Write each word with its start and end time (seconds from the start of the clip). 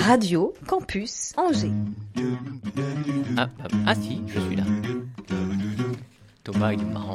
Radio 0.00 0.52
Campus 0.66 1.32
Angers. 1.38 1.72
Ah, 3.38 3.48
ah, 3.58 3.68
ah 3.86 3.94
si, 3.94 4.20
je 4.26 4.40
suis 4.40 4.56
là. 4.56 4.64
Thomas, 6.44 6.74
il 6.74 6.80
est 6.80 6.84
marrant. 6.84 7.14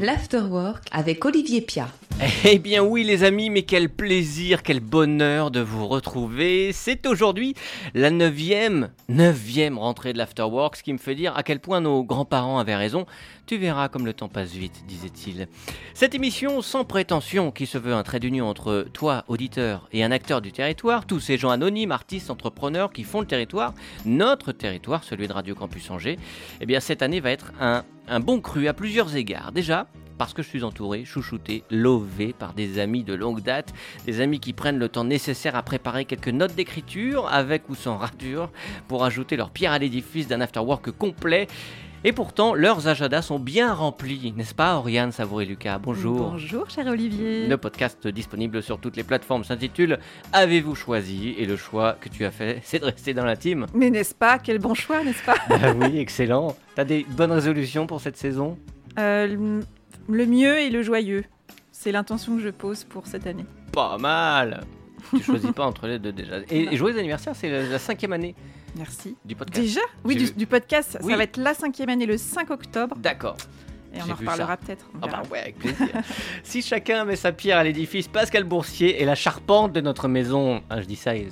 L'Afterwork 0.00 0.84
avec 0.90 1.22
Olivier 1.26 1.60
Pia. 1.60 1.88
Eh 2.44 2.58
bien 2.58 2.82
oui 2.82 3.04
les 3.04 3.24
amis, 3.24 3.50
mais 3.50 3.62
quel 3.62 3.88
plaisir, 3.88 4.62
quel 4.62 4.80
bonheur 4.80 5.50
de 5.50 5.60
vous 5.60 5.86
retrouver. 5.86 6.72
C'est 6.72 7.06
aujourd'hui 7.06 7.54
la 7.94 8.10
neuvième, 8.10 8.90
neuvième 9.08 9.78
rentrée 9.78 10.12
de 10.12 10.18
l'Afterwork, 10.18 10.76
ce 10.76 10.82
qui 10.82 10.92
me 10.92 10.98
fait 10.98 11.14
dire 11.14 11.36
à 11.36 11.42
quel 11.42 11.60
point 11.60 11.80
nos 11.80 12.04
grands-parents 12.04 12.58
avaient 12.58 12.76
raison. 12.76 13.06
Tu 13.46 13.56
verras 13.56 13.88
comme 13.88 14.06
le 14.06 14.12
temps 14.12 14.28
passe 14.28 14.52
vite, 14.52 14.84
disait-il. 14.86 15.48
Cette 15.94 16.14
émission 16.14 16.62
sans 16.62 16.84
prétention, 16.84 17.50
qui 17.50 17.66
se 17.66 17.78
veut 17.78 17.94
un 17.94 18.02
trait 18.02 18.20
d'union 18.20 18.48
entre 18.48 18.86
toi, 18.92 19.24
auditeur, 19.28 19.88
et 19.92 20.04
un 20.04 20.10
acteur 20.10 20.40
du 20.40 20.52
territoire, 20.52 21.06
tous 21.06 21.20
ces 21.20 21.38
gens 21.38 21.50
anonymes, 21.50 21.92
artistes, 21.92 22.30
entrepreneurs 22.30 22.92
qui 22.92 23.04
font 23.04 23.20
le 23.20 23.26
territoire, 23.26 23.74
notre 24.04 24.52
territoire, 24.52 25.04
celui 25.04 25.28
de 25.28 25.32
Radio 25.32 25.54
Campus 25.54 25.90
Angers, 25.90 26.18
eh 26.60 26.66
bien 26.66 26.80
cette 26.80 27.02
année 27.02 27.20
va 27.20 27.30
être 27.30 27.52
un 27.60 28.20
bon 28.20 28.40
cru 28.40 28.68
à 28.68 28.74
plusieurs 28.74 29.16
égards. 29.16 29.52
Déjà, 29.52 29.86
parce 30.16 30.34
que 30.34 30.42
je 30.42 30.48
suis 30.48 30.64
entouré, 30.64 31.04
chouchouté, 31.04 31.64
lové 31.70 32.32
par 32.32 32.52
des 32.52 32.78
amis 32.78 33.04
de 33.04 33.14
longue 33.14 33.40
date, 33.40 33.72
des 34.06 34.20
amis 34.20 34.40
qui 34.40 34.52
prennent 34.52 34.78
le 34.78 34.88
temps 34.88 35.04
nécessaire 35.04 35.56
à 35.56 35.62
préparer 35.62 36.04
quelques 36.04 36.28
notes 36.28 36.54
d'écriture, 36.54 37.28
avec 37.30 37.68
ou 37.68 37.74
sans 37.74 37.96
rature, 37.96 38.50
pour 38.88 39.04
ajouter 39.04 39.36
leur 39.36 39.50
pierre 39.50 39.72
à 39.72 39.78
l'édifice 39.78 40.28
d'un 40.28 40.40
afterwork 40.40 40.90
complet. 40.90 41.46
Et 42.04 42.10
pourtant, 42.10 42.54
leurs 42.54 42.88
agendas 42.88 43.22
sont 43.22 43.38
bien 43.38 43.72
remplis, 43.72 44.34
n'est-ce 44.36 44.56
pas, 44.56 44.74
Oriane 44.74 45.12
Savouré-Lucas 45.12 45.78
Bonjour. 45.78 46.32
Bonjour, 46.32 46.68
cher 46.68 46.84
Olivier. 46.88 47.46
Le 47.46 47.56
podcast 47.56 48.08
disponible 48.08 48.60
sur 48.60 48.80
toutes 48.80 48.96
les 48.96 49.04
plateformes 49.04 49.44
s'intitule 49.44 50.00
Avez-vous 50.32 50.74
choisi? 50.74 51.36
Et 51.38 51.46
le 51.46 51.56
choix 51.56 51.96
que 52.00 52.08
tu 52.08 52.24
as 52.24 52.32
fait, 52.32 52.58
c'est 52.64 52.80
de 52.80 52.86
rester 52.86 53.14
dans 53.14 53.24
la 53.24 53.36
team. 53.36 53.66
Mais 53.72 53.88
n'est-ce 53.88 54.16
pas? 54.16 54.40
Quel 54.40 54.58
bon 54.58 54.74
choix, 54.74 55.04
n'est-ce 55.04 55.22
pas? 55.22 55.36
Bah 55.48 55.72
oui, 55.76 55.98
excellent. 55.98 56.56
T'as 56.74 56.84
des 56.84 57.06
bonnes 57.08 57.30
résolutions 57.30 57.86
pour 57.86 58.00
cette 58.00 58.16
saison? 58.16 58.58
Euh, 58.98 59.60
le- 60.08 60.26
mieux 60.26 60.58
et 60.58 60.70
le 60.70 60.82
joyeux. 60.82 61.24
C'est 61.70 61.92
l'intention 61.92 62.36
que 62.36 62.42
je 62.42 62.48
pose 62.50 62.84
pour 62.84 63.06
cette 63.06 63.26
année. 63.26 63.44
Pas 63.72 63.98
mal 63.98 64.64
Tu 65.10 65.22
choisis 65.22 65.50
pas 65.52 65.64
entre 65.66 65.86
les 65.86 65.98
deux 65.98 66.12
déjà. 66.12 66.38
Et, 66.50 66.72
et 66.72 66.76
joyeux 66.76 66.98
anniversaire, 66.98 67.34
c'est 67.34 67.50
la, 67.50 67.62
la 67.68 67.78
cinquième 67.78 68.12
année 68.12 68.34
Merci. 68.76 69.16
du 69.24 69.34
podcast. 69.34 69.60
Déjà? 69.66 69.80
Oui, 70.04 70.16
du, 70.36 70.46
podcast. 70.46 70.98
Oui. 71.02 71.10
Ça 71.12 71.16
va 71.16 71.24
être 71.24 71.36
la 71.38 71.54
cinquième 71.54 71.88
année 71.88 72.06
le 72.06 72.16
5 72.18 72.50
octobre. 72.50 72.96
D'accord. 72.98 73.36
Et 73.94 73.98
on 74.06 74.10
en 74.10 74.14
reparlera 74.14 74.56
peut-être. 74.56 74.86
Ah 75.02 75.06
bah 75.06 75.22
ouais, 75.30 75.40
avec 75.40 75.58
plaisir. 75.58 75.86
si 76.42 76.62
chacun 76.62 77.04
met 77.04 77.16
sa 77.16 77.32
pierre 77.32 77.58
à 77.58 77.64
l'édifice, 77.64 78.08
Pascal 78.08 78.44
Boursier 78.44 79.02
est 79.02 79.04
la 79.04 79.14
charpente 79.14 79.72
de 79.72 79.80
notre 79.80 80.08
maison. 80.08 80.62
Ah, 80.70 80.80
je 80.80 80.86
dis 80.86 80.96
ça, 80.96 81.14
est- 81.14 81.28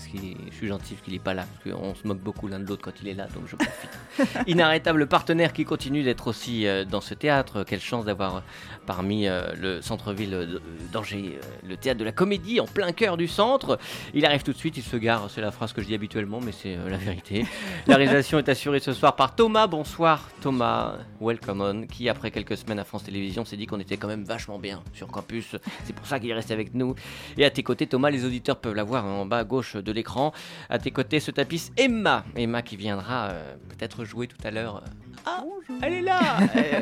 je 0.51 0.55
suis 0.57 0.69
gentil 0.69 0.95
qu'il 1.03 1.15
est 1.15 1.19
pas 1.19 1.33
là, 1.35 1.47
parce 1.65 1.75
qu'on 1.77 1.95
se 1.95 2.07
moque 2.07 2.19
beaucoup 2.21 2.49
l'un 2.49 2.59
de 2.61 2.67
l'autre 2.67 2.83
quand 2.85 3.01
il 3.03 3.09
est 3.09 3.15
là, 3.15 3.27
donc 3.35 3.45
je 3.47 3.57
profite. 3.57 4.47
Inarrêtable 4.47 5.07
partenaire 5.07 5.53
qui 5.53 5.65
continue 5.65 6.03
d'être 6.03 6.27
aussi 6.27 6.67
euh, 6.67 6.85
dans 6.85 7.01
ce 7.01 7.15
théâtre. 7.15 7.65
Quelle 7.65 7.81
chance 7.81 8.05
d'avoir 8.05 8.37
euh, 8.37 8.41
parmi 8.87 9.27
euh, 9.27 9.53
le 9.59 9.81
centre-ville 9.81 10.61
d'Angers, 10.93 11.39
le 11.67 11.77
théâtre 11.77 11.99
de 12.01 12.05
la 12.05 12.13
comédie, 12.13 12.61
en 12.61 12.67
plein 12.67 12.93
cœur 12.93 13.17
du 13.17 13.29
centre. 13.29 13.79
Il 14.15 14.27
arrive 14.27 14.43
tout 14.43 14.53
de 14.53 14.59
suite, 14.59 14.77
il 14.77 14.83
se 14.83 14.97
gare, 14.97 15.29
c'est 15.31 15.41
la 15.41 15.51
phrase 15.51 15.73
que 15.73 15.81
je 15.81 15.87
dis 15.87 15.95
habituellement, 15.95 16.41
mais 16.41 16.53
c'est 16.53 16.77
la 16.89 16.97
vérité. 16.99 17.47
La 17.87 17.97
réalisation 17.97 18.39
est 18.39 18.49
assurée 18.49 18.81
ce 18.81 18.93
soir 18.93 19.17
par 19.17 19.35
Thomas. 19.35 19.67
Bonsoir 19.67 20.29
Thomas, 20.43 20.95
welcome 21.21 21.61
on, 21.61 21.87
qui 21.87 22.09
après 22.09 22.31
quelques 22.31 22.50
semaines 22.57 22.79
à 22.79 22.85
France 22.85 23.05
Télévisions 23.05 23.45
s'est 23.45 23.57
dit 23.57 23.67
qu'on 23.67 23.81
était 23.81 23.97
quand 23.97 24.09
même 24.09 24.25
vachement 24.25 24.59
bien 24.59 24.83
sur 24.93 25.09
campus. 25.09 25.57
C'est 25.85 25.95
pour 25.95 26.07
ça 26.07 26.19
qu'il 26.19 26.31
est 26.31 26.35
resté 26.35 26.53
avec 26.53 26.75
nous. 26.75 26.95
Et 27.37 27.45
à 27.45 27.51
tes 27.51 27.63
côtés, 27.63 27.87
Thomas, 27.87 28.11
les 28.11 28.25
auditeurs 28.25 28.59
peuvent 28.59 28.75
la 28.75 28.85
voir 28.85 29.05
en 29.05 29.27
bas 29.27 29.39
à 29.39 29.45
gauche 29.45 29.77
de 29.77 29.93
l'écran. 29.93 30.33
À 30.69 30.79
tes 30.79 30.91
côtés 30.91 31.21
se 31.21 31.31
tapisse 31.31 31.73
Emma. 31.77 32.25
Emma 32.37 32.63
qui 32.63 32.77
viendra 32.77 33.29
euh, 33.31 33.55
peut-être 33.69 34.05
jouer 34.05 34.27
tout 34.27 34.39
à 34.45 34.51
l'heure. 34.51 34.83
Ah, 35.27 35.43
elle 35.83 35.95
est 35.95 36.03
là 36.03 36.21
Euh, 36.57 36.81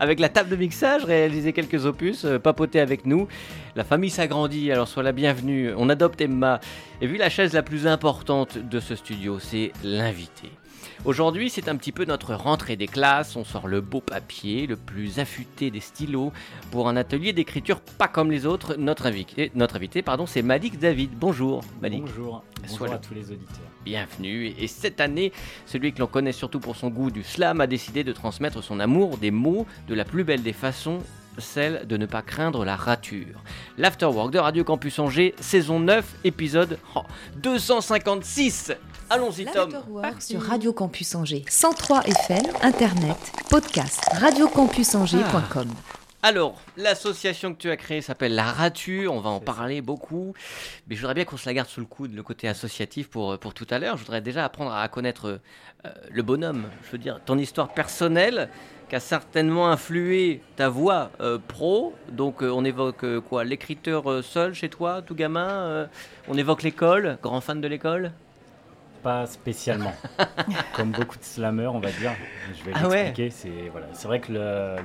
Avec 0.00 0.18
la 0.18 0.28
table 0.28 0.48
de 0.48 0.56
mixage, 0.56 1.04
réaliser 1.04 1.52
quelques 1.52 1.84
opus, 1.84 2.24
euh, 2.24 2.38
papoter 2.38 2.80
avec 2.80 3.06
nous. 3.06 3.28
La 3.76 3.84
famille 3.84 4.10
s'agrandit, 4.10 4.72
alors 4.72 4.88
sois 4.88 5.02
la 5.02 5.12
bienvenue. 5.12 5.72
On 5.76 5.88
adopte 5.88 6.20
Emma. 6.20 6.60
Et 7.00 7.06
vu 7.06 7.16
la 7.16 7.28
chaise 7.28 7.52
la 7.52 7.62
plus 7.62 7.86
importante 7.86 8.58
de 8.58 8.80
ce 8.80 8.94
studio, 8.94 9.38
c'est 9.38 9.72
l'invité. 9.84 10.50
Aujourd'hui, 11.06 11.48
c'est 11.48 11.70
un 11.70 11.76
petit 11.76 11.92
peu 11.92 12.04
notre 12.04 12.34
rentrée 12.34 12.76
des 12.76 12.86
classes. 12.86 13.34
On 13.34 13.42
sort 13.42 13.66
le 13.66 13.80
beau 13.80 14.02
papier, 14.02 14.66
le 14.66 14.76
plus 14.76 15.18
affûté 15.18 15.70
des 15.70 15.80
stylos, 15.80 16.30
pour 16.70 16.90
un 16.90 16.96
atelier 16.96 17.32
d'écriture 17.32 17.80
pas 17.80 18.06
comme 18.06 18.30
les 18.30 18.44
autres. 18.44 18.74
Notre 18.76 19.06
invité, 19.06 19.50
notre 19.54 19.76
invité 19.76 20.02
pardon, 20.02 20.26
c'est 20.26 20.42
Malik 20.42 20.78
David. 20.78 21.12
Bonjour, 21.14 21.62
Malik. 21.80 22.02
Bonjour, 22.02 22.44
à 22.92 22.98
tous 22.98 23.14
les 23.14 23.32
auditeurs. 23.32 23.56
Bienvenue. 23.82 24.48
Et 24.58 24.66
cette 24.66 25.00
année, 25.00 25.32
celui 25.64 25.94
que 25.94 26.00
l'on 26.00 26.06
connaît 26.06 26.32
surtout 26.32 26.60
pour 26.60 26.76
son 26.76 26.90
goût 26.90 27.10
du 27.10 27.22
slam 27.22 27.62
a 27.62 27.66
décidé 27.66 28.04
de 28.04 28.12
transmettre 28.12 28.62
son 28.62 28.78
amour 28.78 29.16
des 29.16 29.30
mots 29.30 29.66
de 29.88 29.94
la 29.94 30.04
plus 30.04 30.22
belle 30.22 30.42
des 30.42 30.52
façons, 30.52 30.98
celle 31.38 31.86
de 31.86 31.96
ne 31.96 32.04
pas 32.04 32.20
craindre 32.20 32.66
la 32.66 32.76
rature. 32.76 33.42
L'Afterwork 33.78 34.32
de 34.32 34.38
Radio 34.38 34.64
Campus 34.64 34.98
Angers, 34.98 35.34
saison 35.40 35.80
9, 35.80 36.16
épisode 36.24 36.78
oh, 36.94 37.04
256. 37.36 38.72
Allons-y 39.12 39.44
Tom. 39.44 39.70
Sur 40.20 40.40
Radio 40.40 40.72
Campus 40.72 41.16
Angers. 41.16 41.44
103 41.48 42.02
FM, 42.02 42.44
Internet, 42.62 43.16
podcast, 43.50 44.04
radiocampusangers.com. 44.20 45.68
Alors, 46.22 46.60
l'association 46.76 47.52
que 47.52 47.58
tu 47.58 47.70
as 47.70 47.76
créée 47.76 48.02
s'appelle 48.02 48.36
La 48.36 48.44
Rature, 48.44 49.12
on 49.12 49.18
va 49.20 49.30
en 49.30 49.40
parler 49.40 49.80
beaucoup, 49.80 50.32
mais 50.86 50.94
je 50.94 51.00
voudrais 51.00 51.14
bien 51.14 51.24
qu'on 51.24 51.36
se 51.36 51.48
la 51.48 51.54
garde 51.54 51.68
sous 51.68 51.80
le 51.80 51.86
coude, 51.86 52.14
le 52.14 52.22
côté 52.22 52.46
associatif 52.46 53.08
pour, 53.10 53.36
pour 53.38 53.52
tout 53.52 53.66
à 53.70 53.80
l'heure. 53.80 53.96
Je 53.96 54.02
voudrais 54.04 54.20
déjà 54.20 54.44
apprendre 54.44 54.72
à 54.72 54.86
connaître 54.86 55.40
euh, 55.84 55.90
le 56.08 56.22
bonhomme, 56.22 56.66
je 56.86 56.92
veux 56.92 56.98
dire, 56.98 57.18
ton 57.26 57.36
histoire 57.36 57.70
personnelle 57.74 58.48
qui 58.88 58.94
a 58.94 59.00
certainement 59.00 59.70
influé 59.72 60.40
ta 60.54 60.68
voix 60.68 61.10
euh, 61.20 61.38
pro. 61.48 61.94
Donc 62.12 62.44
euh, 62.44 62.50
on 62.50 62.64
évoque 62.64 63.02
euh, 63.02 63.20
quoi? 63.20 63.42
L'écriture 63.42 64.08
euh, 64.08 64.22
seul 64.22 64.54
chez 64.54 64.68
toi, 64.68 65.02
tout 65.02 65.16
gamin 65.16 65.48
euh, 65.48 65.86
On 66.28 66.36
évoque 66.38 66.62
l'école, 66.62 67.18
grand 67.22 67.40
fan 67.40 67.60
de 67.60 67.66
l'école? 67.66 68.12
Pas 69.02 69.26
spécialement. 69.26 69.92
Comme 70.74 70.90
beaucoup 70.90 71.16
de 71.18 71.24
slammers, 71.24 71.68
on 71.74 71.80
va 71.80 71.90
dire. 71.90 72.12
Je 72.58 72.64
vais 72.64 72.72
Ah 72.74 72.86
ouais. 72.88 73.04
l'expliquer. 73.04 73.30
C'est 73.30 73.68
voilà, 73.70 73.86
vrai 74.04 74.20
que 74.20 74.32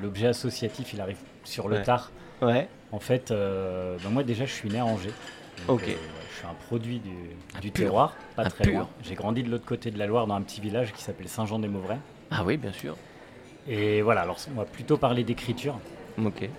l'objet 0.02 0.28
associatif, 0.28 0.94
il 0.94 1.02
arrive 1.02 1.18
sur 1.44 1.68
le 1.68 1.78
Ouais. 1.78 1.84
tard. 1.84 2.12
Ouais. 2.42 2.68
En 2.92 3.00
fait, 3.00 3.32
euh, 3.32 3.98
ben 4.04 4.10
moi 4.10 4.24
déjà, 4.24 4.46
je 4.46 4.54
suis 4.54 4.70
né 4.70 4.80
à 4.80 4.86
Angers. 4.86 5.12
Donc, 5.68 5.82
Ok. 5.82 5.88
euh, 5.90 5.94
je 6.32 6.38
suis 6.38 6.46
un 6.48 6.54
produit 6.68 7.00
du, 7.00 7.12
du 7.62 7.72
terroir, 7.72 8.14
pas 8.36 8.46
Un 8.46 8.50
très 8.50 8.64
pur. 8.66 8.74
loin. 8.80 8.90
J'ai 9.04 9.16
grandi 9.16 9.44
de 9.44 9.50
l'autre 9.50 9.66
côté 9.66 9.90
de 9.92 9.98
la 9.98 10.06
Loire 10.06 10.28
dans 10.28 10.36
un 10.36 10.42
petit 10.42 10.62
village 10.62 10.92
qui 10.94 11.02
s'appelle 11.04 11.28
Saint-Jean-des-Mauvrais. 11.30 11.98
Ah 12.32 12.44
oui, 12.46 12.58
bien 12.58 12.72
sûr. 12.74 12.96
Et 13.68 14.02
voilà, 14.02 14.22
alors 14.22 14.38
on 14.54 14.60
va 14.60 14.66
plutôt 14.66 14.98
parler 14.98 15.24
d'écriture. 15.24 15.78
Ok. 16.24 16.50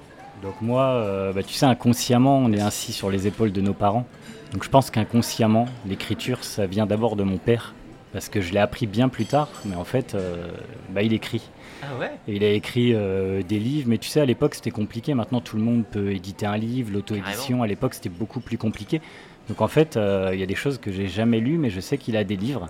Donc 0.42 0.60
moi, 0.60 0.84
euh, 0.84 1.32
bah, 1.32 1.42
tu 1.42 1.54
sais, 1.54 1.66
inconsciemment, 1.66 2.38
on 2.38 2.52
est 2.52 2.60
assis 2.60 2.92
sur 2.92 3.10
les 3.10 3.26
épaules 3.26 3.52
de 3.52 3.60
nos 3.60 3.74
parents. 3.74 4.06
Donc 4.52 4.64
je 4.64 4.68
pense 4.68 4.90
qu'inconsciemment, 4.90 5.66
l'écriture, 5.86 6.44
ça 6.44 6.66
vient 6.66 6.86
d'abord 6.86 7.16
de 7.16 7.24
mon 7.24 7.38
père, 7.38 7.74
parce 8.12 8.28
que 8.28 8.40
je 8.40 8.52
l'ai 8.52 8.60
appris 8.60 8.86
bien 8.86 9.08
plus 9.08 9.24
tard, 9.24 9.48
mais 9.64 9.74
en 9.74 9.84
fait, 9.84 10.14
euh, 10.14 10.48
bah, 10.90 11.02
il 11.02 11.12
écrit. 11.12 11.42
Ah 11.82 11.98
ouais? 11.98 12.12
Et 12.28 12.36
il 12.36 12.44
a 12.44 12.50
écrit 12.50 12.92
euh, 12.94 13.42
des 13.42 13.58
livres, 13.58 13.88
mais 13.88 13.98
tu 13.98 14.08
sais, 14.08 14.20
à 14.20 14.24
l'époque, 14.24 14.54
c'était 14.54 14.70
compliqué. 14.70 15.14
Maintenant, 15.14 15.40
tout 15.40 15.56
le 15.56 15.62
monde 15.62 15.84
peut 15.90 16.12
éditer 16.12 16.46
un 16.46 16.56
livre, 16.56 16.92
l'auto-édition, 16.92 17.62
à 17.62 17.66
l'époque, 17.66 17.94
c'était 17.94 18.08
beaucoup 18.08 18.40
plus 18.40 18.58
compliqué. 18.58 19.00
Donc 19.48 19.60
en 19.60 19.68
fait, 19.68 19.96
il 20.32 20.40
y 20.40 20.42
a 20.42 20.46
des 20.46 20.56
choses 20.56 20.78
que 20.78 20.90
j'ai 20.90 21.06
jamais 21.06 21.38
lues, 21.38 21.58
mais 21.58 21.70
je 21.70 21.80
sais 21.80 21.98
qu'il 21.98 22.16
a 22.16 22.24
des 22.24 22.36
livres. 22.36 22.68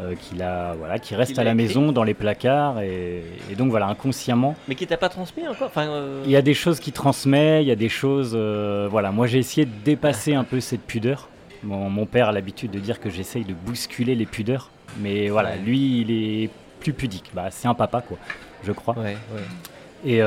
Euh, 0.00 0.14
qu'il 0.16 0.42
a 0.42 0.74
voilà 0.74 0.98
qui 0.98 1.14
Qu'il 1.14 1.38
à 1.40 1.44
la 1.44 1.54
maison 1.54 1.92
dans 1.92 2.02
les 2.02 2.14
placards 2.14 2.80
et, 2.80 3.22
et 3.50 3.54
donc 3.54 3.70
voilà 3.70 3.86
inconsciemment 3.86 4.56
Mais 4.66 4.74
qui 4.74 4.86
t'a 4.88 4.96
pas 4.96 5.08
transmis 5.08 5.46
encore 5.46 5.68
enfin, 5.68 5.86
euh, 5.86 6.22
il 6.24 6.30
y 6.32 6.36
a 6.36 6.42
des 6.42 6.54
choses 6.54 6.80
qui 6.80 6.90
transmet, 6.90 7.62
il 7.62 7.68
y 7.68 7.70
a 7.70 7.76
des 7.76 7.88
choses. 7.88 8.32
euh, 8.34 8.88
voilà, 8.90 9.12
moi 9.12 9.26
j'ai 9.28 9.38
essayé 9.38 9.66
de 9.66 9.72
dépasser 9.84 10.34
un 10.34 10.42
peu 10.44 10.58
cette 10.60 10.82
pudeur. 10.82 11.28
Mon, 11.62 11.88
mon 11.90 12.06
père 12.06 12.28
a 12.28 12.32
l'habitude 12.32 12.72
de 12.72 12.80
dire 12.80 12.98
que 13.00 13.08
j'essaye 13.08 13.44
de 13.44 13.54
bousculer 13.54 14.14
les 14.16 14.26
pudeurs. 14.26 14.70
Mais 15.00 15.28
voilà, 15.28 15.50
Ouais. 15.50 15.58
lui 15.64 16.00
il 16.00 16.10
est 16.10 16.50
plus 16.80 16.92
pudique. 16.92 17.30
Bah, 17.32 17.46
c'est 17.50 17.68
un 17.68 17.74
papa 17.74 18.00
quoi, 18.00 18.18
je 18.64 18.72
crois. 18.72 18.94
Ouais, 18.98 19.16
ouais. 19.34 20.10
Et 20.10 20.18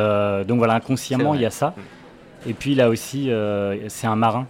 donc 0.46 0.58
voilà, 0.58 0.74
inconsciemment 0.76 1.36
il 1.36 1.42
y 1.42 1.46
a 1.46 1.52
ça. 1.52 1.76
Et 2.48 2.54
puis 2.54 2.74
là 2.74 2.88
aussi, 2.90 3.30
c'est 3.90 4.08
un 4.08 4.16
marin. 4.16 4.48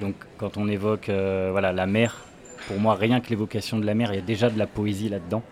Donc 0.00 0.14
quand 0.36 0.56
on 0.56 0.68
évoque 0.68 1.08
voilà, 1.08 1.72
la 1.72 1.86
mer, 1.86 2.25
pour 2.66 2.78
moi 2.78 2.94
rien 2.94 3.20
que 3.20 3.28
l'évocation 3.30 3.78
de 3.78 3.86
la 3.86 3.94
mer, 3.94 4.12
il 4.12 4.16
y 4.16 4.18
a 4.18 4.22
déjà 4.22 4.50
de 4.50 4.58
la 4.58 4.66
poésie 4.66 5.08
là-dedans. 5.08 5.42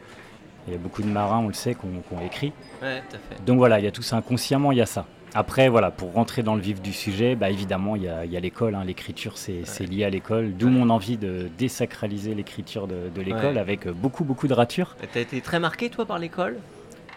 Il 0.66 0.72
y 0.72 0.76
a 0.76 0.78
beaucoup 0.78 1.02
de 1.02 1.08
marins, 1.08 1.40
on 1.40 1.49
le 1.49 1.52
sait, 1.55 1.75
qui 1.75 1.81
ont 1.84 2.25
écrit. 2.25 2.52
Ouais, 2.82 3.02
tout 3.11 3.16
à 3.16 3.19
fait. 3.19 3.44
Donc 3.44 3.58
voilà, 3.58 3.78
il 3.81 3.84
y 3.84 3.88
a 3.88 3.90
tout 3.90 4.02
ça 4.02 4.16
inconsciemment, 4.16 4.72
il 4.72 4.78
y 4.78 4.82
a 4.82 4.87
ça. 4.87 5.06
Après, 5.37 5.69
voilà, 5.69 5.90
pour 5.90 6.12
rentrer 6.12 6.43
dans 6.44 6.55
le 6.55 6.61
vif 6.62 6.81
du 6.81 6.93
sujet, 6.93 7.34
bah, 7.34 7.50
évidemment, 7.50 7.96
il 7.96 8.02
y 8.05 8.08
a, 8.08 8.25
l'école. 8.40 8.75
hein. 8.76 8.84
L'écriture, 8.84 9.37
c'est 9.37 9.64
lié 9.84 10.05
à 10.05 10.11
l'école. 10.11 10.52
D'où 10.56 10.69
mon 10.69 10.88
envie 10.90 11.16
de 11.16 11.50
désacraliser 11.58 12.34
l'écriture 12.34 12.87
de, 12.87 13.11
de 13.14 13.20
l'école 13.20 13.55
Ouais. 13.55 13.58
avec 13.60 13.88
beaucoup, 13.88 14.22
beaucoup 14.25 14.46
de 14.46 14.55
ratures. 14.55 14.96
T'as 15.12 15.20
été 15.20 15.40
très 15.40 15.58
marqué, 15.58 15.90
toi, 15.90 16.06
par 16.06 16.19
l'école? 16.19 16.56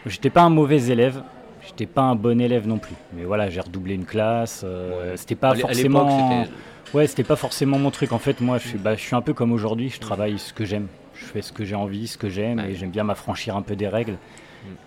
J'étais 0.07 0.29
pas 0.31 0.41
un 0.41 0.49
mauvais 0.49 0.87
élève, 0.89 1.21
j'étais 1.65 1.85
pas 1.85 2.01
un 2.01 2.15
bon 2.15 2.41
élève 2.41 2.67
non 2.67 2.79
plus. 2.79 2.95
Mais 3.13 3.23
voilà, 3.23 3.49
j'ai 3.49 3.61
redoublé 3.61 3.93
une 3.93 4.05
classe. 4.05 4.63
euh. 4.65 5.13
C'était 5.15 5.35
pas 5.35 5.51
à 5.51 5.55
forcément. 5.55 6.45
Ouais, 6.93 7.07
c'était 7.07 7.23
pas 7.23 7.35
forcément 7.35 7.77
mon 7.79 7.91
truc. 7.91 8.11
En 8.11 8.19
fait, 8.19 8.39
moi, 8.41 8.57
je 8.57 8.67
suis, 8.69 8.77
bah, 8.77 8.95
je 8.95 9.01
suis 9.01 9.15
un 9.15 9.21
peu 9.21 9.33
comme 9.33 9.51
aujourd'hui. 9.51 9.89
Je 9.89 9.99
travaille 9.99 10.39
ce 10.39 10.53
que 10.53 10.65
j'aime. 10.65 10.87
Je 11.19 11.25
fais 11.25 11.41
ce 11.41 11.51
que 11.51 11.65
j'ai 11.65 11.75
envie, 11.75 12.07
ce 12.07 12.17
que 12.17 12.29
j'aime, 12.29 12.59
et 12.59 12.75
j'aime 12.75 12.91
bien 12.91 13.03
m'affranchir 13.03 13.55
un 13.55 13.61
peu 13.61 13.75
des 13.75 13.87
règles. 13.87 14.17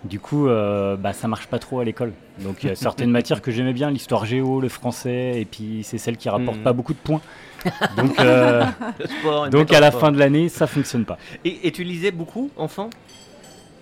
Du 0.03 0.19
coup, 0.19 0.47
euh, 0.47 0.95
bah, 0.95 1.11
ça 1.13 1.27
marche 1.27 1.47
pas 1.47 1.59
trop 1.59 1.79
à 1.79 1.83
l'école. 1.85 2.13
Donc, 2.39 2.63
il 2.63 2.69
y 2.69 2.71
a 2.71 2.75
certaines 2.75 3.11
matières 3.19 3.41
que 3.41 3.51
j'aimais 3.51 3.73
bien, 3.73 3.89
l'histoire 3.91 4.25
géo, 4.25 4.61
le 4.61 4.69
français, 4.69 5.39
et 5.41 5.45
puis 5.45 5.81
c'est 5.83 5.97
celle 5.97 6.17
qui 6.17 6.29
rapporte 6.29 6.57
Mhm. 6.57 6.63
pas 6.63 6.73
beaucoup 6.73 6.93
de 6.93 6.99
points. 6.99 7.21
Donc, 7.97 8.19
euh, 8.19 8.63
sport, 9.19 9.49
donc 9.49 9.71
à 9.73 9.79
la 9.79 9.91
fin 9.91 10.11
de 10.11 10.17
l'année, 10.19 10.49
ça 10.49 10.67
fonctionne 10.67 11.05
pas. 11.05 11.17
Et, 11.45 11.67
et 11.67 11.71
tu 11.71 11.83
lisais 11.83 12.11
beaucoup, 12.11 12.49
enfant? 12.57 12.89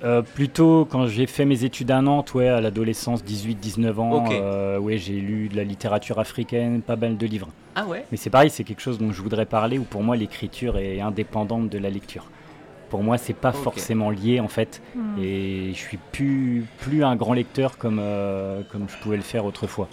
Euh, 0.04 0.22
plutôt 0.22 0.86
quand 0.90 1.08
j'ai 1.08 1.28
fait 1.28 1.44
mes 1.44 1.66
études 1.66 1.92
à 1.92 2.02
Nantes, 2.02 2.34
ouais, 2.34 2.48
à 2.48 2.62
l'adolescence, 2.62 3.24
18-19 3.24 4.00
ans, 4.00 4.26
euh, 4.32 4.78
ouais, 4.80 4.98
j'ai 4.98 5.20
lu 5.20 5.50
de 5.50 5.58
la 5.58 5.66
littérature 5.66 6.20
africaine, 6.20 6.82
pas 6.82 6.96
mal 6.96 7.18
de 7.18 7.26
livres. 7.28 7.50
Ah 7.76 7.86
ouais? 7.86 8.06
Mais 8.12 8.18
c'est 8.18 8.30
pareil, 8.30 8.50
c'est 8.50 8.64
quelque 8.64 8.82
chose 8.82 8.98
dont 8.98 9.12
je 9.12 9.22
voudrais 9.22 9.46
parler, 9.46 9.78
où 9.78 9.84
pour 9.84 10.02
moi 10.02 10.16
l'écriture 10.16 10.78
est 10.78 11.02
indépendante 11.02 11.70
de 11.70 11.78
la 11.78 11.90
lecture. 11.90 12.26
Pour 12.90 13.04
moi, 13.04 13.18
c'est 13.18 13.34
pas 13.36 13.52
forcément 13.52 14.10
lié 14.10 14.40
en 14.40 14.48
fait, 14.48 14.82
Hmm. 14.96 15.20
et 15.22 15.72
je 15.74 15.78
suis 15.78 16.00
plus, 16.12 16.66
plus 16.80 17.04
un 17.04 17.16
grand 17.18 17.34
lecteur 17.34 17.78
comme, 17.78 18.00
euh, 18.02 18.62
comme 18.72 18.88
je 18.90 18.98
pouvais 19.04 19.18
le 19.18 19.22
faire 19.24 19.44
autrefois. 19.46 19.88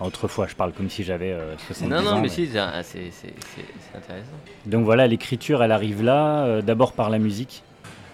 Autrefois, 0.00 0.46
je 0.46 0.54
parle 0.54 0.72
comme 0.72 0.90
si 0.90 1.02
j'avais 1.02 1.32
euh, 1.32 1.56
70 1.66 1.88
Non, 1.90 2.02
non, 2.02 2.10
ans. 2.10 2.14
mais 2.16 2.22
mais- 2.22 2.28
si, 2.28 2.46
c'est 2.46 3.96
intéressant. 3.96 4.26
Donc 4.66 4.84
voilà, 4.84 5.06
l'écriture, 5.06 5.62
elle 5.62 5.72
arrive 5.72 6.02
là, 6.04 6.44
euh, 6.44 6.60
d'abord 6.62 6.92
par 6.92 7.08
la 7.08 7.18
musique. 7.18 7.62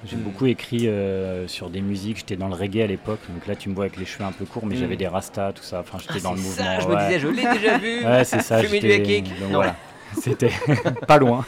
J'ai 0.05 0.17
Mm. 0.17 0.21
beaucoup 0.21 0.47
écrit 0.47 0.89
euh, 0.89 1.47
sur 1.47 1.71
des 1.71 1.81
musiques, 1.81 2.19
j'étais 2.19 2.37
dans 2.37 2.49
le 2.49 2.55
reggae 2.55 2.83
à 2.83 2.87
l'époque, 2.89 3.21
donc 3.33 3.47
là 3.47 3.55
tu 3.55 3.69
me 3.69 3.75
vois 3.75 3.85
avec 3.85 3.97
les 3.99 4.05
cheveux 4.05 4.25
un 4.25 4.33
peu 4.33 4.45
courts, 4.45 4.67
mais 4.67 4.75
Mm. 4.75 4.79
j'avais 4.79 4.97
des 4.97 5.07
rastas, 5.07 5.53
tout 5.53 5.63
ça, 5.63 5.81
enfin 5.81 5.99
j'étais 6.01 6.15
Ah, 6.17 6.23
dans 6.25 6.33
le 6.33 6.39
c'est 6.39 6.43
mouvement. 6.43 6.65
ça, 6.65 6.81
je 6.81 6.89
ouais. 6.89 6.95
me 6.97 7.01
disais, 7.07 7.19
je 7.21 7.29
l'ai 7.29 7.43
déjà 7.59 7.79
vu. 7.79 8.05
Ouais, 8.05 8.25
c'est 8.25 8.41
ça, 8.43 8.61
du 8.61 8.67
j'étais... 8.69 8.95
hacking. 8.95 9.25
donc 9.41 9.51
Non. 9.51 9.55
voilà, 9.57 9.77
c'était 10.21 10.51
pas 11.07 11.19
loin. 11.19 11.45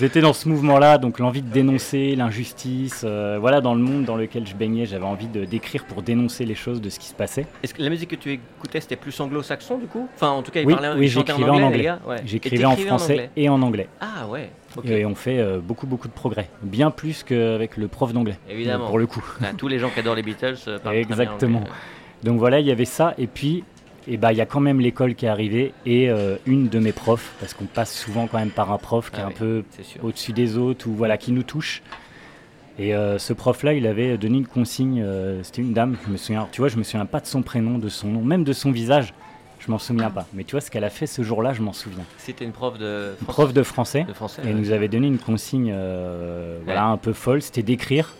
J'étais 0.00 0.22
dans 0.22 0.32
ce 0.32 0.48
mouvement-là, 0.48 0.96
donc 0.96 1.18
l'envie 1.18 1.42
de 1.42 1.50
dénoncer 1.50 2.16
l'injustice, 2.16 3.02
euh, 3.04 3.36
voilà, 3.38 3.60
dans 3.60 3.74
le 3.74 3.80
monde 3.82 4.04
dans 4.06 4.16
lequel 4.16 4.46
je 4.46 4.54
baignais, 4.54 4.86
j'avais 4.86 5.04
envie 5.04 5.26
de 5.26 5.44
d'écrire 5.44 5.84
pour 5.84 6.00
dénoncer 6.00 6.46
les 6.46 6.54
choses 6.54 6.80
de 6.80 6.88
ce 6.88 6.98
qui 6.98 7.06
se 7.08 7.14
passait. 7.14 7.44
Est-ce 7.62 7.74
que 7.74 7.82
la 7.82 7.90
musique 7.90 8.08
que 8.10 8.16
tu 8.16 8.32
écoutais, 8.32 8.80
c'était 8.80 8.96
plus 8.96 9.18
anglo-saxon 9.20 9.76
du 9.76 9.86
coup? 9.86 10.08
Enfin, 10.14 10.30
en 10.30 10.42
tout 10.42 10.50
cas, 10.52 10.60
ils 10.60 10.66
Oui, 10.66 10.72
parlaient 10.72 10.94
oui, 10.98 11.08
j'écrivais 11.08 11.50
en 11.50 11.62
anglais. 11.62 11.90
Ouais. 12.06 12.16
J'écrivais 12.24 12.64
en 12.64 12.76
français 12.76 13.12
anglais 13.12 13.30
et 13.36 13.48
en 13.50 13.60
anglais. 13.60 13.88
Ah 14.00 14.26
ouais, 14.26 14.50
Et 14.82 15.04
on 15.06 15.14
fait 15.14 15.38
euh, 15.38 15.60
beaucoup, 15.60 15.86
beaucoup 15.86 16.08
de 16.08 16.12
progrès. 16.12 16.48
Bien 16.62 16.90
plus 16.90 17.22
qu'avec 17.22 17.76
le 17.76 17.86
prof 17.88 18.12
d'anglais. 18.12 18.38
Évidemment. 18.50 18.86
Pour 18.88 18.98
le 18.98 19.06
coup. 19.06 19.24
Tous 19.58 19.68
les 19.68 19.78
gens 19.78 19.90
qui 19.90 20.00
adorent 20.00 20.16
les 20.16 20.22
Beatles 20.22 20.56
euh, 20.66 20.78
parlent 20.78 20.96
très 20.96 21.04
bien 21.04 21.16
Exactement. 21.16 21.64
Donc 22.22 22.38
voilà, 22.38 22.60
il 22.60 22.66
y 22.66 22.72
avait 22.72 22.84
ça. 22.84 23.14
Et 23.18 23.26
puis, 23.26 23.62
eh 24.08 24.16
ben, 24.16 24.32
il 24.32 24.36
y 24.38 24.40
a 24.40 24.46
quand 24.46 24.60
même 24.60 24.80
l'école 24.80 25.14
qui 25.14 25.26
est 25.26 25.28
arrivée 25.28 25.72
et 25.86 26.10
euh, 26.10 26.36
une 26.46 26.68
de 26.68 26.78
mes 26.78 26.92
profs, 26.92 27.34
parce 27.40 27.54
qu'on 27.54 27.66
passe 27.66 27.94
souvent 27.94 28.26
quand 28.26 28.38
même 28.38 28.50
par 28.50 28.72
un 28.72 28.78
prof 28.78 29.10
qui 29.10 29.18
Ah 29.20 29.24
est 29.24 29.26
un 29.26 29.30
peu 29.30 29.62
au-dessus 30.02 30.32
des 30.32 30.56
autres 30.58 30.88
ou 30.88 30.94
voilà, 30.94 31.16
qui 31.18 31.32
nous 31.32 31.42
touche. 31.44 31.82
Et 32.78 32.94
euh, 32.94 33.18
ce 33.18 33.32
prof-là, 33.32 33.74
il 33.74 33.86
avait 33.86 34.18
donné 34.18 34.38
une 34.38 34.46
consigne. 34.48 35.00
euh, 35.04 35.42
C'était 35.44 35.62
une 35.62 35.72
dame, 35.72 35.96
je 36.06 36.10
me 36.10 36.16
souviens. 36.16 36.48
Tu 36.50 36.60
vois, 36.60 36.68
je 36.68 36.76
me 36.76 36.82
souviens 36.82 37.06
pas 37.06 37.20
de 37.20 37.26
son 37.26 37.42
prénom, 37.42 37.78
de 37.78 37.88
son 37.88 38.08
nom, 38.08 38.20
même 38.22 38.42
de 38.42 38.52
son 38.52 38.72
visage. 38.72 39.14
Je 39.66 39.70
m'en 39.70 39.78
souviens 39.78 40.10
pas. 40.10 40.26
Mais 40.34 40.44
tu 40.44 40.52
vois, 40.52 40.60
ce 40.60 40.70
qu'elle 40.70 40.84
a 40.84 40.90
fait 40.90 41.06
ce 41.06 41.22
jour-là, 41.22 41.52
je 41.54 41.62
m'en 41.62 41.72
souviens. 41.72 42.04
C'était 42.18 42.44
une 42.44 42.52
prof 42.52 42.76
de 42.78 43.12
Une 43.20 43.24
français. 43.24 43.32
prof 43.32 43.52
de 43.54 43.62
français. 43.62 44.04
de 44.04 44.12
français. 44.12 44.42
Et 44.42 44.44
ouais. 44.46 44.50
elle 44.50 44.58
nous 44.58 44.72
avait 44.72 44.88
donné 44.88 45.06
une 45.06 45.18
consigne 45.18 45.72
euh, 45.74 46.58
voilà, 46.64 46.84
un 46.86 46.96
peu 46.98 47.12
folle. 47.12 47.40
C'était 47.42 47.62
d'écrire 47.62 48.12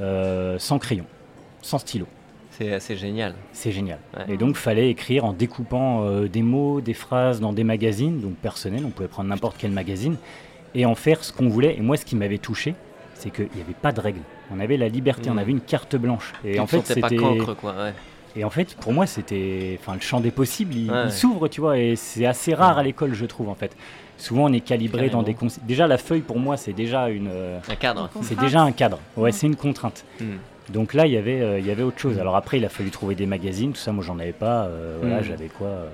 euh, 0.00 0.58
sans 0.58 0.78
crayon, 0.78 1.04
sans 1.62 1.78
stylo. 1.78 2.06
C'est 2.50 2.72
assez 2.74 2.96
génial. 2.96 3.34
C'est 3.52 3.72
génial. 3.72 3.98
Ouais. 4.16 4.34
Et 4.34 4.36
donc, 4.36 4.56
fallait 4.56 4.90
écrire 4.90 5.24
en 5.24 5.32
découpant 5.32 6.04
euh, 6.04 6.28
des 6.28 6.42
mots, 6.42 6.82
des 6.82 6.92
phrases 6.94 7.40
dans 7.40 7.54
des 7.54 7.64
magazines, 7.64 8.20
donc 8.20 8.34
personnels, 8.34 8.82
on 8.84 8.90
pouvait 8.90 9.08
prendre 9.08 9.30
n'importe 9.30 9.56
quel 9.58 9.70
magazine, 9.70 10.16
et 10.74 10.84
en 10.84 10.94
faire 10.94 11.24
ce 11.24 11.32
qu'on 11.32 11.48
voulait. 11.48 11.76
Et 11.78 11.80
moi, 11.80 11.96
ce 11.96 12.04
qui 12.04 12.14
m'avait 12.16 12.36
touché, 12.38 12.74
c'est 13.14 13.30
qu'il 13.30 13.48
n'y 13.54 13.62
avait 13.62 13.72
pas 13.72 13.92
de 13.92 14.00
règles. 14.00 14.20
On 14.54 14.60
avait 14.60 14.76
la 14.76 14.88
liberté, 14.88 15.30
Mm. 15.30 15.32
on 15.32 15.38
avait 15.38 15.52
une 15.52 15.60
carte 15.62 15.96
blanche. 15.96 16.34
Et 16.44 16.60
en 16.60 16.66
fait, 16.66 16.76
sentais 16.86 17.00
pas 17.00 17.08
c'était. 17.08 17.22
cancre, 17.22 17.54
quoi. 17.56 17.72
Ouais. 17.72 17.94
Et 18.36 18.44
en 18.44 18.50
fait, 18.50 18.74
pour 18.76 18.92
moi, 18.92 19.06
c'était. 19.06 19.78
Enfin, 19.80 19.94
le 19.94 20.00
champ 20.00 20.20
des 20.20 20.30
possibles, 20.30 20.74
il, 20.74 20.90
Ouais. 20.90 21.10
s'ouvre, 21.10 21.48
tu 21.48 21.60
vois, 21.60 21.78
et 21.78 21.96
c'est 21.96 22.24
assez 22.26 22.54
rare 22.54 22.78
à 22.78 22.82
l'école, 22.82 23.14
je 23.14 23.26
trouve, 23.26 23.48
en 23.48 23.54
fait. 23.54 23.76
Souvent, 24.18 24.44
on 24.44 24.52
est 24.52 24.60
calibré 24.60 25.10
dans 25.10 25.22
des. 25.22 25.36
Déjà, 25.66 25.86
la 25.86 25.98
feuille, 25.98 26.20
pour 26.20 26.38
moi, 26.38 26.56
c'est 26.56 26.72
déjà 26.72 27.08
une. 27.08 27.28
euh, 27.30 27.58
Un 27.68 27.74
cadre. 27.74 28.08
c'est 28.22 28.38
déjà 28.38 28.62
un 28.62 28.72
cadre. 28.72 28.98
Ouais, 29.16 29.32
c'est 29.32 29.46
une 29.46 29.56
contrainte. 29.56 30.04
Hmm. 30.20 30.36
Donc 30.72 30.94
là, 30.94 31.06
il 31.06 31.12
y 31.12 31.16
avait, 31.16 31.40
euh, 31.40 31.58
il 31.58 31.66
y 31.66 31.70
avait 31.70 31.82
autre 31.82 31.98
chose. 31.98 32.18
Alors 32.20 32.36
après, 32.36 32.58
il 32.58 32.64
a 32.64 32.68
fallu 32.68 32.90
trouver 32.90 33.14
des 33.16 33.26
magazines, 33.26 33.72
tout 33.72 33.80
ça, 33.80 33.90
moi 33.92 34.04
j'en 34.04 34.18
avais 34.20 34.32
pas. 34.32 34.64
euh, 34.66 34.96
voilà, 35.00 35.20
Mm. 35.20 35.24
j'avais 35.24 35.48
quoi 35.48 35.66
euh, 35.66 35.88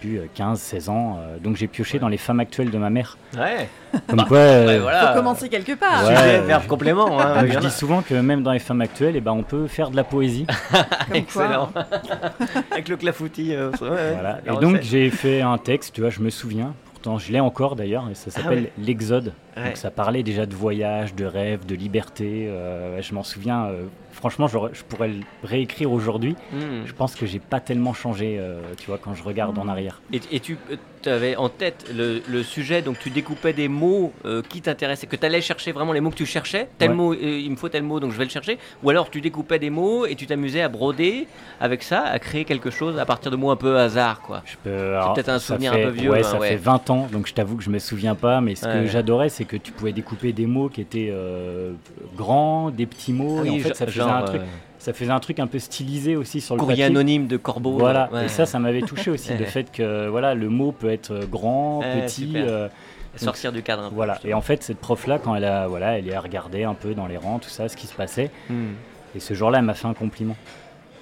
Plus, 0.00 0.18
euh, 0.18 0.26
15, 0.34 0.60
16 0.60 0.88
ans. 0.88 1.18
euh, 1.20 1.38
donc 1.38 1.56
j'ai 1.56 1.66
pioché 1.66 1.94
Ouais. 1.94 2.00
dans 2.00 2.08
les 2.08 2.16
femmes 2.16 2.40
actuelles 2.40 2.70
de 2.70 2.78
ma 2.78 2.90
mère. 2.90 3.16
Ouais. 3.36 3.68
Comme 4.06 4.24
quoi, 4.26 4.38
euh, 4.38 4.66
Ouais, 4.66 4.78
voilà. 4.78 5.08
Faut 5.12 5.18
commencer 5.18 5.48
quelque 5.48 5.72
part. 5.74 6.06
Ouais. 6.06 6.40
Verbe, 6.40 6.66
complément. 6.66 7.18
hein, 7.20 7.46
je 7.46 7.58
dis 7.58 7.70
souvent 7.70 8.02
que 8.02 8.14
même 8.14 8.42
dans 8.42 8.52
les 8.52 8.58
femmes 8.58 8.80
actuelles, 8.80 9.14
eh 9.16 9.20
ben, 9.20 9.32
on 9.32 9.42
peut 9.42 9.66
faire 9.66 9.90
de 9.90 9.96
la 9.96 10.04
poésie. 10.04 10.46
Comme 11.06 11.16
Excellent. 11.16 11.66
quoi. 11.72 11.86
Avec 12.72 12.88
le 12.88 12.96
clafoutis. 12.96 13.54
euh, 13.54 13.70
Voilà. 13.78 14.40
Et 14.46 14.56
donc 14.60 14.80
j'ai 14.82 15.10
fait 15.10 15.40
un 15.40 15.58
texte, 15.58 15.94
tu 15.94 16.00
vois, 16.02 16.10
je 16.10 16.20
me 16.20 16.30
souviens. 16.30 16.74
Pourtant, 16.92 17.18
je 17.18 17.30
l'ai 17.32 17.38
encore 17.40 17.76
d'ailleurs, 17.76 18.08
et 18.10 18.14
ça 18.14 18.30
Ah 18.34 18.40
s'appelle 18.40 18.64
ouais. 18.64 18.72
L'Exode. 18.76 19.32
Ouais. 19.56 19.64
Donc 19.66 19.76
ça 19.76 19.90
parlait 19.90 20.24
déjà 20.24 20.46
de 20.46 20.54
voyage, 20.54 21.14
de 21.14 21.24
rêve, 21.24 21.64
de 21.64 21.76
liberté. 21.76 22.46
euh, 22.48 23.00
je 23.00 23.14
m'en 23.14 23.22
souviens. 23.22 23.66
euh, 23.66 23.84
franchement, 24.18 24.48
je 24.48 24.82
pourrais 24.88 25.08
le 25.08 25.20
réécrire 25.44 25.92
aujourd'hui. 25.92 26.34
Hmm. 26.52 26.84
Je 26.84 26.92
pense 26.92 27.14
que 27.14 27.24
j'ai 27.24 27.38
pas 27.38 27.60
tellement 27.60 27.94
changé, 27.94 28.36
euh, 28.38 28.60
tu 28.78 28.86
vois, 28.88 28.98
quand 28.98 29.14
je 29.14 29.22
regarde 29.22 29.56
en 29.58 29.68
arrière. 29.68 30.00
Et, 30.12 30.20
et 30.32 30.40
tu 30.40 30.58
avais 31.06 31.36
en 31.36 31.48
tête 31.48 31.86
le, 31.94 32.20
le 32.28 32.42
sujet, 32.42 32.82
donc 32.82 32.98
tu 32.98 33.10
découpais 33.10 33.52
des 33.52 33.68
mots 33.68 34.12
euh, 34.24 34.42
qui 34.46 34.60
t'intéressaient, 34.60 35.06
que 35.06 35.16
tu 35.16 35.24
allais 35.24 35.40
chercher 35.40 35.70
vraiment 35.72 35.92
les 35.92 36.00
mots 36.00 36.10
que 36.10 36.16
tu 36.16 36.26
cherchais. 36.26 36.68
Tel 36.78 36.90
Ouais. 36.90 36.96
mot, 36.96 37.12
euh, 37.14 37.16
il 37.22 37.50
me 37.50 37.56
faut 37.56 37.68
tel 37.68 37.82
mot, 37.84 38.00
donc 38.00 38.12
je 38.12 38.18
vais 38.18 38.24
le 38.24 38.30
chercher. 38.30 38.58
Ou 38.82 38.90
alors 38.90 39.08
tu 39.08 39.20
découpais 39.20 39.58
des 39.60 39.70
mots 39.70 40.04
et 40.06 40.16
tu 40.16 40.26
t'amusais 40.26 40.60
à 40.62 40.68
broder 40.68 41.26
avec 41.60 41.82
ça, 41.84 42.02
à 42.02 42.18
créer 42.18 42.44
quelque 42.44 42.70
chose 42.70 42.98
à 42.98 43.06
partir 43.06 43.30
de 43.30 43.36
mots 43.36 43.50
un 43.50 43.56
peu 43.56 43.78
hasard, 43.78 44.20
quoi. 44.22 44.42
Je 44.44 44.56
peux, 44.62 44.94
alors, 44.96 45.14
peut-être 45.14 45.28
un 45.28 45.38
souvenir 45.38 45.72
fait- 45.72 45.84
un 45.84 45.86
peu 45.86 45.92
vieux, 45.92 46.10
Ouais, 46.10 46.20
hein, 46.20 46.22
ça 46.24 46.38
ouais. 46.40 46.48
fait 46.50 46.56
20 46.56 46.90
ans, 46.90 47.08
donc 47.12 47.26
je 47.28 47.34
t'avoue 47.34 47.56
que 47.56 47.62
je 47.62 47.70
me 47.70 47.78
souviens 47.78 48.14
pas. 48.16 48.40
Mais 48.40 48.54
ce 48.56 48.64
que 48.66 48.86
j'adorais, 48.86 49.28
c'est 49.28 49.44
que 49.44 49.56
tu 49.56 49.70
pouvais 49.72 49.92
découper 49.92 50.32
des 50.32 50.46
mots 50.46 50.68
qui 50.68 50.80
étaient 50.80 51.10
euh, 51.12 51.72
grands, 52.16 52.70
des 52.70 52.86
petits 52.86 53.12
mots. 53.12 53.44
et 53.44 53.50
en 53.50 53.58
fait, 53.58 53.74
ça 53.74 53.86
faisait, 53.86 54.00
genre, 54.08 54.16
un 54.18 54.22
truc, 54.22 54.40
euh, 54.40 54.44
ça 54.78 54.92
faisait 54.92 55.10
un 55.10 55.20
truc 55.20 55.38
un 55.40 55.46
peu 55.46 55.58
stylisé 55.58 56.16
aussi 56.16 56.40
sur 56.40 56.54
le 56.54 56.60
courrier 56.60 56.84
papier. 56.84 56.96
anonyme 56.96 57.26
de 57.26 57.36
Corbeau. 57.36 57.78
Voilà, 57.78 58.08
ouais. 58.12 58.26
et 58.26 58.28
ça, 58.28 58.46
ça 58.46 58.58
m'avait 58.58 58.82
touché 58.82 59.10
aussi, 59.10 59.34
le 59.36 59.44
fait 59.46 59.70
que 59.72 60.08
voilà, 60.08 60.34
le 60.34 60.48
mot 60.48 60.72
peut 60.72 60.90
être 60.90 61.12
euh, 61.12 61.26
grand, 61.26 61.80
petit. 61.80 62.32
euh, 62.36 62.68
sortir 63.16 63.50
du 63.52 63.62
cadre 63.62 63.84
un 63.84 63.88
peu. 63.88 63.94
voilà. 63.96 64.14
justement. 64.14 64.30
Et 64.30 64.34
en 64.34 64.40
fait, 64.42 64.62
cette 64.62 64.78
prof-là, 64.78 65.18
quand 65.18 65.34
elle 65.34 65.44
a, 65.44 65.66
voilà, 65.66 65.98
elle 65.98 66.08
est 66.08 66.14
à 66.14 66.20
regarder 66.20 66.64
un 66.64 66.74
peu 66.74 66.94
dans 66.94 67.06
les 67.06 67.16
rangs, 67.16 67.38
tout 67.40 67.48
ça, 67.48 67.68
ce 67.68 67.76
qui 67.76 67.86
se 67.86 67.94
passait. 67.94 68.30
Hmm. 68.48 68.74
Et 69.16 69.20
ce 69.20 69.34
jour-là, 69.34 69.58
elle 69.58 69.64
m'a 69.64 69.74
fait 69.74 69.88
un 69.88 69.94
compliment, 69.94 70.36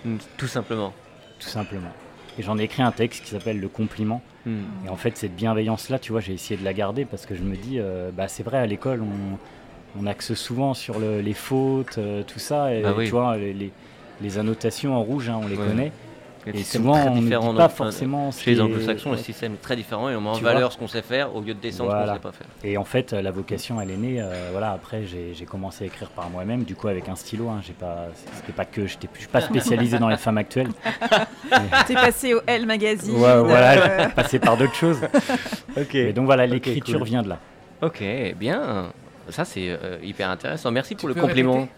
Hmm, 0.04 0.16
Tout 0.36 0.46
simplement. 0.46 0.92
tout 1.40 1.48
simplement. 1.48 1.90
Et 2.38 2.42
j'en 2.42 2.56
ai 2.58 2.62
écrit 2.64 2.82
un 2.82 2.92
texte 2.92 3.24
qui 3.24 3.30
s'appelle 3.30 3.58
Le 3.60 3.68
compliment. 3.68 4.22
Hmm. 4.46 4.60
Et 4.86 4.88
en 4.88 4.96
fait, 4.96 5.16
cette 5.16 5.34
bienveillance-là, 5.34 5.98
tu 5.98 6.12
vois, 6.12 6.20
j'ai 6.20 6.32
essayé 6.34 6.58
de 6.58 6.64
la 6.64 6.72
garder 6.72 7.04
parce 7.04 7.26
que 7.26 7.34
je 7.34 7.42
me 7.42 7.56
dis, 7.56 7.78
euh, 7.80 8.10
bah, 8.12 8.28
c'est 8.28 8.42
vrai, 8.44 8.58
à 8.58 8.66
l'école, 8.66 9.02
on, 9.02 9.36
on 10.00 10.06
axe 10.06 10.34
souvent 10.34 10.74
sur 10.74 10.98
le- 10.98 11.20
les 11.20 11.34
fautes, 11.34 11.98
euh, 11.98 12.22
tout 12.22 12.38
ça. 12.38 12.72
Et 12.74 12.82
Bah 12.82 12.94
oui. 12.96 13.04
tu 13.06 13.10
vois, 13.12 13.36
les, 13.36 13.52
les- 13.52 13.72
les 14.20 14.38
annotations 14.38 14.94
en 14.96 15.02
rouge, 15.02 15.28
hein, 15.28 15.38
on 15.42 15.46
les 15.46 15.56
Ouais. 15.56 15.66
connaît. 15.66 15.92
Et 16.48 16.58
système 16.58 16.82
souvent, 16.82 16.94
on 17.08 17.16
ne 17.16 17.22
dit 17.28 17.56
pas 17.56 17.68
forcément 17.68 18.30
Chez 18.30 18.52
les 18.52 18.60
anglo-saxons, 18.60 19.10
le 19.10 19.16
système 19.16 19.54
est 19.54 19.60
très 19.60 19.74
différent 19.74 20.08
et 20.08 20.14
on 20.14 20.20
met 20.20 20.28
en 20.28 20.36
Tu 20.36 20.44
valeur 20.44 20.70
ce 20.70 20.78
qu'on 20.78 20.86
sait 20.86 21.02
faire 21.02 21.34
au 21.34 21.40
lieu 21.40 21.54
de 21.54 21.58
descendre 21.58 21.90
ce 21.90 21.96
qu'on 21.96 22.02
ne 22.12 22.14
sait 22.14 22.20
pas 22.20 22.30
faire. 22.30 22.46
Et 22.62 22.78
en 22.78 22.84
fait, 22.84 23.12
la 23.12 23.32
vocation, 23.32 23.80
elle 23.80 23.90
est 23.90 23.96
née. 23.96 24.22
euh, 24.22 24.50
voilà, 24.52 24.70
après, 24.70 25.02
j'ai 25.06 25.44
commencé 25.44 25.82
à 25.82 25.86
écrire 25.88 26.08
par 26.10 26.30
moi-même, 26.30 26.62
du 26.62 26.76
coup, 26.76 26.86
avec 26.86 27.08
un 27.08 27.16
stylo. 27.16 27.48
Hein, 27.48 27.62
j'ai 27.66 27.72
pas, 27.72 28.06
c'était 28.32 28.52
pas 28.52 28.64
que, 28.64 28.86
j'étais, 28.86 29.08
je 29.14 29.18
suis 29.18 29.28
pas 29.28 29.40
spécialisé 29.40 29.98
dans 29.98 30.08
les 30.08 30.16
femmes 30.16 30.38
actuelles. 30.38 30.70
T'es 31.88 31.94
passé 31.94 32.32
au 32.34 32.40
Elle 32.46 32.64
Magazine. 32.64 33.16
Ouais, 33.16 33.40
voilà, 33.40 33.72
euh, 33.72 34.04
j'ai 34.04 34.08
passé 34.14 34.38
par 34.38 34.56
d'autres 34.56 34.74
choses. 34.76 35.00
Ok. 35.76 35.94
Et 35.96 36.12
donc 36.12 36.26
voilà, 36.26 36.46
l'écriture 36.46 37.00
cool. 37.00 37.08
vient 37.08 37.22
de 37.24 37.28
là. 37.28 37.38
Ok, 37.82 38.02
bien. 38.38 38.92
Ça, 39.30 39.44
c'est 39.44 39.68
euh, 39.70 39.98
hyper 40.02 40.30
intéressant. 40.30 40.70
Merci 40.70 40.94
pour 40.94 41.08
le 41.08 41.14
compliment. 41.14 41.54
répéter 41.60 41.72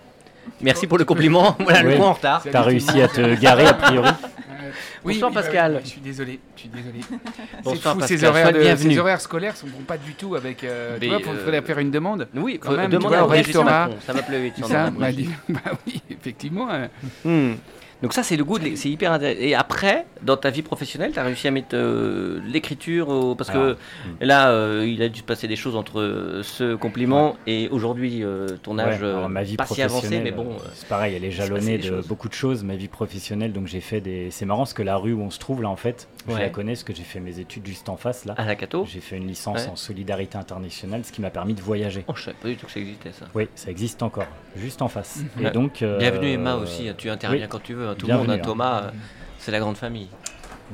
Merci 0.63 0.87
pour 0.87 0.99
le 0.99 1.05
compliment. 1.05 1.57
Voilà, 1.61 1.83
le 1.83 1.91
Oui. 1.91 1.97
point 1.97 2.07
en 2.09 2.13
retard. 2.15 2.43
T'as 2.51 2.63
réussi 2.63 3.01
à 3.03 3.09
te 3.09 3.35
garer 3.41 3.67
a 3.67 3.75
priori. 3.75 4.09
Euh, 4.09 4.71
Bonsoir, 5.05 5.31
bah 5.31 5.43
Pascal. 5.43 5.81
je 5.85 5.89
suis 5.89 6.01
désolé, 6.01 6.41
je 6.57 6.61
suis 6.61 6.69
désolé. 6.69 7.01
C'est 7.09 7.63
Bonsoir, 7.65 7.95
fou, 7.95 8.01
Pascal. 8.01 8.19
ces 8.19 8.25
horaires, 8.27 8.53
de- 8.53 8.77
ces 8.77 8.99
horaires 8.99 9.21
scolaires 9.21 9.57
sont 9.57 9.67
vont 9.67 9.83
pas 9.87 9.97
du 9.97 10.15
tout 10.15 10.35
avec. 10.35 10.65
Euh, 10.65 10.99
tu 11.01 11.07
vois, 11.09 11.19
il 11.21 11.29
euh, 11.29 11.45
faudrait 11.45 11.63
faire 11.63 11.79
une 11.79 11.91
demande. 11.91 12.29
Oui, 12.35 12.59
Quand 12.61 12.73
même, 12.73 12.91
à 13.19 13.25
au 13.25 13.29
restaurant. 13.29 13.89
Ça 14.07 14.13
va 14.13 14.23
sans 14.61 14.69
ça 14.69 14.91
dit. 15.13 15.31
Bah 15.49 15.61
oui, 15.87 16.03
effectivement. 16.11 16.69
euh, 16.71 16.87
Hmm. 17.25 17.55
Donc 18.03 18.13
ça, 18.13 18.23
c'est 18.23 18.37
le 18.37 18.45
goût, 18.45 18.59
c'est 18.77 18.89
hyper 18.91 19.11
intéressant. 19.13 19.41
Et 19.41 19.55
après, 19.57 20.07
dans 20.23 20.37
ta 20.37 20.51
vie 20.51 20.63
professionnelle, 20.63 21.11
tu 21.13 21.19
as 21.19 21.25
réussi 21.25 21.49
à 21.49 21.51
mettre 21.51 21.75
euh, 21.75 22.41
l'écriture, 22.47 23.09
au- 23.09 23.35
parce 23.35 23.51
que 23.51 23.77
là, 24.21 24.51
euh, 24.51 24.87
il 24.89 25.03
a 25.03 25.09
dû 25.09 25.19
se 25.19 25.25
passer 25.25 25.49
des 25.49 25.57
choses 25.57 25.75
entre 25.75 26.01
euh, 26.01 26.43
ce 26.45 26.77
compliment 26.77 27.37
et 27.49 27.69
aujourd'hui, 27.71 28.23
euh, 28.23 28.47
ton 28.63 28.79
âge, 28.79 29.01
Ouais, 29.03 29.09
alors, 29.09 29.29
ma 29.29 29.43
vie 29.43 29.57
pas 29.57 29.67
si 29.67 29.83
avancé, 29.83 30.01
professionnelle, 30.07 30.23
mais 30.25 30.31
bon. 30.45 30.57
c'est 30.75 30.87
pareil, 30.89 31.15
elle 31.17 31.25
est 31.25 31.31
jalonnée 31.33 31.79
de 31.79 31.83
choses. 31.89 32.07
beaucoup 32.07 32.29
de 32.29 32.35
choses. 32.35 32.63
Ma 32.63 32.77
vie 32.77 32.89
professionnelle, 32.89 33.53
donc 33.53 33.67
j'ai 33.67 33.81
fait 33.81 34.01
des. 34.01 34.31
C'est 34.31 34.47
marrant 34.47 34.61
parce 34.61 34.75
que 34.75 34.83
la 34.83 34.97
rue 34.97 35.13
où 35.13 35.21
on 35.23 35.31
se 35.31 35.41
trouve 35.41 35.63
là, 35.63 35.69
en 35.69 35.77
fait, 35.77 36.07
je 36.37 36.39
la 36.39 36.49
connais 36.51 36.73
parce 36.73 36.83
que 36.85 36.95
j'ai 36.95 37.03
fait 37.03 37.21
mes 37.21 37.39
études 37.41 37.67
juste 37.67 37.89
en 37.89 37.97
face 37.97 38.25
là. 38.25 38.35
à 38.37 38.45
la 38.45 38.55
Cato 38.57 38.85
J'ai 38.87 39.01
fait 39.01 39.17
une 39.17 39.27
licence 39.27 39.65
Ouais. 39.65 39.71
en 39.71 39.77
solidarité 39.77 40.37
internationale, 40.39 41.05
ce 41.05 41.13
qui 41.13 41.21
m'a 41.21 41.31
permis 41.31 41.55
de 41.55 41.61
voyager. 41.61 42.05
Oh, 42.09 42.13
je 42.15 42.23
savais 42.25 42.37
pas 42.41 42.49
du 42.49 42.57
tout 42.57 42.67
que 42.67 42.73
ça 42.73 42.81
existait, 42.81 43.13
ça. 43.13 43.27
Oui, 43.35 43.49
ça 43.55 43.71
existe 43.71 44.03
encore, 44.03 44.27
juste 44.57 44.83
en 44.83 44.89
face. 44.89 45.21
Et 45.41 45.51
donc. 45.51 45.83
euh, 45.83 45.99
Bienvenue 45.99 46.31
Emma 46.33 46.57
aussi, 46.57 46.91
tu 46.97 47.11
interviens 47.11 47.43
oui. 47.45 47.49
quand 47.49 47.63
tu 47.63 47.75
veux. 47.75 47.89
hein, 47.89 47.95
Tout 47.99 48.07
le 48.07 48.15
monde, 48.15 48.31
hein, 48.31 48.35
hein. 48.35 48.45
Thomas, 48.45 48.83
euh, 48.85 48.91
c'est 49.39 49.53
la 49.53 49.61
grande 49.61 49.77
famille. 49.77 50.09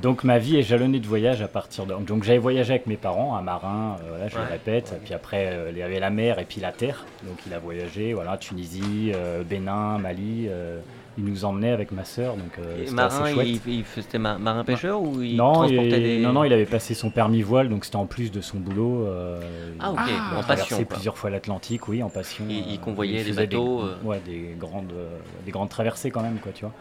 Donc 0.02 0.24
ma 0.24 0.38
vie 0.38 0.56
est 0.56 0.62
jalonnée 0.64 0.98
de 0.98 1.06
voyages 1.06 1.40
à 1.40 1.46
partir 1.46 1.86
de. 1.86 1.94
Donc 1.94 2.24
j'avais 2.24 2.38
voyagé 2.38 2.72
avec 2.72 2.86
mes 2.88 2.96
parents, 2.96 3.36
un 3.36 3.42
marin, 3.42 3.96
euh, 4.02 4.08
voilà, 4.08 4.26
je 4.26 4.34
Ouais. 4.36 4.42
le 4.44 4.50
répète. 4.50 4.92
Puis 5.04 5.14
après, 5.14 5.46
euh, 5.52 5.70
il 5.70 5.78
y 5.78 5.82
avait 5.82 6.00
la 6.00 6.10
mer 6.10 6.40
et 6.40 6.44
puis 6.44 6.60
la 6.60 6.72
terre. 6.72 7.04
Donc 7.22 7.38
il 7.46 7.54
a 7.54 7.60
voyagé, 7.60 8.12
voilà, 8.12 8.36
Tunisie, 8.36 9.12
euh, 9.14 9.44
Bénin, 9.44 9.98
Mali. 9.98 10.48
Il 11.16 11.24
nous 11.24 11.44
emmenait 11.44 11.70
avec 11.70 11.92
ma 11.92 12.04
sœur, 12.04 12.36
donc 12.36 12.58
euh, 12.58 12.76
c'était 12.80 12.90
marin, 12.92 13.22
assez 13.22 13.32
chouette. 13.34 13.46
il, 13.66 13.72
il 13.72 13.84
faisait 13.84 14.02
c'était 14.02 14.18
ma- 14.18 14.36
marin-pêcheur 14.38 15.00
ou 15.00 15.22
il 15.22 15.36
non, 15.36 15.52
transportait 15.52 15.98
il, 16.00 16.02
des... 16.02 16.18
non, 16.20 16.32
non, 16.32 16.44
il 16.44 16.52
avait 16.52 16.66
passé 16.66 16.94
son 16.94 17.10
permis 17.10 17.42
voile, 17.42 17.68
donc 17.68 17.84
c'était 17.84 17.96
en 17.96 18.06
plus 18.06 18.32
de 18.32 18.40
son 18.40 18.58
boulot. 18.58 19.06
euh, 19.06 19.40
Ah, 19.80 19.92
ok, 19.92 19.98
en 19.98 20.40
il 20.40 20.46
passion. 20.46 20.76
quoi. 20.78 20.86
plusieurs 20.86 21.16
fois 21.16 21.30
l'Atlantique, 21.30 21.86
oui, 21.88 22.02
en 22.02 22.08
passion. 22.10 22.44
Il- 22.48 22.68
il 22.70 22.74
euh, 22.74 22.78
convoyait 22.80 23.18
des 23.24 23.30
faisait 23.30 23.46
bateaux, 23.46 23.82
euh. 23.82 23.96
ouais, 24.04 24.20
des 24.26 24.56
grandes, 24.58 24.92
des 25.44 25.50
grandes 25.52 25.68
traversées 25.68 26.10
quand 26.10 26.22
même, 26.22 26.38
quoi, 26.42 26.52
tu 26.52 26.64
vois. 26.64 26.74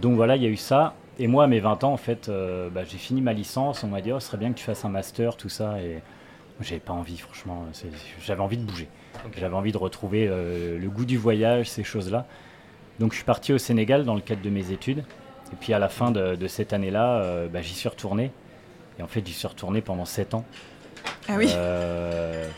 Donc 0.00 0.14
voilà, 0.16 0.36
il 0.36 0.42
y 0.42 0.46
a 0.46 0.50
eu 0.50 0.56
ça. 0.56 0.94
Et 1.18 1.26
moi, 1.26 1.44
à 1.44 1.46
mes 1.48 1.60
20 1.60 1.82
ans, 1.84 1.92
en 1.92 1.96
fait, 1.96 2.28
euh, 2.28 2.68
bah, 2.70 2.84
j'ai 2.84 2.98
fini 2.98 3.20
ma 3.20 3.32
licence. 3.32 3.82
On 3.82 3.88
m'a 3.88 4.00
dit, 4.00 4.12
oh, 4.12 4.20
ce 4.20 4.28
serait 4.28 4.36
bien 4.38 4.50
que 4.52 4.58
tu 4.58 4.64
fasses 4.64 4.84
un 4.84 4.88
master, 4.88 5.36
tout 5.36 5.48
ça. 5.48 5.80
Et 5.80 5.98
j'avais 6.60 6.80
pas 6.80 6.92
envie, 6.92 7.16
franchement. 7.18 7.66
J'avais 8.24 8.40
envie 8.42 8.58
de 8.58 8.62
bouger. 8.64 8.88
J'avais 9.36 9.54
envie 9.56 9.72
de 9.72 9.78
retrouver 9.78 10.28
euh, 10.28 10.78
le 10.78 10.88
goût 10.90 11.04
du 11.04 11.16
voyage, 11.16 11.68
ces 11.68 11.82
choses-là. 11.82 12.26
Donc 12.98 13.12
je 13.12 13.16
suis 13.16 13.24
parti 13.24 13.52
au 13.52 13.58
Sénégal 13.58 14.04
dans 14.04 14.14
le 14.14 14.20
cadre 14.20 14.42
de 14.42 14.50
mes 14.50 14.70
études. 14.72 15.04
Et 15.52 15.56
puis 15.58 15.72
à 15.72 15.78
la 15.78 15.88
fin 15.88 16.10
de, 16.10 16.34
de 16.36 16.46
cette 16.46 16.72
année-là, 16.72 17.20
euh, 17.22 17.48
bah, 17.48 17.62
j'y 17.62 17.74
suis 17.74 17.88
retourné. 17.88 18.30
Et 18.98 19.02
en 19.02 19.06
fait, 19.06 19.24
j'y 19.26 19.32
suis 19.32 19.46
retourné 19.46 19.80
pendant 19.80 20.04
7 20.04 20.34
ans. 20.34 20.44
Ah 21.28 21.34
oui. 21.38 21.46
Euh, 21.54 22.48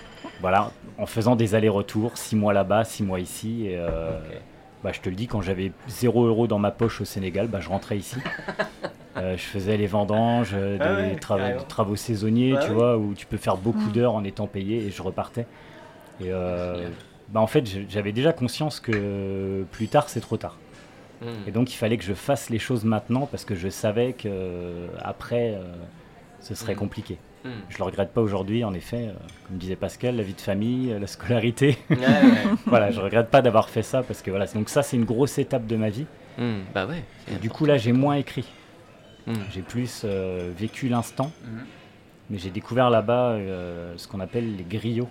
voilà, 0.41 0.71
en 0.99 1.07
faisant 1.07 1.37
des 1.37 1.55
allers-retours, 1.55 2.17
6 2.17 2.35
mois 2.37 2.53
là-bas, 2.53 2.85
6 2.85 3.03
mois 3.03 3.21
ici. 3.21 3.67
Et, 3.67 3.77
euh, 3.77 4.11
Ok. 4.19 4.37
bah, 4.83 4.91
je 4.93 5.01
te 5.01 5.09
le 5.11 5.15
dis, 5.15 5.27
quand 5.27 5.43
j'avais 5.43 5.71
0 5.89 6.25
euros 6.27 6.47
dans 6.47 6.59
ma 6.59 6.71
poche 6.71 7.01
au 7.03 7.05
Sénégal, 7.05 7.47
bah, 7.47 7.61
je 7.61 7.69
rentrais 7.69 7.99
ici. 7.99 8.17
Euh, 9.17 9.37
je 9.37 9.43
faisais 9.43 9.77
les 9.77 9.89
vendanges, 9.89 10.53
des 10.53 10.79
Ah 10.81 10.95
ouais, 10.95 11.17
carrément. 11.21 11.59
des 11.61 11.67
travaux 11.67 11.97
saisonniers, 11.97 12.53
Ouais, 12.55 12.65
tu 12.65 12.71
vois, 12.71 12.97
où 12.97 13.13
tu 13.13 13.27
peux 13.27 13.37
faire 13.39 13.57
beaucoup 13.57 13.89
Mm. 13.89 13.93
d'heures 13.93 14.15
en 14.15 14.23
étant 14.23 14.47
payé 14.47 14.87
et 14.87 14.91
je 14.93 15.03
repartais. 15.03 15.47
Et 16.21 16.27
euh. 16.29 16.89
Bah, 17.33 17.41
en 17.41 17.47
fait, 17.47 17.65
j'avais 17.89 18.13
déjà 18.13 18.33
conscience 18.33 18.81
que 18.81 19.65
plus 19.73 19.89
tard, 19.89 20.09
c'est 20.09 20.21
trop 20.21 20.37
tard. 20.37 20.57
Hmm. 21.23 21.27
Et 21.47 21.51
donc, 21.51 21.73
il 21.73 21.77
fallait 21.77 21.99
que 21.99 22.05
je 22.05 22.15
fasse 22.15 22.51
les 22.51 22.59
choses 22.59 22.85
maintenant 22.85 23.27
parce 23.27 23.45
que 23.45 23.55
je 23.55 23.69
savais 23.69 24.13
que 24.15 24.27
euh, 24.27 24.89
après, 25.03 25.55
euh, 25.55 25.63
ce 26.41 26.55
serait 26.55 26.75
Mm. 26.75 26.79
compliqué. 26.79 27.19
Hmm. 27.45 27.51
Je 27.69 27.79
le 27.79 27.85
regrette 27.85 28.13
pas 28.13 28.21
aujourd'hui, 28.23 28.65
en 28.65 28.73
effet. 28.75 29.09
euh, 29.09 29.13
comme 29.47 29.59
disait 29.59 29.77
Pascal, 29.77 30.17
la 30.17 30.23
vie 30.23 30.35
de 30.35 30.41
famille, 30.41 30.95
la 30.99 31.07
scolarité. 31.07 31.79
Ouais, 31.91 31.97
ouais. 31.99 32.33
voilà, 32.67 32.91
je 32.91 33.01
regrette 33.01 33.29
pas 33.31 33.43
d'avoir 33.43 33.69
fait 33.69 33.83
ça 33.83 34.03
parce 34.03 34.23
que 34.23 34.31
voilà. 34.31 34.47
Donc 34.47 34.69
ça, 34.69 34.83
c'est 34.83 34.97
une 34.97 35.05
grosse 35.05 35.39
étape 35.39 35.67
de 35.67 35.77
ma 35.77 35.91
vie. 35.91 36.07
Hmm, 36.39 36.61
Bah 36.75 36.87
ouais. 36.87 37.05
Et 37.33 37.37
du 37.37 37.51
coup, 37.51 37.65
là, 37.67 37.77
j'ai 37.77 37.93
moins 37.93 38.15
écrit. 38.15 38.47
Hmm. 39.27 39.35
J'ai 39.53 39.63
plus 39.63 40.03
euh, 40.05 40.51
vécu 40.57 40.89
l'instant. 40.89 41.31
Mais 42.31 42.39
j'ai 42.39 42.51
découvert 42.51 42.91
là-bas 42.91 43.37
ce 43.97 44.07
qu'on 44.09 44.21
appelle 44.21 44.57
les 44.57 44.63
griots. 44.65 45.09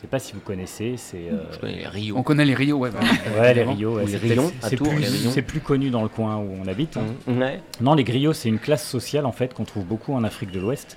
Je 0.00 0.06
sais 0.06 0.08
pas 0.08 0.18
si 0.18 0.32
vous 0.32 0.40
connaissez. 0.40 0.94
C'est 0.96 1.28
euh, 1.30 1.42
Je 1.52 1.58
connais 1.58 1.76
les 1.76 1.86
Rio. 1.86 2.16
On 2.16 2.22
connaît 2.22 2.46
les 2.46 2.54
Rio, 2.54 2.78
ouais. 2.78 2.90
bah, 2.90 3.00
ouais, 3.38 3.52
les 3.52 3.64
rios. 3.64 3.96
ouais, 3.96 4.04
Ou 4.04 4.06
les 4.06 4.14
à 4.14 4.18
les 4.18 4.76
plus, 4.76 4.88
rayons. 4.88 5.30
c'est 5.30 5.42
plus 5.42 5.60
connu 5.60 5.90
dans 5.90 6.02
le 6.02 6.08
coin 6.08 6.36
où 6.38 6.48
on 6.64 6.66
habite. 6.66 6.96
hein. 6.96 7.02
Hmm, 7.26 7.38
Ouais. 7.42 7.60
Non, 7.82 7.92
les 7.94 8.04
griots, 8.04 8.32
c'est 8.32 8.48
une 8.48 8.58
classe 8.58 8.88
sociale 8.88 9.26
en 9.26 9.32
fait 9.32 9.52
qu'on 9.52 9.64
trouve 9.64 9.84
beaucoup 9.84 10.14
en 10.14 10.24
Afrique 10.24 10.52
de 10.52 10.58
l'Ouest. 10.58 10.96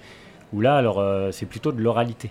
Où 0.53 0.61
là, 0.61 0.77
alors, 0.77 0.99
euh, 0.99 1.31
c'est 1.31 1.45
plutôt 1.47 1.73
de 1.73 1.81
l'oralité. 1.81 2.29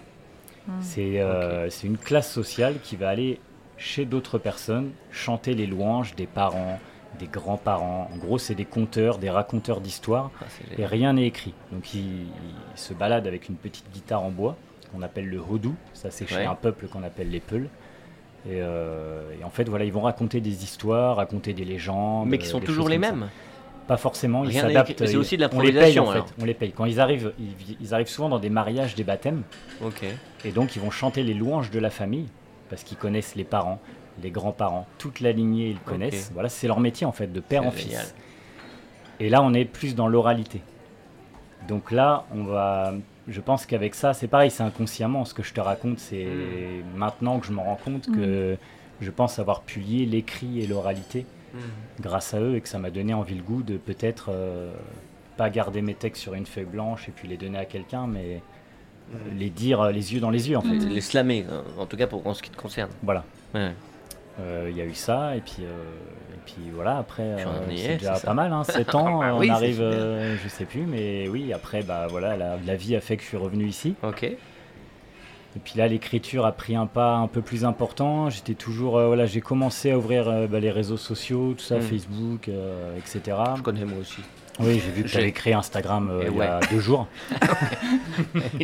C'est 0.81 1.21
euh, 1.21 1.69
c'est 1.71 1.89
une 1.89 1.99
classe 1.99 2.31
sociale 2.33 2.77
qui 2.83 2.95
va 2.97 3.09
aller 3.11 3.39
chez 3.77 4.05
d'autres 4.07 4.39
personnes 4.39 4.91
chanter 5.11 5.55
les 5.55 5.67
louanges 5.67 6.15
des 6.15 6.27
parents, 6.27 6.79
des 7.19 7.27
grands-parents. 7.27 8.09
En 8.15 8.17
gros, 8.17 8.39
c'est 8.39 8.55
des 8.55 8.65
conteurs, 8.65 9.19
des 9.19 9.29
raconteurs 9.29 9.81
d'histoires. 9.81 10.31
Ah, 10.41 10.45
Et 10.79 10.87
rien 10.87 11.13
n'est 11.15 11.27
écrit. 11.27 11.53
Donc 11.73 11.93
ils, 11.95 12.01
ils 12.01 12.77
se 12.77 12.95
baladent 12.95 13.27
avec 13.27 13.49
une 13.49 13.57
petite 13.57 13.85
guitare 13.93 14.23
en 14.23 14.31
bois 14.31 14.57
qu'on 14.93 15.03
appelle 15.03 15.29
le 15.29 15.39
hodou. 15.41 15.75
Ça 15.93 16.11
c'est 16.11 16.27
chez 16.29 16.37
Ouais. 16.37 16.47
un 16.47 16.55
peuple 16.55 16.87
qu'on 16.87 17.03
appelle 17.03 17.31
les 17.31 17.41
Peuls. 17.41 17.69
Et, 18.47 18.61
euh, 18.61 19.23
et 19.41 19.45
en 19.45 19.51
fait 19.51 19.69
voilà, 19.69 19.85
ils 19.85 19.93
vont 19.93 20.01
raconter 20.01 20.41
des 20.41 20.65
histoires, 20.65 21.17
raconter 21.17 21.53
des 21.55 21.65
légendes. 21.65 22.29
Mais 22.29 22.39
qui 22.39 22.47
sont 22.47 22.59
des 22.61 22.67
toujours 22.67 22.89
les 22.89 22.99
mêmes. 22.99 23.29
Pas 23.89 23.97
forcément, 23.97 24.45
ils 24.45 24.53
s'adaptent. 24.55 25.05
C'est 25.07 25.17
aussi 25.17 25.37
de 25.37 25.49
On 25.53 25.61
les 25.61 25.73
paye 25.73 25.95
l'improvisation, 25.95 26.09
en 26.09 26.13
fait. 26.13 26.35
On 26.41 26.45
les 26.45 26.55
paye. 26.55 26.73
Quand 26.73 26.85
ils 26.85 27.01
arrivent, 27.01 27.33
ils, 27.39 27.77
ils 27.81 27.95
arrivent 27.95 28.09
souvent 28.09 28.29
dans 28.29 28.39
des 28.39 28.49
mariages, 28.51 28.95
des 28.95 29.03
baptêmes. 29.05 29.43
Ok. 29.85 30.05
Et 30.45 30.51
donc 30.53 30.77
ils 30.77 30.83
vont 30.83 30.91
chanter 30.91 31.23
les 31.25 31.35
louanges 31.35 31.71
de 31.71 31.79
la 31.81 31.91
famille 31.91 32.29
parce 32.71 32.85
qu'ils 32.85 32.97
connaissent 32.97 33.35
les 33.35 33.45
parents, 33.45 33.81
les 34.23 34.31
grands-parents, 34.31 34.87
toute 34.99 35.21
la 35.21 35.33
lignée 35.33 35.69
ils 35.69 35.81
connaissent. 35.81 36.31
Voilà, 36.33 36.49
c'est 36.49 36.67
leur 36.69 36.81
métier 36.81 37.07
en 37.07 37.13
fait, 37.13 37.27
de 37.33 37.41
père 37.41 37.67
en 37.67 37.71
génial. 37.71 38.03
fils. 38.03 38.15
Et 39.21 39.29
là, 39.29 39.43
on 39.43 39.53
est 39.53 39.65
plus 39.65 39.95
dans 39.95 40.09
l'oralité. 40.09 40.63
Donc 41.69 41.91
là, 41.93 42.25
on 42.35 42.45
va. 42.45 42.93
Je 43.29 43.41
pense 43.41 43.67
qu'avec 43.67 43.95
ça, 43.95 44.15
c'est 44.15 44.27
pareil, 44.29 44.51
c'est 44.51 44.63
inconsciemment. 44.65 45.25
Ce 45.25 45.33
que 45.35 45.43
je 45.43 45.53
te 45.53 45.61
raconte, 45.61 45.99
c'est 46.01 46.25
Mm. 46.25 46.97
maintenant 46.99 47.39
que 47.39 47.47
je 47.47 47.53
me 47.53 47.61
rends 47.61 47.79
compte 47.85 48.07
que 48.13 48.57
je 49.01 49.11
pense 49.11 49.39
avoir 49.39 49.63
pu 49.63 49.81
lier 49.81 50.07
l'écrit 50.07 50.61
et 50.61 50.67
l'oralité 50.67 51.27
Hmm. 51.55 51.59
grâce 52.01 52.33
à 52.33 52.41
eux 52.41 52.57
et 52.57 52.63
que 52.63 52.69
ça 52.69 52.79
m'a 52.79 52.89
donné 52.91 53.13
envie 53.13 53.35
le 53.35 53.43
goût 53.43 53.63
de 53.63 53.77
peut-être 53.77 54.31
euh, 54.31 54.73
pas 55.37 55.51
garder 55.51 55.83
mes 55.83 55.93
textes 55.95 56.23
sur 56.23 56.33
une 56.33 56.47
feuille 56.47 56.65
blanche 56.65 57.11
et 57.11 57.13
puis 57.13 57.29
les 57.29 57.37
donner 57.37 57.59
à 57.59 57.67
quelqu'un, 57.67 58.07
mais 58.07 58.41
les 59.37 59.51
dire 59.51 59.83
euh, 59.83 59.93
les 59.93 60.15
yeux 60.15 60.21
dans 60.21 60.31
les 60.31 60.49
yeux 60.49 60.57
en 60.57 60.63
fait. 60.63 60.79
Les 60.79 61.03
slammer, 61.03 61.45
en 61.79 61.85
tout 61.85 61.99
cas 61.99 62.07
pour 62.07 62.27
en 62.27 62.33
ce 62.33 62.43
qui 62.43 62.49
te 62.49 62.57
concerne. 62.57 62.89
Voilà. 63.03 63.25
Ouais. 63.55 63.73
Euh, 64.41 64.69
Il 64.71 64.77
y 64.79 64.81
a 64.81 64.87
eu 64.87 64.95
ça, 64.95 65.37
et 65.37 65.43
puis, 65.43 65.63
puis 66.45 66.71
voilà, 66.75 66.99
après, 66.99 67.23
euh, 67.23 67.39
c'est 67.77 67.93
est, 67.93 67.97
déjà 67.99 68.15
pas 68.15 68.35
mal, 68.35 68.53
hein, 68.53 68.65
7 68.69 68.95
ans, 68.95 69.21
Bah 69.21 69.35
on 69.35 69.39
oui, 69.41 69.51
arrive, 69.51 69.81
euh, 69.81 70.37
je 70.43 70.49
sais 70.49 70.65
plus, 70.65 70.83
mais 70.83 71.29
oui, 71.29 71.53
après, 71.53 71.83
bah 71.83 72.07
voilà, 72.11 72.37
la, 72.37 72.57
la 72.65 72.75
vie 72.77 72.95
a 72.97 73.01
fait 73.01 73.17
que 73.17 73.23
je 73.23 73.29
suis 73.29 73.37
revenu 73.37 73.67
ici. 73.67 73.95
Ok. 74.03 74.23
Et 74.25 75.59
puis 75.63 75.75
là, 75.77 75.87
l'écriture 75.87 76.47
a 76.47 76.53
pris 76.53 76.75
un 76.77 76.87
pas 76.87 77.17
un 77.17 77.27
peu 77.29 77.43
plus 77.43 77.67
important. 77.67 78.31
J'étais 78.31 78.55
toujours, 78.55 78.97
euh, 78.97 79.07
voilà, 79.09 79.27
j'ai 79.27 79.43
commencé 79.43 79.91
à 79.91 79.99
ouvrir 79.99 80.27
euh, 80.29 80.47
bah, 80.47 80.61
les 80.61 80.71
réseaux 80.71 80.97
sociaux, 80.97 81.53
tout 81.59 81.63
ça, 81.65 81.77
Mm. 81.77 81.83
Facebook, 81.83 82.49
euh, 82.49 82.97
etc. 82.97 83.37
Je 83.57 83.63
connais 83.63 83.85
moi 83.85 83.99
aussi. 84.01 84.23
Oui, 84.61 84.81
j'ai 84.85 84.91
vu 84.93 85.03
que 85.03 85.09
J'ai- 85.09 85.17
tu 85.17 85.23
avais 85.23 85.33
créé 85.33 85.53
Instagram 85.55 86.09
euh, 86.11 86.23
Et 86.23 86.29
il 86.31 86.37
y 86.37 86.43
a 86.43 86.61
deux 86.71 86.81
jours. 86.81 87.07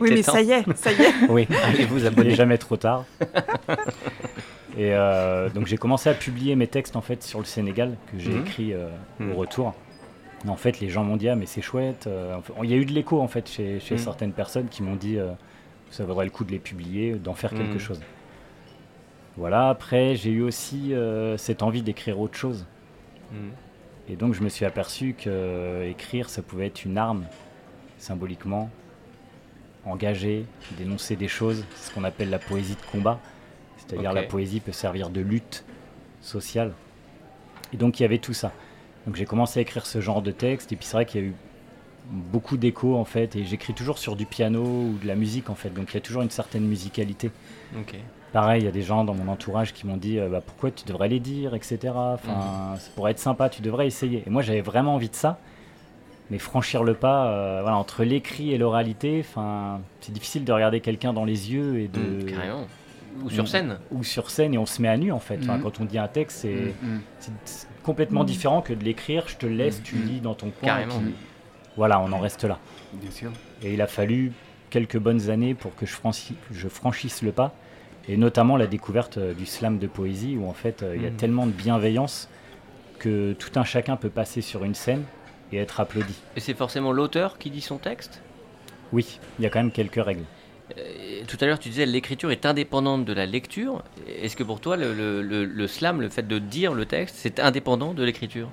Oui, 0.00 0.10
mais 0.12 0.22
ça 0.22 0.40
y 0.42 0.52
est, 0.52 0.64
ça 0.76 0.92
y 0.92 1.02
est. 1.02 1.12
Oui, 1.28 1.46
Allez 1.64 1.84
vous 1.84 1.96
il 1.98 2.02
n'est 2.02 2.08
abonner. 2.08 2.34
jamais 2.34 2.58
trop 2.58 2.76
tard. 2.76 3.04
Et 4.76 4.92
euh, 4.94 5.48
donc 5.50 5.66
j'ai 5.66 5.76
commencé 5.78 6.08
à 6.10 6.14
publier 6.14 6.54
mes 6.54 6.66
textes 6.66 6.94
en 6.96 7.00
fait 7.00 7.22
sur 7.22 7.38
le 7.38 7.44
Sénégal 7.44 7.96
que 8.12 8.18
j'ai 8.18 8.32
Mhm. 8.32 8.40
écrit 8.46 8.72
euh, 8.74 8.88
Mhm. 9.18 9.32
au 9.32 9.36
retour. 9.36 9.74
Et 10.44 10.48
en 10.50 10.56
fait, 10.56 10.78
les 10.80 10.88
gens 10.88 11.02
m'ont 11.04 11.16
dit 11.16 11.28
ah 11.28 11.36
mais 11.36 11.46
c'est 11.46 11.62
chouette. 11.62 12.06
euh, 12.06 12.36
il 12.62 12.70
y 12.70 12.74
a 12.74 12.76
eu 12.76 12.84
de 12.84 12.92
l'écho 12.92 13.20
en 13.20 13.28
fait 13.28 13.48
chez, 13.48 13.80
chez 13.80 13.94
Mhm. 13.94 14.00
certaines 14.00 14.32
personnes 14.32 14.68
qui 14.68 14.82
m'ont 14.82 14.94
dit 14.96 15.18
ça 15.90 16.04
vaudrait 16.04 16.26
le 16.26 16.30
coup 16.30 16.44
de 16.44 16.52
les 16.52 16.58
publier, 16.58 17.14
d'en 17.14 17.34
faire 17.34 17.54
quelque 17.54 17.74
Mhm. 17.74 17.80
chose. 17.80 18.00
Voilà. 19.36 19.68
Après, 19.70 20.16
j'ai 20.16 20.30
eu 20.30 20.42
aussi 20.42 20.92
cette 21.38 21.62
envie 21.62 21.82
d'écrire 21.82 22.20
autre 22.20 22.36
chose. 22.36 22.66
Et 24.10 24.16
donc 24.16 24.32
je 24.34 24.42
me 24.42 24.48
suis 24.48 24.64
aperçu 24.64 25.14
que 25.14 25.84
écrire, 25.88 26.30
ça 26.30 26.40
pouvait 26.42 26.66
être 26.66 26.84
une 26.84 26.96
arme, 26.98 27.24
symboliquement, 27.98 28.70
engager, 29.84 30.44
dénoncer 30.78 31.16
des 31.16 31.28
choses, 31.28 31.64
ce 31.76 31.90
qu'on 31.92 32.04
appelle 32.04 32.30
la 32.30 32.38
poésie 32.38 32.74
de 32.76 32.90
combat. 32.92 33.18
C'est-à-dire 33.88 34.12
la 34.12 34.22
poésie 34.22 34.60
peut 34.60 34.72
servir 34.72 35.10
de 35.10 35.20
lutte 35.20 35.64
sociale. 36.20 36.72
Et 37.72 37.76
donc 37.76 37.98
il 37.98 38.02
y 38.02 38.06
avait 38.06 38.18
tout 38.18 38.34
ça. 38.34 38.52
Donc 39.06 39.16
j'ai 39.16 39.24
commencé 39.24 39.58
à 39.58 39.62
écrire 39.62 39.86
ce 39.86 40.00
genre 40.00 40.22
de 40.22 40.30
texte, 40.30 40.72
et 40.72 40.76
puis 40.76 40.86
c'est 40.86 40.94
vrai 40.94 41.06
qu'il 41.06 41.20
y 41.20 41.24
a 41.24 41.26
eu 41.26 41.34
beaucoup 42.10 42.56
d'écho 42.56 42.96
en 42.96 43.04
fait, 43.04 43.36
et 43.36 43.44
j'écris 43.44 43.74
toujours 43.74 43.98
sur 43.98 44.16
du 44.16 44.26
piano 44.26 44.62
ou 44.62 44.98
de 45.00 45.06
la 45.06 45.14
musique 45.14 45.50
en 45.50 45.54
fait, 45.54 45.70
donc 45.70 45.92
il 45.92 45.94
y 45.94 45.98
a 45.98 46.00
toujours 46.00 46.22
une 46.22 46.30
certaine 46.30 46.64
musicalité. 46.64 47.30
Pareil, 48.32 48.62
il 48.62 48.64
y 48.66 48.68
a 48.68 48.72
des 48.72 48.82
gens 48.82 49.04
dans 49.04 49.14
mon 49.14 49.32
entourage 49.32 49.72
qui 49.72 49.86
m'ont 49.86 49.96
dit 49.96 50.18
euh, 50.18 50.28
bah, 50.28 50.42
pourquoi 50.44 50.70
tu 50.70 50.84
devrais 50.84 51.08
les 51.08 51.20
dire, 51.20 51.54
etc. 51.54 51.78
Enfin, 51.94 52.74
ça 52.78 52.90
pourrait 52.94 53.12
être 53.12 53.18
sympa, 53.18 53.48
tu 53.48 53.62
devrais 53.62 53.86
essayer. 53.86 54.22
Et 54.26 54.30
moi, 54.30 54.42
j'avais 54.42 54.60
vraiment 54.60 54.96
envie 54.96 55.08
de 55.08 55.14
ça, 55.14 55.38
mais 56.30 56.38
franchir 56.38 56.84
le 56.84 56.92
pas, 56.92 57.28
euh, 57.28 57.60
voilà, 57.62 57.78
entre 57.78 58.04
l'écrit 58.04 58.52
et 58.52 58.58
l'oralité, 58.58 59.24
enfin, 59.26 59.80
c'est 60.02 60.12
difficile 60.12 60.44
de 60.44 60.52
regarder 60.52 60.80
quelqu'un 60.80 61.14
dans 61.14 61.24
les 61.24 61.52
yeux 61.52 61.80
et 61.80 61.88
de, 61.88 62.22
carrément. 62.28 62.66
Ou 63.24 63.30
sur 63.30 63.44
on- 63.44 63.46
scène. 63.46 63.78
ou 63.90 64.04
sur 64.04 64.30
scène 64.30 64.54
et 64.54 64.58
on 64.58 64.66
se 64.66 64.80
met 64.82 64.88
à 64.88 64.96
nu 64.96 65.12
en 65.12 65.18
fait. 65.20 65.38
Enfin, 65.42 65.56
Mhm. 65.56 65.62
quand 65.62 65.80
on 65.80 65.84
dit 65.84 65.98
un 65.98 66.08
texte, 66.08 66.38
c'est 66.42 66.74
Mm, 66.82 67.00
complètement 67.82 68.24
différent 68.24 68.62
que 68.62 68.72
de 68.72 68.84
l'écrire. 68.84 69.24
Je 69.28 69.36
te 69.36 69.46
laisse, 69.46 69.82
tu 69.82 69.96
lis 69.96 70.20
dans 70.20 70.34
ton 70.34 70.50
coin. 70.50 70.68
Carrément. 70.68 70.94
et 70.96 70.98
puis 71.04 71.14
Voilà, 71.76 72.00
on 72.00 72.10
en 72.12 72.18
reste 72.18 72.44
là. 72.44 72.58
mm, 72.94 72.98
Bien 72.98 73.10
sûr. 73.10 73.30
Et 73.62 73.74
il 73.74 73.80
a 73.82 73.86
fallu 73.86 74.32
quelques 74.70 74.98
bonnes 74.98 75.30
années 75.30 75.54
pour 75.54 75.74
que 75.76 75.86
je, 75.86 75.94
franchi- 75.94 76.34
je 76.50 76.68
franchisse 76.68 77.22
le 77.22 77.32
pas. 77.32 77.54
Et 78.08 78.16
notamment 78.16 78.56
la 78.56 78.66
découverte 78.66 79.18
euh, 79.18 79.34
du 79.34 79.44
slam 79.46 79.78
de 79.78 79.86
poésie, 79.86 80.36
où 80.36 80.48
en 80.48 80.54
fait 80.54 80.82
euh, 80.82 80.96
il 80.96 81.02
y 81.02 81.06
a 81.06 81.10
tellement 81.10 81.46
de 81.46 81.52
bienveillance 81.52 82.28
que 82.98 83.32
tout 83.34 83.50
un 83.56 83.64
chacun 83.64 83.96
peut 83.96 84.08
passer 84.10 84.40
sur 84.40 84.64
une 84.64 84.74
scène 84.74 85.04
et 85.52 85.58
être 85.58 85.78
applaudi. 85.80 86.14
Et 86.34 86.40
c'est 86.40 86.54
forcément 86.54 86.90
l'auteur 86.92 87.38
qui 87.38 87.50
dit 87.50 87.60
son 87.60 87.78
texte? 87.78 88.22
Oui, 88.92 89.18
il 89.38 89.42
y 89.42 89.46
a 89.46 89.50
quand 89.50 89.58
même 89.60 89.70
quelques 89.70 90.02
règles. 90.02 90.24
Euh, 90.76 91.22
Tout 91.26 91.36
à 91.40 91.46
l'heure, 91.46 91.58
tu 91.58 91.68
disais 91.70 91.86
l'écriture 91.86 92.30
est 92.30 92.44
indépendante 92.46 93.04
de 93.04 93.12
la 93.12 93.26
lecture. 93.26 93.82
Est-ce 94.06 94.36
que 94.36 94.42
pour 94.42 94.60
toi, 94.60 94.76
le, 94.76 94.92
le- 94.92 95.22
le- 95.22 95.44
le 95.44 95.66
slam, 95.66 96.00
le 96.00 96.08
fait 96.08 96.26
de 96.26 96.38
dire 96.38 96.74
le 96.74 96.84
texte, 96.86 97.16
c'est 97.18 97.40
indépendant 97.40 97.94
de 97.94 98.02
l'écriture? 98.04 98.48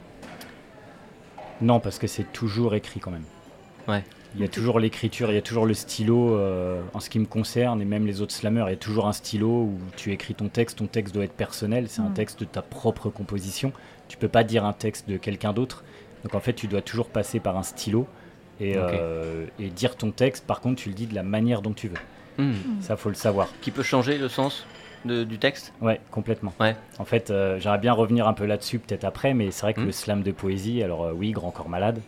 Non, 1.62 1.79
parce 1.79 2.00
que 2.00 2.07
c'est 2.07 2.31
toujours 2.34 2.75
écrit 2.75 3.00
quand 3.00 3.12
même. 3.12 3.24
Ouais. 3.88 4.03
Il 4.36 4.41
y 4.41 4.43
a 4.43 4.50
toujours 4.50 4.79
l'écriture, 4.81 5.31
il 5.31 5.36
y 5.36 5.38
a 5.38 5.41
toujours 5.41 5.65
le 5.65 5.74
stylo 5.74 6.36
euh, 6.36 6.81
en 6.93 7.00
ce 7.00 7.10
qui 7.10 7.19
me 7.19 7.25
concerne, 7.25 7.81
et 7.81 7.86
même 7.86 8.05
les 8.05 8.19
autres 8.22 8.34
slammers, 8.34 8.65
il 8.67 8.72
y 8.72 8.74
a 8.74 8.77
toujours 8.77 9.07
un 9.07 9.13
stylo 9.13 9.48
où 9.48 9.77
tu 9.95 10.12
écris 10.12 10.36
ton 10.36 10.50
texte, 10.50 10.79
ton 10.79 10.88
texte 10.88 11.13
doit 11.15 11.24
être 11.24 11.31
personnel, 11.36 11.86
c'est 11.88 12.01
un 12.01 12.10
Mm. 12.10 12.13
texte 12.13 12.39
de 12.41 12.45
ta 12.45 12.62
propre 12.62 13.10
composition. 13.10 13.72
Tu 14.10 14.17
peux 14.17 14.27
pas 14.27 14.43
dire 14.43 14.65
un 14.65 14.74
texte 14.74 15.07
de 15.10 15.15
quelqu'un 15.17 15.53
d'autre. 15.53 15.86
Donc 16.24 16.36
en 16.36 16.41
fait, 16.41 16.53
tu 16.53 16.67
dois 16.67 16.81
toujours 16.81 17.07
passer 17.07 17.39
par 17.39 17.57
un 17.57 17.63
stylo 17.63 18.07
et, 18.59 18.74
euh, 18.77 19.45
et 19.59 19.69
dire 19.69 19.95
ton 19.95 20.12
texte. 20.12 20.45
Par 20.45 20.62
contre, 20.62 20.81
tu 20.81 20.89
le 20.89 20.95
dis 20.95 21.07
de 21.07 21.15
la 21.15 21.24
manière 21.24 21.62
dont 21.62 21.74
tu 21.74 21.88
veux. 21.89 21.97
Hmm. 22.43 22.53
Ça, 22.81 22.95
faut 22.97 23.09
le 23.09 23.15
savoir. 23.15 23.47
Qui 23.62 23.71
peut 23.71 23.83
changer 23.83 24.17
le 24.17 24.27
sens 24.29 24.65
de- 25.05 25.24
du 25.24 25.38
texte? 25.38 25.71
Ouais, 25.81 26.01
complètement. 26.12 26.53
Ouais. 26.59 26.75
En 27.00 27.05
fait, 27.05 27.31
euh, 27.31 27.59
j'aimerais 27.59 27.77
bien 27.77 27.93
revenir 27.93 28.27
un 28.27 28.33
peu 28.33 28.45
là-dessus 28.45 28.79
peut-être 28.79 29.03
après, 29.05 29.33
mais 29.33 29.51
c'est 29.51 29.62
vrai 29.62 29.74
que 29.74 29.81
Mm. 29.81 29.85
le 29.85 29.91
slam 29.91 30.24
de 30.24 30.31
poésie, 30.31 30.83
alors 30.83 31.05
euh, 31.05 31.12
oui, 31.15 31.31
Grand 31.31 31.51
Corps 31.51 31.69
Malade, 31.69 32.01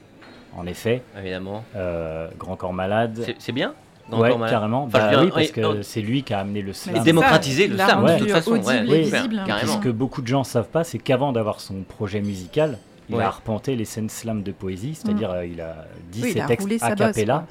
en 0.57 0.65
effet, 0.65 1.01
Évidemment. 1.17 1.63
euh, 1.75 2.27
Grand 2.37 2.55
Corps 2.55 2.73
Malade. 2.73 3.23
C'est- 3.39 3.51
bien 3.51 3.73
Grand 4.09 4.21
ouais, 4.21 4.29
Corps 4.29 4.39
Malade? 4.39 4.53
carrément. 4.53 4.83
Enfin, 4.85 4.99
Bah 4.99 5.09
dire, 5.09 5.19
oui, 5.21 5.31
parce 5.33 5.45
oui, 5.47 5.51
que 5.51 5.61
oh. 5.61 5.83
c'est 5.83 6.01
lui 6.01 6.23
qui 6.23 6.33
a 6.33 6.39
amené 6.39 6.61
le 6.61 6.69
Et 6.69 6.73
slam. 6.73 6.95
c'est 6.97 7.03
démocratiser 7.03 7.67
le 7.67 7.75
slam, 7.77 8.05
de 8.05 8.17
toute 8.19 8.31
façon. 8.31 8.51
audible 8.51 8.89
ouais, 8.89 8.99
et 9.01 9.03
super, 9.05 9.21
visible, 9.23 9.39
hein. 9.39 9.43
carrément. 9.45 9.73
Ce 9.73 9.77
que 9.79 9.89
beaucoup 9.89 10.21
de 10.21 10.27
gens 10.27 10.43
savent 10.45 10.69
pas, 10.69 10.83
c'est 10.85 10.97
qu'avant 10.97 11.31
d'avoir 11.33 11.59
son 11.59 11.83
projet 11.83 12.21
musical, 12.21 12.77
il 13.09 13.15
Ouais. 13.15 13.23
a 13.23 13.27
arpenté 13.27 13.75
les 13.75 13.85
scènes 13.85 14.09
slam 14.09 14.43
de 14.43 14.51
poésie, 14.51 14.95
c'est-à-dire 14.95 15.31
euh, 15.31 15.45
il 15.45 15.61
a 15.61 15.85
dit 16.11 16.21
Oui, 16.23 16.33
ses 16.33 16.41
a 16.41 16.45
textes 16.47 16.67
a 16.81 16.95
cappella 16.95 17.45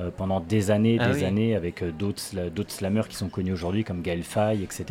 euh, 0.00 0.10
pendant 0.16 0.40
des 0.40 0.70
années, 0.70 0.96
Ah 1.00 1.08
des 1.12 1.18
oui. 1.20 1.24
années, 1.24 1.54
avec 1.54 1.82
euh, 1.82 1.92
d'autres 1.92 2.22
d'autres 2.54 2.72
slammers 2.72 3.06
qui 3.08 3.16
sont 3.16 3.28
connus 3.28 3.52
aujourd'hui 3.52 3.84
comme 3.84 4.02
Gaël 4.02 4.22
Faye, 4.22 4.62
etc. 4.64 4.84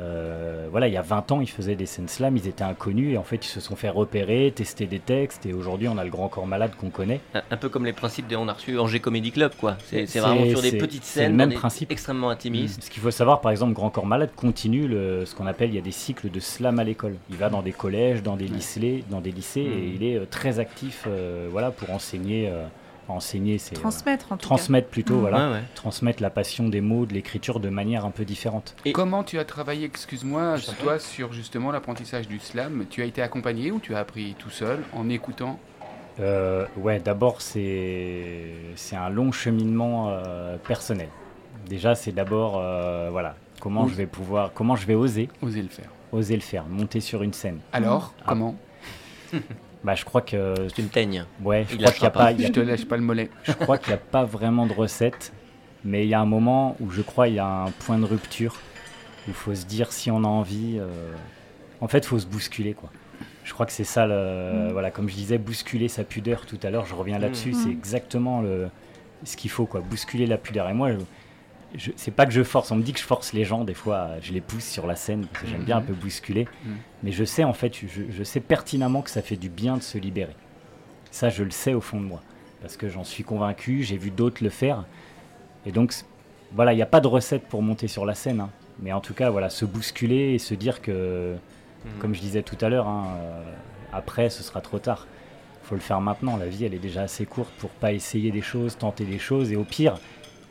Euh, 0.00 0.66
voilà, 0.70 0.88
il 0.88 0.92
y 0.92 0.96
a 0.96 1.02
20 1.02 1.30
ans, 1.32 1.40
ils 1.40 1.48
faisaient 1.48 1.76
des 1.76 1.86
scènes 1.86 2.08
slam, 2.08 2.36
ils 2.36 2.48
étaient 2.48 2.64
inconnus 2.64 3.14
et 3.14 3.16
en 3.18 3.22
fait, 3.22 3.36
ils 3.36 3.48
se 3.48 3.60
sont 3.60 3.76
fait 3.76 3.88
repérer, 3.88 4.52
tester 4.54 4.86
des 4.86 4.98
textes 4.98 5.46
et 5.46 5.52
aujourd'hui, 5.52 5.86
on 5.88 5.96
a 5.98 6.04
le 6.04 6.10
Grand 6.10 6.28
Corps 6.28 6.46
Malade 6.46 6.72
qu'on 6.80 6.90
connaît. 6.90 7.20
Un, 7.34 7.42
un 7.52 7.56
peu 7.56 7.68
comme 7.68 7.84
les 7.84 7.92
principes 7.92 8.26
de 8.26 8.34
On 8.36 8.48
a 8.48 8.52
reçu 8.54 8.76
Angers 8.78 8.98
Comedy 9.00 9.30
Club, 9.30 9.52
quoi. 9.58 9.76
C'est 9.84 10.04
vraiment 10.18 10.44
sur 10.46 10.62
des 10.62 10.72
petites 10.72 11.04
c'est 11.04 11.20
le 11.20 11.26
scènes, 11.26 11.36
même 11.36 11.48
dans 11.48 11.54
des- 11.54 11.58
principe. 11.60 11.92
extrêmement 11.92 12.30
intimistes. 12.30 12.82
Ce 12.82 12.90
qu'il 12.90 13.02
faut 13.02 13.12
savoir, 13.12 13.40
par 13.40 13.52
exemple, 13.52 13.72
Grand 13.72 13.90
Corps 13.90 14.06
Malade 14.06 14.30
continue 14.34 14.88
le, 14.88 15.24
ce 15.26 15.34
qu'on 15.34 15.46
appelle, 15.46 15.68
il 15.70 15.76
y 15.76 15.78
a 15.78 15.82
des 15.82 15.92
cycles 15.92 16.30
de 16.30 16.40
slam 16.40 16.78
à 16.80 16.84
l'école. 16.84 17.14
Il 17.30 17.36
va 17.36 17.48
dans 17.48 17.62
des 17.62 17.72
collèges, 17.72 18.22
dans 18.22 18.36
des 18.36 18.48
lycées, 18.48 19.04
dans 19.10 19.20
des 19.20 19.30
lycées 19.30 19.60
et 19.60 19.64
Mhm. 19.66 19.92
il 19.94 20.02
est 20.04 20.16
euh, 20.16 20.26
très 20.28 20.58
actif 20.58 21.04
euh, 21.06 21.46
voilà, 21.50 21.70
pour 21.70 21.90
enseigner, 21.90 22.48
enseigner 23.08 23.58
c'est, 23.58 23.76
euh, 23.76 23.80
Transmettre 23.80 24.32
en 24.32 24.36
tout 24.36 24.42
transmettre 24.42 24.88
plutôt, 24.88 25.14
Mhm. 25.14 25.20
voilà, 25.20 25.46
Ouais, 25.48 25.52
ouais. 25.56 25.62
transmettre 25.74 26.22
la 26.22 26.30
passion 26.30 26.68
des 26.68 26.80
mots, 26.80 27.06
de 27.06 27.12
l'écriture 27.14 27.60
de 27.60 27.68
manière 27.68 28.04
un 28.04 28.10
peu 28.10 28.24
différente. 28.24 28.74
Et- 28.84 28.92
Comment 28.92 29.22
tu 29.24 29.38
as 29.38 29.44
travaillé, 29.44 29.84
excuse-moi, 29.86 30.56
toi, 30.82 30.98
sur 30.98 31.32
justement 31.32 31.70
l'apprentissage 31.70 32.28
du 32.28 32.38
slam? 32.38 32.86
Tu 32.90 33.02
as 33.02 33.04
été 33.04 33.22
accompagné 33.22 33.70
ou 33.72 33.78
tu 33.80 33.94
as 33.94 33.98
appris 33.98 34.34
tout 34.38 34.50
seul 34.50 34.80
en 34.92 35.08
écoutant? 35.08 35.58
Euh, 36.20 36.64
ouais, 36.76 37.00
d'abord, 37.00 37.40
c'est, 37.40 38.46
c'est 38.76 38.96
un 38.96 39.08
long 39.10 39.32
cheminement 39.32 40.10
euh, 40.10 40.56
personnel. 40.58 41.08
Déjà, 41.68 41.94
c'est 41.94 42.12
d'abord, 42.12 42.58
euh, 42.58 43.08
voilà, 43.10 43.34
comment 43.60 43.84
Oui. 43.84 43.90
je 43.90 43.94
vais 43.96 44.06
pouvoir, 44.06 44.52
comment 44.54 44.76
je 44.76 44.86
vais 44.86 44.94
oser, 44.94 45.28
Oser 45.42 45.62
le 45.62 45.68
faire. 45.68 45.88
oser 46.12 46.36
le 46.36 46.42
faire, 46.42 46.66
monter 46.66 47.00
sur 47.00 47.22
une 47.22 47.32
scène. 47.32 47.58
Alors, 47.72 48.12
Ah. 48.20 48.24
comment? 48.28 48.54
Bah, 49.84 49.94
je 49.94 50.04
crois 50.04 50.22
que, 50.22 50.54
C'est 50.74 50.82
une 50.82 50.88
teigne. 50.88 51.24
ouais, 51.42 51.66
je 51.68 51.74
Il 51.76 51.78
crois 51.82 51.92
qu'il 51.92 52.02
y 52.02 52.06
a 52.06 52.10
pas. 52.10 52.24
pas, 52.24 52.32
il 52.32 52.40
y 52.40 52.44
a 52.44 52.46
Je 52.48 52.52
te 52.52 52.60
lâche 52.60 52.84
pas 52.86 52.96
le 52.96 53.02
mollet. 53.02 53.30
Je 53.44 53.52
crois 53.52 53.76
qu'il 53.78 53.88
n'y 53.88 53.94
a 53.94 53.98
pas 53.98 54.24
vraiment 54.24 54.66
de 54.66 54.72
recette, 54.72 55.32
mais 55.84 56.04
il 56.04 56.08
y 56.08 56.14
a 56.14 56.20
un 56.20 56.24
moment 56.26 56.76
où 56.80 56.90
je 56.90 57.02
crois 57.02 57.28
il 57.28 57.34
y 57.34 57.38
a 57.38 57.46
un 57.46 57.70
point 57.70 57.98
de 57.98 58.04
rupture 58.06 58.54
où 59.26 59.30
il 59.30 59.34
faut 59.34 59.54
se 59.54 59.66
dire 59.66 59.92
si 59.92 60.10
on 60.10 60.24
a 60.24 60.28
envie. 60.28 60.78
euh, 60.78 60.88
En 61.80 61.88
fait, 61.88 61.98
il 61.98 62.06
faut 62.06 62.18
se 62.18 62.26
bousculer, 62.26 62.72
quoi. 62.74 62.90
Je 63.44 63.52
crois 63.52 63.66
que 63.66 63.72
c'est 63.72 63.84
ça, 63.84 64.06
le... 64.06 64.68
Mm. 64.70 64.72
voilà, 64.72 64.90
comme 64.90 65.08
je 65.10 65.14
disais, 65.14 65.36
bousculer 65.36 65.88
sa 65.88 66.02
pudeur 66.02 66.46
tout 66.46 66.58
à 66.62 66.70
l'heure. 66.70 66.86
Je 66.86 66.94
reviens 66.94 67.18
là-dessus, 67.18 67.50
Mm. 67.50 67.54
c'est 67.54 67.70
exactement 67.70 68.40
le... 68.40 68.68
ce 69.24 69.36
qu'il 69.36 69.50
faut, 69.50 69.66
quoi. 69.66 69.80
Bousculer 69.80 70.26
la 70.26 70.38
pudeur. 70.38 70.68
Et 70.70 70.72
moi, 70.74 70.92
je... 70.92 70.96
je- 71.74 71.90
c'est 71.96 72.10
pas 72.10 72.26
que 72.26 72.32
je 72.32 72.42
force. 72.42 72.70
On 72.70 72.76
me 72.76 72.82
dit 72.82 72.92
que 72.92 72.98
je 72.98 73.04
force 73.04 73.32
les 73.32 73.44
gens, 73.44 73.64
des 73.64 73.74
fois, 73.74 74.10
je 74.22 74.32
les 74.32 74.40
pousse 74.40 74.64
sur 74.64 74.86
la 74.86 74.96
scène 74.96 75.26
parce 75.26 75.44
que 75.44 75.50
j'aime 75.50 75.64
bien 75.64 75.76
un 75.78 75.80
Mhm. 75.80 75.86
peu 75.86 75.92
bousculer. 75.94 76.46
Mm. 76.64 76.70
Mais 77.02 77.12
je 77.12 77.24
sais 77.24 77.44
en 77.44 77.52
fait, 77.52 77.74
je, 77.76 78.02
je 78.10 78.22
sais 78.24 78.40
pertinemment 78.40 79.02
que 79.02 79.10
ça 79.10 79.22
fait 79.22 79.36
du 79.36 79.48
bien 79.48 79.76
de 79.76 79.82
se 79.82 79.98
libérer. 79.98 80.34
Ça, 81.10 81.28
je 81.28 81.44
le 81.44 81.50
sais 81.50 81.74
au 81.74 81.80
fond 81.80 82.00
de 82.00 82.06
moi 82.06 82.22
parce 82.60 82.76
que 82.76 82.88
j'en 82.88 83.04
suis 83.04 83.24
convaincu. 83.24 83.82
J'ai 83.82 83.96
vu 83.98 84.10
d'autres 84.10 84.42
le 84.42 84.50
faire. 84.50 84.84
Et 85.66 85.72
donc, 85.72 85.92
voilà, 86.52 86.72
il 86.72 86.76
n'y 86.76 86.82
a 86.82 86.86
pas 86.86 87.00
de 87.00 87.06
recette 87.08 87.46
pour 87.48 87.62
monter 87.62 87.88
sur 87.88 88.04
la 88.06 88.14
scène. 88.14 88.40
hein. 88.40 88.50
Mais 88.80 88.92
en 88.92 89.00
tout 89.00 89.14
cas, 89.14 89.30
voilà, 89.30 89.50
se 89.50 89.64
bousculer 89.64 90.34
et 90.34 90.38
se 90.38 90.54
dire 90.54 90.82
que, 90.82 91.36
Hmm. 91.84 91.98
comme 92.00 92.14
je 92.14 92.20
disais 92.20 92.42
tout 92.42 92.56
à 92.60 92.68
l'heure, 92.68 92.88
hein, 92.88 93.06
euh, 93.18 93.42
après, 93.92 94.30
ce 94.30 94.42
sera 94.42 94.60
trop 94.60 94.78
tard. 94.78 95.06
Il 95.62 95.66
faut 95.68 95.74
le 95.76 95.80
faire 95.80 96.00
maintenant. 96.00 96.36
La 96.36 96.46
vie, 96.46 96.64
elle 96.64 96.74
est 96.74 96.78
déjà 96.78 97.02
assez 97.02 97.24
courte 97.26 97.52
pour 97.58 97.70
pas 97.70 97.92
essayer 97.92 98.30
des 98.32 98.40
choses, 98.42 98.76
tenter 98.76 99.04
des 99.04 99.18
choses. 99.18 99.52
Et 99.52 99.56
au 99.56 99.64
pire, 99.64 99.94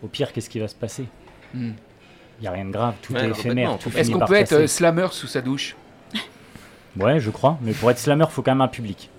au 0.04 0.08
pire, 0.08 0.32
qu'est-ce 0.34 0.50
qui 0.50 0.60
va 0.60 0.68
se 0.68 0.76
passer 0.76 1.06
Hmm. 1.54 1.72
Il 2.40 2.42
n'y 2.42 2.48
a 2.48 2.52
rien 2.52 2.66
de 2.66 2.72
grave. 2.72 2.96
Tout 3.02 3.14
Ouais, 3.14 3.26
est 3.26 3.30
éphémère. 3.30 3.78
Est-ce 3.96 4.10
qu'on 4.12 4.26
peut 4.26 4.34
être 4.34 4.54
euh, 4.54 4.68
slammer 4.68 5.08
sous 5.12 5.28
sa 5.28 5.42
douche 5.42 5.76
Ouais, 7.00 7.20
je 7.20 7.30
crois. 7.30 7.58
Mais 7.62 7.74
pour 7.74 7.92
être 7.92 8.00
slammer, 8.00 8.26
faut 8.30 8.42
quand 8.42 8.52
même 8.52 8.62
un 8.62 8.68
public. 8.68 9.10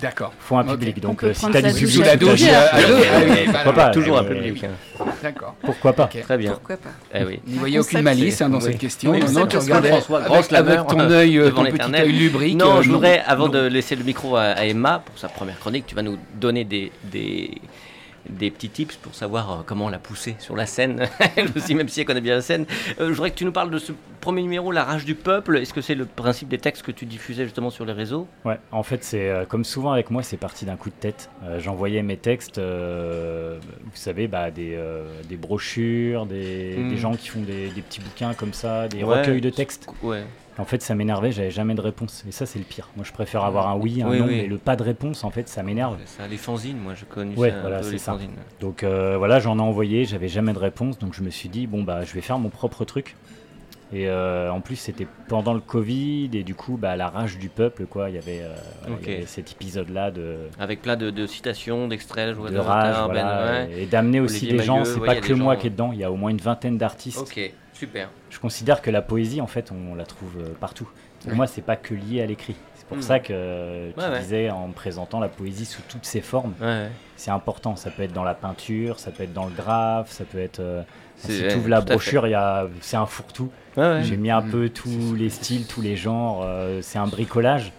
D'accord. 0.00 0.32
faut 0.38 0.56
un 0.56 0.64
public. 0.64 0.96
On 0.98 1.08
Donc, 1.08 1.24
euh, 1.24 1.32
si 1.34 1.50
t'as 1.50 1.62
du 1.62 1.72
public, 1.72 1.88
Sous 1.88 2.02
la 2.02 2.16
douche 2.16 2.42
à 2.42 2.82
deux 2.82 2.98
Pourquoi 3.52 3.72
pas 3.72 3.90
Toujours 3.90 4.18
un 4.18 4.24
euh, 4.24 4.28
public. 4.28 4.64
hein. 4.64 5.04
D'accord. 5.22 5.54
Pourquoi 5.62 5.92
pas. 5.94 6.06
Très 6.06 6.36
bien. 6.36 6.52
Pourquoi 6.52 6.76
pas 6.76 6.90
Eh 7.14 7.24
oui. 7.24 7.40
Vous 7.46 7.54
ne 7.54 7.58
voyez 7.60 7.78
Un 7.78 7.80
aucune 7.80 8.02
malice 8.02 8.42
hein, 8.42 8.50
dans 8.50 8.58
oui. 8.58 8.64
cette 8.64 8.78
question. 8.78 9.12
Oui, 9.12 9.20
non, 9.32 9.46
tu 9.46 9.56
regardais 9.56 9.88
François, 9.90 10.20
grand 10.22 10.34
avec, 10.34 10.46
slammer, 10.46 10.72
avec 10.72 10.86
ton 10.88 11.00
œil, 11.00 11.38
euh, 11.38 11.50
ton 11.50 11.64
petit 11.64 11.94
œil 11.94 12.12
lubrique. 12.12 12.56
Non, 12.56 12.76
euh, 12.78 12.82
je 12.82 12.90
voudrais, 12.90 13.20
avant 13.26 13.46
non. 13.46 13.52
de 13.52 13.60
laisser 13.68 13.96
le 13.96 14.04
micro 14.04 14.36
à, 14.36 14.42
à 14.42 14.64
Emma 14.64 15.02
pour 15.04 15.18
sa 15.18 15.28
première 15.28 15.58
chronique, 15.58 15.86
tu 15.86 15.94
vas 15.94 16.02
nous 16.02 16.18
donner 16.34 16.64
des, 16.64 16.92
des, 17.04 17.52
des 18.30 18.50
petits 18.50 18.68
tips 18.68 18.96
pour 18.96 19.14
savoir 19.14 19.50
euh, 19.52 19.62
comment 19.64 19.88
la 19.88 19.98
pousser 19.98 20.36
sur 20.38 20.56
la 20.56 20.66
scène, 20.66 21.08
elle 21.36 21.48
aussi, 21.56 21.74
même 21.74 21.88
si 21.88 22.00
elle 22.00 22.06
connaît 22.06 22.20
bien 22.20 22.34
la 22.36 22.42
scène. 22.42 22.66
Euh, 23.00 23.08
je 23.08 23.12
voudrais 23.12 23.30
que 23.30 23.36
tu 23.36 23.44
nous 23.44 23.52
parles 23.52 23.70
de 23.70 23.78
ce 23.78 23.92
premier 24.20 24.42
numéro, 24.42 24.72
La 24.72 24.84
rage 24.84 25.04
du 25.04 25.14
peuple. 25.14 25.56
Est-ce 25.58 25.72
que 25.72 25.80
c'est 25.80 25.94
le 25.94 26.04
principe 26.04 26.48
des 26.48 26.58
textes 26.58 26.82
que 26.82 26.90
tu 26.90 27.04
diffusais 27.06 27.44
justement 27.44 27.70
sur 27.70 27.84
les 27.84 27.92
réseaux? 27.92 28.26
Ouais, 28.44 28.58
en 28.72 28.82
fait, 28.82 29.04
c'est 29.04 29.28
euh, 29.30 29.44
comme 29.44 29.64
souvent 29.64 29.92
avec 29.92 30.10
moi, 30.10 30.22
c'est 30.22 30.36
parti 30.36 30.64
d'un 30.64 30.76
coup 30.76 30.90
de 30.90 30.94
tête. 30.94 31.30
Euh, 31.44 31.60
J'envoyais 31.60 32.02
mes 32.02 32.16
textes, 32.16 32.58
vous 32.60 33.90
savez, 33.94 34.26
bah, 34.28 34.50
des, 34.50 34.78
des 35.28 35.36
brochures, 35.36 36.26
des, 36.26 36.76
des 36.88 36.96
gens 36.96 37.14
qui 37.14 37.28
font 37.28 37.40
des, 37.40 37.68
des 37.68 37.82
petits 37.82 38.00
bouquins 38.00 38.34
comme 38.34 38.52
ça, 38.52 38.88
des 38.88 39.02
Ouais. 39.04 39.20
recueils 39.20 39.40
de 39.40 39.50
textes. 39.50 39.86
Ouais. 40.02 40.24
En 40.58 40.64
fait, 40.64 40.80
ça 40.82 40.94
m'énervait, 40.94 41.32
j'avais 41.32 41.50
jamais 41.50 41.74
de 41.74 41.80
réponse. 41.82 42.24
Et 42.26 42.32
ça, 42.32 42.46
c'est 42.46 42.58
le 42.58 42.64
pire. 42.64 42.88
Moi, 42.96 43.04
je 43.04 43.12
préfère 43.12 43.44
avoir 43.44 43.68
un 43.68 43.76
oui, 43.76 44.00
un 44.02 44.08
Oui, 44.08 44.18
non, 44.18 44.24
oui. 44.26 44.36
mais 44.42 44.46
le 44.46 44.56
pas 44.56 44.74
de 44.76 44.82
réponse, 44.82 45.22
en 45.22 45.30
fait, 45.30 45.48
ça 45.48 45.62
m'énerve. 45.62 45.98
Ça, 46.06 46.26
les 46.26 46.38
fanzines, 46.38 46.78
moi 46.78 46.94
je 46.94 47.04
connais 47.04 47.36
Ouais, 47.36 47.50
ça, 47.50 47.60
voilà, 47.60 47.82
les 47.82 47.98
ça. 47.98 48.12
fanzines. 48.12 48.30
Donc 48.60 48.82
euh, 48.82 49.16
voilà, 49.18 49.38
j'en 49.38 49.58
ai 49.58 49.62
envoyé, 49.62 50.06
j'avais 50.06 50.28
jamais 50.28 50.54
de 50.54 50.58
réponse, 50.58 50.98
donc 50.98 51.12
je 51.14 51.22
me 51.22 51.28
suis 51.30 51.50
dit 51.50 51.66
bon 51.66 51.82
bah 51.82 52.04
je 52.04 52.12
vais 52.14 52.22
faire 52.22 52.38
mon 52.38 52.48
propre 52.48 52.84
truc. 52.86 53.16
Et 53.92 54.08
euh, 54.08 54.50
en 54.50 54.60
plus 54.60 54.74
c'était 54.76 55.06
pendant 55.28 55.54
le 55.54 55.60
Covid 55.60 56.30
et 56.32 56.42
du 56.42 56.56
coup 56.56 56.76
bah 56.76 56.96
la 56.96 57.08
rage 57.08 57.38
du 57.38 57.48
peuple 57.48 57.86
quoi, 57.86 58.08
il 58.10 58.16
y 58.16 58.18
avait, 58.18 58.40
euh, 58.42 58.52
voilà, 58.82 58.96
il 59.00 59.06
y 59.08 59.12
Ok. 59.12 59.16
avait 59.18 59.26
cet 59.26 59.52
épisode 59.52 59.90
là 59.90 60.10
de, 60.10 60.38
Avec 60.58 60.82
plein 60.82 60.96
de, 60.96 61.10
de 61.10 61.26
citations, 61.26 61.86
d'extraits, 61.86 62.36
de 62.36 62.48
de 62.50 62.58
rage, 62.58 62.96
Ben, 62.96 63.04
voilà, 63.04 63.66
ouais. 63.68 63.82
et 63.82 63.86
d'amener 63.86 64.18
aussi 64.20 64.48
des 64.48 64.58
gens, 64.60 64.84
c'est 64.84 64.98
ouais, 64.98 65.06
pas 65.06 65.16
que 65.16 65.32
moi 65.34 65.54
qui 65.56 65.68
est 65.68 65.70
dedans, 65.70 65.92
il 65.92 65.98
y 66.00 66.04
a 66.04 66.10
au 66.10 66.16
moins 66.16 66.30
une 66.30 66.38
vingtaine 66.40 66.78
d'artistes. 66.78 67.20
Super. 67.76 68.08
Je 68.30 68.38
considère 68.38 68.82
que 68.82 68.90
la 68.90 69.02
poésie 69.02 69.40
en 69.40 69.46
fait 69.46 69.70
on 69.72 69.94
la 69.94 70.04
trouve 70.04 70.32
euh, 70.38 70.48
partout. 70.60 70.88
Pour 71.20 71.30
Ouais. 71.30 71.36
moi 71.36 71.46
c'est 71.46 71.62
pas 71.62 71.76
que 71.76 71.94
lié 71.94 72.22
à 72.22 72.26
l'écrit. 72.26 72.56
C'est 72.74 72.86
pour 72.86 72.98
Hmm. 72.98 73.02
ça 73.02 73.18
que 73.18 73.32
euh, 73.32 73.90
tu 73.92 74.00
Ouais, 74.00 74.08
ouais. 74.08 74.20
disais 74.20 74.50
en 74.50 74.68
présentant 74.70 75.18
la 75.20 75.28
poésie 75.28 75.64
sous 75.64 75.82
toutes 75.88 76.04
ses 76.04 76.20
formes, 76.20 76.54
c'est 77.16 77.30
important. 77.30 77.74
Ça 77.76 77.90
peut 77.90 78.02
être 78.02 78.12
dans 78.12 78.22
la 78.24 78.34
peinture, 78.34 78.98
ça 79.00 79.10
peut 79.10 79.24
être 79.24 79.32
dans 79.32 79.46
le 79.46 79.52
graphe, 79.52 80.10
ça 80.10 80.24
peut 80.24 80.38
être. 80.38 80.60
euh, 80.60 80.82
si 81.16 81.42
tu 81.48 81.56
ouvres 81.56 81.68
la 81.68 81.80
brochure, 81.80 82.26
il 82.26 82.30
y 82.32 82.34
a, 82.34 82.66
c'est 82.82 82.96
un 82.98 83.06
fourre-tout. 83.06 83.50
Ouais, 83.76 83.82
ouais. 83.84 84.02
J'ai 84.04 84.16
mis 84.18 84.30
un 84.30 84.42
Mm. 84.42 84.50
peu 84.50 84.68
tous 84.68 85.14
les 85.14 85.30
styles, 85.30 85.66
tous 85.66 85.80
les 85.80 85.96
genres. 85.96 86.42
euh, 86.44 86.80
c'est 86.82 86.98
un 86.98 87.06
bricolage. 87.06 87.72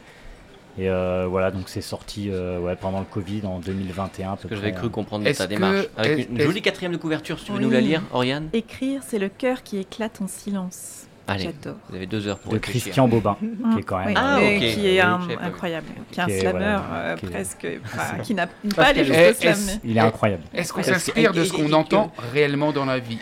Et 0.80 0.90
euh, 0.90 1.26
voilà, 1.28 1.50
donc 1.52 1.70
c'est 1.70 1.82
sorti 1.82 2.30
euh, 2.32 2.60
ouais, 2.60 2.76
pendant 2.76 3.00
le 3.00 3.06
Covid 3.06 3.42
en 3.46 3.60
2021. 3.60 4.34
à 4.34 4.36
peu 4.36 4.44
Ce 4.44 4.48
que 4.48 4.56
j'avais 4.56 4.74
cru 4.74 4.90
comprendre 4.90 5.24
de 5.26 5.30
Est-ce 5.30 5.40
ta 5.40 5.46
que- 5.46 5.50
démarche. 5.50 5.86
Avec 5.98 6.30
une 6.30 6.40
jolie 6.40 6.62
quatrième 6.62 6.92
de 6.92 6.98
couverture, 6.98 7.40
si 7.40 7.46
tu 7.46 7.52
veux 7.52 7.58
Oui. 7.58 7.64
nous 7.66 7.72
la 7.72 7.82
lire, 7.82 8.02
Oriane. 8.14 8.50
Écrire, 8.54 9.02
c'est 9.06 9.18
le 9.18 9.30
cœur 9.30 9.64
qui 9.64 9.78
éclate 9.80 10.22
en 10.22 10.28
silence. 10.28 11.06
Allez, 11.30 11.46
J'adore. 11.46 11.78
vous 11.90 11.96
avez 11.96 12.06
deux 12.06 12.26
heures 12.28 12.38
pour 12.40 12.54
de 12.54 12.58
réfléchir. 12.58 12.84
Christian 12.84 13.08
Bobin, 13.10 13.36
qui 13.74 13.80
est 13.80 13.84
quand 13.84 13.98
même. 13.98 14.08
Oui, 14.10 14.14
Ah, 14.16 14.38
mais 14.40 14.56
ok. 14.58 14.64
qui 14.76 14.88
est 14.88 15.00
un- 15.02 15.20
incroyable, 15.42 15.88
qui 16.12 16.20
est 16.20 16.24
un 16.24 16.30
slammer 16.30 16.78
euh, 16.94 17.16
presque, 17.18 17.68
enfin, 17.86 18.20
qui 18.24 18.34
n'a 18.34 18.48
pas 18.48 18.54
Parce 18.76 18.94
les 18.94 19.04
choses 19.06 19.18
de 19.18 19.34
slam. 19.34 19.80
Il 19.84 19.98
est 19.98 20.00
incroyable. 20.00 20.44
Est-ce 20.54 20.72
qu'on 20.72 20.84
s'inspire 20.84 21.34
de 21.34 21.44
ce 21.44 21.52
qu'on 21.52 21.74
entend 21.74 22.14
réellement 22.34 22.72
dans 22.72 22.86
la 22.86 23.00
vie? 23.00 23.20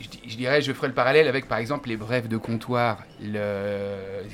Je, 0.00 0.08
di- 0.08 0.20
je 0.26 0.36
dirais, 0.36 0.60
je 0.60 0.70
ferai 0.72 0.88
le 0.88 0.92
parallèle 0.92 1.28
avec 1.28 1.48
par 1.48 1.56
exemple 1.58 1.88
les 1.88 1.96
brèves 1.96 2.28
de 2.28 2.36
comptoir. 2.36 2.98
Le- 3.22 4.24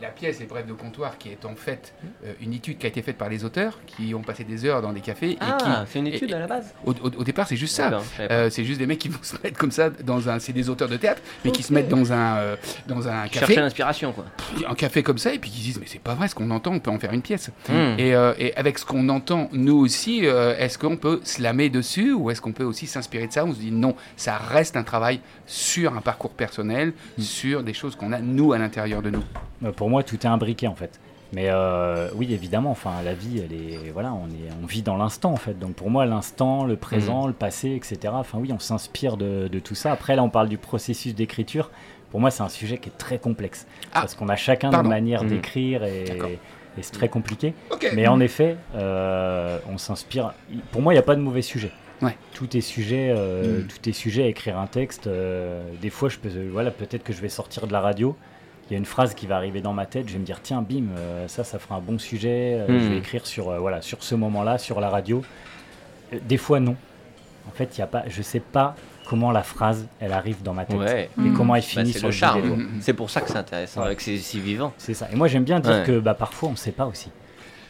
la 0.00 0.08
pièce 0.08 0.40
Les 0.40 0.46
brèves 0.46 0.66
de 0.66 0.72
comptoir, 0.72 1.18
qui 1.18 1.28
est 1.30 1.44
en 1.44 1.54
fait 1.54 1.94
euh, 2.24 2.32
une 2.40 2.52
étude 2.52 2.78
qui 2.78 2.86
a 2.86 2.88
été 2.88 3.02
faite 3.02 3.16
par 3.18 3.28
les 3.28 3.44
auteurs 3.44 3.78
qui 3.86 4.14
ont 4.14 4.22
passé 4.22 4.44
des 4.44 4.64
heures 4.64 4.82
dans 4.82 4.92
des 4.92 5.00
cafés. 5.00 5.36
Ah, 5.40 5.84
c'est 5.88 5.98
une 5.98 6.06
étude 6.08 6.30
et- 6.30 6.34
à 6.34 6.38
la 6.40 6.46
base. 6.46 6.74
au, 6.84 6.92
au- 6.92 7.10
au 7.18 7.24
départ, 7.24 7.46
c'est 7.48 7.56
juste 7.56 7.76
ça. 7.76 8.00
Euh, 8.20 8.50
c'est 8.50 8.64
juste 8.64 8.78
des 8.78 8.86
mecs 8.86 8.98
qui 8.98 9.08
vont 9.08 9.18
se 9.22 9.36
mettre 9.42 9.58
comme 9.58 9.70
ça 9.70 9.90
dans 9.90 10.28
un. 10.28 10.38
C'est 10.38 10.52
des 10.52 10.68
auteurs 10.68 10.88
de 10.88 10.96
théâtre, 10.96 11.22
mais 11.44 11.50
qui 11.52 11.62
se 11.62 11.72
mettent 11.72 11.88
dans 11.88 12.12
un 12.12 12.36
euh, 12.36 12.56
dans 12.86 13.08
un 13.08 13.22
Chercher 13.24 13.40
café, 13.40 13.56
l'inspiration, 13.56 14.12
quoi. 14.12 14.24
un 14.68 14.74
café 14.74 15.02
comme 15.02 15.18
ça, 15.18 15.32
et 15.34 15.38
puis 15.38 15.50
qui 15.50 15.60
disent 15.60 15.78
mais 15.80 15.86
c'est 15.86 16.00
pas 16.00 16.14
vrai 16.14 16.28
ce 16.28 16.34
qu'on 16.34 16.50
entend, 16.50 16.72
on 16.72 16.80
peut 16.80 16.90
en 16.90 16.98
faire 16.98 17.12
une 17.12 17.22
pièce. 17.22 17.50
Hmm. 17.68 17.98
Et, 17.98 18.10
et 18.38 18.56
avec 18.56 18.78
ce 18.78 18.84
qu'on 18.84 19.08
entend, 19.08 19.48
nous 19.52 19.76
aussi, 19.78 20.24
est-ce 20.24 20.78
qu'on 20.78 20.96
peut 20.96 21.20
slammer 21.24 21.68
dessus 21.70 22.12
ou 22.12 22.30
est-ce 22.30 22.40
qu'on 22.40 22.52
peut 22.52 22.64
aussi 22.64 22.86
s'inspirer 22.86 23.26
de 23.26 23.32
ça? 23.32 23.44
On 23.44 23.52
se 23.52 23.58
dit 23.58 23.70
non, 23.72 23.94
ça 24.16 24.36
reste 24.36 24.76
un 24.76 24.82
travail 24.84 25.20
sur 25.46 25.94
un 25.96 26.00
parcours 26.00 26.32
personnel, 26.32 26.92
sur 27.18 27.62
des 27.62 27.72
choses 27.74 27.96
qu'on 27.96 28.12
a 28.12 28.18
nous 28.18 28.52
à 28.52 28.58
l'intérieur 28.58 29.02
de 29.02 29.10
nous. 29.10 29.22
Euh, 29.64 29.72
Pour 29.72 29.90
moi, 29.90 30.02
tout 30.02 30.16
est 30.16 30.26
imbriqué 30.26 30.66
en 30.68 30.74
fait. 30.74 31.00
Mais 31.32 31.46
euh, 31.50 32.08
oui, 32.14 32.32
évidemment, 32.32 32.70
enfin, 32.70 32.92
la 33.04 33.12
vie, 33.14 33.42
elle 33.44 33.52
est, 33.52 33.90
voilà, 33.90 34.12
on, 34.12 34.26
est, 34.28 34.48
on 34.62 34.66
vit 34.66 34.82
dans 34.82 34.96
l'instant 34.96 35.32
en 35.32 35.36
fait. 35.36 35.58
Donc 35.58 35.74
pour 35.74 35.90
moi, 35.90 36.06
l'instant, 36.06 36.64
le 36.64 36.76
présent, 36.76 37.26
le 37.26 37.32
passé, 37.32 37.72
etc. 37.74 37.98
Enfin 38.12 38.38
oui, 38.40 38.52
on 38.52 38.60
s'inspire 38.60 39.16
de, 39.16 39.48
de 39.48 39.58
tout 39.58 39.74
ça. 39.74 39.90
Après, 39.92 40.14
là, 40.14 40.22
on 40.22 40.30
parle 40.30 40.48
du 40.48 40.56
processus 40.56 41.14
d'écriture. 41.14 41.70
Pour 42.12 42.20
moi, 42.20 42.30
c'est 42.30 42.44
un 42.44 42.48
sujet 42.48 42.78
qui 42.78 42.88
est 42.90 42.96
très 42.96 43.18
complexe 43.18 43.66
Ah, 43.92 44.00
parce 44.02 44.14
qu'on 44.14 44.28
a 44.28 44.36
chacun 44.36 44.70
pardon. 44.70 44.84
nos 44.84 44.94
manières 44.94 45.24
Mhm. 45.24 45.28
d'écrire 45.28 45.82
et, 45.84 46.04
et 46.04 46.82
c'est 46.82 46.92
très 46.92 47.08
compliqué. 47.08 47.54
Mais 47.94 48.06
en 48.06 48.20
effet, 48.20 48.56
euh, 48.76 49.58
on 49.68 49.78
s'inspire. 49.78 50.32
Pour 50.70 50.80
moi, 50.80 50.92
il 50.92 50.96
n'y 50.96 51.00
a 51.00 51.02
pas 51.02 51.16
de 51.16 51.20
mauvais 51.20 51.42
sujet. 51.42 51.72
Ouais. 52.02 52.16
Tout 52.34 52.56
est 52.56 52.60
sujet, 52.60 53.12
euh, 53.16 53.62
Mm. 53.62 53.66
tout 53.66 53.88
est 53.88 53.92
sujet 53.92 54.22
à 54.22 54.26
écrire 54.28 54.58
un 54.58 54.66
texte. 54.68 55.08
des 55.82 55.90
fois, 55.90 56.08
je 56.08 56.18
peux, 56.18 56.28
voilà, 56.52 56.70
peut-être 56.70 57.02
que 57.02 57.12
je 57.12 57.20
vais 57.20 57.28
sortir 57.28 57.66
de 57.66 57.72
la 57.72 57.80
radio. 57.80 58.14
Il 58.68 58.72
y 58.72 58.76
a 58.76 58.78
une 58.78 58.84
phrase 58.84 59.14
qui 59.14 59.26
va 59.26 59.36
arriver 59.36 59.60
dans 59.60 59.72
ma 59.72 59.86
tête. 59.86 60.08
Je 60.08 60.14
vais 60.14 60.18
me 60.18 60.24
dire, 60.24 60.40
tiens, 60.42 60.60
bim, 60.60 60.86
euh, 60.96 61.28
ça, 61.28 61.44
ça 61.44 61.58
fera 61.58 61.76
un 61.76 61.80
bon 61.80 61.98
sujet. 61.98 62.58
euh. 62.68 62.80
Je 62.80 62.88
vais 62.88 62.98
écrire 62.98 63.24
sur, 63.26 63.48
euh, 63.50 63.58
voilà, 63.58 63.80
sur 63.80 64.02
ce 64.02 64.14
moment-là, 64.16 64.58
sur 64.58 64.80
la 64.80 64.88
radio. 64.90 65.22
Des 66.28 66.36
fois, 66.36 66.58
non. 66.60 66.76
En 67.48 67.52
fait, 67.52 67.76
il 67.76 67.80
y 67.80 67.82
a 67.82 67.86
pas, 67.86 68.02
je 68.08 68.22
sais 68.22 68.40
pas 68.40 68.74
comment 69.08 69.30
la 69.30 69.44
phrase, 69.44 69.86
elle 70.00 70.12
arrive 70.12 70.42
dans 70.42 70.52
ma 70.52 70.64
tête. 70.64 70.78
Ouais. 70.78 71.10
Et 71.16 71.20
Mm. 71.20 71.34
comment 71.36 71.54
elle 71.54 71.62
Bah, 71.62 71.66
finit 71.68 71.92
sur 71.92 72.08
le 72.08 72.12
charme. 72.12 72.66
C'est 72.80 72.92
pour 72.92 73.08
ça 73.08 73.20
que 73.20 73.28
c'est 73.28 73.36
intéressant, 73.38 73.80
Ouais. 73.82 73.86
avec 73.86 74.00
c'est 74.00 74.16
si 74.16 74.40
vivant. 74.40 74.72
C'est 74.78 74.94
ça. 74.94 75.06
Et 75.12 75.16
moi, 75.16 75.28
j'aime 75.28 75.44
bien 75.44 75.60
dire 75.60 75.70
Ouais. 75.72 75.84
que 75.86 76.00
bah, 76.00 76.14
parfois, 76.14 76.48
on 76.48 76.52
ne 76.52 76.56
sait 76.56 76.72
pas 76.72 76.86
aussi. 76.86 77.10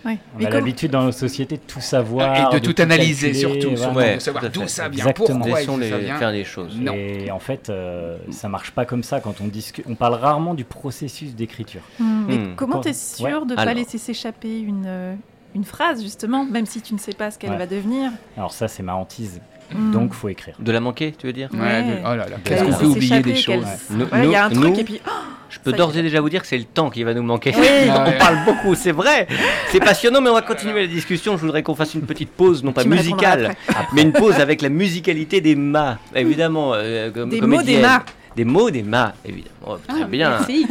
Ouais. 0.06 0.18
On 0.34 0.38
Mais 0.38 0.44
a 0.44 0.48
comment- 0.48 0.58
l'habitude 0.60 0.90
dans 0.92 1.02
nos 1.04 1.12
sociétés 1.12 1.56
de 1.56 1.62
tout 1.66 1.80
savoir. 1.80 2.52
Et 2.54 2.60
de, 2.60 2.64
tout 2.64 2.80
analyser 2.80 3.32
calculer, 3.32 3.60
surtout, 3.60 3.76
voilà. 3.76 3.92
Ouais, 3.92 4.14
de 4.16 4.20
savoir 4.20 4.48
d'où 4.50 4.66
ça 4.68 4.88
vient, 4.88 4.98
Exactement. 5.06 5.38
pourquoi 5.40 5.58
Laissons 5.60 5.76
les 5.78 5.90
ça 5.90 5.98
vient. 5.98 6.16
faire 6.16 6.30
les 6.30 6.44
choses. 6.44 6.76
Non. 6.80 6.92
Et 6.94 7.30
en 7.30 7.38
fait, 7.40 7.68
euh, 7.70 8.16
ça 8.30 8.48
marche 8.48 8.70
pas 8.70 8.84
comme 8.84 9.02
ça 9.02 9.20
quand 9.20 9.40
on 9.40 9.46
discute. 9.48 9.84
On 9.88 9.94
parle 9.96 10.14
rarement 10.14 10.54
du 10.54 10.64
processus 10.64 11.34
d'écriture. 11.34 11.82
Hmm. 11.98 12.24
Mais 12.28 12.36
Hmm. 12.38 12.54
comment 12.56 12.74
Quand- 12.74 12.80
tu 12.82 12.88
es 12.90 12.92
sûr 12.92 13.44
de 13.46 13.52
ne 13.52 13.56
pas 13.56 13.74
laisser 13.74 13.98
s'échapper 13.98 14.60
une, 14.60 14.84
euh, 14.86 15.14
une 15.54 15.64
phrase, 15.64 16.02
justement, 16.02 16.44
même 16.44 16.66
si 16.66 16.80
tu 16.82 16.94
ne 16.94 16.98
sais 16.98 17.12
pas 17.14 17.30
ce 17.30 17.38
qu'elle 17.38 17.50
Ouais. 17.50 17.56
va 17.58 17.66
devenir? 17.66 18.12
Alors 18.36 18.52
ça, 18.52 18.68
c'est 18.68 18.82
ma 18.82 18.94
hantise. 18.94 19.40
Hmm. 19.74 19.90
Donc, 19.92 20.12
faut 20.14 20.28
écrire. 20.28 20.54
De 20.58 20.70
la 20.72 20.80
manquer, 20.80 21.12
tu 21.18 21.26
veux 21.26 21.32
dire 21.32 21.48
Ouais, 21.52 21.58
Ouais. 21.60 21.82
de- 21.82 21.98
oh 22.04 22.08
là 22.08 22.16
là, 22.16 22.36
qu'est-ce 22.44 22.64
qu'on 22.64 22.72
peut 22.72 22.86
oublier 22.86 23.20
des 23.20 23.34
choses 23.36 23.64
Voilà, 23.90 24.24
il 24.24 24.30
y 24.30 24.34
a 24.36 24.44
un 24.46 24.48
nous- 24.50 24.60
truc 24.60 24.74
nous- 24.74 24.80
et 24.80 24.84
puis... 24.84 25.00
oh, 25.06 25.10
Je 25.48 25.58
peux 25.60 25.72
d'ores 25.72 25.96
et 25.96 26.02
déjà 26.02 26.20
vous 26.20 26.28
dire 26.28 26.42
que 26.42 26.46
c'est 26.46 26.58
le 26.58 26.64
temps 26.64 26.90
qui 26.90 27.02
va 27.02 27.14
nous 27.14 27.22
manquer. 27.22 27.52
Oui. 27.56 27.66
On 27.88 28.04
ouais. 28.04 28.18
parle 28.18 28.38
beaucoup, 28.44 28.74
c'est 28.74 28.92
vrai. 28.92 29.26
C'est 29.70 29.80
passionnant, 29.80 30.20
mais 30.20 30.28
on 30.30 30.34
va 30.34 30.42
continuer 30.42 30.82
la 30.82 30.86
discussion. 30.86 31.36
Je 31.36 31.42
voudrais 31.42 31.62
qu'on 31.62 31.74
fasse 31.74 31.94
une 31.94 32.02
petite 32.02 32.30
pause, 32.30 32.62
non 32.62 32.72
pas 32.72 32.82
Tu 32.82 32.88
musicale, 32.88 33.54
mais 33.92 34.02
une 34.02 34.12
pause 34.12 34.34
avec 34.34 34.60
la 34.62 34.68
musicalité 34.68 35.40
des 35.40 35.54
mâts. 35.56 35.98
Évidemment, 36.14 36.72
euh, 36.74 37.10
comme 37.10 37.30
Des 37.30 37.40
mots, 37.40 37.62
des 37.62 37.78
mâts. 37.80 38.04
Des 38.36 38.44
mots, 38.44 38.70
des 38.70 38.82
mâts, 38.82 39.14
évidemment. 39.24 39.54
Oh, 39.66 39.76
très 39.88 40.02
Ah, 40.02 40.06
bien. 40.06 40.28
Merci. 40.30 40.66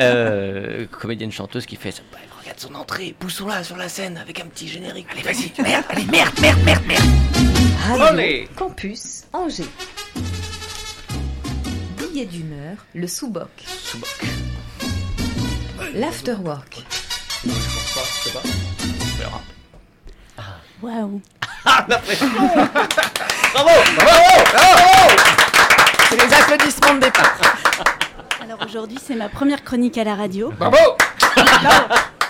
Euh, 0.00 0.86
comédienne 0.90 1.30
chanteuse 1.32 1.66
qui 1.66 1.76
fait 1.76 1.90
ça. 1.90 2.00
Son 2.60 2.74
entrée, 2.74 3.16
poussons-la 3.18 3.64
sur 3.64 3.78
la 3.78 3.88
scène 3.88 4.18
avec 4.18 4.38
un 4.38 4.44
petit 4.44 4.68
générique. 4.68 5.06
Allez, 5.10 5.22
vas-y, 5.22 5.50
merde, 5.62 5.82
allez, 5.88 6.04
merde, 6.04 6.38
merde, 6.42 6.58
merde, 6.62 6.84
merde. 6.86 7.04
Radio 7.88 8.04
Allez. 8.04 8.48
Campus 8.54 9.22
Angers. 9.32 9.64
Billet 11.96 12.26
d'humeur, 12.26 12.76
le 12.94 13.06
sous-boc. 13.06 13.48
Sous-boc. 13.66 14.26
L'afterwork. 15.94 16.84
Waouh. 20.82 21.22
Ah, 21.64 21.86
la 21.88 21.96
pression. 21.96 22.26
Bravo, 22.28 23.70
bravo. 23.96 24.20
C'est 26.10 26.16
les 26.16 26.34
applaudissements 26.34 26.94
de 26.96 27.00
départ. 27.00 27.40
Alors 28.42 28.58
aujourd'hui, 28.66 28.98
c'est 29.02 29.14
ma 29.14 29.30
première 29.30 29.64
chronique 29.64 29.96
à 29.96 30.04
la 30.04 30.14
radio. 30.14 30.52
Bravo 30.58 30.76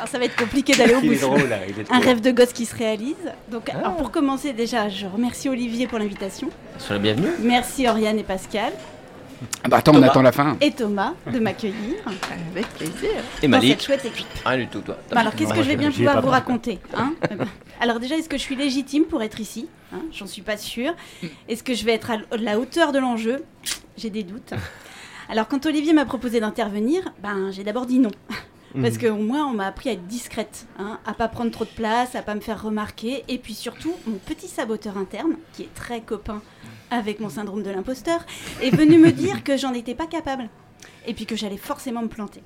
Alors 0.00 0.08
ça 0.08 0.18
va 0.18 0.24
être 0.24 0.36
compliqué 0.36 0.72
d'aller 0.74 0.94
au 0.94 1.00
bout. 1.02 1.14
drôle, 1.14 1.48
là, 1.50 1.58
il 1.68 1.78
est 1.78 1.92
Un 1.92 1.98
rêve 2.00 2.22
de 2.22 2.30
gosse 2.30 2.54
qui 2.54 2.64
se 2.64 2.74
réalise. 2.74 3.16
Donc, 3.50 3.68
Ah. 3.70 3.78
alors 3.80 3.96
pour 3.96 4.10
commencer, 4.10 4.54
déjà, 4.54 4.88
je 4.88 5.06
remercie 5.06 5.50
Olivier 5.50 5.86
pour 5.86 5.98
l'invitation. 5.98 6.48
Sois 6.78 6.96
la 6.96 7.02
bienvenue. 7.02 7.28
Merci 7.40 7.86
Oriane 7.86 8.18
et 8.18 8.22
Pascal 8.22 8.72
Ah 9.62 9.68
Bah 9.68 9.76
attends, 9.76 9.92
on 9.92 9.94
Thomas. 9.96 10.06
attend 10.08 10.22
la 10.22 10.32
fin. 10.32 10.56
et 10.62 10.70
Thomas 10.70 11.12
de 11.30 11.38
m'accueillir 11.38 11.96
Avec 12.54 12.66
plaisir. 12.70 13.10
Et 13.10 13.12
dans 13.12 13.20
cette 13.42 13.48
Malik. 13.50 13.82
chouette 13.82 14.04
équipe. 14.06 14.26
Rien 14.46 14.56
du 14.56 14.68
tout, 14.68 14.80
toi. 14.80 14.96
Bah 15.10 15.20
alors, 15.20 15.34
qu'est-ce 15.34 15.52
que 15.52 15.62
je 15.62 15.68
vais 15.68 15.76
bien 15.76 15.90
pouvoir 15.90 16.22
vous 16.22 16.28
raconter 16.30 16.78
hein 16.96 17.12
Eh 17.30 17.34
ben, 17.34 17.46
Alors 17.78 18.00
déjà, 18.00 18.16
est-ce 18.16 18.28
que 18.30 18.38
je 18.38 18.42
suis 18.42 18.56
légitime 18.56 19.04
pour 19.04 19.22
être 19.22 19.38
ici 19.38 19.68
hein? 19.92 19.98
J'en 20.14 20.26
suis 20.26 20.40
pas 20.42 20.56
sûre. 20.56 20.94
Est-ce 21.46 21.62
que 21.62 21.74
je 21.74 21.84
vais 21.84 21.92
être 21.92 22.10
à 22.10 22.16
la 22.38 22.58
hauteur 22.58 22.92
de 22.92 22.98
l'enjeu? 22.98 23.44
J'ai 23.98 24.08
des 24.08 24.22
doutes. 24.22 24.54
Alors 25.28 25.46
quand 25.46 25.66
Olivier 25.66 25.92
m'a 25.92 26.06
proposé 26.06 26.40
d'intervenir, 26.40 27.02
ben 27.22 27.50
j'ai 27.52 27.64
d'abord 27.64 27.84
dit 27.84 27.98
non. 27.98 28.10
Parce 28.80 28.98
que 28.98 29.08
moi, 29.08 29.46
on 29.46 29.54
m'a 29.54 29.66
appris 29.66 29.90
à 29.90 29.92
être 29.92 30.06
discrète, 30.06 30.66
hein, 30.78 31.00
à 31.04 31.12
pas 31.12 31.28
prendre 31.28 31.50
trop 31.50 31.64
de 31.64 31.70
place, 31.70 32.14
à 32.14 32.22
pas 32.22 32.34
me 32.34 32.40
faire 32.40 32.62
remarquer, 32.62 33.24
et 33.28 33.38
puis 33.38 33.54
surtout, 33.54 33.94
mon 34.06 34.18
petit 34.18 34.48
saboteur 34.48 34.96
interne, 34.96 35.34
qui 35.52 35.62
est 35.62 35.74
très 35.74 36.00
copain 36.00 36.40
avec 36.90 37.20
mon 37.20 37.28
syndrome 37.28 37.62
de 37.62 37.70
l'imposteur, 37.70 38.24
est 38.62 38.74
venu 38.74 38.98
me 38.98 39.12
dire 39.12 39.42
que 39.44 39.56
j'en 39.56 39.72
étais 39.74 39.94
pas 39.94 40.06
capable, 40.06 40.48
et 41.06 41.14
puis 41.14 41.26
que 41.26 41.36
j'allais 41.36 41.56
forcément 41.56 42.02
me 42.02 42.08
planter. 42.08 42.42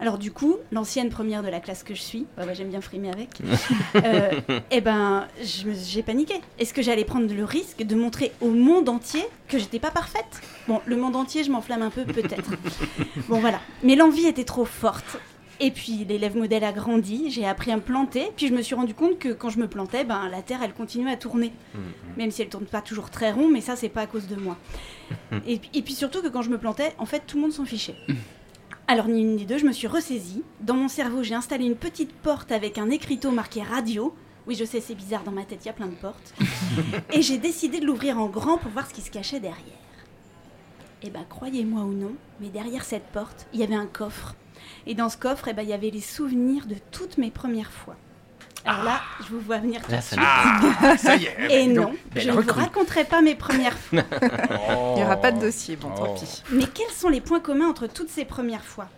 Alors 0.00 0.16
du 0.16 0.32
coup, 0.32 0.56
l'ancienne 0.72 1.10
première 1.10 1.42
de 1.42 1.48
la 1.48 1.60
classe 1.60 1.82
que 1.82 1.94
je 1.94 2.00
suis, 2.00 2.26
ouais, 2.38 2.54
j'aime 2.54 2.70
bien 2.70 2.80
frimer 2.80 3.10
avec, 3.10 3.28
euh, 3.96 4.40
eh 4.70 4.80
ben, 4.80 5.28
j'ai 5.42 6.02
paniqué. 6.02 6.40
Est-ce 6.58 6.72
que 6.72 6.80
j'allais 6.80 7.04
prendre 7.04 7.32
le 7.32 7.44
risque 7.44 7.82
de 7.82 7.94
montrer 7.94 8.32
au 8.40 8.48
monde 8.48 8.88
entier 8.88 9.22
que 9.46 9.58
j'étais 9.58 9.78
pas 9.78 9.90
parfaite? 9.90 10.40
Bon, 10.68 10.80
le 10.86 10.96
monde 10.96 11.16
entier, 11.16 11.44
je 11.44 11.50
m'enflamme 11.50 11.82
un 11.82 11.90
peu, 11.90 12.04
peut-être. 12.04 12.50
Bon 13.28 13.38
voilà, 13.40 13.60
mais 13.82 13.94
l'envie 13.94 14.26
était 14.26 14.44
trop 14.44 14.64
forte. 14.64 15.18
Et 15.62 15.70
puis 15.70 16.04
l'élève 16.08 16.36
modèle 16.38 16.64
a 16.64 16.72
grandi, 16.72 17.30
j'ai 17.30 17.46
appris 17.46 17.70
à 17.70 17.76
me 17.76 17.82
planter, 17.82 18.30
puis 18.34 18.48
je 18.48 18.54
me 18.54 18.62
suis 18.62 18.74
rendu 18.74 18.94
compte 18.94 19.18
que 19.18 19.28
quand 19.28 19.50
je 19.50 19.58
me 19.58 19.68
plantais, 19.68 20.04
ben, 20.04 20.28
la 20.30 20.40
Terre 20.40 20.60
elle 20.62 20.72
continuait 20.72 21.12
à 21.12 21.16
tourner. 21.16 21.52
Même 22.16 22.30
si 22.30 22.40
elle 22.40 22.48
tourne 22.48 22.64
pas 22.64 22.80
toujours 22.80 23.10
très 23.10 23.30
rond, 23.30 23.48
mais 23.48 23.60
ça 23.60 23.76
c'est 23.76 23.90
pas 23.90 24.00
à 24.02 24.06
cause 24.06 24.26
de 24.26 24.36
moi. 24.36 24.56
et, 25.46 25.58
puis- 25.58 25.70
et 25.74 25.82
puis 25.82 25.92
surtout 25.94 26.22
que 26.22 26.28
quand 26.28 26.40
je 26.42 26.48
me 26.50 26.56
plantais, 26.58 26.94
en 26.98 27.04
fait 27.06 27.22
tout 27.26 27.36
le 27.36 27.42
monde 27.42 27.52
s'en 27.52 27.66
fichait. 27.66 27.94
Alors 28.88 29.06
ni 29.06 29.20
une 29.20 29.36
ni 29.36 29.44
deux, 29.44 29.58
je 29.58 29.66
me 29.66 29.72
suis 29.72 29.86
ressaisie. 29.86 30.42
Dans 30.60 30.74
mon 30.74 30.88
cerveau, 30.88 31.22
j'ai 31.22 31.34
installé 31.34 31.64
une 31.66 31.76
petite 31.76 32.12
porte 32.12 32.50
avec 32.52 32.78
un 32.78 32.88
écriteau 32.90 33.30
marqué 33.30 33.62
radio. 33.62 34.14
Oui, 34.46 34.54
je 34.56 34.64
sais, 34.64 34.80
c'est 34.80 34.94
bizarre, 34.96 35.22
dans 35.22 35.30
ma 35.30 35.44
tête, 35.44 35.60
il 35.64 35.66
y 35.66 35.70
a 35.70 35.74
plein 35.74 35.86
de 35.86 35.94
portes. 35.94 36.34
et 37.12 37.20
j'ai 37.22 37.36
décidé 37.38 37.78
de 37.80 37.86
l'ouvrir 37.86 38.18
en 38.18 38.26
grand 38.28 38.56
pour 38.56 38.70
voir 38.72 38.88
ce 38.88 38.94
qui 38.94 39.02
se 39.02 39.10
cachait 39.10 39.38
derrière. 39.38 39.60
Et 41.02 41.10
ben, 41.10 41.24
croyez-moi 41.28 41.82
ou 41.82 41.92
non, 41.92 42.12
mais 42.40 42.48
derrière 42.48 42.82
cette 42.84 43.06
porte, 43.12 43.46
il 43.52 43.60
y 43.60 43.62
avait 43.62 43.74
un 43.74 43.86
coffre. 43.86 44.34
Et 44.90 44.94
dans 44.96 45.08
ce 45.08 45.16
coffre, 45.16 45.46
eh 45.46 45.52
ben, 45.52 45.62
il 45.62 45.68
y 45.68 45.72
avait 45.72 45.90
les 45.90 46.00
souvenirs 46.00 46.66
de 46.66 46.74
toutes 46.90 47.16
mes 47.16 47.30
premières 47.30 47.70
fois. 47.70 47.94
Alors 48.64 48.82
là, 48.82 49.00
je 49.20 49.32
vous 49.32 49.38
vois 49.40 49.58
venir 49.58 49.80
tout 49.82 49.88
de 49.90 49.94
ça 49.94 50.02
suite. 50.02 50.20
Ah, 50.82 50.96
ça 50.98 51.14
y 51.14 51.26
est. 51.26 51.62
Et 51.62 51.66
non, 51.68 51.92
je 52.16 52.28
ne 52.28 52.32
vous 52.40 52.52
raconterai 52.52 53.04
pas 53.04 53.22
mes 53.22 53.36
premières 53.36 53.78
fois. 53.78 54.02
Il 54.20 54.94
n'y 54.96 55.02
aura 55.04 55.16
pas 55.16 55.30
de 55.30 55.38
dossier, 55.40 55.76
bon, 55.76 55.90
tant 55.90 56.08
Oh. 56.10 56.14
pis. 56.18 56.42
Mais 56.50 56.64
quels 56.66 56.90
sont 56.90 57.08
les 57.08 57.20
points 57.20 57.38
communs 57.38 57.68
entre 57.68 57.86
toutes 57.86 58.10
ces 58.10 58.24
premières 58.24 58.64
fois? 58.64 58.88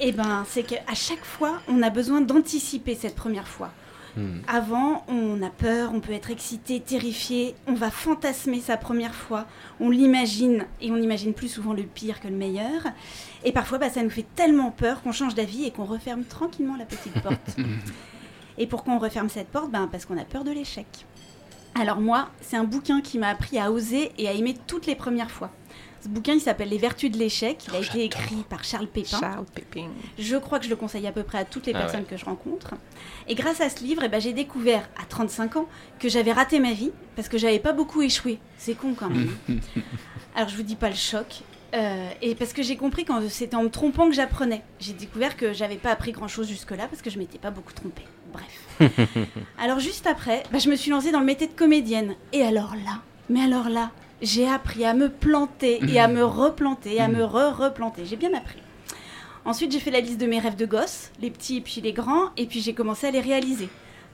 Eh 0.00 0.10
ben, 0.10 0.44
c'est 0.48 0.64
qu'à 0.64 0.94
chaque 0.94 1.24
fois, 1.24 1.60
on 1.68 1.80
a 1.80 1.88
besoin 1.90 2.20
d'anticiper 2.20 2.96
cette 2.96 3.14
première 3.14 3.46
fois. 3.46 3.70
Hmm. 4.16 4.40
Avant, 4.46 5.04
on 5.08 5.42
a 5.42 5.50
peur, 5.50 5.90
on 5.92 6.00
peut 6.00 6.12
être 6.12 6.30
excité, 6.30 6.80
terrifié, 6.80 7.54
on 7.66 7.74
va 7.74 7.90
fantasmer 7.90 8.60
sa 8.60 8.76
première 8.76 9.14
fois, 9.14 9.46
on 9.80 9.90
l'imagine 9.90 10.66
et 10.80 10.90
on 10.92 10.96
imagine 10.96 11.34
plus 11.34 11.48
souvent 11.48 11.72
le 11.72 11.82
pire 11.82 12.20
que 12.20 12.28
le 12.28 12.36
meilleur. 12.36 12.82
Et 13.44 13.52
parfois, 13.52 13.78
bah, 13.78 13.90
ça 13.90 14.02
nous 14.02 14.10
fait 14.10 14.26
tellement 14.36 14.70
peur 14.70 15.02
qu'on 15.02 15.12
change 15.12 15.34
d'avis 15.34 15.64
et 15.64 15.70
qu'on 15.70 15.84
referme 15.84 16.24
tranquillement 16.24 16.76
la 16.76 16.84
petite 16.84 17.20
porte. 17.22 17.56
et 18.58 18.66
pourquoi 18.66 18.94
on 18.94 18.98
referme 18.98 19.28
cette 19.28 19.48
porte 19.48 19.70
ben, 19.70 19.88
Parce 19.90 20.04
qu'on 20.04 20.18
a 20.18 20.24
peur 20.24 20.44
de 20.44 20.52
l'échec. 20.52 20.86
Alors 21.74 22.00
moi, 22.00 22.28
c'est 22.40 22.56
un 22.56 22.64
bouquin 22.64 23.00
qui 23.00 23.18
m'a 23.18 23.28
appris 23.28 23.58
à 23.58 23.72
oser 23.72 24.12
et 24.16 24.28
à 24.28 24.32
aimer 24.32 24.54
toutes 24.66 24.86
les 24.86 24.94
premières 24.94 25.30
fois. 25.30 25.50
Ce 26.04 26.08
bouquin, 26.10 26.34
il 26.34 26.40
s'appelle 26.40 26.68
Les 26.68 26.76
Vertus 26.76 27.10
de 27.10 27.16
l'échec. 27.16 27.64
Il 27.66 27.76
a 27.76 27.78
été 27.78 28.04
écrit 28.04 28.44
par 28.46 28.62
Charles 28.62 28.88
Pépin. 28.88 29.18
Charles 29.18 29.46
Pépin. 29.54 29.88
Je 30.18 30.36
crois 30.36 30.58
que 30.58 30.66
je 30.66 30.70
le 30.70 30.76
conseille 30.76 31.06
à 31.06 31.12
peu 31.12 31.22
près 31.22 31.38
à 31.38 31.46
toutes 31.46 31.64
les 31.64 31.72
Ah 31.74 31.78
personnes 31.78 32.00
ouais. 32.00 32.06
que 32.10 32.18
je 32.18 32.26
rencontre. 32.26 32.74
Et 33.26 33.34
grâce 33.34 33.62
à 33.62 33.70
ce 33.70 33.82
livre, 33.82 34.02
eh 34.04 34.08
ben, 34.10 34.20
j'ai 34.20 34.34
découvert 34.34 34.86
à 35.00 35.06
35 35.06 35.56
ans 35.56 35.66
que 35.98 36.10
j'avais 36.10 36.32
raté 36.32 36.60
ma 36.60 36.72
vie 36.72 36.90
parce 37.16 37.30
que 37.30 37.38
j'avais 37.38 37.58
pas 37.58 37.72
beaucoup 37.72 38.02
échoué. 38.02 38.38
C'est 38.58 38.74
con 38.74 38.92
quand 38.94 39.08
même. 39.08 39.34
Alors 40.36 40.50
je 40.50 40.56
vous 40.56 40.62
dis 40.62 40.76
pas 40.76 40.90
le 40.90 40.94
choc. 40.94 41.40
Euh, 41.72 42.10
et 42.20 42.34
parce 42.34 42.52
que 42.52 42.62
j'ai 42.62 42.76
compris 42.76 43.06
quand 43.06 43.26
c'était 43.30 43.56
en 43.56 43.62
me 43.62 43.70
trompant 43.70 44.06
que 44.06 44.14
j'apprenais. 44.14 44.60
J'ai 44.80 44.92
découvert 44.92 45.38
que 45.38 45.54
j'avais 45.54 45.76
pas 45.76 45.90
appris 45.90 46.12
grand 46.12 46.28
chose 46.28 46.48
jusque-là 46.48 46.86
parce 46.86 47.00
que 47.00 47.08
je 47.08 47.18
m'étais 47.18 47.38
pas 47.38 47.50
beaucoup 47.50 47.72
trompée. 47.72 48.04
Bref. 48.30 48.90
alors 49.58 49.80
juste 49.80 50.06
après, 50.06 50.42
bah, 50.52 50.58
je 50.58 50.68
me 50.68 50.76
suis 50.76 50.90
lancée 50.90 51.12
dans 51.12 51.20
le 51.20 51.26
métier 51.26 51.46
de 51.46 51.54
comédienne. 51.54 52.14
Et 52.34 52.42
alors 52.42 52.74
là, 52.74 53.00
mais 53.30 53.40
alors 53.40 53.70
là, 53.70 53.90
j'ai 54.24 54.48
appris 54.48 54.84
à 54.84 54.94
me 54.94 55.08
planter 55.08 55.80
et 55.88 56.00
à 56.00 56.08
me 56.08 56.24
replanter, 56.24 57.00
à 57.00 57.08
me 57.08 57.24
re-replanter. 57.24 58.04
J'ai 58.04 58.16
bien 58.16 58.34
appris. 58.34 58.58
Ensuite, 59.44 59.72
j'ai 59.72 59.80
fait 59.80 59.90
la 59.90 60.00
liste 60.00 60.18
de 60.18 60.26
mes 60.26 60.38
rêves 60.38 60.56
de 60.56 60.64
gosse, 60.64 61.10
les 61.20 61.30
petits 61.30 61.58
et 61.58 61.60
puis 61.60 61.80
les 61.82 61.92
grands, 61.92 62.30
et 62.36 62.46
puis 62.46 62.60
j'ai 62.60 62.72
commencé 62.72 63.06
à 63.06 63.10
les 63.10 63.20
réaliser, 63.20 63.68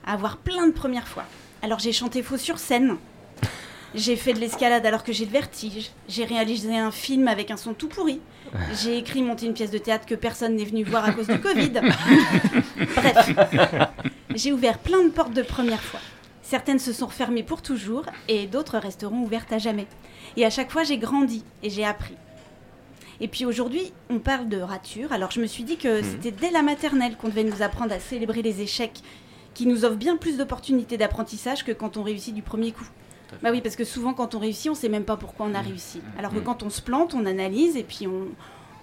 à 0.04 0.14
avoir 0.14 0.38
plein 0.38 0.66
de 0.66 0.72
premières 0.72 1.06
fois. 1.06 1.24
Alors 1.62 1.78
j'ai 1.78 1.92
chanté 1.92 2.22
faux 2.22 2.36
sur 2.36 2.58
scène, 2.58 2.96
j'ai 3.94 4.16
fait 4.16 4.32
de 4.32 4.40
l'escalade 4.40 4.84
alors 4.86 5.04
que 5.04 5.12
j'ai 5.12 5.26
le 5.26 5.30
vertige, 5.30 5.92
j'ai 6.08 6.24
réalisé 6.24 6.76
un 6.76 6.90
film 6.90 7.28
avec 7.28 7.52
un 7.52 7.56
son 7.56 7.74
tout 7.74 7.86
pourri, 7.86 8.20
j'ai 8.82 8.98
écrit 8.98 9.22
monter 9.22 9.46
une 9.46 9.54
pièce 9.54 9.70
de 9.70 9.78
théâtre 9.78 10.06
que 10.06 10.16
personne 10.16 10.56
n'est 10.56 10.64
venu 10.64 10.82
voir 10.82 11.04
à 11.04 11.12
cause 11.12 11.28
du 11.28 11.38
Covid. 11.38 11.70
Bref, 12.96 13.30
j'ai 14.34 14.52
ouvert 14.52 14.78
plein 14.78 15.04
de 15.04 15.10
portes 15.10 15.34
de 15.34 15.42
première 15.42 15.82
fois. 15.82 16.00
Certaines 16.50 16.80
se 16.80 16.92
sont 16.92 17.06
refermées 17.06 17.44
pour 17.44 17.62
toujours 17.62 18.06
et 18.26 18.48
d'autres 18.48 18.76
resteront 18.76 19.22
ouvertes 19.22 19.52
à 19.52 19.58
jamais. 19.58 19.86
Et 20.36 20.44
à 20.44 20.50
chaque 20.50 20.72
fois, 20.72 20.82
j'ai 20.82 20.98
grandi 20.98 21.44
et 21.62 21.70
j'ai 21.70 21.84
appris. 21.84 22.16
Et 23.20 23.28
puis 23.28 23.44
aujourd'hui, 23.44 23.92
on 24.08 24.18
parle 24.18 24.48
de 24.48 24.60
rature. 24.60 25.12
Alors 25.12 25.30
je 25.30 25.40
me 25.40 25.46
suis 25.46 25.62
dit 25.62 25.76
que 25.76 26.02
c'était 26.02 26.32
dès 26.32 26.50
la 26.50 26.62
maternelle 26.62 27.16
qu'on 27.16 27.28
devait 27.28 27.44
nous 27.44 27.62
apprendre 27.62 27.92
à 27.92 28.00
célébrer 28.00 28.42
les 28.42 28.62
échecs, 28.62 29.00
qui 29.54 29.64
nous 29.64 29.84
offrent 29.84 29.94
bien 29.94 30.16
plus 30.16 30.38
d'opportunités 30.38 30.98
d'apprentissage 30.98 31.64
que 31.64 31.70
quand 31.70 31.96
on 31.96 32.02
réussit 32.02 32.34
du 32.34 32.42
premier 32.42 32.72
coup. 32.72 32.88
Bah 33.44 33.50
oui, 33.52 33.60
parce 33.60 33.76
que 33.76 33.84
souvent 33.84 34.12
quand 34.12 34.34
on 34.34 34.40
réussit, 34.40 34.72
on 34.72 34.74
sait 34.74 34.88
même 34.88 35.04
pas 35.04 35.16
pourquoi 35.16 35.46
on 35.46 35.54
a 35.54 35.60
réussi. 35.60 36.00
Alors 36.18 36.34
que 36.34 36.40
quand 36.40 36.64
on 36.64 36.70
se 36.70 36.82
plante, 36.82 37.14
on 37.14 37.26
analyse 37.26 37.76
et 37.76 37.84
puis 37.84 38.08
on, 38.08 38.26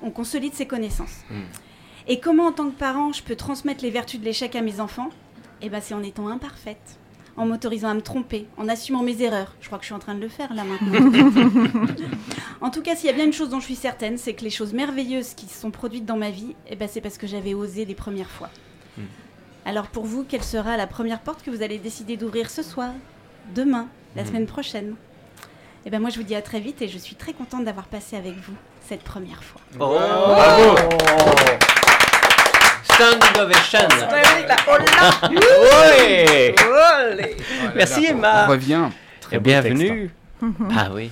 on 0.01 0.10
consolide 0.10 0.53
ses 0.53 0.67
connaissances. 0.67 1.25
Et 2.08 2.21
comment 2.21 2.45
en 2.45 2.53
tant 2.53 2.69
que 2.69 2.77
parent, 2.77 3.12
je 3.12 3.23
peux 3.23 3.36
transmettre 3.36 3.84
les 3.84 3.91
vertus 3.91 4.21
de 4.21 4.25
l'échec 4.25 4.56
à 4.56 4.62
mes 4.62 4.80
enfants? 4.80 5.10
Eh 5.62 5.67
ben 5.67 5.82
c'est 5.82 5.95
en 5.95 6.03
étant 6.03 6.30
imparfaite, 6.30 6.97
en 7.38 7.45
m'autorisant 7.45 7.89
à 7.89 7.93
me 7.93 8.02
tromper, 8.02 8.47
en 8.58 8.67
assumant 8.67 9.04
mes 9.04 9.21
erreurs. 9.21 9.54
Je 9.62 9.67
crois 9.67 9.78
que 9.78 9.84
je 9.84 9.88
suis 9.88 9.95
en 9.95 10.00
train 10.00 10.15
de 10.15 10.21
le 10.21 10.28
faire 10.30 10.54
là 10.54 10.63
maintenant. 10.63 11.12
en 12.62 12.69
tout 12.71 12.82
cas, 12.82 12.95
s'il 12.95 13.08
y 13.08 13.10
a 13.10 13.13
bien 13.13 13.26
une 13.26 13.34
chose 13.34 13.50
dont 13.50 13.60
je 13.60 13.65
suis 13.65 13.76
certaine, 13.76 14.17
c'est 14.17 14.34
que 14.34 14.43
les 14.43 14.50
choses 14.50 14.73
merveilleuses 14.73 15.34
qui 15.36 15.45
se 15.47 15.60
sont 15.62 15.71
produites 15.71 16.06
dans 16.06 16.17
ma 16.17 16.32
vie, 16.32 16.56
eh 16.67 16.76
ben, 16.76 16.89
c'est 16.91 17.02
parce 17.02 17.17
que 17.17 17.28
j'avais 17.28 17.54
osé 17.54 17.86
les 17.86 17.95
premières 17.95 18.30
fois. 18.32 18.50
Mm. 18.97 19.02
Alors 19.65 19.88
pour 19.88 20.06
vous, 20.06 20.23
quelle 20.23 20.43
sera 20.43 20.78
la 20.78 20.88
première 20.88 21.19
porte 21.19 21.43
que 21.43 21.52
vous 21.52 21.62
allez 21.62 21.78
décider 21.78 22.17
d'ouvrir 22.17 22.50
ce 22.50 22.63
soir, 22.63 22.91
demain, 23.56 23.88
la 24.15 24.23
Mm. 24.23 24.28
semaine 24.28 24.45
prochaine? 24.47 24.95
Eh 25.86 25.89
ben 25.89 26.00
moi, 26.00 26.10
je 26.10 26.17
vous 26.17 26.23
dis 26.23 26.36
à 26.36 26.41
très 26.41 26.60
vite 26.60 26.82
et 26.82 26.88
je 26.88 26.97
suis 26.97 27.15
très 27.15 27.34
contente 27.34 27.63
d'avoir 27.63 27.86
passé 27.86 28.17
avec 28.17 28.34
vous 28.36 28.56
cette 28.86 29.04
première 29.04 29.43
fois. 29.43 29.62
Oh, 29.80 29.95
bravo 29.95 30.76
Standing 32.98 33.40
ovation 33.40 33.88
Ouais 35.30 36.56
Oh 36.66 37.14
Merci, 37.76 38.08
Emma. 38.08 38.46
On 38.46 38.50
revient. 38.50 38.90
Et 39.32 39.38
beau 39.38 39.42
bienvenue. 39.44 40.10
Ah 40.76 40.88
oui, 40.92 41.12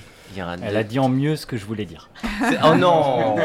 Elle 0.62 0.70
deux. 0.72 0.76
a 0.76 0.82
dit 0.82 0.98
en 0.98 1.08
mieux 1.08 1.36
ce 1.36 1.46
que 1.46 1.56
je 1.56 1.64
voulais 1.64 1.84
dire. 1.84 2.10
C'est- 2.48 2.58
Oh 2.64 2.74
non 2.74 3.36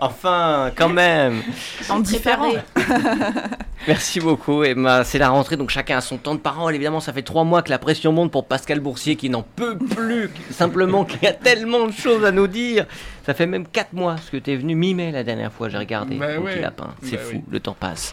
Enfin, 0.00 0.70
quand 0.76 0.88
même 0.88 1.42
En 1.88 2.00
différent. 2.00 2.52
Merci 3.88 4.20
beaucoup 4.20 4.64
Emma, 4.64 5.04
c'est 5.04 5.18
la 5.18 5.28
rentrée 5.28 5.56
donc 5.56 5.70
chacun 5.70 5.98
a 5.98 6.00
son 6.00 6.16
temps 6.16 6.34
de 6.34 6.40
parole 6.40 6.74
évidemment 6.74 6.98
ça 6.98 7.12
fait 7.12 7.22
trois 7.22 7.44
mois 7.44 7.62
que 7.62 7.70
la 7.70 7.78
pression 7.78 8.10
monte 8.10 8.32
pour 8.32 8.46
Pascal 8.46 8.80
Boursier 8.80 9.14
qui 9.16 9.30
n'en 9.30 9.42
peut 9.42 9.76
plus 9.78 10.30
simplement 10.50 11.04
qu'il 11.04 11.22
y 11.22 11.26
a 11.26 11.32
tellement 11.32 11.86
de 11.86 11.92
choses 11.92 12.24
à 12.24 12.32
nous 12.32 12.46
dire 12.48 12.86
ça 13.24 13.34
fait 13.34 13.46
même 13.46 13.66
quatre 13.66 13.92
mois 13.92 14.16
que 14.32 14.38
tu 14.38 14.50
es 14.52 14.56
venu 14.56 14.74
mi-mai 14.74 15.12
la 15.12 15.22
dernière 15.22 15.52
fois 15.52 15.68
j'ai 15.68 15.78
regardé 15.78 16.16
Bah 16.16 16.26
mon 16.38 16.46
petit 16.46 16.56
ouais. 16.56 16.60
lapin 16.62 16.94
c'est 17.02 17.16
Bah 17.16 17.22
fou 17.22 17.30
oui. 17.36 17.42
le 17.48 17.60
temps 17.60 17.76
passe 17.78 18.12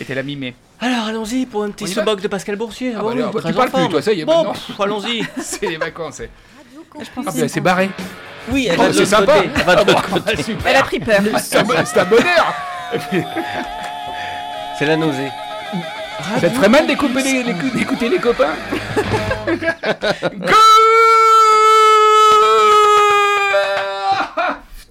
Et 0.00 0.04
t'es 0.04 0.14
la 0.14 0.22
mimée. 0.24 0.54
alors 0.80 1.06
allons-y 1.06 1.46
pour 1.46 1.62
un 1.62 1.70
petit 1.70 1.84
On 1.84 1.86
y 1.86 1.92
va 1.92 2.02
sous-box 2.02 2.22
de 2.22 2.28
Pascal 2.28 2.56
Boursier 2.56 2.94
Ah 2.96 3.00
bon, 3.02 3.08
bah 3.08 3.12
oui, 3.14 3.22
bah, 3.22 3.40
tu 3.46 3.52
parles 3.54 3.70
plus, 3.70 3.88
toi, 3.90 4.02
ça 4.02 4.12
y 4.12 4.22
est, 4.22 4.24
bon 4.24 4.34
maintenant. 4.38 4.52
pff, 4.54 4.80
allons-y 4.80 5.22
C'est 5.40 5.66
les 5.68 5.76
vacances. 5.76 6.20
eh. 6.20 6.30
Je 7.00 7.06
pense 7.14 7.24
Ah, 7.28 7.32
bah, 7.40 7.48
c'est 7.48 7.60
barré. 7.60 7.90
oui 8.50 8.68
elle 8.70 8.76
Oh, 8.78 8.82
va 8.82 8.88
de 8.88 8.92
c'est 8.92 8.98
l'autre 9.00 9.10
sympa. 9.10 9.32
côté 9.34 9.50
elle 9.54 9.62
va 9.64 9.74
de 9.76 9.80
Ah, 9.80 9.84
l'autre 9.92 10.08
bon, 10.08 10.20
côté. 10.20 10.42
super. 10.42 10.66
Elle 10.70 10.76
a 10.76 10.82
pris 10.82 11.00
peur. 11.00 11.20
C'est 11.42 11.56
un, 11.58 11.62
bon- 11.62 11.74
c'est 11.84 12.00
un 12.00 12.04
bonheur. 12.04 12.54
c'est 14.78 14.86
la 14.86 14.96
nausée 14.96 15.28
Ça 16.40 16.48
te 16.48 16.54
ferait 16.54 16.68
mal 16.68 16.86
d'écouter 16.86 17.22
les, 17.22 17.42
d'écou- 17.44 17.70
d'écouter 17.76 18.08
les 18.08 18.18
copains 18.18 18.54
Afternoon, 19.82 20.46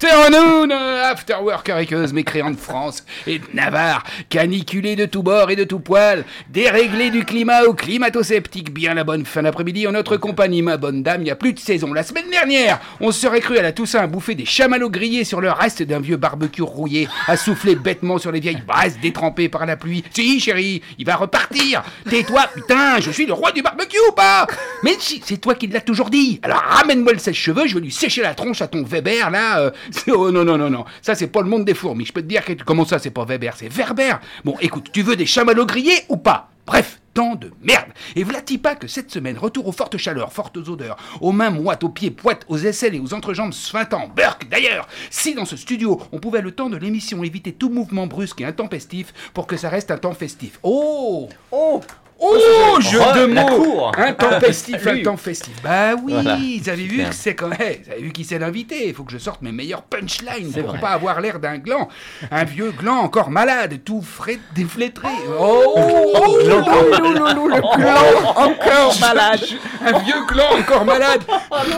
after 0.04 1.36
work 1.42 1.68
hariqueuse, 1.68 2.12
mécréant 2.12 2.50
de 2.50 2.56
France 2.56 3.04
et 3.26 3.38
de 3.38 3.44
Navarre, 3.54 4.02
caniculé 4.28 4.96
de 4.96 5.06
tous 5.06 5.22
bords 5.22 5.50
et 5.50 5.56
de 5.56 5.64
tous 5.64 5.78
poils, 5.78 6.24
déréglé 6.50 7.10
du 7.10 7.24
climat 7.24 7.62
au 7.62 7.74
climato-sceptique, 7.74 8.72
bien 8.72 8.94
la 8.94 9.04
bonne 9.04 9.24
fin 9.24 9.42
d'après-midi 9.42 9.86
en 9.86 9.92
notre 9.92 10.16
compagnie, 10.16 10.62
ma 10.62 10.76
bonne 10.76 11.02
dame, 11.02 11.20
il 11.20 11.24
n'y 11.24 11.30
a 11.30 11.36
plus 11.36 11.52
de 11.52 11.58
saison. 11.58 11.92
La 11.92 12.02
semaine 12.02 12.30
dernière, 12.30 12.80
on 13.00 13.12
se 13.12 13.20
serait 13.20 13.40
cru 13.40 13.58
à 13.58 13.62
la 13.62 13.72
Toussaint 13.72 14.00
à 14.00 14.06
bouffer 14.06 14.34
des 14.34 14.44
chamallows 14.44 14.90
grillés 14.90 15.24
sur 15.24 15.40
le 15.40 15.50
reste 15.50 15.82
d'un 15.82 16.00
vieux 16.00 16.16
barbecue 16.16 16.62
rouillé, 16.62 17.08
à 17.26 17.36
souffler 17.36 17.74
bêtement 17.76 18.18
sur 18.18 18.32
les 18.32 18.40
vieilles 18.40 18.62
braises 18.66 18.98
détrempées 19.00 19.48
par 19.48 19.66
la 19.66 19.76
pluie. 19.76 20.04
Si, 20.12 20.40
chérie, 20.40 20.82
il 20.98 21.06
va 21.06 21.16
repartir. 21.16 21.82
Tais-toi, 22.08 22.48
putain, 22.54 23.00
je 23.00 23.10
suis 23.10 23.26
le 23.26 23.32
roi 23.32 23.52
du 23.52 23.62
barbecue 23.62 23.98
ou 24.08 24.12
pas? 24.12 24.46
Mais 24.82 24.96
si, 24.98 25.22
c'est 25.24 25.38
toi 25.38 25.54
qui 25.54 25.66
l'as 25.68 25.80
toujours 25.80 26.10
dit. 26.10 26.40
Alors 26.42 26.62
ramène-moi 26.66 27.12
le 27.12 27.18
sèche-cheveux, 27.18 27.66
je 27.66 27.74
vais 27.74 27.80
lui 27.80 27.92
sécher 27.92 28.22
la 28.22 28.34
tronche 28.34 28.62
à 28.62 28.66
ton 28.66 28.82
Weber, 28.82 29.30
là. 29.30 29.60
euh, 29.60 29.70
oh 30.08 30.30
non, 30.30 30.44
non, 30.44 30.58
non, 30.58 30.70
non. 30.70 30.84
Ça, 31.00 31.14
c'est 31.14 31.28
pas 31.28 31.42
le 31.42 31.48
monde 31.48 31.64
des 31.64 31.74
fourmis. 31.74 32.04
Je 32.04 32.12
peux 32.12 32.22
te 32.22 32.26
dire 32.26 32.44
que... 32.44 32.52
Comment 32.64 32.84
ça, 32.84 32.98
c'est 32.98 33.10
pas 33.10 33.24
Weber, 33.24 33.54
c'est 33.56 33.68
Werber. 33.68 34.14
Bon, 34.44 34.56
écoute, 34.60 34.90
tu 34.92 35.02
veux 35.02 35.16
des 35.16 35.26
chamallows 35.26 35.66
grillés 35.66 36.04
ou 36.08 36.16
pas? 36.16 36.50
Bref, 36.64 37.00
tant 37.12 37.34
de 37.34 37.50
merde. 37.62 37.88
Et 38.14 38.22
voilà-t-il 38.22 38.60
pas 38.60 38.76
que 38.76 38.86
cette 38.86 39.10
semaine, 39.10 39.36
retour 39.36 39.66
aux 39.66 39.72
fortes 39.72 39.96
chaleurs, 39.96 40.32
fortes 40.32 40.56
odeurs, 40.56 40.96
aux 41.20 41.32
mains 41.32 41.50
moites, 41.50 41.82
aux 41.82 41.88
pieds 41.88 42.10
poites, 42.10 42.44
aux 42.48 42.58
aisselles 42.58 42.94
et 42.94 43.00
aux 43.00 43.14
entrejambes 43.14 43.52
suintants. 43.52 44.08
Burk, 44.14 44.48
d'ailleurs, 44.48 44.86
si 45.10 45.34
dans 45.34 45.44
ce 45.44 45.56
studio, 45.56 46.00
on 46.12 46.20
pouvait 46.20 46.40
le 46.40 46.52
temps 46.52 46.70
de 46.70 46.76
l'émission 46.76 47.24
éviter 47.24 47.52
tout 47.52 47.68
mouvement 47.68 48.06
brusque 48.06 48.40
et 48.40 48.44
intempestif 48.44 49.12
pour 49.34 49.46
que 49.46 49.56
ça 49.56 49.68
reste 49.68 49.90
un 49.90 49.98
temps 49.98 50.14
festif. 50.14 50.58
Oh 50.62 51.28
oh 51.50 51.80
Oh, 52.24 52.80
jeu 52.80 52.98
de 52.98 53.26
mots 53.26 53.46
cour. 53.64 53.92
Intempestif, 53.98 54.80
Salut. 54.84 55.00
intempestif. 55.00 55.54
Bah 55.62 55.94
oui, 56.00 56.12
Voilà. 56.12 56.36
vous 56.36 56.68
avez 56.68 56.84
vu 56.84 56.98
que 57.04 57.14
c'est 57.14 57.34
quand 57.34 57.48
même... 57.48 57.58
Vous 57.58 57.90
avez 57.92 58.00
vu 58.02 58.12
qui 58.12 58.24
c'est 58.24 58.38
l'invité 58.38 58.88
Il 58.88 58.94
faut 58.94 59.02
que 59.02 59.10
je 59.12 59.18
sorte 59.18 59.42
mes 59.42 59.50
meilleurs 59.52 59.82
punchlines 59.82 60.52
pour 60.52 60.62
vrai. 60.70 60.78
pas 60.80 60.90
avoir 60.90 61.20
l'air 61.20 61.40
d'un 61.40 61.58
gland. 61.58 61.88
Un 62.30 62.44
vieux 62.44 62.70
gland 62.70 62.98
encore 62.98 63.30
malade, 63.30 63.80
tout 63.84 64.02
frais, 64.02 64.38
déflétré. 64.54 65.08
Oh, 65.38 65.74
oh, 65.76 66.12
oh, 66.14 66.38
le 67.48 67.60
clan 67.60 68.32
encore 68.36 68.96
malade. 69.00 69.40
un 69.84 69.98
vieux 69.98 70.24
gland 70.28 70.58
encore 70.60 70.84
malade, 70.84 71.22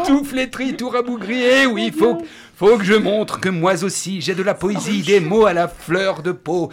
tout 0.06 0.24
flétri, 0.24 0.76
tout 0.76 0.90
rabougrié. 0.90 1.66
Oui, 1.66 1.92
faut, 1.96 2.18
faut 2.56 2.76
que 2.76 2.84
je 2.84 2.94
montre 2.94 3.40
que 3.40 3.48
moi 3.48 3.82
aussi 3.82 4.20
j'ai 4.20 4.34
de 4.34 4.42
la 4.42 4.54
poésie, 4.54 5.02
des 5.02 5.20
mots 5.20 5.46
à 5.46 5.52
la 5.52 5.68
fleur 5.68 6.22
de 6.22 6.32
peau. 6.32 6.70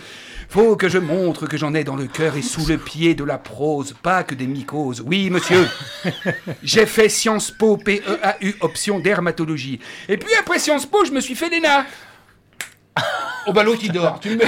Faut 0.51 0.75
que 0.75 0.89
je 0.89 0.97
montre 0.97 1.47
que 1.47 1.55
j'en 1.55 1.73
ai 1.73 1.85
dans 1.85 1.95
le 1.95 2.07
cœur 2.07 2.35
et 2.35 2.41
sous 2.41 2.65
le 2.67 2.77
pied 2.77 3.15
de 3.15 3.23
la 3.23 3.37
prose, 3.37 3.95
pas 4.03 4.23
que 4.23 4.35
des 4.35 4.47
mycoses. 4.47 5.01
Oui, 5.05 5.29
monsieur, 5.29 5.65
j'ai 6.61 6.85
fait 6.85 7.07
Sciences 7.07 7.51
Po, 7.51 7.77
P-E-A-U, 7.77 8.55
option 8.59 8.99
dermatologie. 8.99 9.79
Et 10.09 10.17
puis 10.17 10.33
après 10.37 10.59
Sciences 10.59 10.85
Po, 10.85 11.05
je 11.05 11.11
me 11.11 11.21
suis 11.21 11.35
fait 11.35 11.49
l'ENA. 11.49 11.85
Oh 13.47 13.53
bah 13.53 13.63
l'autre 13.63 13.79
il 13.83 13.93
dort, 13.93 14.19
tu 14.19 14.31
me 14.31 14.35
mets... 14.39 14.45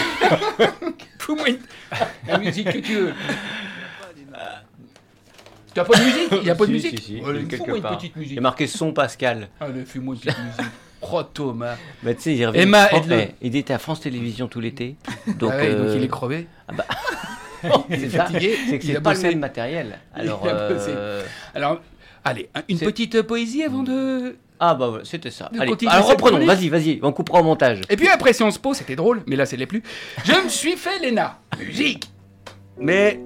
Fous-moi 1.20 1.48
une... 1.50 1.60
la 2.28 2.38
musique 2.38 2.70
que 2.70 2.80
tu 2.80 2.96
veux. 2.96 3.14
T'as 5.74 5.86
pas 5.86 5.98
de 5.98 6.04
musique? 6.04 6.30
Il 6.42 6.44
y 6.48 6.50
a 6.50 6.56
pas 6.56 6.66
de 6.66 6.68
Si, 6.68 6.74
musique? 6.74 7.00
si, 7.00 7.06
si, 7.06 7.22
Allez, 7.26 7.46
quelque 7.46 7.56
fous-moi 7.64 7.78
une 7.78 7.84
petite 7.98 8.12
il 8.16 8.20
musique. 8.20 8.36
y 8.36 8.40
a 8.40 8.42
marqué 8.42 8.68
son 8.68 8.92
Pascal 8.92 9.48
Allez, 9.62 9.86
fais-moi 9.86 10.16
une 10.16 10.20
petite 10.22 10.38
musique. 10.38 10.72
Oh 11.12 11.24
Thomas. 11.24 11.76
Bah, 12.02 12.14
tu 12.14 12.22
sais, 12.22 12.36
il, 12.36 12.46
revient 12.46 12.60
Emma, 12.60 12.90
aide-le. 12.92 13.20
eh, 13.20 13.28
il 13.42 13.56
était 13.56 13.74
à 13.74 13.80
France 13.80 14.02
Télévisions 14.02 14.48
tout 14.48 14.60
l'été. 14.60 14.96
Donc, 15.40 15.52
Ah 15.54 15.58
ouais, 15.58 15.72
donc 15.76 15.88
euh, 15.88 15.94
il 15.98 16.04
est 16.04 16.08
crevé. 16.08 16.48
il 17.90 18.00
C'est 18.00 18.06
est 18.06 18.10
ça, 18.10 18.26
fatigué. 18.26 18.58
c'est 18.70 18.80
que 18.80 18.84
il 18.84 18.92
c'est 18.92 18.98
a 18.98 19.02
pas 19.02 19.12
bossé. 19.14 19.24
le 19.24 19.30
même 19.32 19.40
matériel. 19.40 20.00
Alors, 20.14 20.42
Il 20.46 20.50
a 20.50 20.70
bossé. 20.70 20.90
euh, 20.90 21.24
Alors, 21.56 21.82
allez, 22.24 22.50
un- 22.56 22.62
une 22.70 22.78
C'est- 22.78 22.86
petite 22.86 23.22
poésie 23.24 23.64
avant 23.64 23.84
de. 23.84 24.36
ah 24.60 24.76
bah 24.76 25.00
c'était 25.04 25.32
ça. 25.32 25.50
Allez, 25.60 25.72
continuons 25.72 25.92
alors 25.94 26.08
cette 26.08 26.22
reprenons, 26.22 26.46
chronique. 26.46 26.70
vas-y, 26.70 26.70
vas-y, 26.70 27.00
on 27.04 27.12
coupera 27.12 27.40
au 27.40 27.44
montage. 27.44 27.82
Et 27.90 27.96
puis 27.98 28.08
après 28.10 28.34
Sciences 28.34 28.58
Po, 28.58 28.74
c'était 28.74 28.96
drôle, 28.96 29.24
mais 29.28 29.36
là, 29.36 29.46
c'est 29.46 29.58
les 29.58 29.66
plus. 29.68 29.84
Je 30.26 30.32
me 30.44 30.50
suis 30.50 30.76
fait 30.78 31.00
Léna. 31.00 31.40
Musique. 31.60 32.10
Mais 32.80 33.20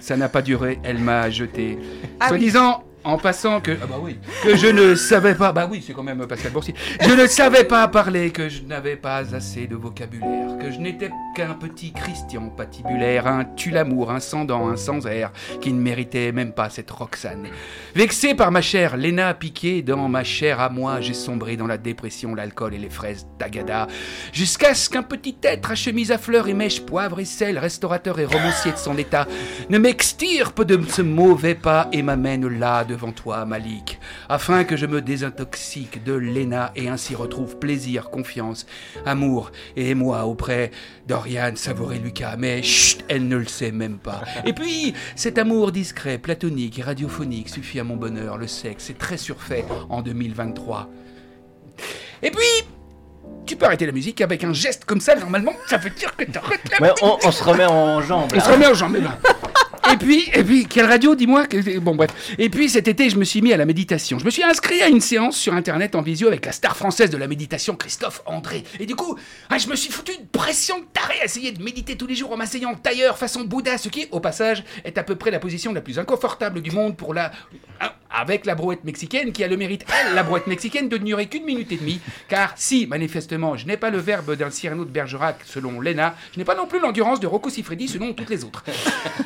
ça 0.00 0.16
n'a 0.16 0.28
pas 0.28 0.42
duré. 0.42 0.78
Elle 0.82 0.98
m'a 0.98 1.28
jeté. 1.30 1.78
Ah 2.20 2.28
Soit 2.28 2.36
oui. 2.36 2.44
disant. 2.44 2.84
En 3.04 3.16
passant 3.16 3.60
que 3.60 3.72
ah 3.82 3.86
bah 3.86 3.96
oui. 4.00 4.18
que 4.42 4.56
je 4.56 4.66
ne 4.66 4.94
savais 4.94 5.34
pas 5.34 5.52
bah 5.52 5.68
oui 5.70 5.82
c'est 5.86 5.92
quand 5.92 6.02
même 6.02 6.26
Pascal 6.26 6.52
Boursier. 6.52 6.74
Je 7.00 7.12
ne 7.12 7.26
savais 7.26 7.64
pas 7.64 7.88
parler 7.88 8.30
que 8.30 8.48
je 8.48 8.62
n'avais 8.62 8.96
pas 8.96 9.34
assez 9.34 9.66
de 9.66 9.76
vocabulaire 9.76 10.58
que 10.58 10.70
je 10.70 10.78
n'étais 10.78 11.10
qu'un 11.34 11.54
petit 11.54 11.92
Christian 11.92 12.50
patibulaire 12.50 13.26
un 13.26 13.44
tue-l'amour 13.44 14.10
un 14.10 14.20
sans 14.20 14.44
dents 14.44 14.68
un 14.68 14.76
sans 14.76 15.06
air 15.06 15.32
qui 15.60 15.72
ne 15.72 15.80
méritait 15.80 16.32
même 16.32 16.52
pas 16.52 16.68
cette 16.68 16.90
Roxane. 16.90 17.48
Vexé 17.94 18.34
par 18.34 18.52
ma 18.52 18.60
chair, 18.60 18.96
Léna 18.96 19.34
piquée 19.34 19.82
dans 19.82 20.08
ma 20.08 20.24
chair 20.24 20.60
à 20.60 20.68
moi, 20.68 21.00
j'ai 21.00 21.14
sombré 21.14 21.56
dans 21.56 21.66
la 21.66 21.78
dépression, 21.78 22.34
l'alcool 22.34 22.74
et 22.74 22.78
les 22.78 22.90
fraises 22.90 23.26
d'Agada, 23.38 23.86
jusqu'à 24.32 24.74
ce 24.74 24.90
qu'un 24.90 25.02
petit 25.02 25.36
être 25.42 25.70
à 25.70 25.74
chemise 25.74 26.12
à 26.12 26.18
fleurs 26.18 26.48
et 26.48 26.54
mèche, 26.54 26.82
poivre 26.82 27.20
et 27.20 27.24
sel, 27.24 27.58
restaurateur 27.58 28.18
et 28.20 28.24
romancier 28.24 28.72
de 28.72 28.76
son 28.76 28.96
état, 28.98 29.26
ne 29.68 29.78
m'extirpe 29.78 30.64
de 30.64 30.80
ce 30.88 31.02
mauvais 31.02 31.54
pas 31.54 31.88
et 31.92 32.02
m'amène 32.02 32.46
là 32.48 32.84
devant 32.90 33.12
toi, 33.12 33.44
Malik, 33.46 34.00
afin 34.28 34.64
que 34.64 34.76
je 34.76 34.84
me 34.84 35.00
désintoxique 35.00 36.02
de 36.04 36.12
Léna 36.12 36.72
et 36.74 36.88
ainsi 36.88 37.14
retrouve 37.14 37.56
plaisir, 37.58 38.10
confiance, 38.10 38.66
amour 39.06 39.52
et 39.76 39.94
moi 39.94 40.24
auprès 40.26 40.72
d'Oriane, 41.06 41.56
Savouré, 41.56 41.98
Lucas, 41.98 42.34
mais 42.36 42.62
chut, 42.62 43.04
elle 43.08 43.28
ne 43.28 43.36
le 43.36 43.46
sait 43.46 43.70
même 43.72 43.98
pas. 43.98 44.22
Et 44.44 44.52
puis, 44.52 44.94
cet 45.16 45.38
amour 45.38 45.72
discret, 45.72 46.18
platonique 46.18 46.78
et 46.78 46.82
radiophonique 46.82 47.48
suffit 47.48 47.80
à 47.80 47.84
mon 47.84 47.96
bonheur, 47.96 48.36
le 48.36 48.46
sexe 48.46 48.90
est 48.90 48.98
très 48.98 49.16
surfait 49.16 49.64
en 49.88 50.02
2023. 50.02 50.90
Et 52.22 52.30
puis, 52.30 52.64
tu 53.46 53.56
peux 53.56 53.66
arrêter 53.66 53.86
la 53.86 53.92
musique 53.92 54.20
avec 54.20 54.44
un 54.44 54.52
geste 54.52 54.84
comme 54.84 55.00
ça, 55.00 55.14
normalement, 55.14 55.52
ça 55.68 55.76
veut 55.76 55.90
dire 55.90 56.14
que 56.16 56.24
t'arrêtes 56.24 56.70
la 56.72 56.80
Ouais, 56.88 56.94
on, 57.02 57.18
on 57.24 57.30
se 57.30 57.42
remet 57.44 57.66
en 57.66 58.00
jambes. 58.02 58.30
on 58.34 58.40
se 58.40 58.50
remet 58.50 58.66
en 58.66 58.74
jambes, 58.74 58.96
là. 59.02 59.18
Et 59.92 59.96
puis, 59.96 60.30
et 60.34 60.44
puis, 60.44 60.66
quelle 60.66 60.86
radio, 60.86 61.14
dis-moi 61.14 61.46
Bon, 61.80 61.94
bref. 61.94 62.10
Et 62.38 62.50
puis, 62.50 62.68
cet 62.68 62.86
été, 62.86 63.08
je 63.08 63.16
me 63.16 63.24
suis 63.24 63.40
mis 63.40 63.52
à 63.52 63.56
la 63.56 63.64
méditation. 63.64 64.18
Je 64.18 64.24
me 64.24 64.30
suis 64.30 64.42
inscrit 64.42 64.82
à 64.82 64.88
une 64.88 65.00
séance 65.00 65.36
sur 65.36 65.54
Internet 65.54 65.94
en 65.94 66.02
visio 66.02 66.28
avec 66.28 66.44
la 66.44 66.52
star 66.52 66.76
française 66.76 67.10
de 67.10 67.16
la 67.16 67.26
méditation, 67.26 67.76
Christophe 67.76 68.22
André. 68.26 68.64
Et 68.78 68.86
du 68.86 68.94
coup, 68.94 69.18
ah, 69.48 69.58
je 69.58 69.68
me 69.68 69.76
suis 69.76 69.90
foutu 69.90 70.12
une 70.12 70.26
pression 70.26 70.78
de 70.78 70.84
taré 70.92 71.14
à 71.20 71.24
essayer 71.24 71.52
de 71.52 71.62
méditer 71.62 71.96
tous 71.96 72.06
les 72.06 72.14
jours 72.14 72.32
en 72.32 72.36
m'asseyant 72.36 72.74
tailleur 72.74 73.18
façon 73.18 73.44
Bouddha, 73.44 73.78
ce 73.78 73.88
qui, 73.88 74.06
au 74.10 74.20
passage, 74.20 74.64
est 74.84 74.98
à 74.98 75.02
peu 75.02 75.16
près 75.16 75.30
la 75.30 75.38
position 75.38 75.72
la 75.72 75.80
plus 75.80 75.98
inconfortable 75.98 76.60
du 76.60 76.70
monde 76.70 76.96
pour 76.96 77.14
la... 77.14 77.32
Avec 78.12 78.46
la 78.46 78.54
brouette 78.54 78.84
mexicaine 78.84 79.32
qui 79.32 79.44
a 79.44 79.48
le 79.48 79.56
mérite, 79.56 79.84
elle, 79.88 80.14
la 80.14 80.22
brouette 80.22 80.46
mexicaine, 80.46 80.88
de 80.88 80.98
ne 80.98 81.04
durer 81.04 81.26
qu'une 81.26 81.44
minute 81.44 81.70
et 81.72 81.76
demie. 81.76 82.00
Car 82.28 82.52
si, 82.56 82.86
manifestement, 82.86 83.56
je 83.56 83.66
n'ai 83.66 83.76
pas 83.76 83.90
le 83.90 83.98
verbe 83.98 84.34
d'un 84.34 84.50
Cyrano 84.50 84.84
de 84.84 84.90
Bergerac 84.90 85.38
selon 85.44 85.80
Lena, 85.80 86.14
je 86.32 86.38
n'ai 86.38 86.44
pas 86.44 86.54
non 86.54 86.66
plus 86.66 86.80
l'endurance 86.80 87.20
de 87.20 87.26
Rocco 87.26 87.50
Siffredi 87.50 87.88
selon 87.88 88.12
toutes 88.12 88.30
les 88.30 88.44
autres. 88.44 88.64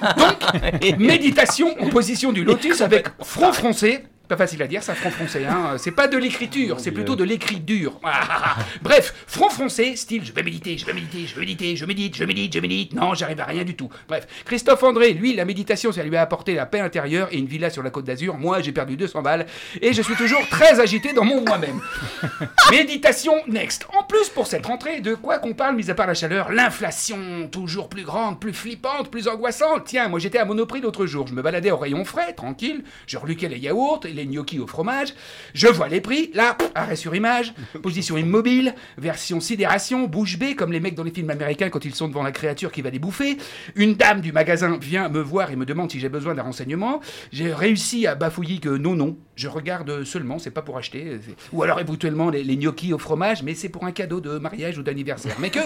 Donc, 0.17 0.99
méditation 0.99 1.75
en 1.81 1.89
position 1.89 2.33
du 2.33 2.45
lotus 2.45 2.81
avec 2.81 3.09
front 3.23 3.53
froncé. 3.53 4.05
Pas 4.29 4.37
facile 4.37 4.63
à 4.63 4.67
dire, 4.67 4.83
ça, 4.83 4.95
front 4.95 5.11
froncé. 5.11 5.45
Hein. 5.45 5.77
C'est 5.77 5.91
pas 5.91 6.09
de 6.09 6.17
l'écriture, 6.17 6.81
c'est 6.81 6.93
plutôt 6.93 7.15
de 7.15 7.25
l'écrit 7.25 7.61
dur. 7.61 8.01
Ah, 8.03 8.21
ah, 8.23 8.43
ah. 8.45 8.57
Bref, 8.83 9.15
front 9.27 9.51
froncé, 9.51 9.97
style 9.97 10.25
je 10.25 10.33
vais 10.33 10.43
méditer, 10.43 10.79
je 10.79 10.87
vais 10.87 10.95
méditer, 10.95 11.27
je 11.27 11.35
vais 11.35 11.41
méditer, 11.41 11.77
je 11.77 11.85
médite, 11.85 12.17
je 12.17 12.25
médite, 12.25 12.55
je 12.55 12.61
médite. 12.61 12.95
Non, 12.95 13.15
j'arrive 13.15 13.41
à 13.41 13.45
rien 13.45 13.65
du 13.65 13.75
tout. 13.75 13.91
Bref, 14.09 14.27
Christophe 14.47 14.83
André, 14.83 15.13
lui, 15.13 15.35
la 15.35 15.45
méditation, 15.45 15.93
ça 15.93 16.03
lui 16.03 16.17
a 16.17 16.23
apporté 16.23 16.55
la 16.55 16.65
paix 16.65 16.81
intérieure 16.81 17.29
et 17.33 17.39
une 17.39 17.47
villa 17.47 17.69
sur 17.69 17.83
la 17.83 17.91
côte 17.91 18.07
d'Azur. 18.07 18.39
Moi, 18.39 18.63
j'ai 18.63 18.73
perdu 18.73 18.97
200 18.97 19.21
balles 19.21 19.47
et 19.81 19.93
je 19.93 20.01
suis 20.01 20.17
toujours 20.17 20.47
très 20.49 20.81
agité 20.81 21.13
dans 21.13 21.25
mon 21.25 21.43
moi-même. 21.43 21.81
Méditation 22.71 23.35
next. 23.47 23.87
En 23.99 24.05
plus, 24.05 24.31
pour 24.31 24.47
cette 24.47 24.65
rentrée, 24.65 25.01
de 25.01 25.15
quoi 25.15 25.39
qu'on 25.39 25.53
parle, 25.53 25.77
mis 25.77 25.91
à 25.91 25.95
part 25.95 26.07
la 26.07 26.15
chaleur, 26.15 26.51
l'inflation, 26.51 27.49
toujours 27.51 27.89
plus 27.89 28.05
grande, 28.05 28.41
plus 28.41 28.55
flippante, 28.55 29.11
plus 29.11 29.29
angoissante. 29.29 29.85
Tiens, 29.85 30.09
moi 30.09 30.19
j'étais 30.19 30.39
à 30.39 30.45
Monoprix 30.45 30.81
l'autre 30.81 31.05
jour, 31.07 31.27
je 31.27 31.35
me 31.35 31.43
baladais 31.43 31.71
au 31.71 31.77
rayon 31.77 32.05
frais, 32.05 32.33
tranquille, 32.33 32.85
je 33.07 33.19
reluquais 33.19 33.49
les 33.49 33.59
yaourts 33.59 34.01
et 34.05 34.14
les 34.15 34.27
gnocchis 34.27 34.59
au 34.59 34.67
fromage, 34.67 35.15
je 35.53 35.69
vois 35.69 35.89
les 35.89 36.01
prix, 36.01 36.31
là, 36.35 36.57
arrêt 36.75 36.97
sur 36.97 37.15
image, 37.15 37.55
position 37.83 38.17
immobile, 38.17 38.75
version 38.99 39.41
sidération, 39.41 40.07
bouche 40.07 40.39
bée, 40.39 40.55
comme 40.55 40.73
les 40.73 40.81
mecs 40.81 40.95
dans 40.95 41.05
les 41.05 41.11
films 41.11 41.31
américains 41.31 41.71
quand 41.71 41.85
ils 41.85 41.95
sont 41.95 42.09
devant 42.09 42.23
la 42.23 42.33
créature 42.33 42.73
qui 42.73 42.83
va 42.83 42.91
les 42.91 42.99
bouffer. 42.99 43.37
Une 43.75 43.95
dame 43.95 44.21
du 44.21 44.33
magasin 44.33 44.79
vient 44.81 45.09
me 45.09 45.21
voir 45.21 45.51
et 45.51 45.57
me 45.57 45.67
demande 45.67 45.91
si 45.91 46.01
j'ai 46.01 46.09
besoin 46.09 46.35
d'un 46.35 46.43
renseignement. 46.43 47.01
J'ai 47.33 47.53
réussi 47.53 48.07
à 48.07 48.15
bafouiller 48.15 48.59
que 48.59 48.69
non, 48.69 48.95
non, 48.95 49.17
je 49.37 49.49
regarde 49.49 50.05
seulement, 50.05 50.39
c'est 50.39 50.51
pas 50.51 50.63
pour 50.63 50.79
acheter. 50.79 51.19
Ou 51.53 51.63
alors 51.63 51.81
éventuellement 51.81 52.31
les, 52.31 52.45
les 52.45 52.57
gnocchis 52.57 52.93
au 52.93 52.99
fromage, 52.99 53.43
mais 53.43 53.55
c'est 53.55 53.69
pour 53.69 53.85
un 53.85 53.93
cadeau 53.93 54.21
de 54.21 54.39
mariage 54.39 54.79
ou 54.79 54.83
d'anniversaire. 54.83 55.37
Mais 55.39 55.51
que 55.51 55.61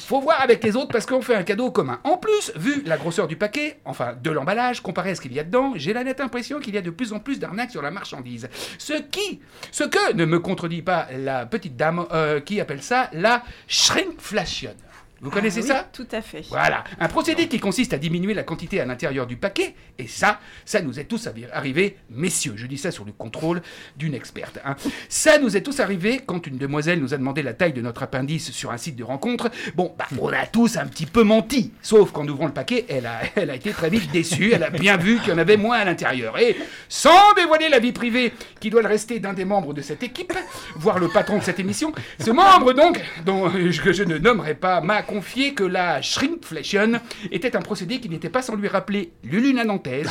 faut 0.00 0.20
voir 0.20 0.40
avec 0.40 0.62
les 0.62 0.76
autres 0.76 0.92
parce 0.92 1.06
qu'on 1.06 1.22
fait 1.22 1.34
un 1.34 1.42
cadeau 1.42 1.70
commun. 1.70 2.00
En 2.04 2.16
plus, 2.16 2.52
vu 2.56 2.82
la 2.86 2.96
grosseur 2.96 3.26
du 3.26 3.36
paquet, 3.36 3.78
enfin 3.84 4.14
de 4.22 4.30
l'emballage, 4.30 4.80
comparé 4.80 5.10
à 5.10 5.14
ce 5.14 5.20
qu'il 5.20 5.32
y 5.32 5.40
a 5.40 5.44
dedans, 5.44 5.72
j'ai 5.76 5.92
la 5.92 6.04
nette 6.04 6.20
impression 6.20 6.60
qu'il 6.60 6.74
y 6.74 6.78
a 6.78 6.82
de 6.82 6.90
plus 6.90 7.12
en 7.12 7.20
plus 7.20 7.38
d'arnaques 7.38 7.70
sur 7.70 7.82
la 7.84 7.90
marchandise. 7.90 8.48
Ce 8.78 8.94
qui, 8.94 9.40
ce 9.70 9.84
que 9.84 10.12
ne 10.14 10.24
me 10.24 10.40
contredit 10.40 10.82
pas 10.82 11.06
la 11.16 11.46
petite 11.46 11.76
dame 11.76 12.06
euh, 12.12 12.40
qui 12.40 12.60
appelle 12.60 12.82
ça 12.82 13.08
la 13.12 13.42
shrinkflation. 13.68 14.74
Vous 15.20 15.30
connaissez 15.30 15.60
Ah 15.60 15.64
oui, 15.64 15.68
ça 15.68 15.88
Tout 15.92 16.06
à 16.12 16.20
fait. 16.20 16.42
voilà, 16.50 16.84
un 17.00 17.08
procédé 17.08 17.48
qui 17.48 17.58
consiste 17.58 17.92
à 17.94 17.98
diminuer 17.98 18.34
la 18.34 18.42
quantité 18.42 18.80
à 18.80 18.84
l'intérieur 18.84 19.26
du 19.26 19.36
paquet, 19.36 19.74
et 19.98 20.06
ça, 20.06 20.38
ça 20.66 20.82
nous 20.82 20.98
est 21.00 21.04
tous 21.04 21.26
arri- 21.26 21.46
arrivé, 21.52 21.96
messieurs, 22.10 22.54
je 22.56 22.66
dis 22.66 22.76
ça 22.76 22.90
sur 22.90 23.04
le 23.04 23.12
contrôle 23.12 23.62
d'une 23.96 24.14
experte. 24.14 24.58
hein. 24.66 24.76
Ça 25.08 25.38
nous 25.38 25.56
est 25.56 25.62
tous 25.62 25.80
arrivé 25.80 26.20
quand 26.26 26.46
une 26.46 26.58
demoiselle 26.58 27.00
nous 27.00 27.14
a 27.14 27.16
demandé 27.16 27.42
la 27.42 27.54
taille 27.54 27.72
de 27.72 27.80
notre 27.80 28.02
appendice 28.02 28.50
sur 28.50 28.70
un 28.70 28.76
site 28.76 28.96
de 28.96 29.04
rencontre. 29.04 29.50
Bon, 29.76 29.94
bah, 29.98 30.06
on 30.20 30.28
a 30.28 30.46
tous 30.46 30.76
un 30.76 30.86
petit 30.86 31.06
peu 31.06 31.22
menti, 31.22 31.72
sauf 31.80 32.12
qu'en 32.12 32.26
ouvrant 32.28 32.46
le 32.46 32.52
paquet, 32.52 32.84
elle 32.88 33.06
a, 33.06 33.20
elle 33.36 33.50
a 33.50 33.54
été 33.54 33.70
très 33.70 33.88
vite 33.88 34.10
déçue, 34.10 34.52
elle 34.52 34.62
a 34.64 34.70
bien 34.70 34.96
vu 34.98 35.18
qu'il 35.20 35.30
y 35.30 35.32
en 35.32 35.38
avait 35.38 35.56
moins 35.56 35.78
à 35.78 35.84
l'intérieur. 35.84 36.38
Et 36.38 36.56
sans 36.88 37.32
dévoiler 37.36 37.68
la 37.70 37.78
vie 37.78 37.92
privée 37.92 38.32
qui 38.60 38.68
doit 38.68 38.82
le 38.82 38.88
rester 38.88 39.20
d'un 39.20 39.32
des 39.32 39.44
membres 39.46 39.72
de 39.72 39.80
cette 39.80 40.02
équipe, 40.02 40.32
voire 40.76 40.98
le 40.98 41.08
patron 41.08 41.38
de 41.38 41.42
cette 41.44 41.60
émission, 41.60 41.92
ce 42.18 42.30
membre 42.30 42.72
donc, 42.74 43.00
dont 43.24 43.48
je, 43.50 43.92
je 43.92 44.02
ne 44.02 44.18
nommerai 44.18 44.54
pas, 44.54 44.80
m'a 44.80 45.02
confié 45.04 45.54
que 45.54 45.64
la 45.64 46.02
shrinkflation 46.02 47.00
était 47.30 47.56
un 47.56 47.62
procédé 47.62 48.00
qui 48.00 48.08
n'était 48.08 48.30
pas 48.30 48.42
sans 48.42 48.56
lui 48.56 48.68
rappeler 48.68 49.12
l'uluna 49.22 49.64
nantaise, 49.64 50.10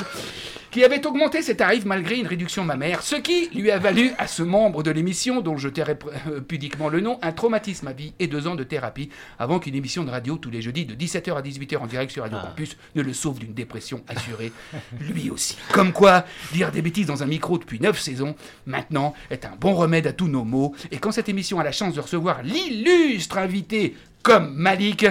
qui 0.73 0.83
avait 0.83 1.05
augmenté 1.05 1.43
ses 1.43 1.55
tarifs 1.55 1.85
malgré 1.85 2.17
une 2.17 2.25
réduction 2.25 2.63
mammaire, 2.63 3.03
ce 3.03 3.15
qui 3.15 3.47
lui 3.53 3.69
a 3.69 3.77
valu 3.77 4.11
à 4.17 4.25
ce 4.25 4.41
membre 4.41 4.81
de 4.81 4.89
l'émission, 4.89 5.41
dont 5.41 5.55
je 5.55 5.69
tairai 5.69 5.95
euh, 6.27 6.41
pudiquement 6.41 6.89
le 6.89 6.99
nom, 6.99 7.19
un 7.21 7.31
traumatisme 7.31 7.87
à 7.87 7.93
vie 7.93 8.13
et 8.17 8.25
deux 8.25 8.47
ans 8.47 8.55
de 8.55 8.63
thérapie, 8.63 9.09
avant 9.37 9.59
qu'une 9.59 9.75
émission 9.75 10.03
de 10.03 10.09
radio 10.09 10.35
tous 10.35 10.49
les 10.49 10.63
jeudis 10.63 10.85
de 10.85 10.95
17h 10.95 11.35
à 11.35 11.43
18h 11.43 11.77
en 11.77 11.85
direct 11.85 12.11
sur 12.11 12.23
Radio 12.23 12.39
Campus 12.39 12.75
ne 12.95 13.03
le 13.03 13.13
sauve 13.13 13.37
d'une 13.37 13.53
dépression 13.53 14.01
assurée, 14.07 14.51
lui 14.99 15.29
aussi. 15.29 15.57
Comme 15.71 15.93
quoi, 15.93 16.25
dire 16.53 16.71
des 16.71 16.81
bêtises 16.81 17.05
dans 17.05 17.21
un 17.21 17.27
micro 17.27 17.59
depuis 17.59 17.79
9 17.79 17.99
saisons, 17.99 18.35
maintenant, 18.65 19.13
est 19.29 19.45
un 19.45 19.55
bon 19.59 19.75
remède 19.75 20.07
à 20.07 20.13
tous 20.13 20.27
nos 20.27 20.43
maux, 20.43 20.73
et 20.89 20.97
quand 20.97 21.11
cette 21.11 21.29
émission 21.29 21.59
a 21.59 21.63
la 21.63 21.71
chance 21.71 21.93
de 21.93 21.99
recevoir 21.99 22.41
l'illustre 22.41 23.37
invité 23.37 23.95
comme 24.23 24.53
Malik, 24.55 25.05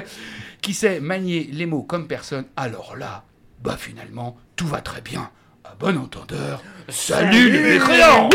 qui 0.62 0.74
sait 0.74 0.98
manier 1.00 1.48
les 1.52 1.66
mots 1.66 1.82
comme 1.82 2.06
personne, 2.08 2.46
alors 2.56 2.96
là, 2.98 3.22
bah 3.62 3.76
finalement, 3.78 4.36
tout 4.56 4.66
va 4.66 4.80
très 4.80 5.02
bien. 5.02 5.30
À 5.64 5.74
bon 5.78 5.96
entendeur, 5.98 6.62
salut, 6.88 7.50
les 7.50 7.74
mécréants 7.78 8.28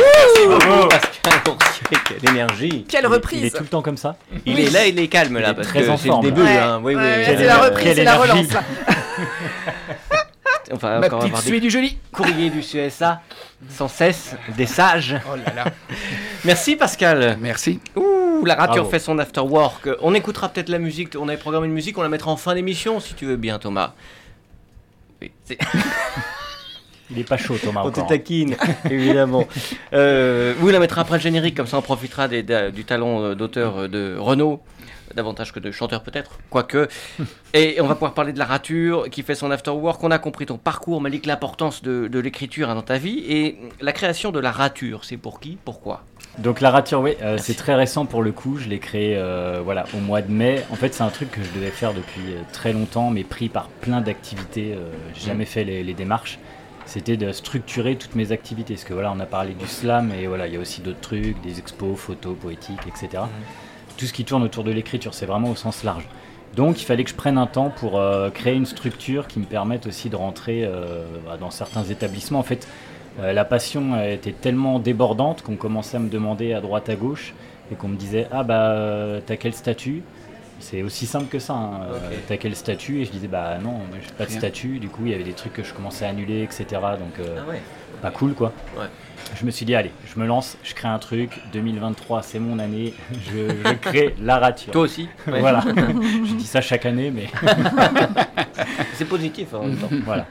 Bravo, 0.48 0.88
Pascal 0.88 1.42
Boursier, 1.44 1.98
quelle 2.08 2.30
énergie. 2.30 2.86
Quelle 2.88 3.02
Il 3.02 3.06
est 3.06 3.08
reprise 3.08 3.52
tout 3.54 3.64
le 3.64 3.70
temps 3.70 3.82
comme 3.82 3.98
ça 3.98 4.16
Il 4.46 4.60
est 4.60 4.70
là, 4.70 4.88
il 4.88 4.98
est 5.00 5.08
calme 5.08 5.38
là, 5.40 5.50
est 5.50 5.54
parce 5.56 5.68
très 5.68 5.82
que 5.82 5.98
c'est 5.98 6.08
le 6.08 6.22
début. 6.22 6.42
Ouais. 6.42 6.58
hein. 6.58 6.80
Oui. 6.84 6.96
Ouais, 6.96 7.24
c'est 7.26 7.44
la 7.44 7.58
reprise, 7.58 7.96
c'est 7.96 8.04
la 8.04 8.18
relance. 8.18 8.52
là. 8.52 8.64
Va 10.70 11.00
Ma 11.00 11.06
encore 11.08 11.20
petite 11.20 11.24
avoir 11.24 11.42
des 11.42 11.48
suée 11.48 11.60
du 11.60 11.70
joli 11.70 11.98
courriers 12.12 12.50
du 12.50 12.60
CSA, 12.60 13.22
sans 13.70 13.88
cesse, 13.88 14.36
des 14.58 14.66
sages. 14.66 15.16
Oh 15.32 15.36
là 15.36 15.54
là, 15.64 15.72
Merci 16.46 16.76
Pascal. 16.76 17.38
merci. 17.40 17.80
Ouh, 17.96 18.04
la 18.46 18.56
rature 18.56 18.76
Bravo. 18.76 18.90
fait 18.90 19.00
son 19.00 19.20
after 19.20 19.42
work. 19.42 19.90
On 20.02 20.14
écoutera 20.14 20.50
peut-être 20.50 20.70
la 20.70 20.80
musique, 20.80 21.16
on 21.20 21.28
avait 21.28 21.38
programmé 21.38 21.68
une 21.68 21.74
musique, 21.74 21.98
on 21.98 22.02
la 22.04 22.10
mettra 22.10 22.32
en 22.32 22.38
fin 22.38 22.56
d'émission 22.56 23.00
si 23.00 23.14
tu 23.14 23.26
veux 23.26 23.38
bien 23.38 23.60
Thomas. 23.60 23.94
Oui, 25.22 25.32
c'est- 25.46 25.58
Il 27.10 27.20
est 27.20 27.24
pas 27.24 27.38
chaud, 27.38 27.56
Thomas. 27.58 27.84
on 27.86 27.90
te 27.90 28.00
encore. 28.02 28.08
taquine, 28.10 28.58
évidemment. 28.92 29.48
Euh, 29.94 30.54
oui, 30.60 30.70
on 30.70 30.74
la 30.74 30.80
mettra 30.80 31.02
après 31.02 31.16
le 31.16 31.22
générique, 31.22 31.56
comme 31.56 31.66
ça 31.68 31.78
on 31.78 31.82
profitera 31.82 32.28
des- 32.28 32.44
du 32.72 32.84
talent 32.84 33.22
euh, 33.24 33.34
d'auteur 33.34 33.78
euh, 33.78 33.88
de 33.88 34.18
Renaud, 34.20 34.60
davantage 35.16 35.54
que 35.54 35.62
de 35.62 35.72
chanteur 35.72 36.04
peut-être, 36.04 36.38
quoique. 36.50 36.90
Et 37.54 37.80
on 37.80 37.88
va 37.88 37.94
pouvoir 37.96 38.14
parler 38.14 38.34
de 38.34 38.40
la 38.40 38.44
rature 38.46 39.10
qui 39.10 39.24
fait 39.24 39.36
son 39.36 39.52
after 39.52 39.72
work. 39.72 40.04
On 40.04 40.12
a 40.12 40.20
compris 40.20 40.46
ton 40.48 40.58
parcours, 40.58 41.00
Malik, 41.00 41.26
l'importance 41.26 41.82
de, 41.82 42.10
de 42.10 42.20
l'écriture 42.20 42.70
hein, 42.70 42.76
dans 42.76 42.82
ta 42.82 42.98
vie 42.98 43.20
et 43.26 43.58
la 43.80 43.94
création 43.94 44.32
de 44.34 44.40
la 44.42 44.52
rature. 44.52 45.06
C'est 45.06 45.16
pour 45.16 45.40
qui? 45.40 45.58
Pourquoi? 45.64 46.04
Donc 46.38 46.62
la 46.62 46.70
rature, 46.70 47.02
oui, 47.02 47.16
euh, 47.24 47.38
c'est 47.40 47.56
très 47.56 47.74
récent 47.74 48.06
pour 48.06 48.22
le 48.22 48.32
coup. 48.32 48.58
Je 48.58 48.70
l'ai 48.70 48.78
créé 48.78 49.16
euh, 49.18 49.60
voilà, 49.64 49.86
au 49.96 50.00
mois 50.00 50.22
de 50.22 50.32
mai. 50.32 50.64
En 50.72 50.76
fait, 50.76 50.94
c'est 50.94 51.02
un 51.02 51.10
truc 51.10 51.32
que 51.32 51.42
je 51.42 51.52
devais 51.52 51.72
faire 51.72 51.94
depuis 51.94 52.34
euh, 52.34 52.42
très 52.54 52.74
longtemps, 52.74 53.10
mais 53.10 53.24
pris 53.24 53.50
par 53.50 53.68
plein 53.68 54.02
d'activités. 54.02 54.74
Euh, 54.74 54.92
J'ai 55.16 55.28
jamais 55.28 55.46
fait 55.46 55.64
les, 55.64 55.84
les 55.84 55.94
démarches. 55.96 56.38
C'était 56.86 57.18
de 57.18 57.32
structurer 57.32 57.96
toutes 57.96 58.14
mes 58.14 58.32
activités. 58.32 58.76
Parce 58.76 58.84
que 58.84 58.94
voilà, 58.94 59.12
on 59.12 59.20
a 59.20 59.26
parlé 59.26 59.54
du 59.56 59.66
slam, 59.66 60.12
et 60.12 60.28
voilà, 60.28 60.46
il 60.46 60.54
y 60.54 60.58
a 60.58 60.60
aussi 60.60 60.82
d'autres 60.82 61.02
trucs, 61.02 61.42
des 61.42 61.58
expos, 61.58 61.98
photos, 61.98 62.38
poétiques, 62.40 62.86
etc. 62.88 63.24
Tout 63.98 64.06
ce 64.06 64.14
qui 64.14 64.24
tourne 64.24 64.44
autour 64.44 64.64
de 64.64 64.72
l'écriture, 64.72 65.16
c'est 65.16 65.26
vraiment 65.26 65.50
au 65.50 65.56
sens 65.56 65.84
large. 65.84 66.08
Donc 66.56 66.80
il 66.80 66.86
fallait 66.86 67.04
que 67.04 67.10
je 67.10 67.16
prenne 67.16 67.38
un 67.38 67.48
temps 67.48 67.72
pour 67.72 68.00
euh, 68.00 68.30
créer 68.30 68.54
une 68.54 68.66
structure 68.66 69.28
qui 69.28 69.40
me 69.40 69.46
permette 69.46 69.86
aussi 69.88 70.10
de 70.10 70.16
rentrer 70.16 70.70
bah, 71.26 71.38
dans 71.38 71.50
certains 71.50 71.84
établissements. 71.84 72.40
En 72.40 72.44
fait, 72.44 72.68
euh, 73.20 73.34
la 73.34 73.46
passion 73.46 73.94
euh, 73.96 74.14
était 74.14 74.32
tellement 74.32 74.80
débordante 74.80 75.42
qu'on 75.42 75.56
commençait 75.56 75.98
à 75.98 76.00
me 76.00 76.10
demander 76.10 76.54
à 76.54 76.62
droite 76.62 76.90
à 76.90 76.96
gauche 76.96 77.34
et 77.72 77.76
qu'on 77.76 77.88
me 77.90 77.96
disait 77.98 78.28
ah 78.32 78.44
bah 78.44 78.72
euh, 78.72 79.20
t'as 79.26 79.36
quel 79.38 79.54
statut 79.54 80.04
c'est 80.60 80.82
aussi 80.82 81.06
simple 81.06 81.28
que 81.28 81.38
ça. 81.38 81.54
hein. 81.54 81.82
Euh. 81.94 82.00
T'as 82.28 82.38
quel 82.38 82.56
statut 82.56 83.00
Et 83.02 83.06
je 83.06 83.12
disais 83.12 83.28
bah 83.28 83.60
non, 83.64 83.74
moi, 83.74 83.98
j'ai 84.02 84.12
pas 84.18 84.26
de 84.26 84.32
statut. 84.32 84.80
Du 84.80 84.90
coup, 84.90 85.04
il 85.06 85.12
y 85.12 85.14
avait 85.14 85.24
des 85.24 85.34
trucs 85.34 85.54
que 85.54 85.62
je 85.64 85.72
commençais 85.72 86.04
à 86.04 86.10
annuler, 86.10 86.42
etc. 86.42 86.66
Donc 86.72 87.20
euh, 87.20 87.38
Ah 87.46 87.48
ouais. 87.48 87.62
pas 88.02 88.10
cool 88.10 88.34
quoi. 88.34 88.52
Ouais. 88.76 88.88
Je 89.40 89.46
me 89.46 89.52
suis 89.52 89.68
dit 89.68 89.76
allez, 89.76 89.92
je 90.12 90.20
me 90.20 90.26
lance, 90.26 90.58
je 90.64 90.74
crée 90.74 90.88
un 90.88 90.98
truc. 90.98 91.40
2023, 91.54 92.24
c'est 92.24 92.40
mon 92.40 92.58
année. 92.58 92.96
Je, 93.32 93.50
je 93.70 93.74
crée 93.76 94.16
la 94.20 94.40
rature. 94.40 94.72
Toi 94.74 94.82
aussi 94.82 95.08
Ouais. 95.28 95.42
Voilà. 95.42 95.62
je 95.76 96.34
dis 96.34 96.46
ça 96.48 96.60
chaque 96.62 96.88
année, 96.88 97.12
mais 97.12 97.28
C'est 98.94 99.06
positif 99.06 99.54
en 99.54 99.64
même 99.64 99.78
temps. 99.78 99.90
voilà. 100.06 100.26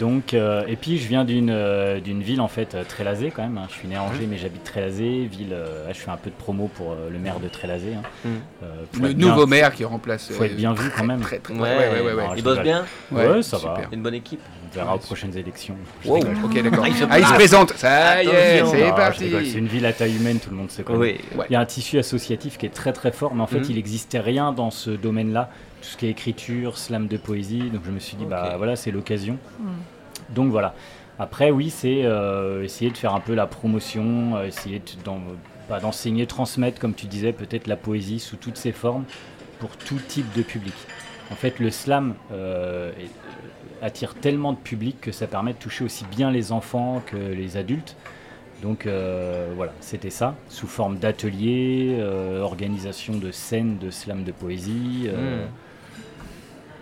Donc, 0.00 0.34
euh, 0.34 0.64
et 0.66 0.74
puis 0.76 0.98
je 0.98 1.06
viens 1.06 1.24
d'une 1.24 1.50
euh, 1.50 2.00
d'une 2.00 2.20
ville 2.22 2.40
en 2.40 2.48
fait 2.48 2.74
euh, 2.74 2.82
Trélazé 2.88 3.30
quand 3.30 3.42
même. 3.42 3.56
hein. 3.58 3.66
Je 3.70 3.74
suis 3.74 3.86
né 3.88 3.94
à 3.96 4.02
Angers, 4.02 4.26
mais 4.28 4.36
j'habite 4.36 4.64
Trélazé. 4.64 5.26
Ville, 5.26 5.52
euh, 5.52 5.86
je 5.88 5.94
fais 5.98 6.10
un 6.10 6.16
peu 6.16 6.30
de 6.30 6.34
promo 6.34 6.68
pour 6.74 6.92
euh, 6.92 7.08
le 7.10 7.18
maire 7.18 7.38
de 7.38 7.48
Trélazé. 7.48 7.94
hein. 7.94 8.02
Mm. 8.24 8.28
Euh, 8.64 8.66
Le 9.00 9.14
bien- 9.14 9.28
nouveau 9.28 9.46
maire 9.46 9.72
qui 9.72 9.84
remplace. 9.84 10.30
faut 10.32 10.42
être 10.44 10.56
bien 10.56 10.72
vu 10.74 10.90
quand 10.96 11.04
même. 11.04 11.20
Très, 11.20 11.38
très, 11.38 11.54
Ouais, 11.54 11.60
ouais, 11.60 11.76
ouais, 11.76 12.00
ouais, 12.00 12.12
ouais. 12.14 12.22
Alors, 12.22 12.36
Il 12.36 12.42
bosse 12.42 12.60
bien 12.60 12.84
Ouais, 13.12 13.42
ça 13.42 13.58
va. 13.58 13.74
super. 13.76 13.88
Une 13.92 14.02
bonne 14.02 14.14
équipe 14.14 14.40
verra 14.76 14.94
aux 14.94 14.98
prochaines 14.98 15.36
élections. 15.36 15.76
Je 16.04 16.08
Wow. 16.08 16.14
rigole. 16.16 16.36
Ok, 16.44 16.62
d'accord. 16.62 16.84
Ah, 16.84 16.88
il 16.88 16.94
se 16.94 17.04
Ah, 17.10 17.18
il 17.18 17.26
se 17.26 17.34
présente. 17.34 17.72
Ça 17.76 18.22
y 18.22 18.26
est, 18.28 18.58
Attention. 18.58 18.72
c'est 18.76 18.80
Non, 18.82 18.86
je 18.88 18.94
parti. 18.94 19.24
rigole, 19.24 19.46
C'est 19.46 19.58
une 19.58 19.66
ville 19.66 19.86
à 19.86 19.92
taille 19.92 20.16
humaine, 20.16 20.38
tout 20.38 20.50
le 20.50 20.56
monde 20.56 20.70
se 20.70 20.82
connaît. 20.82 20.98
Oui. 20.98 21.20
Ouais. 21.36 21.46
Il 21.50 21.52
y 21.52 21.56
a 21.56 21.60
un 21.60 21.66
tissu 21.66 21.98
associatif 21.98 22.58
qui 22.58 22.66
est 22.66 22.70
très 22.74 22.92
très 22.92 23.12
fort, 23.12 23.34
mais 23.34 23.42
en 23.42 23.46
fait, 23.46 23.58
Mhm. 23.58 23.66
il 23.70 23.76
n'existait 23.76 24.20
rien 24.20 24.52
dans 24.52 24.70
ce 24.70 24.90
domaine-là. 24.90 25.50
Tout 25.82 25.88
ce 25.88 25.96
qui 25.96 26.06
est 26.06 26.10
écriture, 26.10 26.78
slam 26.78 27.06
de 27.08 27.16
poésie. 27.16 27.70
Donc 27.72 27.82
je 27.86 27.90
me 27.90 27.98
suis 27.98 28.16
dit, 28.16 28.24
bah 28.24 28.50
Ok. 28.52 28.56
voilà, 28.58 28.76
c'est 28.76 28.90
l'occasion. 28.90 29.38
Mm. 29.60 29.66
Donc 30.34 30.50
voilà. 30.50 30.74
Après, 31.18 31.50
oui, 31.50 31.70
c'est 31.70 32.02
euh, 32.04 32.62
essayer 32.62 32.90
de 32.90 32.96
faire 32.98 33.14
un 33.14 33.20
peu 33.20 33.34
la 33.34 33.46
promotion, 33.46 34.36
euh, 34.36 34.46
essayer 34.46 34.80
de- 34.80 35.02
d'en- 35.04 35.20
bah, 35.68 35.80
d'enseigner, 35.80 36.26
transmettre, 36.26 36.78
comme 36.78 36.94
tu 36.94 37.06
disais, 37.06 37.32
peut-être 37.32 37.66
la 37.66 37.76
poésie 37.76 38.18
sous 38.20 38.36
toutes 38.36 38.56
ses 38.56 38.72
formes 38.72 39.04
pour 39.58 39.70
tout 39.76 39.98
type 40.08 40.30
de 40.36 40.42
public. 40.42 40.74
En 41.30 41.34
fait, 41.34 41.58
le 41.58 41.70
slam 41.70 42.14
euh, 42.32 42.92
euh, 42.98 43.06
attire 43.82 44.14
tellement 44.14 44.52
de 44.52 44.58
public 44.58 45.00
que 45.00 45.12
ça 45.12 45.26
permet 45.26 45.52
de 45.52 45.58
toucher 45.58 45.84
aussi 45.84 46.04
bien 46.06 46.30
les 46.30 46.52
enfants 46.52 47.02
que 47.04 47.16
les 47.16 47.56
adultes. 47.56 47.96
Donc 48.62 48.86
euh, 48.86 49.52
voilà, 49.54 49.72
c'était 49.80 50.08
ça, 50.10 50.34
sous 50.48 50.66
forme 50.66 50.96
d'ateliers, 50.98 51.96
euh, 52.00 52.40
organisation 52.40 53.14
de 53.16 53.30
scènes 53.30 53.76
de 53.78 53.90
slam 53.90 54.24
de 54.24 54.32
poésie. 54.32 55.04
euh, 55.08 55.44
Mm. 55.44 55.48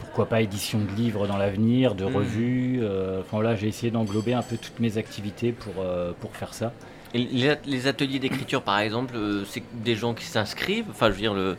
pourquoi 0.00 0.28
pas 0.28 0.42
édition 0.42 0.78
de 0.78 0.90
livres 0.92 1.26
dans 1.26 1.36
l'avenir, 1.36 1.96
de 1.96 2.04
Mm. 2.04 2.14
revues. 2.16 2.80
Enfin 3.20 3.36
voilà, 3.38 3.56
j'ai 3.56 3.66
essayé 3.66 3.90
d'englober 3.90 4.32
un 4.34 4.42
peu 4.42 4.56
toutes 4.56 4.78
mes 4.78 4.96
activités 4.98 5.50
pour, 5.50 5.74
pour 6.20 6.36
faire 6.36 6.54
ça. 6.54 6.72
Et 7.14 7.18
les, 7.18 7.48
at- 7.50 7.58
les 7.66 7.86
ateliers 7.88 8.20
d'écriture, 8.20 8.62
par 8.62 8.78
exemple, 8.78 9.14
c'est 9.48 9.62
des 9.82 9.96
gens 9.96 10.14
qui 10.14 10.24
s'inscrivent. 10.26 10.86
Enfin, 10.90 11.06
je 11.08 11.12
veux 11.14 11.20
dire, 11.20 11.34
le, 11.34 11.56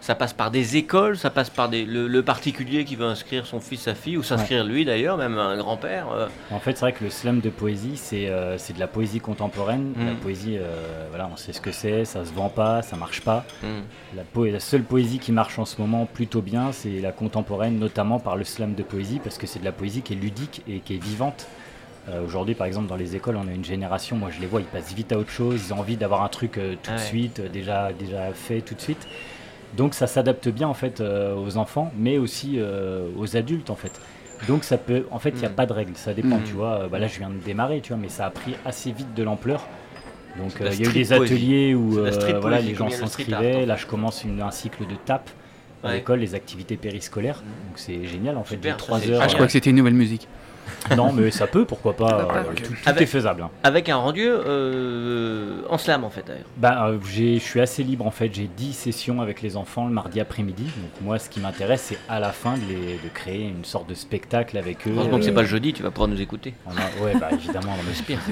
ça 0.00 0.14
passe 0.14 0.32
par 0.32 0.50
des 0.50 0.76
écoles, 0.76 1.16
ça 1.18 1.30
passe 1.30 1.50
par 1.50 1.68
des, 1.68 1.84
le, 1.84 2.08
le 2.08 2.22
particulier 2.22 2.84
qui 2.84 2.96
veut 2.96 3.04
inscrire 3.06 3.46
son 3.46 3.60
fils, 3.60 3.80
sa 3.82 3.94
fille, 3.94 4.16
ou 4.16 4.22
s'inscrire 4.22 4.64
lui 4.64 4.84
d'ailleurs, 4.84 5.16
même 5.16 5.38
un 5.38 5.56
grand-père. 5.56 6.06
euh. 6.12 6.28
En 6.50 6.60
fait, 6.60 6.72
c'est 6.72 6.80
vrai 6.80 6.92
que 6.92 7.04
le 7.04 7.10
slam 7.10 7.40
de 7.40 7.50
poésie, 7.50 7.96
c'est 7.96 8.26
euh, 8.28 8.56
de 8.56 8.80
la 8.80 8.86
poésie 8.86 9.20
contemporaine. 9.20 9.92
Mm. 9.96 10.06
La 10.06 10.14
poésie, 10.14 10.56
euh, 10.58 11.06
voilà, 11.10 11.28
on 11.32 11.36
sait 11.36 11.52
ce 11.52 11.60
que 11.60 11.72
c'est, 11.72 12.04
ça 12.04 12.24
se 12.24 12.32
vend 12.32 12.48
pas, 12.48 12.82
ça 12.82 12.96
marche 12.96 13.20
pas. 13.22 13.44
Mm. 13.62 13.66
La, 14.16 14.22
po- 14.22 14.46
la 14.46 14.60
seule 14.60 14.82
poésie 14.82 15.18
qui 15.18 15.32
marche 15.32 15.58
en 15.58 15.64
ce 15.64 15.80
moment 15.80 16.06
plutôt 16.06 16.40
bien, 16.42 16.72
c'est 16.72 17.00
la 17.00 17.12
contemporaine, 17.12 17.78
notamment 17.78 18.18
par 18.20 18.36
le 18.36 18.44
slam 18.44 18.74
de 18.74 18.82
poésie, 18.82 19.20
parce 19.22 19.36
que 19.38 19.46
c'est 19.46 19.58
de 19.58 19.64
la 19.64 19.72
poésie 19.72 20.02
qui 20.02 20.12
est 20.14 20.16
ludique 20.16 20.62
et 20.68 20.80
qui 20.80 20.94
est 20.94 21.02
vivante. 21.02 21.46
Euh, 22.08 22.24
Aujourd'hui, 22.24 22.54
par 22.54 22.66
exemple, 22.66 22.86
dans 22.88 22.96
les 22.96 23.16
écoles, 23.16 23.36
on 23.36 23.46
a 23.48 23.52
une 23.52 23.64
génération, 23.64 24.16
moi 24.16 24.30
je 24.34 24.40
les 24.40 24.46
vois, 24.46 24.60
ils 24.60 24.66
passent 24.66 24.94
vite 24.94 25.12
à 25.12 25.18
autre 25.18 25.30
chose, 25.30 25.60
ils 25.68 25.74
ont 25.74 25.80
envie 25.80 25.96
d'avoir 25.98 26.22
un 26.22 26.28
truc 26.28 26.52
tout 26.52 26.90
Ah 26.90 26.94
de 26.94 26.98
suite, 27.00 27.40
déjà, 27.52 27.92
déjà 27.92 28.32
fait 28.32 28.62
tout 28.62 28.74
de 28.74 28.80
suite. 28.80 29.06
Donc 29.76 29.94
ça 29.94 30.06
s'adapte 30.06 30.48
bien 30.48 30.66
en 30.68 30.74
fait 30.74 31.00
euh, 31.00 31.34
aux 31.36 31.56
enfants, 31.56 31.92
mais 31.98 32.18
aussi 32.18 32.54
euh, 32.56 33.08
aux 33.16 33.36
adultes 33.36 33.70
en 33.70 33.74
fait. 33.76 33.92
Donc 34.46 34.62
ça 34.64 34.78
peut, 34.78 35.04
en 35.10 35.18
fait, 35.18 35.30
il 35.30 35.38
n'y 35.40 35.44
a 35.46 35.48
Mm. 35.48 35.54
pas 35.54 35.66
de 35.66 35.72
règle, 35.72 35.92
ça 35.96 36.14
dépend, 36.14 36.36
Mm. 36.38 36.44
tu 36.44 36.52
vois. 36.54 36.88
Bah, 36.90 36.98
là, 37.00 37.08
je 37.08 37.18
viens 37.18 37.28
de 37.28 37.38
démarrer, 37.44 37.80
tu 37.80 37.92
vois, 37.92 38.00
mais 38.00 38.08
ça 38.08 38.26
a 38.26 38.30
pris 38.30 38.54
assez 38.64 38.92
vite 38.92 39.12
de 39.14 39.22
l'ampleur. 39.24 39.66
Donc 40.38 40.56
de 40.58 40.64
la 40.64 40.70
euh, 40.70 40.74
il 40.74 40.84
y 40.84 40.86
a 40.86 40.90
eu 40.90 40.92
des 40.92 41.12
ateliers 41.12 41.74
où 41.74 41.96
de 41.96 42.00
euh, 42.02 42.38
voilà, 42.40 42.60
les 42.60 42.74
gens 42.74 42.88
s'inscrivaient. 42.88 43.66
Là, 43.66 43.74
je 43.76 43.86
commence 43.86 44.22
une- 44.24 44.40
un 44.40 44.50
cycle 44.52 44.86
de 44.86 44.94
tape 45.04 45.28
à 45.82 45.88
Ouais. 45.88 45.94
l'école, 45.94 46.20
les 46.20 46.34
activités 46.36 46.76
périscolaires. 46.76 47.38
Mm. 47.42 47.68
Donc 47.68 47.78
c'est 47.78 48.04
génial 48.04 48.36
en 48.36 48.44
fait, 48.44 48.54
Super, 48.54 48.76
trois 48.76 49.00
c'est 49.00 49.10
heures. 49.10 49.20
Ah, 49.22 49.28
je 49.28 49.34
crois 49.34 49.46
que 49.46 49.52
c'était 49.52 49.70
une 49.70 49.76
nouvelle 49.76 49.94
musique. 49.94 50.28
Non, 50.96 51.12
mais 51.12 51.30
ça 51.30 51.46
peut, 51.46 51.64
pourquoi 51.64 51.94
pas. 51.94 52.20
Euh. 52.34 52.42
Tout, 52.56 52.62
tout 52.72 52.74
Avec- 52.86 53.02
est 53.02 53.06
faisable. 53.06 53.42
hein. 53.42 53.50
Avec 53.62 53.88
un 53.88 53.96
rendu 53.96 54.24
euh, 54.26 55.62
en 55.68 55.78
slam, 55.78 56.04
en 56.04 56.10
fait, 56.10 56.24
d'ailleurs. 56.26 56.44
Bah, 56.56 56.86
euh, 56.88 56.98
j'ai- 57.10 57.34
je 57.38 57.44
suis 57.44 57.60
assez 57.60 57.82
libre 57.82 58.06
en 58.06 58.10
fait. 58.10 58.32
J'ai 58.32 58.48
10 58.56 58.72
sessions 58.72 59.20
avec 59.20 59.42
les 59.42 59.56
enfants 59.56 59.86
le 59.86 59.92
mardi 59.92 60.20
après-midi. 60.20 60.64
Donc 60.64 60.90
moi, 61.02 61.18
ce 61.18 61.28
qui 61.30 61.40
m'intéresse, 61.40 61.82
c'est 61.88 61.98
à 62.08 62.20
la 62.20 62.32
fin 62.32 62.54
de, 62.54 62.62
les- 62.68 62.94
de 62.94 63.08
créer 63.12 63.42
une 63.48 63.64
sorte 63.64 63.88
de 63.88 63.94
spectacle 63.94 64.56
avec 64.58 64.86
eux. 64.86 64.92
Heureusement 64.94 65.18
que 65.18 65.24
c'est 65.24 65.30
Euh, 65.30 65.34
pas 65.34 65.42
le 65.42 65.48
jeudi, 65.48 65.72
tu 65.72 65.82
vas 65.82 65.90
pouvoir 65.90 66.08
nous 66.08 66.20
écouter. 66.20 66.54
on 66.66 66.70
a- 66.70 67.04
Ouais, 67.04 67.14
bah 67.18 67.28
évidemment, 67.32 67.74
on 67.86 67.90
espère. 67.90 68.18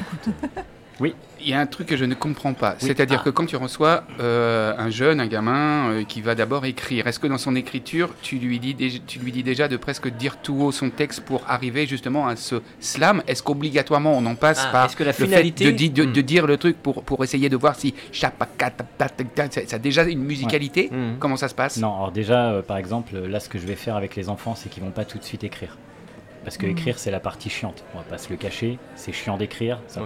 Écoute, 1.01 1.15
Il 1.39 1.51
y 1.51 1.53
a 1.53 1.61
un 1.61 1.67
truc 1.67 1.87
que 1.89 1.97
je 1.99 2.05
ne 2.07 2.15
comprends 2.15 2.55
pas. 2.55 2.73
Oui. 2.81 2.87
C'est-à-dire 2.89 3.19
Ah. 3.21 3.25
que 3.25 3.31
quand 3.31 3.45
tu 3.47 3.57
reçois 3.57 4.05
euh, 4.21 4.73
un 4.79 4.89
jeune, 4.91 5.21
un 5.21 5.27
gamin 5.27 5.91
euh, 5.91 6.05
qui 6.05 6.23
va 6.23 6.35
d'abord 6.35 6.65
écrire, 6.65 7.07
est-ce 7.07 7.19
que 7.21 7.27
dans 7.27 7.37
son 7.39 7.55
écriture, 7.55 8.09
tu 8.23 8.37
lui, 8.39 8.59
dis 8.59 8.73
déjà, 8.75 8.99
tu 9.07 9.19
lui 9.19 9.31
dis 9.33 9.43
déjà 9.43 9.69
de 9.69 9.77
presque 9.77 10.09
dire 10.09 10.39
tout 10.39 10.55
haut 10.63 10.73
son 10.73 10.89
texte 10.89 11.21
pour 11.21 11.43
arriver 11.47 11.87
justement 11.87 12.27
à 12.27 12.35
ce 12.37 12.63
slam? 12.81 13.23
Est-ce 13.29 13.43
qu'obligatoirement 13.43 14.17
on 14.17 14.25
en 14.25 14.35
passe 14.35 14.63
Ah, 14.67 14.73
par 14.73 14.87
est-ce 14.87 14.97
que 14.97 15.05
la 15.05 15.11
le 15.11 15.13
fait 15.13 15.27
finalité- 15.27 15.67
de, 15.67 15.71
di- 15.73 15.91
de- 15.91 16.05
Hmm. 16.07 16.13
de 16.13 16.21
dire 16.23 16.47
le 16.47 16.57
truc 16.57 16.79
pour, 16.83 17.03
pour 17.05 17.23
essayer 17.23 17.49
de 17.51 17.57
voir 17.57 17.77
si 17.77 17.95
ça 18.13 18.33
ça 19.67 19.77
a 19.77 19.79
déjà 19.79 20.05
une 20.05 20.21
musicalité? 20.25 20.89
Mhm. 20.91 21.17
Comment 21.21 21.37
ça 21.37 21.49
se 21.49 21.55
passe? 21.55 21.77
Non, 21.77 21.95
alors 21.95 22.13
déjà, 22.13 22.51
euh, 22.53 22.63
par 22.63 22.79
exemple, 22.79 23.15
là, 23.19 23.39
ce 23.41 23.49
que 23.51 23.59
je 23.59 23.67
vais 23.67 23.77
faire 23.77 23.97
avec 23.97 24.17
les 24.17 24.29
enfants, 24.31 24.55
c'est 24.57 24.71
qu'ils 24.71 24.83
vont 24.83 24.91
pas 24.91 25.05
tout 25.05 25.19
de 25.19 25.25
suite 25.25 25.45
écrire. 25.45 25.77
Parce 26.47 26.57
que 26.59 26.67
Mm. 26.67 26.71
écrire, 26.71 26.99
c'est 26.99 27.11
la 27.11 27.19
partie 27.21 27.51
chiante. 27.51 27.83
On 27.95 27.99
va 27.99 28.05
pas 28.05 28.19
se 28.19 28.31
le 28.31 28.37
cacher. 28.37 28.79
C'est 28.95 29.13
chiant 29.13 29.37
d'écrire. 29.37 29.81
Ça, 29.89 30.01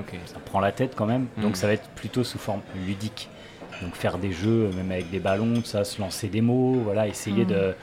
prend 0.47 0.59
la 0.59 0.73
tête 0.73 0.95
quand 0.97 1.05
même. 1.07 1.27
Mm. 1.37 1.43
Donc 1.43 1.57
ça 1.57 1.67
va 1.67 1.75
être 1.75 1.89
plutôt 1.91 2.25
sous 2.25 2.39
forme 2.39 2.63
ludique. 2.87 3.29
Donc 3.83 3.95
faire 3.95 4.17
des 4.19 4.33
jeux, 4.33 4.71
même 4.75 4.91
avec 4.91 5.11
des 5.11 5.19
ballons, 5.21 5.63
ça, 5.65 5.85
se 5.85 6.01
lancer 6.01 6.29
des 6.29 6.41
mots, 6.41 6.81
voilà, 6.83 7.07
essayer 7.07 7.45
Mm. 7.45 7.49
de 7.49 7.75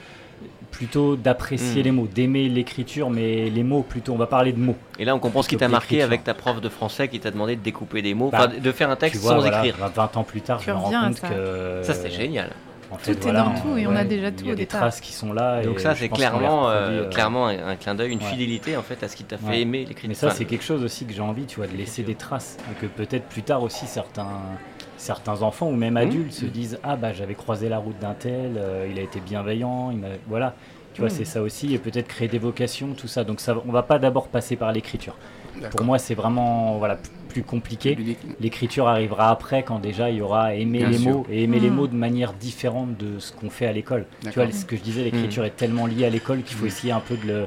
plutôt 0.71 1.15
d'apprécier 1.15 1.81
les 1.81 1.91
mots, 1.91 2.07
d'aimer 2.07 2.49
l'écriture, 2.49 3.09
mais 3.09 3.49
les 3.49 3.63
mots 3.63 3.81
plutôt. 3.83 4.13
On 4.13 4.17
va 4.17 4.27
parler 4.27 4.51
de 4.53 4.59
mots. 4.59 4.75
Et 4.99 5.05
là, 5.05 5.15
on 5.15 5.19
comprend 5.19 5.41
ce 5.41 5.49
qui 5.49 5.57
t'a 5.57 5.67
marqué 5.67 6.01
avec 6.01 6.23
ta 6.23 6.33
prof 6.33 6.59
de 6.61 6.69
français 6.69 7.07
qui 7.07 7.19
t'a 7.19 7.31
demandé 7.31 7.55
de 7.55 7.61
découper 7.61 8.01
des 8.01 8.13
mots, 8.13 8.29
Bah, 8.31 8.47
enfin, 8.49 8.59
de 8.59 8.71
faire 8.71 8.89
un 8.89 8.95
texte 8.95 9.15
tu 9.21 9.21
vois, 9.25 9.35
sans 9.35 9.41
voilà, 9.41 9.59
écrire. 9.59 9.77
20 9.77 9.87
20 9.95 10.17
ans 10.17 10.23
plus 10.23 10.41
tard, 10.41 10.59
Tu 10.59 10.65
je 10.67 10.71
me 10.71 10.77
rends 10.77 10.91
compte 10.91 11.17
ça. 11.17 11.29
que 11.29 11.81
Ça, 11.83 11.93
c'est 11.93 12.11
génial. 12.11 12.51
En 12.89 12.97
fait, 12.97 13.15
Tout 13.15 13.27
est 13.27 13.33
dans 13.33 13.53
tout 13.53 13.77
et 13.77 13.85
on 13.85 13.95
a 13.95 14.03
déjà 14.05 14.29
Il 14.29 14.35
tout 14.35 14.45
y 14.45 14.49
a 14.49 14.53
au 14.53 14.55
des 14.55 14.61
départ. 14.63 14.79
traces 14.81 15.01
qui 15.01 15.11
sont 15.11 15.33
là. 15.33 15.61
Donc 15.61 15.77
et 15.77 15.79
ça, 15.79 15.93
c'est 15.95 16.07
clairement, 16.09 16.69
euh, 16.69 17.03
euh, 17.03 17.09
clairement 17.09 17.47
un, 17.47 17.67
un 17.69 17.75
clin 17.75 17.95
d'œil, 17.95 18.11
une 18.13 18.19
ouais. 18.19 18.25
fidélité 18.25 18.77
en 18.77 18.81
fait 18.81 19.03
à 19.03 19.07
ce 19.09 19.15
qui 19.17 19.23
t'a 19.25 19.37
fait 19.37 19.45
Ouais. 19.47 19.61
aimer 19.61 19.79
l'écriture. 19.79 20.07
Mais 20.07 20.13
ça, 20.15 20.31
c'est 20.31 20.45
quelque 20.45 20.63
chose 20.63 20.83
aussi 20.83 21.05
que 21.05 21.13
j'ai 21.13 21.21
envie, 21.21 21.45
tu 21.45 21.57
vois, 21.57 21.67
de 21.67 21.75
laisser 21.75 22.03
des 22.03 22.15
traces. 22.15 22.57
Et 22.71 22.75
que 22.81 22.85
peut-être 22.85 23.25
plus 23.25 23.43
tard 23.43 23.61
aussi, 23.63 23.87
certains, 23.87 24.39
certains 24.97 25.41
enfants 25.41 25.67
ou 25.67 25.75
même 25.75 25.95
Mmh. 25.95 25.97
adultes 25.97 26.31
se 26.33 26.45
disent 26.45 26.79
Ah, 26.83 26.95
bah, 26.95 27.11
j'avais 27.13 27.35
croisé 27.35 27.67
la 27.69 27.77
route 27.77 27.99
d'un 27.99 28.13
tel, 28.13 28.53
euh, 28.57 28.87
il 28.89 28.97
a 28.97 29.01
été 29.01 29.19
bienveillant, 29.19 29.91
il 29.91 29.97
m'a. 29.97 30.07
Voilà. 30.27 30.55
Tu 30.93 31.01
vois, 31.01 31.09
Mmh. 31.09 31.13
c'est 31.13 31.25
ça 31.25 31.41
aussi. 31.41 31.73
Et 31.75 31.79
peut-être 31.79 32.07
créer 32.07 32.27
des 32.29 32.39
vocations, 32.39 32.93
tout 32.95 33.07
ça. 33.07 33.23
Donc, 33.23 33.39
ça, 33.41 33.55
on 33.67 33.71
va 33.71 33.83
pas 33.83 33.99
d'abord 33.99 34.29
passer 34.29 34.55
par 34.55 34.71
l'écriture. 34.71 35.15
Pour 35.71 35.83
moi, 35.83 35.97
c'est 35.99 36.15
vraiment 36.15 36.77
voilà, 36.77 36.97
plus 37.37 37.43
compliqué. 37.43 37.95
L'écriture 38.39 38.87
arrivera 38.87 39.29
après, 39.29 39.61
quand 39.63 39.79
déjà 39.79 40.09
il 40.09 40.17
y 40.17 40.21
aura 40.21 40.55
aimer 40.55 40.79
Bien 40.79 40.89
les 40.89 40.97
sûr. 40.97 41.11
mots 41.11 41.27
et 41.29 41.43
aimer 41.43 41.59
les 41.59 41.69
Mm. 41.69 41.75
mots 41.75 41.87
de 41.87 41.95
manière 41.95 42.33
différente 42.33 42.97
de 42.97 43.19
ce 43.19 43.31
qu'on 43.31 43.49
fait 43.51 43.67
à 43.67 43.73
l'école. 43.73 44.05
Tu 44.23 44.29
vois, 44.31 44.51
ce 44.51 44.65
que 44.65 44.75
je 44.75 44.81
disais, 44.81 45.03
l'écriture 45.03 45.45
est 45.45 45.55
tellement 45.55 45.85
liée 45.85 46.05
à 46.05 46.09
l'école 46.09 46.41
qu'il 46.41 46.57
faut 46.57 46.65
Mm. 46.65 46.67
essayer 46.67 46.93
un 46.93 46.99
peu 46.99 47.15
de 47.17 47.27
le, 47.27 47.45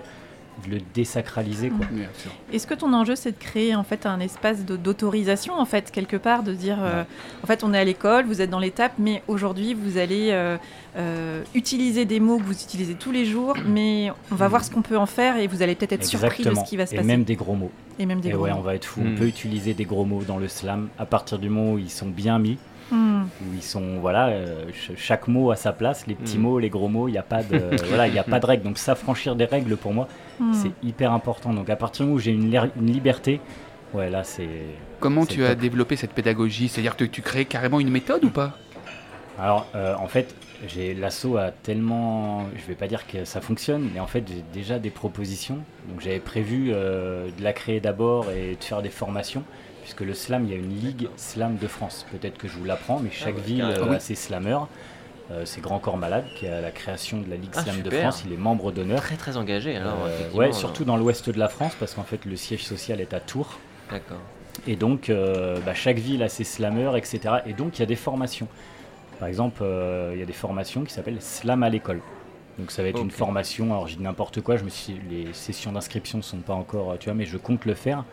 de 0.67 0.73
le 0.73 0.81
désacraliser. 0.95 1.71
Quoi. 1.71 1.87
Bien 1.91 2.09
sûr. 2.19 2.31
Est-ce 2.53 2.67
que 2.67 2.75
ton 2.75 2.93
enjeu 2.93 3.15
c'est 3.17 3.33
de 3.33 3.39
créer 3.39 3.75
en 3.75 3.83
fait 3.85 4.05
un 4.07 4.21
espace 4.21 4.65
de- 4.65 4.77
d'autorisation 4.77 5.55
en 5.59 5.65
fait 5.65 5.91
quelque 5.91 6.17
part 6.17 6.43
de 6.43 6.53
dire 6.53 6.79
euh, 6.81 7.03
en 7.43 7.47
fait 7.47 7.65
on 7.65 7.73
est 7.73 7.79
à 7.79 7.85
l'école 7.85 8.27
vous 8.27 8.43
êtes 8.43 8.51
dans 8.51 8.59
l'étape 8.59 8.93
mais 8.99 9.23
aujourd'hui 9.29 9.73
vous 9.75 9.97
allez 9.97 10.31
euh, 10.33 10.59
euh, 10.97 11.43
utiliser 11.55 12.05
des 12.05 12.21
mots 12.21 12.39
que 12.39 12.43
vous 12.45 12.53
utilisez 12.63 12.95
tous 12.95 13.11
les 13.13 13.25
jours 13.25 13.55
mais 13.67 14.11
on 14.31 14.35
va 14.35 14.49
voir 14.49 14.63
ce 14.65 14.71
qu'on 14.71 14.83
peut 14.83 14.99
en 14.99 15.07
faire 15.07 15.37
et 15.39 15.47
vous 15.47 15.63
allez 15.63 15.75
peut-être 15.75 15.93
être 15.93 16.05
surpris 16.05 16.45
de 16.45 16.55
ce 16.55 16.65
qui 16.65 16.77
va 16.77 16.85
se 16.87 16.93
Et 16.93 16.97
passer 16.97 17.07
même 17.09 17.25
des 17.25 17.37
gros 17.37 17.55
mots. 17.55 17.71
et 17.99 18.05
même 18.07 18.21
des 18.21 18.29
Et 18.29 18.33
gros 18.33 18.43
ouais, 18.45 18.51
mots. 18.51 18.59
on 18.59 18.63
va 18.63 18.75
être 18.75 18.85
fou. 18.85 19.01
Mm. 19.01 19.13
On 19.15 19.17
peut 19.19 19.27
utiliser 19.27 19.73
des 19.73 19.85
gros 19.85 20.05
mots 20.05 20.23
dans 20.25 20.37
le 20.39 20.49
slam 20.49 20.89
à 20.99 21.07
partir 21.07 21.39
du 21.39 21.49
moment 21.49 21.73
où 21.73 21.79
ils 21.79 21.91
sont 21.91 22.07
bien 22.09 22.39
mis, 22.39 22.59
Où 22.93 23.55
ils 23.55 23.63
sont 23.63 23.99
voilà, 24.01 24.29
euh, 24.29 24.65
ch- 24.73 24.93
chaque 24.99 25.29
mot 25.29 25.51
à 25.51 25.57
sa 25.57 25.73
place, 25.73 26.07
les 26.07 26.15
petits 26.15 26.39
Mm. 26.39 26.43
mots, 26.43 26.59
les 26.59 26.71
gros 26.71 26.89
mots, 26.89 27.09
il 27.09 27.13
n'y 27.13 27.19
a 27.19 27.23
pas 27.23 27.43
de 27.43 27.61
voilà, 27.89 28.07
il 28.09 28.15
y 28.15 28.19
a 28.19 28.25
pas 28.25 28.41
de 28.41 28.47
règles. 28.47 28.65
Donc 28.65 28.79
s'affranchir 28.79 29.37
des 29.37 29.45
règles 29.45 29.77
pour 29.77 29.93
moi, 29.95 30.09
Hmm. 30.39 30.53
c'est 30.55 30.73
hyper 30.83 31.13
important. 31.13 31.53
Donc 31.53 31.69
à 31.71 31.77
partir 31.77 32.05
du 32.05 32.09
moment 32.09 32.17
où 32.17 32.21
j'ai 32.21 32.33
une, 32.33 32.51
liberté, 32.87 33.41
ouais 33.95 34.09
là 34.11 34.25
c'est 34.25 34.49
Comment 35.01 35.25
tu 35.27 35.45
as 35.45 35.55
développé 35.55 35.97
cette 35.97 36.13
pédagogie? 36.13 36.69
C'est-à-dire 36.69 36.97
que 36.97 37.05
tu 37.05 37.23
crées 37.23 37.45
carrément 37.45 37.81
une 37.81 37.91
méthode 37.91 38.25
ou 38.25 38.31
pas? 38.31 38.57
Alors, 39.39 39.67
euh, 39.75 39.95
en 39.97 40.07
fait, 40.07 40.35
j'ai 40.69 40.93
l'assaut 40.93 41.39
a 41.39 41.51
tellement, 41.51 42.45
je 42.57 42.67
vais 42.67 42.75
pas 42.75 42.87
dire 42.89 43.07
que 43.07 43.25
ça 43.25 43.41
fonctionne, 43.41 43.89
mais 43.95 44.01
en 44.01 44.07
fait, 44.07 44.25
j'ai 44.29 44.45
déjà 44.53 44.79
des 44.79 44.91
propositions. 44.91 45.57
Donc, 45.89 46.01
j'avais 46.03 46.19
prévu 46.19 46.71
euh, 46.75 47.29
de 47.39 47.43
la 47.43 47.55
créer 47.55 47.81
d'abord 47.81 48.31
et 48.31 48.57
de 48.57 48.63
faire 48.65 48.83
des 48.83 48.91
formations, 48.91 49.43
puisque 49.91 50.07
le 50.07 50.15
slam, 50.15 50.45
il 50.45 50.51
y 50.51 50.55
a 50.55 50.57
une 50.57 50.79
ligue 50.79 51.09
slam 51.17 51.57
de 51.57 51.67
France. 51.67 52.07
Peut-être 52.13 52.39
que 52.39 52.47
je 52.47 52.57
vous 52.57 52.65
l'apprends, 52.65 53.01
mais 53.01 53.11
chaque 53.11 53.35
ouais, 53.35 53.41
ville 53.43 53.77
Oui. 53.83 53.97
a 53.97 53.99
ses 53.99 54.15
slammeurs. 54.15 54.69
Euh, 55.33 55.43
c'est 55.45 55.61
Grand 55.61 55.81
Corps 55.81 55.97
Malade 55.97 56.25
qui 56.37 56.47
a 56.47 56.61
la 56.61 56.71
création 56.71 57.21
de 57.21 57.29
la 57.29 57.37
Ligue 57.37 57.51
Ah, 57.57 57.63
Slam 57.63 57.83
de. 57.83 57.91
France. 57.91 58.23
Il 58.25 58.33
est 58.33 58.37
membre 58.37 58.71
d'honneur. 58.71 59.01
Très 59.01 59.17
très 59.17 59.37
engagé 59.37 59.77
alors. 59.77 59.99
Euh, 60.07 60.31
ouais, 60.33 60.53
surtout 60.53 60.85
dans 60.85 60.97
l'ouest 60.97 61.29
de 61.29 61.39
la 61.39 61.49
France, 61.49 61.75
parce 61.79 61.95
qu'en 61.95 62.05
fait, 62.05 62.25
le 62.25 62.37
siège 62.37 62.65
social 62.65 63.01
est 63.01 63.15
à 63.15 63.21
Tours. 63.21 63.59
D'accord. 63.91 64.19
Et 64.69 64.77
donc, 64.77 65.11
euh, 65.11 65.59
bah, 65.67 65.75
chaque 65.75 65.99
ville 65.99 66.23
a 66.23 66.29
ses 66.29 66.45
slammeurs, 66.45 66.97
etc. 66.97 67.21
Et 67.47 67.53
donc, 67.53 67.79
il 67.79 67.81
y 67.81 67.83
a 67.83 67.87
des 67.87 67.97
formations. 67.97 68.47
Par 69.19 69.27
exemple, 69.27 69.63
euh, 69.63 70.13
il 70.15 70.21
y 70.21 70.23
a 70.23 70.27
des 70.27 70.33
formations 70.33 70.85
qui 70.85 70.93
s'appellent 70.93 71.21
Slam 71.21 71.65
à 71.65 71.69
l'école. 71.69 72.01
Donc, 72.59 72.71
ça 72.71 72.83
va 72.83 72.89
être 72.91 73.03
une 73.03 73.11
formation. 73.11 73.73
Alors, 73.73 73.89
je 73.89 73.97
dis 73.97 74.03
n'importe 74.03 74.41
quoi. 74.41 74.57
Je 74.57 74.65
me 74.65 74.71
suis, 74.71 75.01
les 75.11 75.33
sessions 75.33 75.73
d'inscription 75.73 76.19
ne 76.19 76.23
sont 76.23 76.39
pas 76.39 76.55
encore, 76.55 76.97
tu 76.99 77.07
vois, 77.07 77.15
mais 77.15 77.25
je 77.27 77.37
compte 77.37 77.65
le 77.65 77.75
faire. 77.75 78.05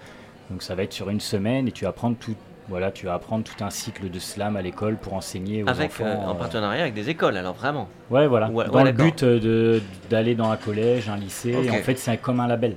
Donc, 0.50 0.64
ça 0.64 0.76
va 0.76 0.84
être 0.84 0.94
sur 0.94 1.10
une 1.10 1.20
semaine 1.20 1.68
et 1.68 1.72
tu 1.72 1.84
vas 1.86 1.90
apprendre 1.90 2.16
tout. 2.20 2.36
Voilà, 2.70 2.92
tu 2.92 3.06
vas 3.06 3.14
apprendre 3.14 3.46
tout 3.46 3.64
un 3.64 3.70
cycle 3.70 4.10
de 4.10 4.20
slam 4.20 4.58
à 4.58 4.62
l'école 4.62 4.98
pour 4.98 5.14
enseigner 5.14 5.64
aux 5.64 5.70
Avec 5.70 5.92
enfants. 5.92 6.06
euh, 6.06 6.16
en 6.28 6.32
euh, 6.32 6.34
partenariat 6.34 6.82
avec 6.82 6.94
des 6.94 7.10
écoles 7.10 7.38
alors 7.38 7.54
vraiment. 7.54 7.88
Ouais, 8.10 8.28
voilà. 8.28 8.50
Ouais, 8.50 8.66
Dans 8.66 8.74
ouais, 8.74 8.84
le 8.84 8.92
but 8.92 9.24
euh, 9.24 9.40
de- 9.40 9.82
d'aller 10.10 10.36
dans 10.36 10.52
un 10.52 10.58
collège, 10.58 11.08
un 11.08 11.16
lycée. 11.16 11.52
Et 11.64 11.72
en 11.72 11.76
fait, 11.76 11.98
c'est 11.98 12.18
comme 12.18 12.42
un 12.42 12.48
label 12.48 12.76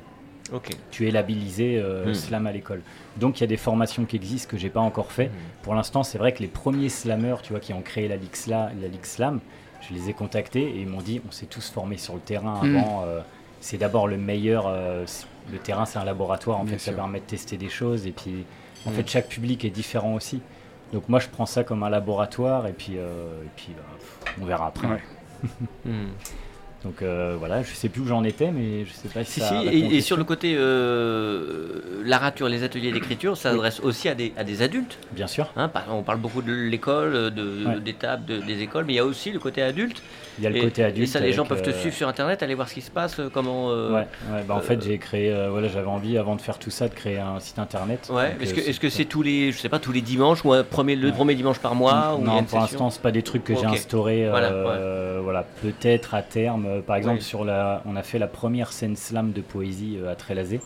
Ok. 0.52 0.70
tu 0.92 1.08
es 1.08 1.10
labellisé 1.10 1.80
euh, 1.82 2.06
Hmm. 2.10 2.14
slam 2.14 2.46
à 2.46 2.52
l'école. 2.52 2.82
Donc 3.16 3.38
il 3.38 3.40
y 3.40 3.44
a 3.44 3.46
des 3.48 3.56
formations 3.56 4.04
qui 4.04 4.14
existent 4.14 4.48
que 4.48 4.58
j'ai 4.58 4.70
pas 4.70 4.78
encore 4.80 5.10
fait. 5.10 5.28
Pour 5.62 5.74
l'instant, 5.74 6.04
c'est 6.04 6.18
vrai 6.18 6.30
que 6.32 6.38
les 6.40 6.48
premiers 6.48 6.88
slammeurs, 6.88 7.42
tu 7.42 7.52
vois, 7.52 7.58
qui 7.60 7.72
ont 7.72 7.82
créé 7.82 8.06
la 8.06 8.16
Ligue, 8.16 8.34
Sla- 8.34 8.70
la 8.80 8.88
Ligue 8.88 9.04
Slam, 9.04 9.40
je 9.88 9.92
les 9.92 10.08
ai 10.08 10.12
contactés 10.12 10.62
et 10.62 10.80
ils 10.82 10.88
m'ont 10.88 11.00
dit, 11.02 11.20
on 11.28 11.32
s'est 11.32 11.46
tous 11.46 11.68
formés 11.68 11.96
sur 11.98 12.14
le 12.14 12.20
terrain 12.20 12.60
Hmm. 12.64 12.76
avant. 12.76 13.04
C'est 13.60 13.78
d'abord 13.78 14.08
le 14.08 14.16
meilleur. 14.16 14.66
euh, 14.66 15.04
le 15.50 15.58
terrain, 15.58 15.84
c'est 15.84 15.98
un 15.98 16.04
laboratoire. 16.04 16.60
En 16.60 16.64
Bien 16.64 16.74
fait, 16.74 16.78
ça 16.78 16.92
permet 16.92 17.18
de 17.20 17.24
tester 17.24 17.56
des 17.56 17.68
choses 17.70 18.06
et 18.06 18.12
puis, 18.12 18.44
en 18.86 18.90
fait, 18.90 19.08
chaque 19.08 19.28
public 19.28 19.64
est 19.64 19.70
différent 19.70 20.14
aussi. 20.14 20.40
Donc 20.92 21.08
moi, 21.08 21.18
je 21.18 21.28
prends 21.28 21.46
ça 21.46 21.64
comme 21.64 21.82
un 21.82 21.90
laboratoire 21.90 22.66
et 22.66 22.72
puis, 22.72 22.94
euh, 22.96 23.42
et 23.44 23.48
puis 23.56 23.70
bah, 23.76 24.30
on 24.40 24.44
verra 24.44 24.66
après. 24.68 24.86
Ouais. 24.88 25.02
Hmm. 25.84 26.08
Donc 26.84 27.02
euh, 27.02 27.36
voilà, 27.38 27.62
je 27.62 27.74
sais 27.74 27.90
plus 27.90 28.00
où 28.00 28.06
j'en 28.06 28.24
étais, 28.24 28.50
mais 28.50 28.86
je 28.86 28.92
sais 28.92 29.08
pas 29.08 29.22
si, 29.22 29.32
Si, 29.32 29.40
ça 29.40 29.48
si, 29.48 29.68
et, 29.68 29.96
et 29.96 30.00
sur 30.00 30.16
le 30.16 30.24
côté 30.24 30.54
euh, 30.56 31.80
l'arature, 32.04 32.48
les 32.48 32.62
ateliers 32.62 32.90
d'écriture, 32.90 33.36
ça 33.36 33.50
s'adresse 33.50 33.80
aussi 33.80 34.08
à 34.08 34.14
des, 34.14 34.32
à 34.38 34.44
des 34.44 34.62
adultes. 34.62 34.96
Bien 35.12 35.26
sûr. 35.26 35.52
Hein, 35.56 35.70
on 35.90 36.02
parle 36.02 36.18
beaucoup 36.18 36.40
de 36.40 36.52
l'école, 36.52 37.30
de, 37.34 37.66
Ouais. 37.66 37.80
des 37.80 37.92
tables, 37.92 38.24
de- 38.24 38.38
des 38.38 38.62
écoles, 38.62 38.84
mais 38.86 38.94
il 38.94 38.96
y 38.96 39.00
a 39.00 39.04
aussi 39.04 39.30
le 39.30 39.38
côté 39.38 39.60
adulte. 39.62 40.02
Il 40.38 40.44
y 40.44 40.46
a 40.46 40.50
le 40.50 40.56
et, 40.56 40.60
côté 40.62 40.82
adulte. 40.82 41.04
et 41.06 41.10
ça, 41.10 41.20
les 41.20 41.34
gens 41.34 41.44
peuvent 41.44 41.60
te 41.60 41.68
euh, 41.68 41.72
suivre 41.80 41.94
sur 41.94 42.08
Internet, 42.08 42.42
aller 42.42 42.54
voir 42.54 42.66
ce 42.68 42.74
qui 42.74 42.80
se 42.80 42.90
passe, 42.90 43.20
comment... 43.34 43.70
euh, 43.70 43.90
Ouais, 43.92 44.06
ouais, 44.32 44.42
bah 44.48 44.54
en 44.54 44.60
fait 44.60 44.82
j'ai 44.82 44.96
créé, 44.96 45.34
voilà, 45.50 45.68
j'avais 45.68 45.86
envie 45.88 46.16
avant 46.16 46.34
de 46.34 46.40
faire 46.40 46.58
tout 46.58 46.70
ça 46.70 46.88
de 46.88 46.94
créer 46.94 47.18
un 47.18 47.40
site 47.40 47.58
internet. 47.58 48.08
Ouais, 48.10 48.36
est-ce 48.40 48.54
que 48.54 48.60
est-ce 48.60 48.80
que 48.80 48.88
c'est 48.88 49.04
tous 49.04 49.22
les, 49.22 49.52
je 49.52 49.58
sais 49.58 49.68
pas, 49.68 49.78
tous 49.80 49.92
les 49.92 50.00
dimanches 50.00 50.44
ou 50.46 50.52
un 50.54 50.62
premier, 50.64 50.96
le 50.96 51.08
Ouais. 51.08 51.12
premier 51.12 51.34
dimanche 51.34 51.58
par 51.58 51.74
mois 51.74 52.16
ou 52.16 52.20
y 52.20 52.22
a 52.22 52.26
Non, 52.26 52.44
pour 52.44 52.58
l'instant 52.60 52.88
c'est 52.88 53.02
pas 53.02 53.10
des 53.12 53.22
trucs 53.22 53.44
que 53.44 53.54
j'ai 53.54 53.66
instaurés. 53.66 54.28
Voilà, 54.30 55.18
voilà, 55.22 55.44
peut-être 55.60 56.14
à 56.14 56.22
terme. 56.22 56.68
Euh, 56.70 56.80
Par 56.82 56.96
exemple 56.96 57.20
sur 57.20 57.44
la, 57.44 57.82
on 57.86 57.96
a 57.96 58.02
fait 58.02 58.18
la 58.18 58.26
première 58.26 58.72
scène 58.72 58.96
slam 58.96 59.32
de 59.32 59.40
poésie 59.40 59.98
euh, 59.98 60.10
à 60.10 60.14
Trélazé 60.14 60.60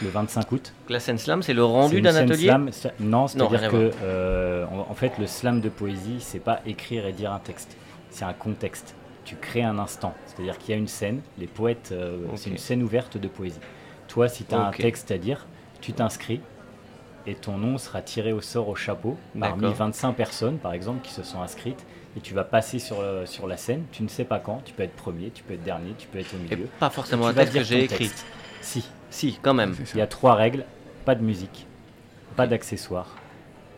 le 0.00 0.08
25 0.08 0.52
août. 0.52 0.72
La 0.88 1.00
scène 1.00 1.18
slam, 1.18 1.42
c'est 1.42 1.54
le 1.54 1.64
rendu 1.64 2.00
d'un 2.00 2.14
atelier 2.14 2.48
slam, 2.48 2.70
Non, 3.00 3.26
c'est-à-dire 3.28 3.68
que 3.70 3.90
euh, 4.02 4.66
en, 4.66 4.94
fait 4.94 5.18
le 5.18 5.26
slam 5.26 5.60
de 5.60 5.68
poésie 5.68 6.16
c'est 6.20 6.40
pas 6.40 6.60
écrire 6.66 7.06
et 7.06 7.12
dire 7.12 7.32
un 7.32 7.38
texte, 7.38 7.76
c'est 8.10 8.24
un 8.24 8.32
contexte. 8.32 8.94
Tu 9.24 9.36
crées 9.36 9.62
un 9.62 9.78
instant, 9.78 10.14
c'est-à-dire 10.26 10.58
qu'il 10.58 10.70
y 10.70 10.74
a 10.74 10.76
une 10.76 10.88
scène, 10.88 11.20
les 11.38 11.46
poètes, 11.46 11.90
euh, 11.92 12.18
c'est 12.34 12.50
une 12.50 12.58
scène 12.58 12.82
ouverte 12.82 13.16
de 13.18 13.28
poésie. 13.28 13.60
Toi, 14.08 14.28
si 14.28 14.44
tu 14.44 14.54
as 14.54 14.60
un 14.60 14.72
texte 14.72 15.10
à 15.10 15.18
dire, 15.18 15.46
tu 15.80 15.92
t'inscris 15.92 16.40
et 17.26 17.34
ton 17.34 17.56
nom 17.56 17.78
sera 17.78 18.02
tiré 18.02 18.32
au 18.32 18.40
sort 18.40 18.68
au 18.68 18.74
chapeau 18.74 19.16
parmi 19.38 19.62
D'accord. 19.62 19.76
25 19.76 20.12
personnes, 20.12 20.58
par 20.58 20.72
exemple, 20.72 21.02
qui 21.02 21.12
se 21.12 21.22
sont 21.22 21.40
inscrites. 21.40 21.86
Et 22.16 22.20
tu 22.20 22.34
vas 22.34 22.44
passer 22.44 22.78
sur, 22.78 23.00
le- 23.02 23.24
sur 23.26 23.46
la 23.46 23.56
scène, 23.56 23.84
tu 23.90 24.02
ne 24.02 24.08
sais 24.08 24.24
pas 24.24 24.38
quand, 24.38 24.60
tu 24.64 24.74
peux 24.74 24.82
être 24.82 24.94
premier, 24.94 25.30
tu 25.30 25.42
peux 25.42 25.54
être 25.54 25.62
dernier, 25.64 25.94
tu 25.98 26.08
peux 26.08 26.18
être 26.18 26.34
au 26.34 26.36
Et 26.52 26.56
milieu. 26.56 26.68
pas 26.78 26.90
forcément 26.90 27.24
Tu 27.24 27.30
un 27.30 27.32
vas 27.32 27.40
texte 27.44 27.52
que 27.54 27.58
dire 27.60 27.66
j'ai 27.66 27.84
écrit. 27.84 28.08
texte. 28.08 28.26
Si, 28.60 28.88
Si, 29.10 29.38
quand 29.42 29.54
même. 29.54 29.74
Il 29.94 29.98
y 29.98 30.02
a 30.02 30.06
trois 30.06 30.34
règles, 30.34 30.64
pas 31.04 31.14
de 31.14 31.22
musique, 31.22 31.66
pas 32.36 32.46
d'accessoires, 32.46 33.16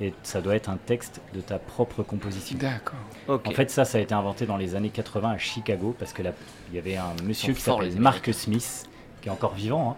et 0.01 0.13
ça 0.25 0.41
doit 0.41 0.57
être 0.57 0.69
un 0.69 0.77
texte 0.77 1.21
de 1.33 1.41
ta 1.41 1.59
propre 1.61 2.03
composition. 2.03 2.59
D'accord. 2.59 2.99
Ok. 3.29 3.47
En 3.47 3.53
fait, 3.53 3.71
ça, 3.71 3.85
ça 3.85 3.99
a 3.99 4.01
été 4.01 4.15
inventé 4.15 4.47
dans 4.47 4.57
les 4.57 4.75
années 4.75 4.91
80 4.91 5.31
à 5.31 5.39
Chicago, 5.39 5.95
parce 5.99 6.13
que 6.13 6.23
là, 6.23 6.33
il 6.71 6.75
y 6.75 6.79
avait 6.79 6.97
un 6.97 7.15
monsieur 7.25 7.53
qui 7.55 7.71
les 7.83 7.91
Mark 8.01 8.33
Smith, 8.35 8.89
qui 9.23 9.29
est 9.29 9.33
encore 9.33 9.55
vivant. 9.55 9.93
hein. 9.93 9.97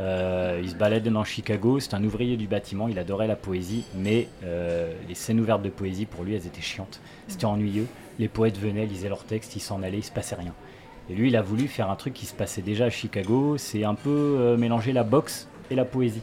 Euh, 0.00 0.60
il 0.62 0.70
se 0.70 0.74
baladait 0.76 1.10
dans 1.10 1.24
Chicago, 1.24 1.78
c'est 1.78 1.92
un 1.94 2.02
ouvrier 2.02 2.36
du 2.38 2.46
bâtiment, 2.46 2.88
il 2.88 2.98
adorait 2.98 3.26
la 3.26 3.36
poésie, 3.36 3.84
mais 3.94 4.28
euh, 4.44 4.94
les 5.08 5.14
scènes 5.14 5.38
ouvertes 5.40 5.62
de 5.62 5.68
poésie, 5.68 6.06
pour 6.06 6.24
lui, 6.24 6.34
elles 6.34 6.46
étaient 6.46 6.62
chiantes. 6.62 7.00
C'était 7.28 7.44
ennuyeux. 7.44 7.86
Les 8.18 8.28
poètes 8.28 8.58
venaient, 8.58 8.86
lisaient 8.86 9.08
leurs 9.10 9.24
textes, 9.24 9.56
ils 9.56 9.60
s'en 9.60 9.82
allaient, 9.82 9.98
il 9.98 10.04
se 10.04 10.10
passait 10.10 10.36
rien. 10.36 10.54
Et 11.10 11.14
lui, 11.14 11.28
il 11.28 11.36
a 11.36 11.42
voulu 11.42 11.68
faire 11.68 11.90
un 11.90 11.96
truc 11.96 12.14
qui 12.14 12.24
se 12.24 12.34
passait 12.34 12.62
déjà 12.62 12.86
à 12.86 12.90
Chicago, 12.90 13.58
c'est 13.58 13.84
un 13.84 13.94
peu 13.94 14.08
euh, 14.38 14.56
mélanger 14.56 14.92
la 14.92 15.02
boxe 15.04 15.48
et 15.70 15.74
la 15.74 15.84
poésie. 15.84 16.22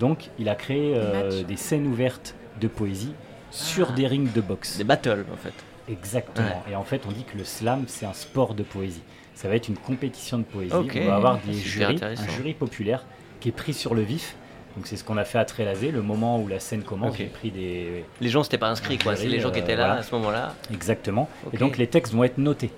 Donc, 0.00 0.30
il 0.38 0.48
a 0.48 0.54
créé 0.54 0.94
euh, 0.96 1.42
des 1.42 1.56
scènes 1.56 1.86
ouvertes 1.86 2.34
de 2.60 2.68
poésie 2.68 3.12
sur 3.50 3.88
Ah. 3.90 3.94
des 3.94 4.06
rings 4.06 4.32
de 4.32 4.40
boxe. 4.40 4.78
Des 4.78 4.84
battles, 4.84 5.26
en 5.32 5.36
fait. 5.36 5.52
Exactement. 5.92 6.62
Et 6.70 6.74
en 6.74 6.84
fait, 6.84 7.02
on 7.06 7.12
dit 7.12 7.24
que 7.24 7.36
le 7.36 7.44
slam, 7.44 7.84
c'est 7.86 8.06
un 8.06 8.14
sport 8.14 8.54
de 8.54 8.62
poésie. 8.62 9.02
Ça 9.34 9.48
va 9.48 9.56
être 9.56 9.68
une 9.68 9.76
compétition 9.76 10.38
de 10.38 10.44
poésie. 10.44 10.72
On 10.72 11.06
va 11.06 11.16
avoir 11.16 11.38
des 11.38 11.54
jurys, 11.54 11.98
un 12.02 12.14
jury 12.36 12.54
populaire 12.54 13.04
qui 13.40 13.48
est 13.48 13.52
pris 13.52 13.74
sur 13.74 13.94
le 13.94 14.02
vif. 14.02 14.36
Donc 14.76 14.86
c'est 14.86 14.96
ce 14.96 15.04
qu'on 15.04 15.16
a 15.16 15.24
fait 15.24 15.38
à 15.38 15.44
Trélazé, 15.44 15.92
le 15.92 16.02
moment 16.02 16.40
où 16.40 16.48
la 16.48 16.58
scène 16.58 16.82
commence, 16.82 17.12
Ok. 17.12 17.18
j'ai 17.18 17.26
pris 17.26 17.50
des... 17.52 18.04
Les 18.20 18.28
gens 18.28 18.42
s'étaient 18.42 18.58
pas 18.58 18.68
inscrits, 18.70 18.98
quoi. 18.98 19.14
C'est 19.14 19.28
les 19.28 19.38
gens 19.38 19.52
qui 19.52 19.60
euh, 19.60 19.62
étaient 19.62 19.76
là 19.76 19.86
voilà. 19.86 20.00
à 20.00 20.02
ce 20.02 20.12
moment-là. 20.16 20.54
Exactement. 20.72 21.28
Et 21.52 21.58
donc 21.58 21.78
les 21.78 21.86
textes 21.86 22.12
vont 22.12 22.24
être 22.24 22.38
notés. 22.38 22.70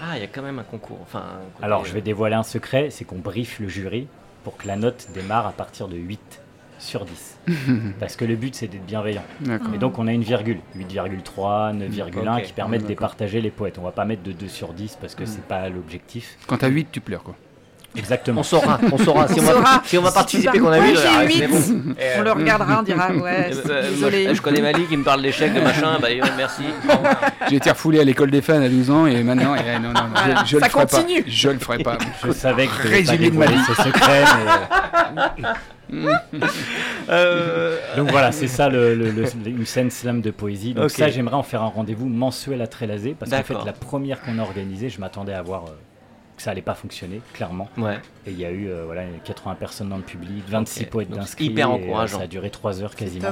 Ah, 0.00 0.16
il 0.16 0.20
y 0.20 0.24
a 0.24 0.28
quand 0.28 0.42
même 0.42 0.60
un 0.60 0.64
concours. 0.64 0.98
Enfin, 1.02 1.24
un 1.60 1.64
Alors 1.64 1.84
je 1.84 1.92
vais 1.92 2.00
dévoiler 2.00 2.36
un 2.36 2.44
secret, 2.44 2.90
c'est 2.90 3.04
qu'on 3.04 3.18
briefe 3.18 3.58
le 3.58 3.68
jury 3.68 4.06
pour 4.44 4.56
que 4.56 4.68
la 4.68 4.76
note 4.76 5.08
démarre 5.14 5.46
à 5.48 5.52
partir 5.52 5.88
de 5.88 5.96
8 5.96 6.40
sur 6.78 7.04
10. 7.04 7.38
Parce 8.00 8.16
que 8.16 8.24
le 8.24 8.36
but 8.36 8.54
c'est 8.54 8.66
d'être 8.68 8.84
bienveillant. 8.86 9.22
Et 9.74 9.78
donc 9.78 9.98
on 9.98 10.06
a 10.06 10.12
une 10.12 10.22
virgule, 10.22 10.58
8,3, 10.76 11.76
9,1 11.78 12.36
Ok. 12.38 12.42
qui 12.44 12.52
permettent 12.52 12.82
de 12.82 12.86
départager 12.88 13.40
les 13.40 13.50
poètes. 13.50 13.78
On 13.78 13.82
va 13.84 13.92
pas 13.92 14.04
mettre 14.04 14.22
de 14.22 14.32
2 14.32 14.48
sur 14.48 14.72
10 14.72 14.98
parce 15.00 15.14
que 15.14 15.24
c'est 15.26 15.42
pas 15.44 15.68
l'objectif. 15.68 16.36
Quand 16.46 16.58
t'as 16.58 16.68
8, 16.68 16.88
tu 16.92 17.00
pleures 17.00 17.22
quoi. 17.22 17.34
Exactement. 17.96 18.40
On 18.40 18.44
saura, 18.44 18.78
on 18.92 18.98
saura. 18.98 19.26
Si 19.32 19.40
on, 19.40 19.42
On 19.42 19.46
va, 19.46 19.52
saura. 19.54 19.82
si 19.84 19.98
on 19.98 20.02
va 20.02 20.12
participer, 20.12 20.58
qu'on 20.58 20.68
a 20.68 20.78
vu, 20.78 20.92
ah, 20.98 21.24
bon. 21.48 21.94
On 22.18 22.22
le 22.22 22.32
regardera, 22.32 22.80
on 22.80 22.82
dira 22.82 23.10
ouais, 23.10 23.50
Euh, 23.50 23.62
euh, 23.70 23.90
désolé. 23.90 24.24
moi, 24.26 24.34
je 24.34 24.42
connais 24.42 24.60
Mali 24.60 24.84
qui 24.84 24.96
me 24.98 25.02
parle 25.02 25.22
d'échecs, 25.22 25.54
de 25.54 25.60
machin. 25.60 25.98
Bah, 26.00 26.08
euh, 26.10 26.20
merci. 26.36 26.64
J'ai 27.48 27.56
été 27.56 27.70
refoulé 27.70 27.98
à 27.98 28.04
l'école 28.04 28.30
des 28.30 28.42
fans 28.42 28.60
à 28.60 28.68
12 28.68 28.90
ans 28.90 29.06
et 29.06 29.22
maintenant, 29.24 29.54
eh, 29.56 29.78
non, 29.78 29.88
non, 29.88 29.94
non, 29.94 30.00
Voilà, 30.14 30.44
je, 30.44 30.50
je 30.50 30.58
ça 30.58 30.66
le 30.66 30.70
ferai 30.70 30.86
continue. 30.86 31.22
pas. 31.22 31.30
Je 31.30 31.48
le 31.48 31.58
ferai 31.58 31.78
pas. 31.78 31.98
Je 32.26 32.32
savais 32.32 32.66
que 32.66 32.88
Résumé 32.88 33.30
de 33.30 33.36
ma 33.36 33.46
dévoiler 33.46 33.54
vie. 33.54 33.64
ce 33.66 33.74
secret. 33.82 34.24
mais- 35.38 35.48
Euh, 37.10 37.78
Donc 37.96 38.10
voilà, 38.10 38.32
c'est 38.32 38.48
ça 38.48 38.68
le, 38.68 38.94
le- 38.94 39.10
le- 39.10 39.24
une 39.46 39.64
scène 39.66 39.90
slam 39.90 40.20
de 40.20 40.30
poésie. 40.30 40.74
Donc 40.74 40.86
Ok. 40.86 40.90
ça, 40.90 41.08
j'aimerais 41.08 41.36
en 41.36 41.42
faire 41.42 41.62
un 41.62 41.68
rendez-vous 41.68 42.06
mensuel 42.08 42.60
à 42.60 42.66
Trélazé 42.66 43.16
parce 43.18 43.30
qu'en 43.30 43.42
fait, 43.42 43.64
la 43.64 43.72
première 43.72 44.20
qu'on 44.20 44.38
a 44.38 44.42
organisée, 44.42 44.88
je 44.90 45.00
m'attendais 45.00 45.32
à 45.32 45.40
voir 45.42 45.64
euh, 45.64 45.70
que 46.36 46.42
ça 46.42 46.50
allait 46.50 46.60
pas 46.62 46.74
fonctionner, 46.74 47.20
clairement. 47.32 47.68
ouais. 47.78 47.98
Et 48.26 48.32
il 48.32 48.38
y 48.38 48.44
a 48.44 48.50
eu 48.50 48.68
euh, 48.68 48.82
voilà 48.84 49.02
80 49.24 49.54
personnes 49.54 49.88
dans 49.88 49.96
le 49.96 50.02
public, 50.02 50.44
26 50.48 50.82
Ok. 50.82 50.90
poètes 50.90 51.08
Donc, 51.10 51.20
d'inscrits. 51.20 51.46
hyper 51.46 51.68
et, 51.68 51.70
euh, 51.70 51.74
encourageant. 51.74 52.18
Ça 52.18 52.24
a 52.24 52.26
duré 52.26 52.50
3 52.50 52.82
heures 52.82 52.94
quasiment. 52.94 53.30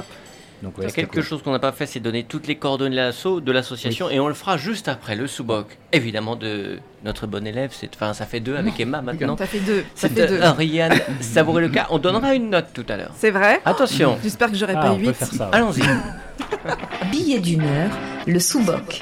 Donc, 0.63 0.73
Il 0.77 0.77
y 0.77 0.79
ouais, 0.81 0.85
a 0.85 0.89
c'était 0.89 1.01
quelque 1.03 1.13
cool. 1.15 1.23
chose 1.23 1.43
qu'on 1.43 1.51
n'a 1.51 1.59
pas 1.59 1.71
fait, 1.71 1.85
c'est 1.85 1.99
donner 1.99 2.23
toutes 2.23 2.47
les 2.47 2.55
coordonnées 2.55 2.89
de 2.91 2.95
l'asso- 2.95 3.41
de 3.41 3.51
l'association 3.51 4.09
et 4.09 4.19
on 4.19 4.27
le 4.27 4.33
fera 4.33 4.57
juste 4.57 4.87
après 4.87 5.15
le 5.15 5.27
sous-boc. 5.27 5.77
Évidemment, 5.93 6.35
de 6.35 6.79
notre 7.05 7.27
bon 7.27 7.45
élève, 7.45 7.71
c'est, 7.73 7.89
enfin, 7.95 8.13
ça 8.13 8.25
fait 8.25 8.39
deux 8.39 8.55
avec 8.55 8.79
Emma 8.79 9.01
maintenant. 9.03 9.35
T'as 9.35 9.45
fait 9.45 9.59
deux. 9.59 9.83
Ça 9.93 10.09
fait 10.09 10.27
deux. 10.27 10.41
Ariane 10.41 10.99
Savourer 11.21 11.61
le 11.61 11.69
cas. 11.69 11.85
On 11.91 11.99
donnera 11.99 12.33
une 12.33 12.49
note 12.49 12.67
tout 12.73 12.85
à 12.89 12.97
l'heure. 12.97 13.11
C'est 13.15 13.29
vrai 13.31 13.61
Attention, 13.65 14.17
J'espère 14.23 14.49
que 14.49 14.57
j'aurai 14.57 14.73
Ah, 14.75 14.81
pas 14.81 14.91
on 14.93 14.97
peut 14.97 15.07
8. 15.07 15.13
faire 15.13 15.27
ça. 15.27 15.45
ouais. 15.49 15.55
allons-y. 15.55 15.81
Billet 17.11 17.39
d'une 17.39 17.61
heure, 17.61 17.91
le 18.25 18.39
sous-boc. 18.39 19.01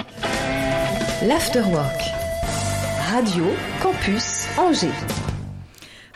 L'afterwork. 1.26 2.02
Radio 3.14 3.46
Campus 3.82 4.48
Angers. 4.58 4.90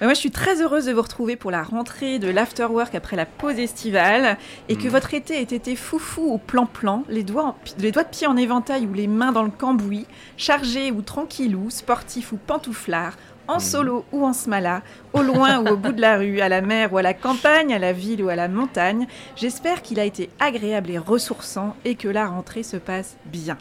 Moi, 0.01 0.13
je 0.13 0.19
suis 0.19 0.31
très 0.31 0.61
heureuse 0.61 0.85
de 0.85 0.93
vous 0.93 1.01
retrouver 1.01 1.35
pour 1.35 1.51
la 1.51 1.61
rentrée 1.61 2.19
de 2.19 2.29
l'afterwork 2.29 2.95
après 2.95 3.17
la 3.17 3.25
pause 3.25 3.59
estivale 3.59 4.37
et 4.69 4.77
que 4.77 4.87
votre 4.87 5.13
été 5.13 5.39
ait 5.39 5.41
été 5.41 5.75
foufou 5.75 6.31
au 6.31 6.37
plan-plan, 6.37 7.03
les 7.09 7.23
doigts, 7.23 7.43
en 7.43 7.55
les 7.79 7.91
doigts 7.91 8.05
de 8.05 8.09
pied 8.09 8.25
en 8.25 8.37
éventail 8.37 8.87
ou 8.87 8.93
les 8.93 9.07
mains 9.07 9.33
dans 9.33 9.43
le 9.43 9.51
cambouis, 9.51 10.07
chargé 10.37 10.91
ou 10.91 11.01
tranquillou, 11.01 11.69
sportif 11.69 12.31
ou 12.31 12.37
pantouflard, 12.37 13.17
en 13.49 13.59
solo 13.59 14.05
ou 14.13 14.23
en 14.25 14.31
smala, 14.31 14.83
au 15.11 15.21
loin 15.21 15.59
ou 15.59 15.67
au 15.73 15.75
bout 15.75 15.91
de 15.91 15.99
la 15.99 16.17
rue, 16.17 16.39
à 16.39 16.47
la 16.47 16.61
mer 16.61 16.93
ou 16.93 16.97
à 16.97 17.01
la 17.01 17.13
campagne, 17.13 17.73
à 17.73 17.79
la 17.79 17.91
ville 17.91 18.23
ou 18.23 18.29
à 18.29 18.37
la 18.37 18.47
montagne. 18.47 19.05
J'espère 19.35 19.81
qu'il 19.81 19.99
a 19.99 20.05
été 20.05 20.29
agréable 20.39 20.91
et 20.91 20.97
ressourçant 20.97 21.75
et 21.83 21.95
que 21.95 22.07
la 22.07 22.25
rentrée 22.25 22.63
se 22.63 22.77
passe 22.77 23.17
bien. 23.25 23.57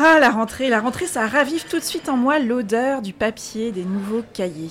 Ah, 0.00 0.18
la 0.20 0.30
rentrée, 0.30 0.68
la 0.68 0.80
rentrée, 0.80 1.06
ça 1.06 1.28
ravive 1.28 1.66
tout 1.68 1.78
de 1.78 1.84
suite 1.84 2.08
en 2.08 2.16
moi 2.16 2.40
l'odeur 2.40 3.02
du 3.02 3.12
papier 3.12 3.70
des 3.70 3.84
nouveaux 3.84 4.24
cahiers. 4.32 4.70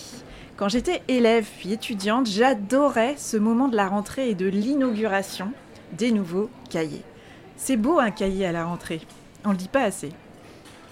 Quand 0.62 0.70
j'étais 0.70 1.02
élève 1.08 1.48
puis 1.58 1.74
étudiante, 1.74 2.28
j'adorais 2.28 3.16
ce 3.18 3.36
moment 3.36 3.68
de 3.68 3.76
la 3.76 3.88
rentrée 3.88 4.30
et 4.30 4.36
de 4.36 4.46
l'inauguration 4.46 5.54
des 5.94 6.12
nouveaux 6.12 6.52
cahiers. 6.70 7.02
C'est 7.58 7.78
beau 7.78 7.98
un 7.98 8.12
cahier 8.12 8.46
à 8.46 8.52
la 8.52 8.66
rentrée, 8.66 9.02
on 9.44 9.50
le 9.50 9.58
dit 9.58 9.68
pas 9.68 9.82
assez. 9.82 10.12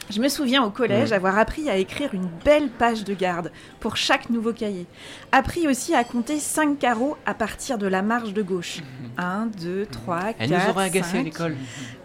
Je 0.10 0.22
me 0.22 0.28
souviens 0.28 0.64
au 0.64 0.72
collège 0.72 1.12
avoir 1.12 1.38
appris 1.38 1.70
à 1.70 1.78
écrire 1.78 2.16
une 2.16 2.28
belle 2.44 2.70
page 2.70 3.04
de 3.04 3.14
garde 3.14 3.52
pour 3.80 3.96
chaque 3.96 4.32
nouveau 4.32 4.54
cahier. 4.54 4.88
Appris 5.32 5.68
aussi 5.68 5.94
à 5.94 6.04
compter 6.04 6.40
5 6.40 6.80
carreaux 6.80 7.16
à 7.28 7.36
partir 7.36 7.78
de 7.78 7.86
la 7.86 8.02
marge 8.02 8.34
de 8.34 8.42
gauche. 8.42 8.80
1, 9.20 9.50
2, 9.62 9.86
3, 9.86 10.20
4, 10.20 10.36
Elle 10.40 10.50
nous 10.50 10.70
aurait 10.72 10.86
agacé 10.86 11.10
à 11.10 11.20
5 11.20 11.24
l'école. 11.26 11.56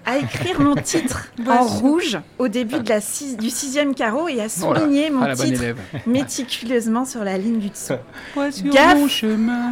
À 0.07 0.18
écrire 0.18 0.61
mon 0.61 0.74
titre 0.74 1.28
en 1.48 1.64
rouge 1.64 2.18
au 2.38 2.48
début 2.48 2.78
de 2.80 2.88
la 2.88 3.00
six- 3.00 3.36
du 3.36 3.50
sixième 3.50 3.94
carreau 3.94 4.28
et 4.28 4.40
à 4.40 4.48
souligner 4.48 5.11
mon 5.11 5.22
Ah, 5.22 5.28
la 5.28 5.34
bonne 5.34 5.46
titre 5.46 5.62
élève. 5.62 5.78
méticuleusement 6.07 7.05
sur 7.05 7.24
la 7.24 7.38
ligne 7.38 7.59
du 7.59 7.70
dessous. 7.70 7.94
Moi 8.36 8.50
sur 8.52 8.70
Gaffe. 8.72 8.98
mon 8.98 9.09
chemin. 9.09 9.68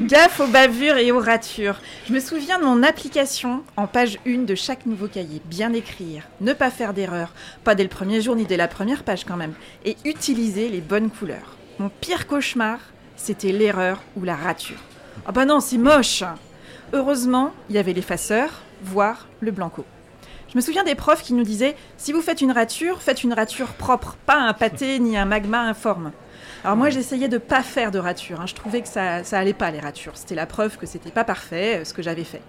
Gaffe 0.00 0.40
aux 0.40 0.46
bavures 0.46 0.96
et 0.96 1.12
aux 1.12 1.20
ratures. 1.20 1.76
Je 2.08 2.12
me 2.12 2.20
souviens 2.20 2.58
de 2.58 2.64
mon 2.64 2.82
application 2.82 3.62
en 3.76 3.86
page 3.86 4.18
1 4.26 4.44
de 4.44 4.54
chaque 4.54 4.86
nouveau 4.86 5.06
cahier. 5.06 5.40
Bien 5.46 5.72
écrire, 5.72 6.24
ne 6.40 6.52
pas 6.52 6.70
faire 6.70 6.94
d'erreur, 6.94 7.32
pas 7.64 7.74
dès 7.74 7.82
le 7.82 7.88
premier 7.88 8.20
jour 8.20 8.36
ni 8.36 8.44
dès 8.44 8.56
la 8.56 8.68
première 8.68 9.02
page 9.04 9.24
quand 9.24 9.36
même, 9.36 9.52
et 9.84 9.96
utiliser 10.04 10.68
les 10.68 10.80
bonnes 10.80 11.10
couleurs. 11.10 11.56
Mon 11.78 11.88
pire 12.00 12.26
cauchemar, 12.26 12.78
c'était 13.16 13.52
l'erreur 13.52 14.02
ou 14.16 14.24
la 14.24 14.34
rature. 14.36 14.78
Ah 15.26 15.32
bah 15.32 15.44
non, 15.44 15.60
c'est 15.60 15.78
moche 15.78 16.24
Heureusement, 16.92 17.52
il 17.68 17.76
y 17.76 17.78
avait 17.78 17.92
l'effaceur, 17.92 18.50
voire 18.82 19.28
le 19.40 19.52
blanco. 19.52 19.84
Je 20.50 20.56
me 20.56 20.60
souviens 20.60 20.82
des 20.82 20.96
profs 20.96 21.22
qui 21.22 21.34
nous 21.34 21.44
disaient 21.44 21.76
si 21.96 22.12
vous 22.12 22.20
faites 22.20 22.40
une 22.40 22.50
rature, 22.50 23.00
faites 23.00 23.22
une 23.22 23.32
rature 23.32 23.68
propre, 23.68 24.16
pas 24.26 24.36
un 24.36 24.52
pâté 24.52 24.98
ni 25.00 25.16
un 25.16 25.24
magma 25.24 25.60
informe. 25.60 26.10
Alors 26.64 26.76
moi 26.76 26.90
j'essayais 26.90 27.28
de 27.28 27.38
pas 27.38 27.62
faire 27.62 27.92
de 27.92 28.00
rature, 28.00 28.40
hein. 28.40 28.46
je 28.46 28.54
trouvais 28.54 28.82
que 28.82 28.88
ça, 28.88 29.22
ça 29.22 29.38
allait 29.38 29.54
pas 29.54 29.70
les 29.70 29.78
ratures, 29.78 30.16
c'était 30.16 30.34
la 30.34 30.46
preuve 30.46 30.76
que 30.76 30.84
c'était 30.84 31.10
pas 31.10 31.24
parfait 31.24 31.78
euh, 31.78 31.84
ce 31.84 31.94
que 31.94 32.02
j'avais 32.02 32.24
fait. 32.24 32.42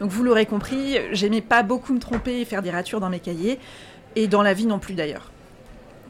Donc 0.00 0.10
vous 0.10 0.22
l'aurez 0.22 0.44
compris, 0.44 0.98
j'aimais 1.12 1.40
pas 1.40 1.62
beaucoup 1.62 1.94
me 1.94 2.00
tromper 2.00 2.40
et 2.40 2.44
faire 2.44 2.60
des 2.60 2.70
ratures 2.70 3.00
dans 3.00 3.08
mes 3.08 3.20
cahiers, 3.20 3.58
et 4.16 4.26
dans 4.26 4.42
la 4.42 4.52
vie 4.52 4.66
non 4.66 4.78
plus 4.78 4.94
d'ailleurs. 4.94 5.30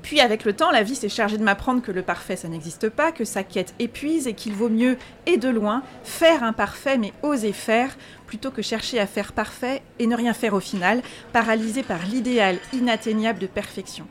Puis 0.04 0.20
avec 0.20 0.44
le 0.44 0.52
temps, 0.52 0.70
la 0.70 0.82
vie 0.82 0.94
s'est 0.94 1.08
chargée 1.08 1.38
de 1.38 1.42
m'apprendre 1.42 1.80
que 1.80 1.90
le 1.90 2.02
parfait 2.02 2.36
ça 2.36 2.46
n'existe 2.46 2.90
pas, 2.90 3.10
que 3.10 3.24
sa 3.24 3.42
quête 3.42 3.74
épuise 3.78 4.26
et 4.26 4.34
qu'il 4.34 4.52
vaut 4.52 4.68
mieux, 4.68 4.98
et 5.24 5.38
de 5.38 5.48
loin, 5.48 5.82
faire 6.04 6.44
un 6.44 6.52
parfait 6.52 6.98
mais 6.98 7.14
oser 7.22 7.54
faire, 7.54 7.96
plutôt 8.26 8.50
que 8.50 8.60
chercher 8.60 9.00
à 9.00 9.06
faire 9.06 9.32
parfait 9.32 9.82
et 9.98 10.06
ne 10.06 10.14
rien 10.14 10.34
faire 10.34 10.52
au 10.52 10.60
final, 10.60 11.00
paralysé 11.32 11.82
par 11.82 12.04
l'idéal 12.04 12.58
inatteignable 12.74 13.38
de 13.38 13.46
perfection. 13.46 14.06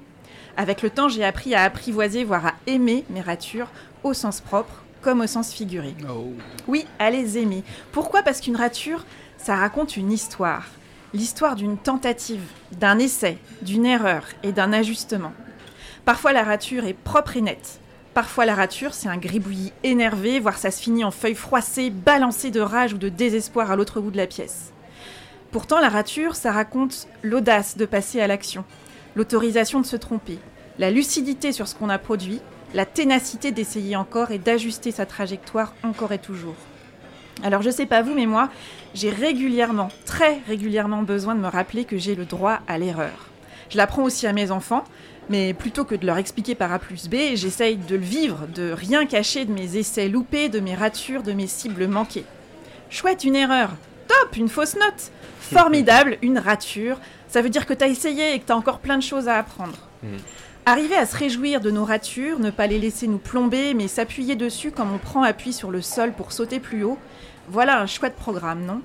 Avec 0.58 0.82
le 0.82 0.90
temps, 0.90 1.10
j'ai 1.10 1.24
appris 1.24 1.54
à 1.54 1.62
apprivoiser, 1.62 2.24
voire 2.24 2.48
à 2.48 2.54
aimer 2.66 3.06
mes 3.12 3.22
ratures, 3.22 3.70
au 4.04 4.14
sens 4.14 4.42
propre 4.42 4.84
comme 5.04 5.22
au 5.22 5.28
sens 5.28 5.54
figuré. 5.54 5.94
Oh. 6.10 6.34
Oui, 6.68 6.88
à 6.98 7.12
les 7.12 7.38
aimer. 7.38 7.64
Pourquoi? 7.92 8.24
Parce 8.24 8.40
qu'une 8.40 8.56
rature, 8.56 9.06
ça 9.38 9.56
raconte 9.56 9.96
une 9.98 10.12
histoire. 10.12 10.66
L'histoire 11.14 11.56
d'une 11.56 11.78
tentative, 11.78 12.42
d'un 12.72 12.98
essai, 12.98 13.38
d'une 13.62 13.86
erreur 13.86 14.24
et 14.42 14.54
d'un 14.54 14.74
ajustement. 14.74 15.34
Parfois 16.06 16.34
la 16.34 16.44
rature 16.44 16.84
est 16.86 16.94
propre 16.94 17.38
et 17.38 17.42
nette. 17.42 17.80
Parfois 18.14 18.46
la 18.46 18.56
rature, 18.56 18.94
c'est 18.94 19.08
un 19.08 19.18
gribouillis 19.18 19.72
énervé, 19.84 20.40
voire 20.42 20.58
ça 20.58 20.70
se 20.70 20.82
finit 20.82 21.06
en 21.06 21.12
feuilles 21.12 21.34
froissées, 21.34 21.90
balancées 21.92 22.52
de 22.52 22.60
rage 22.60 22.94
ou 22.94 22.98
de 22.98 23.08
désespoir 23.08 23.72
à 23.72 23.78
l'autre 23.78 24.02
bout 24.02 24.12
de 24.12 24.18
la 24.18 24.28
pièce. 24.28 24.74
Pourtant, 25.52 25.80
la 25.80 25.88
rature, 25.88 26.36
ça 26.36 26.52
raconte 26.52 27.08
l'audace 27.22 27.78
de 27.78 27.86
passer 27.86 28.20
à 28.20 28.28
l'action, 28.28 28.66
l'autorisation 29.16 29.80
de 29.80 29.86
se 29.86 29.96
tromper, 29.96 30.40
la 30.78 30.92
lucidité 30.92 31.54
sur 31.54 31.70
ce 31.70 31.76
qu'on 31.76 31.90
a 31.90 31.98
produit, 31.98 32.42
la 32.74 32.86
ténacité 32.86 33.52
d'essayer 33.52 33.96
encore 33.96 34.32
et 34.32 34.40
d'ajuster 34.40 34.92
sa 34.92 35.06
trajectoire 35.06 35.74
encore 35.84 36.12
et 36.12 36.20
toujours. 36.20 36.56
Alors 37.44 37.62
je 37.62 37.70
sais 37.70 37.86
pas 37.86 38.02
vous, 38.02 38.14
mais 38.14 38.26
moi, 38.26 38.50
j'ai 38.94 39.10
régulièrement, 39.10 39.90
très 40.06 40.42
régulièrement 40.48 41.02
besoin 41.02 41.34
de 41.34 41.40
me 41.40 41.48
rappeler 41.48 41.86
que 41.86 41.98
j'ai 41.98 42.16
le 42.16 42.26
droit 42.26 42.60
à 42.68 42.78
l'erreur. 42.78 43.30
Je 43.70 43.78
l'apprends 43.78 44.04
aussi 44.04 44.28
à 44.28 44.34
mes 44.34 44.52
enfants, 44.52 44.84
mais 45.30 45.54
plutôt 45.54 45.86
que 45.86 45.96
de 45.96 46.06
leur 46.06 46.18
expliquer 46.18 46.56
par 46.56 46.72
A 46.72 46.80
plus 46.80 47.08
B, 47.08 47.36
j'essaye 47.36 47.78
de 47.78 47.96
le 47.96 48.02
vivre, 48.02 48.48
de 48.54 48.72
rien 48.72 49.06
cacher 49.06 49.46
de 49.46 49.54
mes 49.54 49.78
essais 49.78 50.10
loupés, 50.10 50.50
de 50.50 50.60
mes 50.60 50.76
ratures, 50.76 51.24
de 51.24 51.32
mes 51.32 51.48
cibles 51.48 51.88
manquées. 51.88 52.26
Chouette, 52.90 53.24
une 53.24 53.36
erreur. 53.36 53.72
Top, 54.08 54.36
une 54.36 54.50
fausse 54.50 54.76
note. 54.76 55.12
Formidable, 55.40 56.18
une 56.22 56.40
rature. 56.40 57.00
Ça 57.28 57.42
veut 57.42 57.50
dire 57.50 57.66
que 57.66 57.74
t'as 57.74 57.88
essayé 57.88 58.36
et 58.36 58.40
que 58.40 58.46
t'as 58.46 58.56
encore 58.56 58.80
plein 58.80 58.98
de 58.98 59.04
choses 59.04 59.28
à 59.28 59.38
apprendre. 59.38 59.78
Arriver 60.66 60.96
à 60.96 61.06
se 61.06 61.18
réjouir 61.18 61.60
de 61.60 61.72
nos 61.72 61.84
ratures, 61.84 62.40
ne 62.40 62.50
pas 62.50 62.68
les 62.68 62.80
laisser 62.80 63.08
nous 63.08 63.18
plomber, 63.18 63.74
mais 63.74 63.88
s'appuyer 63.88 64.36
dessus 64.36 64.72
comme 64.72 64.94
on 64.94 64.98
prend 64.98 65.24
appui 65.24 65.52
sur 65.52 65.72
le 65.72 65.82
sol 65.82 66.14
pour 66.14 66.32
sauter 66.32 66.60
plus 66.60 66.84
haut, 66.84 66.98
voilà 67.50 67.82
un 67.82 67.86
chouette 67.86 68.16
programme, 68.16 68.64
non? 68.66 68.82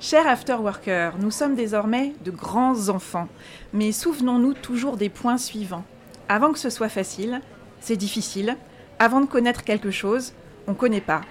Chers 0.00 0.26
afterworkers, 0.26 1.14
nous 1.18 1.30
sommes 1.30 1.54
désormais 1.54 2.14
de 2.24 2.30
grands 2.30 2.88
enfants, 2.88 3.28
mais 3.72 3.92
souvenons-nous 3.92 4.54
toujours 4.54 4.96
des 4.96 5.08
points 5.08 5.38
suivants. 5.38 5.84
Avant 6.28 6.52
que 6.52 6.58
ce 6.58 6.70
soit 6.70 6.88
facile, 6.88 7.40
c'est 7.80 7.96
difficile. 7.96 8.56
Avant 8.98 9.20
de 9.20 9.26
connaître 9.26 9.64
quelque 9.64 9.90
chose, 9.90 10.32
on 10.66 10.72
ne 10.72 10.76
connaît 10.76 11.00
pas. 11.00 11.22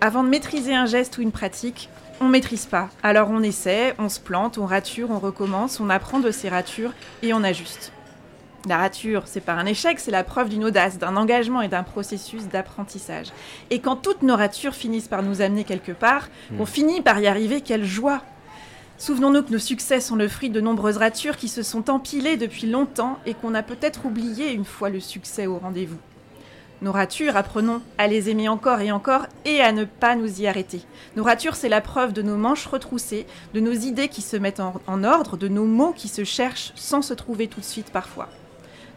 Avant 0.00 0.22
de 0.22 0.28
maîtriser 0.28 0.74
un 0.74 0.86
geste 0.86 1.18
ou 1.18 1.22
une 1.22 1.32
pratique, 1.32 1.88
on 2.20 2.26
ne 2.26 2.30
maîtrise 2.30 2.66
pas. 2.66 2.88
Alors 3.02 3.30
on 3.30 3.42
essaie, 3.42 3.94
on 3.98 4.08
se 4.08 4.20
plante, 4.20 4.58
on 4.58 4.66
rature, 4.66 5.10
on 5.10 5.18
recommence, 5.18 5.80
on 5.80 5.90
apprend 5.90 6.20
de 6.20 6.30
ses 6.30 6.48
ratures 6.48 6.92
et 7.22 7.32
on 7.32 7.42
ajuste. 7.42 7.92
La 8.68 8.76
rature, 8.76 9.22
c'est 9.24 9.40
pas 9.40 9.54
un 9.54 9.64
échec, 9.64 9.98
c'est 9.98 10.10
la 10.10 10.22
preuve 10.22 10.50
d'une 10.50 10.64
audace, 10.64 10.98
d'un 10.98 11.16
engagement 11.16 11.62
et 11.62 11.68
d'un 11.68 11.82
processus 11.82 12.46
d'apprentissage. 12.46 13.28
Et 13.70 13.78
quand 13.80 13.96
toutes 13.96 14.22
nos 14.22 14.36
ratures 14.36 14.74
finissent 14.74 15.08
par 15.08 15.22
nous 15.22 15.40
amener 15.40 15.64
quelque 15.64 15.92
part, 15.92 16.28
on 16.58 16.66
finit 16.66 17.00
par 17.00 17.18
y 17.20 17.26
arriver, 17.26 17.62
quelle 17.62 17.86
joie 17.86 18.22
Souvenons-nous 18.98 19.44
que 19.44 19.52
nos 19.52 19.58
succès 19.58 19.98
sont 19.98 20.14
le 20.14 20.28
fruit 20.28 20.50
de 20.50 20.60
nombreuses 20.60 20.98
ratures 20.98 21.38
qui 21.38 21.48
se 21.48 21.62
sont 21.62 21.88
empilées 21.88 22.36
depuis 22.36 22.66
longtemps 22.66 23.18
et 23.24 23.32
qu'on 23.32 23.54
a 23.54 23.62
peut-être 23.62 24.04
oublié 24.04 24.52
une 24.52 24.66
fois 24.66 24.90
le 24.90 25.00
succès 25.00 25.46
au 25.46 25.56
rendez-vous. 25.56 25.96
Nos 26.82 26.92
ratures, 26.92 27.38
apprenons 27.38 27.80
à 27.96 28.08
les 28.08 28.28
aimer 28.28 28.50
encore 28.50 28.80
et 28.80 28.92
encore 28.92 29.26
et 29.46 29.62
à 29.62 29.72
ne 29.72 29.84
pas 29.84 30.16
nous 30.16 30.42
y 30.42 30.46
arrêter. 30.46 30.82
Nos 31.16 31.24
ratures, 31.24 31.56
c'est 31.56 31.70
la 31.70 31.80
preuve 31.80 32.12
de 32.12 32.20
nos 32.20 32.36
manches 32.36 32.66
retroussées, 32.66 33.26
de 33.54 33.60
nos 33.60 33.72
idées 33.72 34.08
qui 34.08 34.20
se 34.20 34.36
mettent 34.36 34.60
en, 34.60 34.74
en 34.86 35.02
ordre, 35.02 35.38
de 35.38 35.48
nos 35.48 35.64
mots 35.64 35.94
qui 35.96 36.08
se 36.08 36.24
cherchent 36.24 36.72
sans 36.74 37.00
se 37.00 37.14
trouver 37.14 37.48
tout 37.48 37.60
de 37.60 37.64
suite 37.64 37.90
parfois. 37.90 38.28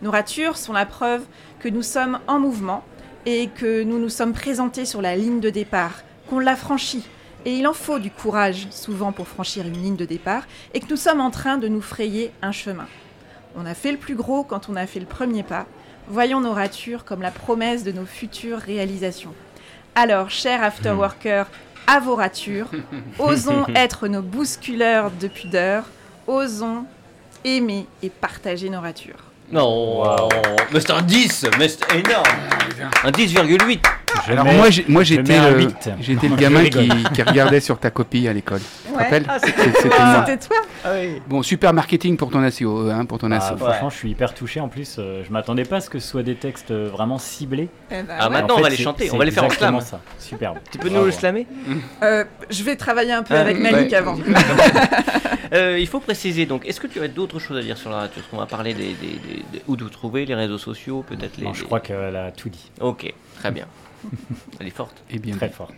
Nos 0.04 0.12
ratures 0.12 0.58
sont 0.58 0.74
la 0.74 0.86
preuve 0.86 1.24
que 1.60 1.70
nous 1.70 1.82
sommes 1.82 2.20
en 2.28 2.38
mouvement 2.38 2.84
et 3.26 3.48
que 3.48 3.84
nous 3.84 4.00
nous 4.00 4.10
sommes 4.10 4.34
présentés 4.34 4.84
sur 4.84 5.02
la 5.02 5.16
ligne 5.16 5.40
de 5.40 5.50
départ, 5.50 6.04
qu'on 6.30 6.40
l'a 6.40 6.58
franchie. 6.58 7.08
Et 7.46 7.56
il 7.56 7.66
en 7.68 7.74
faut 7.74 8.00
du 8.00 8.12
courage 8.12 8.68
souvent 8.70 9.14
pour 9.14 9.30
franchir 9.30 9.66
une 9.66 9.82
ligne 9.82 9.96
de 9.96 10.04
départ 10.04 10.44
et 10.74 10.82
que 10.82 10.90
nous 10.90 10.98
sommes 10.98 11.22
en 11.22 11.32
train 11.32 11.58
de 11.58 11.70
nous 11.70 11.80
frayer 11.80 12.34
un 12.42 12.52
chemin. 12.52 12.88
On 13.56 13.66
a 13.66 13.74
fait 13.74 13.94
le 13.94 13.98
plus 13.98 14.16
gros 14.16 14.44
quand 14.44 14.68
on 14.68 14.76
a 14.76 14.88
fait 14.88 15.00
le 15.00 15.06
premier 15.06 15.42
pas. 15.42 15.68
Voyons 16.10 16.42
nos 16.42 16.52
ratures 16.52 17.06
comme 17.06 17.22
la 17.22 17.32
promesse 17.32 17.86
de 17.86 17.94
nos 17.94 18.06
futures 18.06 18.60
réalisations. 18.60 19.34
Alors, 19.96 20.30
chers 20.30 20.64
afterworkers, 20.64 21.48
à 21.88 22.02
vos 22.02 22.16
ratures, 22.16 22.70
osons 23.20 23.66
être 23.74 24.10
nos 24.10 24.22
bousculeurs 24.22 25.12
de 25.12 25.30
pudeur, 25.30 25.86
osons 26.28 26.84
aimer 27.46 27.88
et 28.02 28.10
partager 28.10 28.70
nos 28.70 28.82
ratures. 28.82 29.33
Non, 29.52 30.04
mais 30.72 30.80
c'est 30.80 30.92
un 30.92 31.02
10, 31.02 31.48
mais 31.60 31.68
c'est 31.68 31.96
énorme. 31.96 32.26
Un 33.04 33.12
10,8. 33.12 33.80
Je 34.28 34.32
Alors 34.32 34.46
mets- 34.46 34.56
moi, 34.58 34.70
j'ai- 34.70 34.86
moi 34.88 35.04
je 35.04 35.16
j'étais 35.16 35.38
le, 35.52 35.68
j'étais 36.00 36.28
le 36.30 36.36
gamin 36.36 36.64
qui, 36.66 37.22
regardait 37.24 37.60
sur 37.60 37.78
ta 37.80 37.90
copie 37.90 38.28
à 38.28 38.34
l'école. 38.34 38.60
Tu 38.86 38.92
te 38.94 38.98
Ouais. 38.98 39.24
Ah, 39.28 39.38
C'était 39.40 39.90
moi. 39.90 40.26
C'était 40.26 40.48
toi 40.48 40.58
Bon, 41.28 41.42
super 41.44 41.74
marketing 41.74 42.16
pour 42.18 42.30
ton 42.32 42.44
assaut, 42.44 42.90
hein, 42.90 43.06
pour 43.06 43.18
ton 43.18 43.32
Ah, 43.32 43.40
franchement, 43.58 43.90
je 43.90 43.96
suis 43.98 44.12
hyper 44.12 44.34
touché. 44.34 44.60
En 44.60 44.68
plus, 44.70 44.98
euh, 45.00 45.24
je 45.26 45.32
m'attendais 45.32 45.66
pas 45.66 45.78
à 45.78 45.82
ce 45.82 45.90
que 45.90 46.00
ce 46.00 46.08
soit 46.08 46.24
des 46.24 46.36
textes 46.36 46.72
euh, 46.72 46.90
vraiment 46.92 47.18
ciblés. 47.18 47.70
Eh 47.92 47.96
ben 48.04 48.06
Ah, 48.20 48.28
ouais. 48.28 48.34
maintenant, 48.34 48.56
En 48.56 48.60
on 48.60 48.62
va 48.62 48.70
les 48.70 48.78
chanter, 48.78 49.10
on 49.12 49.18
va 49.18 49.26
les 49.26 49.32
faire 49.32 49.44
en 49.46 49.50
slam. 49.50 49.82
ça. 49.82 50.00
Superbe. 50.20 50.58
Tu 50.72 50.78
peux 50.78 50.88
nous 50.88 50.94
Bravo. 50.96 51.08
le 51.08 51.12
slammer 51.12 51.48
Euh, 52.04 52.24
je 52.50 52.64
vais 52.64 52.76
travailler 52.76 53.14
un 53.14 53.24
peu 53.24 53.36
Ah, 53.36 53.42
avec. 53.42 53.58
Malik 53.60 53.94
avant. 53.94 54.16
Euh, 55.54 55.78
Il 55.80 55.86
faut 55.86 56.00
préciser 56.00 56.48
donc, 56.48 56.66
est-ce 56.66 56.80
que 56.80 56.88
tu 56.88 57.00
as 57.00 57.08
d'autres 57.08 57.38
choses 57.38 57.58
à 57.58 57.62
dire 57.62 57.78
sur 57.78 57.92
la 57.92 57.98
radio? 57.98 58.14
Est-ce 58.20 58.28
qu'on 58.32 58.38
va 58.38 58.48
parler 58.48 58.74
des, 58.74 58.86
des- 58.94 59.20
des- 59.20 59.44
des- 59.52 59.62
où 59.68 59.76
vous 59.80 59.90
trouvez 59.90 60.26
les 60.26 60.34
réseaux 60.34 60.58
sociaux, 60.58 61.06
peut-être 61.08 61.38
les. 61.38 61.44
Non, 61.44 61.54
je 61.54 61.64
crois 61.64 61.80
qu'elle 61.80 62.16
a 62.16 62.32
tout 62.32 62.50
dit. 62.50 62.72
Ok, 62.82 63.14
très 63.40 63.52
bien. 63.52 63.66
Elle 64.60 64.68
est 64.68 64.72
forte. 64.72 65.04
Et 65.10 65.20
bien. 65.20 65.36
Très 65.36 65.50
forte. 65.50 65.74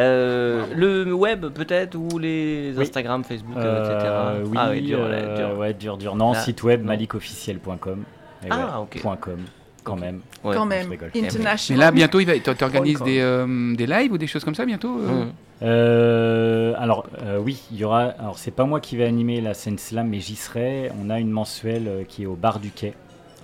Euh, 0.00 0.66
le 0.74 1.12
web 1.12 1.46
peut-être 1.46 1.94
ou 1.94 2.18
les 2.18 2.72
Oui. 2.76 2.82
Instagram, 2.82 3.24
Facebook, 3.24 3.56
euh, 3.56 3.84
etc. 3.84 4.10
Euh, 4.10 4.44
oui, 4.44 4.56
ah 4.60 4.70
oui, 4.70 4.82
dur, 4.82 4.98
ouais, 4.98 5.04
euh, 5.12 5.36
dur. 5.36 5.58
ouais, 5.58 5.74
dur, 5.74 5.96
dur. 5.96 6.16
Non, 6.16 6.32
Là, 6.32 6.40
site 6.40 6.62
web 6.64 6.84
malikofficiel.com. 6.84 8.04
Ah, 8.50 8.56
ouais, 8.56 8.82
ok. 8.82 9.00
point 9.00 9.16
.com, 9.16 9.38
quand 9.84 9.96
même. 9.96 10.20
Ouais. 10.42 10.54
Quand 10.54 10.66
même. 10.66 10.90
rigole. 10.90 11.10
Mais 11.14 11.76
là, 11.76 11.90
bientôt, 11.92 12.20
il 12.20 12.26
va, 12.26 12.38
tu 12.38 12.64
organises 12.64 13.00
des, 13.02 13.20
euh, 13.20 13.74
des 13.74 13.86
lives 13.86 14.12
ou 14.12 14.18
des 14.18 14.26
choses 14.26 14.44
comme 14.44 14.54
ça 14.54 14.66
bientôt 14.66 14.98
euh 15.00 15.24
Mmh. 15.24 15.32
Euh, 15.62 16.74
alors 16.78 17.06
euh, 17.22 17.38
oui, 17.38 17.62
il 17.70 17.78
y 17.78 17.84
aura. 17.84 18.02
Alors 18.18 18.38
c'est 18.38 18.50
pas 18.50 18.64
moi 18.64 18.80
qui 18.80 18.96
vais 18.96 19.04
animer 19.04 19.40
la 19.40 19.54
scène 19.54 19.78
slam, 19.78 20.08
mais 20.08 20.20
j'y 20.20 20.36
serai. 20.36 20.90
On 21.02 21.10
a 21.10 21.20
une 21.20 21.30
mensuelle 21.30 21.88
euh, 21.88 22.02
qui 22.06 22.24
est 22.24 22.26
au 22.26 22.34
bar 22.34 22.58
du 22.58 22.70
quai 22.70 22.92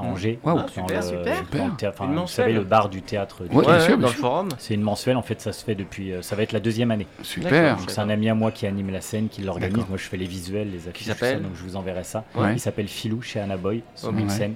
à. 0.01 0.07
Angers. 0.07 0.39
Waouh. 0.43 0.57
dans 0.59 0.69
super, 0.69 0.97
le- 1.01 1.03
super. 1.03 1.45
dans 1.53 1.67
le 1.69 1.73
théâtre- 1.77 1.97
enfin, 2.03 2.13
Une 2.13 2.19
vous 2.19 2.27
savez 2.27 2.53
le 2.53 2.65
bar 2.65 2.89
du 2.89 3.03
théâtre. 3.03 3.45
du 3.45 3.55
Ouais, 3.57 3.65
quai. 3.65 3.71
bien 3.71 3.81
sûr, 3.81 3.91
dans 3.93 3.99
bien 3.99 4.07
le 4.09 4.13
sûr. 4.13 4.21
forum. 4.21 4.49
C'est 4.59 4.75
une 4.75 4.83
mensuelle. 4.83 5.17
En 5.17 5.23
fait, 5.23 5.41
ça 5.41 5.53
se 5.53 5.65
fait 5.65 5.75
depuis. 5.75 6.13
euh, 6.13 6.23
ça 6.23 6.37
va 6.37 6.43
être 6.43 6.53
la 6.53 6.61
deuxième 6.61 6.91
année. 6.91 7.07
Super. 7.23 7.77
Donc 7.77 7.91
c'est 7.91 8.01
un 8.01 8.11
ami 8.11 8.29
à 8.29 8.35
moi 8.35 8.51
qui 8.51 8.67
anime 8.67 8.91
la 8.91 9.01
scène, 9.01 9.29
qui 9.29 9.43
l'organise. 9.43 9.85
Moi, 9.89 9.97
je 9.99 10.05
fais 10.05 10.17
les 10.17 10.27
visuels, 10.27 10.71
les 10.71 10.89
affiches. 10.89 11.07
ça, 11.13 11.35
Donc 11.35 11.53
je 11.55 11.63
vous 11.63 11.77
enverrai 11.77 12.05
ça. 12.05 12.25
Ouais. 12.35 12.53
Il 12.55 12.61
s'appelle 12.61 12.89
Philou 12.89 13.23
chez 13.23 13.41
Anaboy, 13.41 13.83
son 13.95 14.09
Ok. 14.09 14.15
nom 14.15 14.21
de 14.21 14.27
Ouais. 14.27 14.37
scène. 14.37 14.55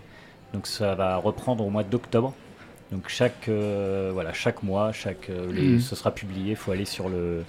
Donc 0.53 0.66
ça 0.66 0.95
va 0.95 1.16
reprendre 1.16 1.64
au 1.66 1.70
mois 1.70 1.82
d'octobre. 1.82 2.32
Donc 2.92 3.09
chaque 3.09 3.49
euh, 3.49 4.11
voilà 4.12 4.32
chaque 4.32 4.62
mois, 4.62 4.92
chaque 4.92 5.28
euh, 5.30 5.51
les- 5.53 5.62
Mhm. 5.62 5.80
ce 5.80 5.97
sera 5.97 6.11
publié. 6.12 6.51
Il 6.51 6.57
faut 6.57 6.70
aller 6.70 6.84
sur 6.84 7.09
le 7.09 7.42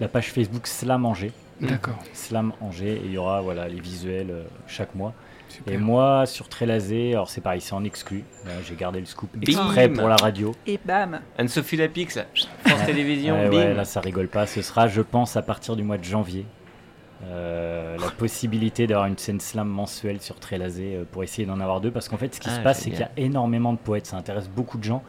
la 0.00 0.08
page 0.08 0.32
Facebook 0.32 0.66
Slam 0.66 1.04
Angers. 1.04 1.32
D'accord. 1.60 1.98
Slam 2.14 2.52
Angers 2.62 2.94
et 2.94 3.02
il 3.04 3.12
y 3.12 3.18
aura 3.18 3.42
voilà 3.42 3.68
les 3.68 3.80
visuels 3.80 4.30
euh, 4.30 4.44
chaque 4.66 4.94
mois. 4.94 5.12
Super. 5.50 5.74
Et 5.74 5.76
moi 5.78 6.24
sur 6.26 6.48
Trélazé, 6.48 7.12
alors 7.12 7.28
c'est 7.28 7.40
pareil, 7.40 7.60
c'est 7.60 7.74
en 7.74 7.84
exclu. 7.84 8.24
Voilà, 8.44 8.60
J'ai 8.62 8.74
gardé 8.76 9.00
le 9.00 9.06
scoop 9.06 9.30
Bim. 9.34 9.40
exprès 9.42 9.88
pour 9.88 10.08
la 10.08 10.16
radio. 10.16 10.54
Et 10.66 10.78
bam. 10.84 11.20
Anne-Sophie 11.36 11.76
Lapix, 11.76 12.18
France 12.64 12.86
Télévisions, 12.86 13.34
Ouais, 13.34 13.48
bim. 13.50 13.56
ouais, 13.56 13.74
là 13.74 13.84
ça 13.84 14.00
rigole 14.00 14.28
pas. 14.28 14.46
Ce 14.46 14.62
sera, 14.62 14.88
je 14.88 15.02
pense, 15.02 15.36
à 15.36 15.42
partir 15.42 15.76
du 15.76 15.82
mois 15.82 15.98
de 15.98 16.04
janvier. 16.04 16.46
euh, 17.24 17.98
la 17.98 18.10
possibilité 18.12 18.86
d'avoir 18.86 19.06
une 19.06 19.18
scène 19.18 19.40
slam 19.40 19.68
mensuelle 19.68 20.22
sur 20.22 20.36
Trélazé 20.40 20.94
euh, 20.94 21.04
pour 21.10 21.22
essayer 21.22 21.46
d'en 21.46 21.60
avoir 21.60 21.82
deux 21.82 21.90
parce 21.90 22.08
qu'en 22.08 22.16
fait 22.16 22.34
ce 22.34 22.40
qui 22.40 22.48
Ah, 22.50 22.56
se 22.56 22.60
passe 22.60 22.80
c'est 22.80 22.90
qu'il 22.90 23.00
y 23.00 23.02
a 23.02 23.10
énormément 23.18 23.74
de 23.74 23.78
poètes 23.78 24.06
ça 24.06 24.16
intéresse 24.16 24.48
beaucoup 24.48 24.78
de 24.78 24.84
gens 24.84 25.02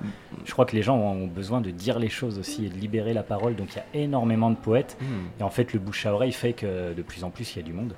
je 0.43 0.51
crois 0.51 0.65
que 0.65 0.75
les 0.75 0.81
gens 0.81 0.97
ont, 0.97 1.27
besoin 1.27 1.61
de 1.61 1.69
dire 1.71 1.99
les 1.99 2.09
choses 2.09 2.37
aussi 2.37 2.65
et 2.65 2.69
de 2.69 2.75
libérer 2.77 3.13
la 3.13 3.23
parole 3.23 3.55
donc 3.55 3.69
il 3.71 3.77
y 3.77 3.79
a 3.79 4.03
énormément 4.03 4.49
de 4.49 4.57
poètes 4.57 4.97
Hmm. 4.99 5.39
et 5.39 5.43
en 5.43 5.49
fait 5.49 5.71
le 5.71 5.79
bouche 5.79 6.05
à 6.05 6.13
oreille 6.13 6.33
fait 6.33 6.51
que 6.51 6.93
de 6.93 7.01
plus 7.01 7.23
en 7.23 7.29
plus 7.29 7.55
il 7.55 7.59
y 7.59 7.61
a 7.61 7.65
du 7.65 7.71
monde 7.71 7.93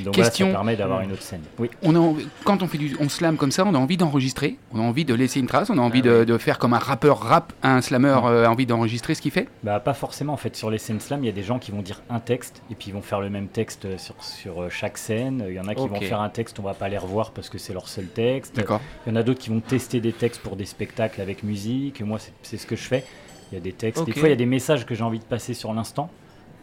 donc 0.00 0.14
Question. 0.14 0.46
voilà, 0.46 0.52
ça 0.52 0.58
permet 0.58 0.76
d'avoir 0.76 1.00
une 1.02 1.12
autre 1.12 1.22
scène. 1.22 1.42
Oui. 1.58 1.70
On 1.82 1.94
a 1.94 1.98
envie- 1.98 2.28
quand 2.44 2.62
on 2.62 2.66
fait 2.68 2.78
du 2.78 2.96
on 3.00 3.08
slam 3.08 3.36
comme 3.36 3.50
ça, 3.52 3.64
on 3.66 3.74
a 3.74 3.78
envie 3.78 3.96
d'enregistrer, 3.96 4.56
on 4.72 4.80
a 4.80 4.82
envie 4.82 5.04
de 5.04 5.14
laisser 5.14 5.40
une 5.40 5.46
trace, 5.46 5.70
on 5.70 5.78
a 5.78 5.80
envie 5.80 6.00
Ah 6.04 6.08
de, 6.08 6.18
oui. 6.20 6.26
de 6.26 6.38
faire 6.38 6.58
comme 6.58 6.74
un 6.74 6.78
rappeur 6.78 7.18
rap, 7.20 7.52
un 7.62 7.80
slammer 7.80 8.16
euh, 8.24 8.46
a 8.46 8.48
envie 8.50 8.66
d'enregistrer 8.66 9.14
ce 9.14 9.22
qu'il 9.22 9.30
fait. 9.30 9.48
Bah 9.62 9.80
pas 9.80 9.94
forcément 9.94 10.32
en 10.32 10.36
fait 10.36 10.54
sur 10.56 10.70
les 10.70 10.78
scènes 10.78 11.00
slam 11.00 11.22
il 11.22 11.26
y 11.26 11.30
a 11.30 11.32
des 11.32 11.42
gens 11.42 11.58
qui 11.58 11.70
vont 11.70 11.82
dire 11.82 12.00
un 12.10 12.20
texte 12.20 12.62
et 12.70 12.74
puis 12.74 12.88
ils 12.88 12.92
vont 12.94 13.02
faire 13.02 13.20
le 13.20 13.30
même 13.30 13.48
texte 13.48 13.84
euh, 13.84 13.98
sur, 13.98 14.14
sur 14.22 14.62
euh, 14.62 14.68
chaque 14.70 14.98
scène. 14.98 15.44
Il 15.48 15.54
y 15.54 15.60
en 15.60 15.68
a 15.68 15.74
qui 15.74 15.86
vont 15.88 16.00
faire 16.00 16.20
un 16.20 16.28
texte 16.28 16.58
on 16.58 16.62
va 16.62 16.74
pas 16.74 16.88
les 16.88 16.98
revoir 16.98 17.30
parce 17.32 17.48
que 17.48 17.58
c'est 17.58 17.72
leur 17.72 17.88
seul 17.88 18.06
texte. 18.06 18.56
D'accord. 18.56 18.80
il 19.06 19.10
y 19.10 19.12
en 19.12 19.16
a 19.16 19.22
d'autres 19.22 19.40
qui 19.40 19.50
vont 19.50 19.60
tester 19.60 20.00
des 20.00 20.12
textes 20.12 20.40
pour 20.42 20.56
des 20.56 20.64
spectacles 20.66 21.20
avec 21.20 21.42
musique 21.42 22.00
moi 22.02 22.18
c'est- 22.42 22.56
ce 22.56 22.66
que 22.66 22.76
je 22.76 22.82
fais. 22.84 23.04
Il 23.50 23.56
y 23.56 23.58
a 23.58 23.60
des 23.60 23.72
textes. 23.72 24.04
Des 24.06 24.12
fois 24.12 24.28
il 24.28 24.30
y 24.30 24.34
a 24.34 24.36
des 24.36 24.46
messages 24.46 24.86
que 24.86 24.94
j'ai 24.94 25.02
envie 25.04 25.18
de 25.18 25.24
passer 25.24 25.52
sur 25.54 25.72
l'instant. 25.74 26.08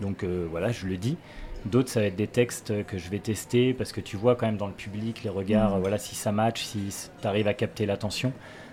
Donc 0.02 0.24
euh, 0.24 0.48
voilà 0.50 0.72
je 0.72 0.86
le 0.88 0.98
dis 0.98 1.18
D'autres, 1.66 1.90
ça 1.90 2.00
va 2.00 2.06
être 2.08 2.16
des 2.16 2.28
textes 2.28 2.86
que 2.86 2.98
je 2.98 3.10
vais 3.10 3.20
tester 3.20 3.74
parce 3.74 3.92
que 3.92 4.00
tu 4.02 4.16
vois 4.18 4.36
quand 4.36 4.46
même 4.46 4.58
dans 4.58 4.68
le 4.68 4.74
public 4.74 5.22
les 5.24 5.30
regards, 5.30 5.76
euh, 5.76 5.80
voilà, 5.80 5.98
si 5.98 6.16
ça 6.16 6.32
match, 6.32 6.64
si 6.64 6.80
tu 7.22 7.28
arrives 7.28 7.48
à 7.48 7.54
capter 7.54 7.86
l'attention. 7.86 8.32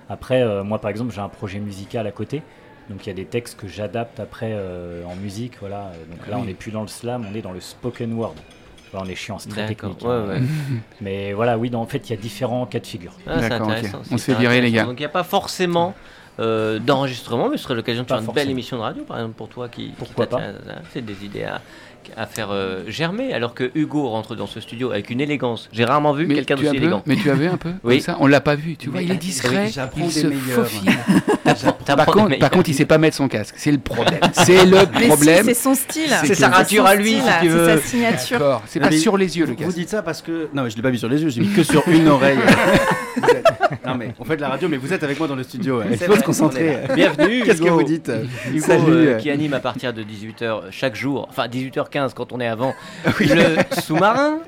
Après, 0.09 0.43
euh, 0.43 0.62
moi 0.62 0.78
par 0.80 0.91
exemple, 0.91 1.12
j'ai 1.12 1.20
un 1.20 1.28
projet 1.28 1.59
musical 1.59 2.07
à 2.07 2.12
côté. 2.12 2.43
Donc 2.89 3.05
il 3.05 3.09
y 3.09 3.12
a 3.12 3.14
des 3.16 3.24
textes 3.24 3.59
que 3.59 3.66
j'adapte 3.66 4.20
après 4.20 4.51
euh, 4.53 5.03
en 5.05 5.16
musique. 5.16 5.55
Voilà. 5.59 5.91
Donc 6.11 6.26
là, 6.28 6.37
oui. 6.37 6.43
on 6.43 6.45
n'est 6.45 6.55
plus 6.55 6.70
dans 6.70 6.82
le 6.82 6.89
slam, 6.89 7.26
on 7.30 7.34
est 7.34 7.43
dans 7.43 7.53
le 7.53 7.61
spoken 7.61 8.12
word. 8.14 8.34
On 8.95 9.05
est 9.07 9.14
chiant, 9.16 9.39
c'est 9.39 9.49
très 9.51 9.66
technique. 9.66 10.01
ouais, 10.03 10.09
hein. 10.11 10.28
ouais. 10.28 10.41
Mais 11.01 11.32
voilà, 11.32 11.59
oui, 11.59 11.68
dans- 11.68 11.82
en 11.82 11.87
fait, 11.87 12.09
il 12.09 12.14
y 12.14 12.16
a 12.16 12.20
différents 12.20 12.64
cas 12.66 12.78
de 12.78 12.87
figure. 12.87 13.12
Ah, 13.26 13.43
c'est 13.43 13.49
D'accord, 13.49 13.66
ok. 13.66 13.72
intéressant, 13.74 13.99
On 13.99 14.16
c'est 14.16 14.18
se 14.18 14.32
fait 14.32 14.39
virer, 14.39 14.61
les 14.61 14.70
gars. 14.70 14.84
Donc 14.84 14.95
il 14.99 15.03
n'y 15.03 15.07
a 15.07 15.11
pas 15.11 15.24
forcément 15.24 15.95
euh, 16.39 16.78
d'enregistrement, 16.78 17.49
mais 17.49 17.57
ce 17.57 17.64
serait 17.64 17.74
l'occasion 17.74 18.05
de 18.05 18.09
Pas 18.09 18.20
faire 18.20 18.28
une 18.28 18.34
belle 18.34 18.51
émission 18.51 18.76
de 18.76 18.82
radio, 18.82 19.03
par 19.05 19.18
exemple, 19.18 19.34
pour 19.34 19.49
toi 19.49 19.68
qui. 19.68 19.89
qui 19.89 19.93
Pourquoi 19.99 20.26
pas. 20.26 20.41
C'est 20.93 21.05
des 21.05 21.24
idées 21.24 21.45
à, 21.45 21.61
à 22.16 22.26
faire 22.26 22.48
euh, 22.50 22.82
germer, 22.88 23.32
alors 23.32 23.54
que 23.54 23.70
Hugo 23.74 24.09
rentre 24.09 24.34
dans 24.36 24.46
ce 24.46 24.61
studio 24.61 24.90
avec 24.90 25.11
une 25.11 25.20
élégance. 25.20 25.68
J'ai 25.72 25.84
rarement 25.84 26.12
vu 26.12 26.26
quelqu'un 26.28 26.57
d'aussi 26.57 26.76
élégant. 26.76 27.02
mais 27.07 27.16
tu 27.16 27.30
avais 27.30 27.46
un 27.46 27.57
peu 27.57 27.70
Oui. 27.84 27.96
comme 27.96 28.00
ça? 28.14 28.16
On 28.20 28.26
l'a 28.26 28.40
pas 28.40 28.54
vu, 28.57 28.76
tu 28.76 28.88
vois, 28.90 29.00
Mais- 29.00 29.07
il 29.07 29.12
est 29.12 29.16
discret, 29.16 29.70
il 29.96 30.02
des 30.04 30.11
se 30.11 30.26
meilleurs. 30.26 30.40
faufile. 30.66 30.92
Par 31.86 32.07
contre, 32.07 32.38
par 32.38 32.50
contre, 32.50 32.68
il 32.68 32.74
sait 32.74 32.84
pas 32.84 32.98
mettre 32.98 33.16
son 33.16 33.28
casque, 33.28 33.54
c'est 33.57 33.70
le 33.70 33.78
problème. 33.78 34.18
C'est 34.32 34.64
le 34.66 34.78
si, 34.78 35.07
problème. 35.07 35.44
c'est 35.46 35.54
son 35.54 35.74
style. 35.74 36.11
C'est 36.24 36.34
sa 36.34 36.48
rature 36.48 36.84
à 36.84 36.94
lui, 36.96 37.14
si. 37.14 37.20
C'est 37.42 37.48
sa 37.66 37.78
signature. 37.78 38.61
C'est 38.66 38.80
pas 38.80 38.90
mais 38.90 38.96
sur 38.96 39.16
les 39.16 39.38
yeux 39.38 39.46
le 39.46 39.52
Vous 39.52 39.57
casque. 39.59 39.76
dites 39.76 39.88
ça 39.88 40.02
parce 40.02 40.20
que. 40.22 40.48
Non, 40.52 40.64
mais 40.64 40.70
je 40.70 40.76
l'ai 40.76 40.82
pas 40.82 40.90
mis 40.90 40.98
sur 40.98 41.09
les 41.09 41.22
yeux, 41.22 41.28
j'ai 41.28 41.40
mis 41.42 41.48
que 41.48 41.62
sur 41.62 41.86
une 41.88 42.09
oreille. 42.09 42.38
Vous 43.16 43.28
êtes- 43.30 43.46
Non, 43.86 43.94
mais 43.94 44.12
on 44.18 44.24
fait 44.24 44.36
de 44.36 44.40
la 44.42 44.48
radio, 44.48 44.68
mais 44.68 44.76
vous 44.76 44.92
êtes 44.92 45.02
avec 45.04 45.18
moi 45.18 45.28
dans 45.28 45.34
le 45.36 45.42
studio. 45.44 45.80
Il 45.90 45.96
C'est 45.96 46.07
faut 46.07 46.16
se 46.16 46.22
concentrer. 46.22 46.78
Bienvenue. 46.94 47.42
Qu'est-ce 47.44 47.61
que 47.62 47.66
Hugo. 47.66 47.78
vous 47.78 47.84
dites? 47.84 48.11
Hugo, 48.52 48.64
Salut. 48.66 48.82
euh, 48.88 49.14
qui 49.18 49.30
anime 49.30 49.54
à 49.54 49.61
partir 49.61 49.92
de 49.92 50.02
18h 50.02 50.62
chaque 50.70 50.96
jour, 50.96 51.26
enfin 51.30 51.46
18h15 51.97 52.14
quand 52.14 52.32
on 52.32 52.40
est 52.40 52.47
avant, 52.47 52.74
le 53.20 53.80
sous-marin, 53.80 54.38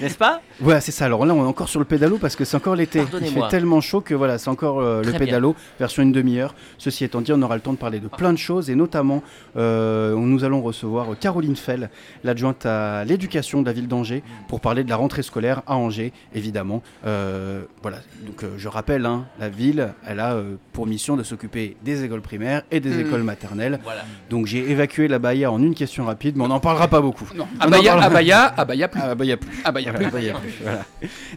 n'est-ce 0.00 0.16
pas? 0.18 0.40
Voilà, 0.60 0.80
c'est 0.80 0.92
ça. 0.92 1.06
Alors 1.06 1.24
là, 1.26 1.34
on 1.34 1.44
est 1.44 1.48
encore 1.48 1.68
sur 1.68 1.78
le 1.80 1.86
pédalo 1.86 2.18
parce 2.18 2.36
que 2.36 2.44
c'est 2.44 2.56
encore 2.56 2.76
l'été. 2.76 3.02
Il 3.20 3.26
fait 3.30 3.48
tellement 3.48 3.80
chaud 3.80 4.00
que 4.00 4.14
voilà, 4.14 4.38
c'est 4.38 4.50
encore 4.50 4.80
euh, 4.80 5.02
le 5.02 5.12
pédalo, 5.12 5.54
version 5.78 6.02
une 6.02 6.12
demi-heure. 6.12 6.54
Ceci 6.78 7.04
étant 7.04 7.20
dit, 7.20 7.32
on 7.32 7.40
aura 7.42 7.54
le 7.54 7.60
temps 7.62 7.72
de 7.72 7.78
parler 7.78 7.98
de 8.00 8.08
plein 8.08 8.32
de 8.32 8.38
choses 8.38 8.70
et 8.70 8.74
notamment, 8.74 9.22
euh, 9.56 10.14
nous 10.16 10.44
allons 10.44 10.60
recevoir 10.62 11.06
Caroline 11.18 11.56
Fell, 11.56 11.90
l'adjointe 12.24 12.66
à 12.66 13.04
l'éducation 13.04 13.62
de 13.62 13.66
la 13.66 13.72
ville 13.72 13.88
d'Angers, 13.88 14.22
pour 14.48 14.60
parler 14.60 14.84
de 14.84 14.90
la 14.90 14.96
rentrée 14.96 15.22
scolaire 15.22 15.62
à 15.66 15.76
Angers, 15.76 16.12
évidemment. 16.34 16.82
Euh, 17.06 17.62
voilà. 17.82 17.98
Donc, 18.26 18.42
euh, 18.44 18.48
je 18.58 18.68
rappelle, 18.68 19.06
hein, 19.06 19.26
la 19.38 19.48
ville, 19.48 19.92
elle 20.06 20.20
a 20.20 20.34
euh, 20.34 20.56
pour 20.72 20.86
mission 20.86 21.16
de 21.16 21.22
s'occuper 21.22 21.76
des 21.82 22.04
écoles 22.04 22.20
primaires 22.20 22.62
et 22.70 22.80
des 22.80 22.90
Mhm. 22.90 23.00
écoles 23.06 23.22
maternelles. 23.22 23.80
Voilà. 23.82 24.02
Donc, 24.28 24.46
j'ai 24.46 24.70
évacué 24.70 25.08
la 25.08 25.18
Baïa 25.18 25.50
en 25.50 25.62
une 25.62 25.74
question 25.74 26.04
rapide, 26.04 26.36
mais 26.36 26.44
on 26.44 26.48
n'en 26.48 26.60
parlera 26.60 26.88
pas 26.90 27.00
beaucoup. 27.00 27.26
Non, 27.34 27.46
Abaya, 27.58 27.92
parlera- 27.92 28.06
Abaya, 28.06 28.52
Abaya 28.56 28.88
plus. 28.88 29.00
Ah, 29.02 29.14
bah, 29.14 29.24
y 29.24 29.32
a 29.32 29.36
plus. 29.38 29.50
Ah 29.64 29.72
bah, 29.72 29.80
y 29.80 29.88
a 29.88 29.92
Voilà, 29.92 30.08
plus. 30.08 30.12
bah, 30.12 30.20
y 30.22 30.30
a 30.30 30.34
plus, 30.34 30.52
voilà. 30.62 30.84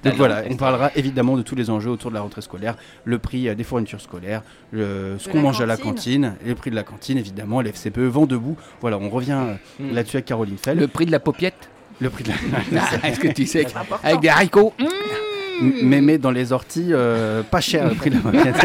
Donc 0.04 0.14
voilà, 0.16 0.44
on 0.50 0.56
parlera 0.58 0.92
évidemment 0.96 1.38
de 1.38 1.42
tous 1.44 1.56
les 1.56 1.70
enjeux 1.70 1.90
autour 1.92 2.10
de 2.12 2.16
la 2.16 2.22
rentrée 2.22 2.42
scolaire, 2.42 2.76
le 3.06 3.20
prix 3.20 3.48
euh, 3.48 3.56
des 3.56 3.64
fournitures 3.64 4.02
scolaires, 4.02 4.42
le- 4.72 5.16
ce 5.20 5.28
De 5.28 5.32
qu'on 5.32 5.38
la 5.38 5.44
mange 5.44 5.62
à 5.62 5.66
la 5.66 5.78
cantine. 5.78 6.36
les 6.46 6.56
prix 6.56 6.72
de 6.72 6.76
la 6.76 6.84
cantine 6.84 7.18
évidemment, 7.18 7.62
l'FCPE, 7.62 8.00
vent 8.02 8.26
debout. 8.26 8.58
Voilà, 8.82 8.98
on 8.98 9.10
revient 9.10 9.38
euh, 9.40 9.54
Mm. 9.80 9.94
là-dessus 9.96 10.18
avec 10.18 10.26
Caroline 10.26 10.58
Fell. 10.58 10.78
Le 10.78 10.88
prix 10.88 11.06
de 11.06 11.12
la 11.12 11.20
paupiette. 11.20 11.70
Le 12.02 12.10
prix 12.10 12.24
de 12.24 12.30
la... 12.30 12.36
Ah, 12.82 13.08
Est-ce 13.08 13.20
que 13.20 13.28
tu 13.30 13.46
sais 13.46 13.64
que- 13.66 13.72
avec 14.04 14.20
des 14.20 14.30
haricots 14.30 14.74
Mmh. 15.62 15.70
mais, 15.84 16.02
mais 16.02 16.18
dans 16.18 16.32
les 16.32 16.52
orties, 16.52 16.88
euh, 16.90 17.44
pas 17.44 17.62
cher 17.62 17.88
le 17.88 17.94
prix 17.94 18.10
de 18.10 18.16
la 18.16 18.22
moquette. 18.32 18.56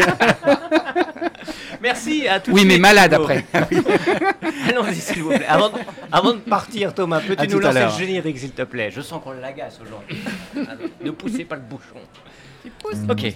Merci 1.81 2.27
à 2.27 2.39
tous. 2.39 2.51
Oui, 2.51 2.65
mais 2.65 2.77
malade 2.77 3.11
après. 3.13 3.45
Allons-y, 4.67 4.95
s'il 4.95 5.23
vous 5.23 5.29
plaît. 5.29 5.45
Avant 5.47 5.69
de, 5.69 5.75
avant 6.11 6.33
de 6.33 6.39
partir, 6.39 6.93
Thomas, 6.93 7.21
peux-tu 7.25 7.47
nous 7.47 7.59
lancer 7.59 7.85
le 7.85 7.91
générique, 7.97 8.37
s'il 8.39 8.51
te 8.51 8.63
plaît? 8.63 8.91
Je 8.91 8.99
sens 9.01 9.23
qu'on 9.23 9.31
l'agace 9.31 9.79
aujourd'hui. 9.81 10.17
Ne 11.03 11.11
poussez 11.11 11.45
pas 11.45 11.55
le 11.55 11.61
bouchon. 11.61 11.95
Ok. 13.09 13.21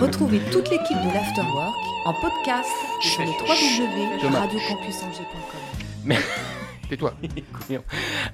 Retrouvez 0.00 0.40
toute 0.50 0.68
l'équipe 0.70 0.98
de 0.98 1.14
l'Afterwork 1.14 1.74
en 2.06 2.12
podcast 2.14 2.68
sur 3.00 3.22
le 3.22 3.28
www.radiocampusangers.com. 3.28 6.14
Tais-toi. 6.88 7.14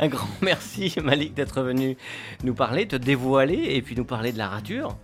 Un 0.01 0.09
grand 0.09 0.27
merci, 0.43 0.93
Malik, 1.03 1.35
d'être 1.35 1.63
venu 1.63 1.97
nous 2.43 2.55
parler, 2.55 2.89
te 2.89 2.97
dévoiler 2.97 3.77
et 3.77 3.83
puis 3.83 3.95
nous 3.95 4.05
parler 4.05 4.33
de 4.33 4.39
la 4.39 4.49
rature. 4.49 4.97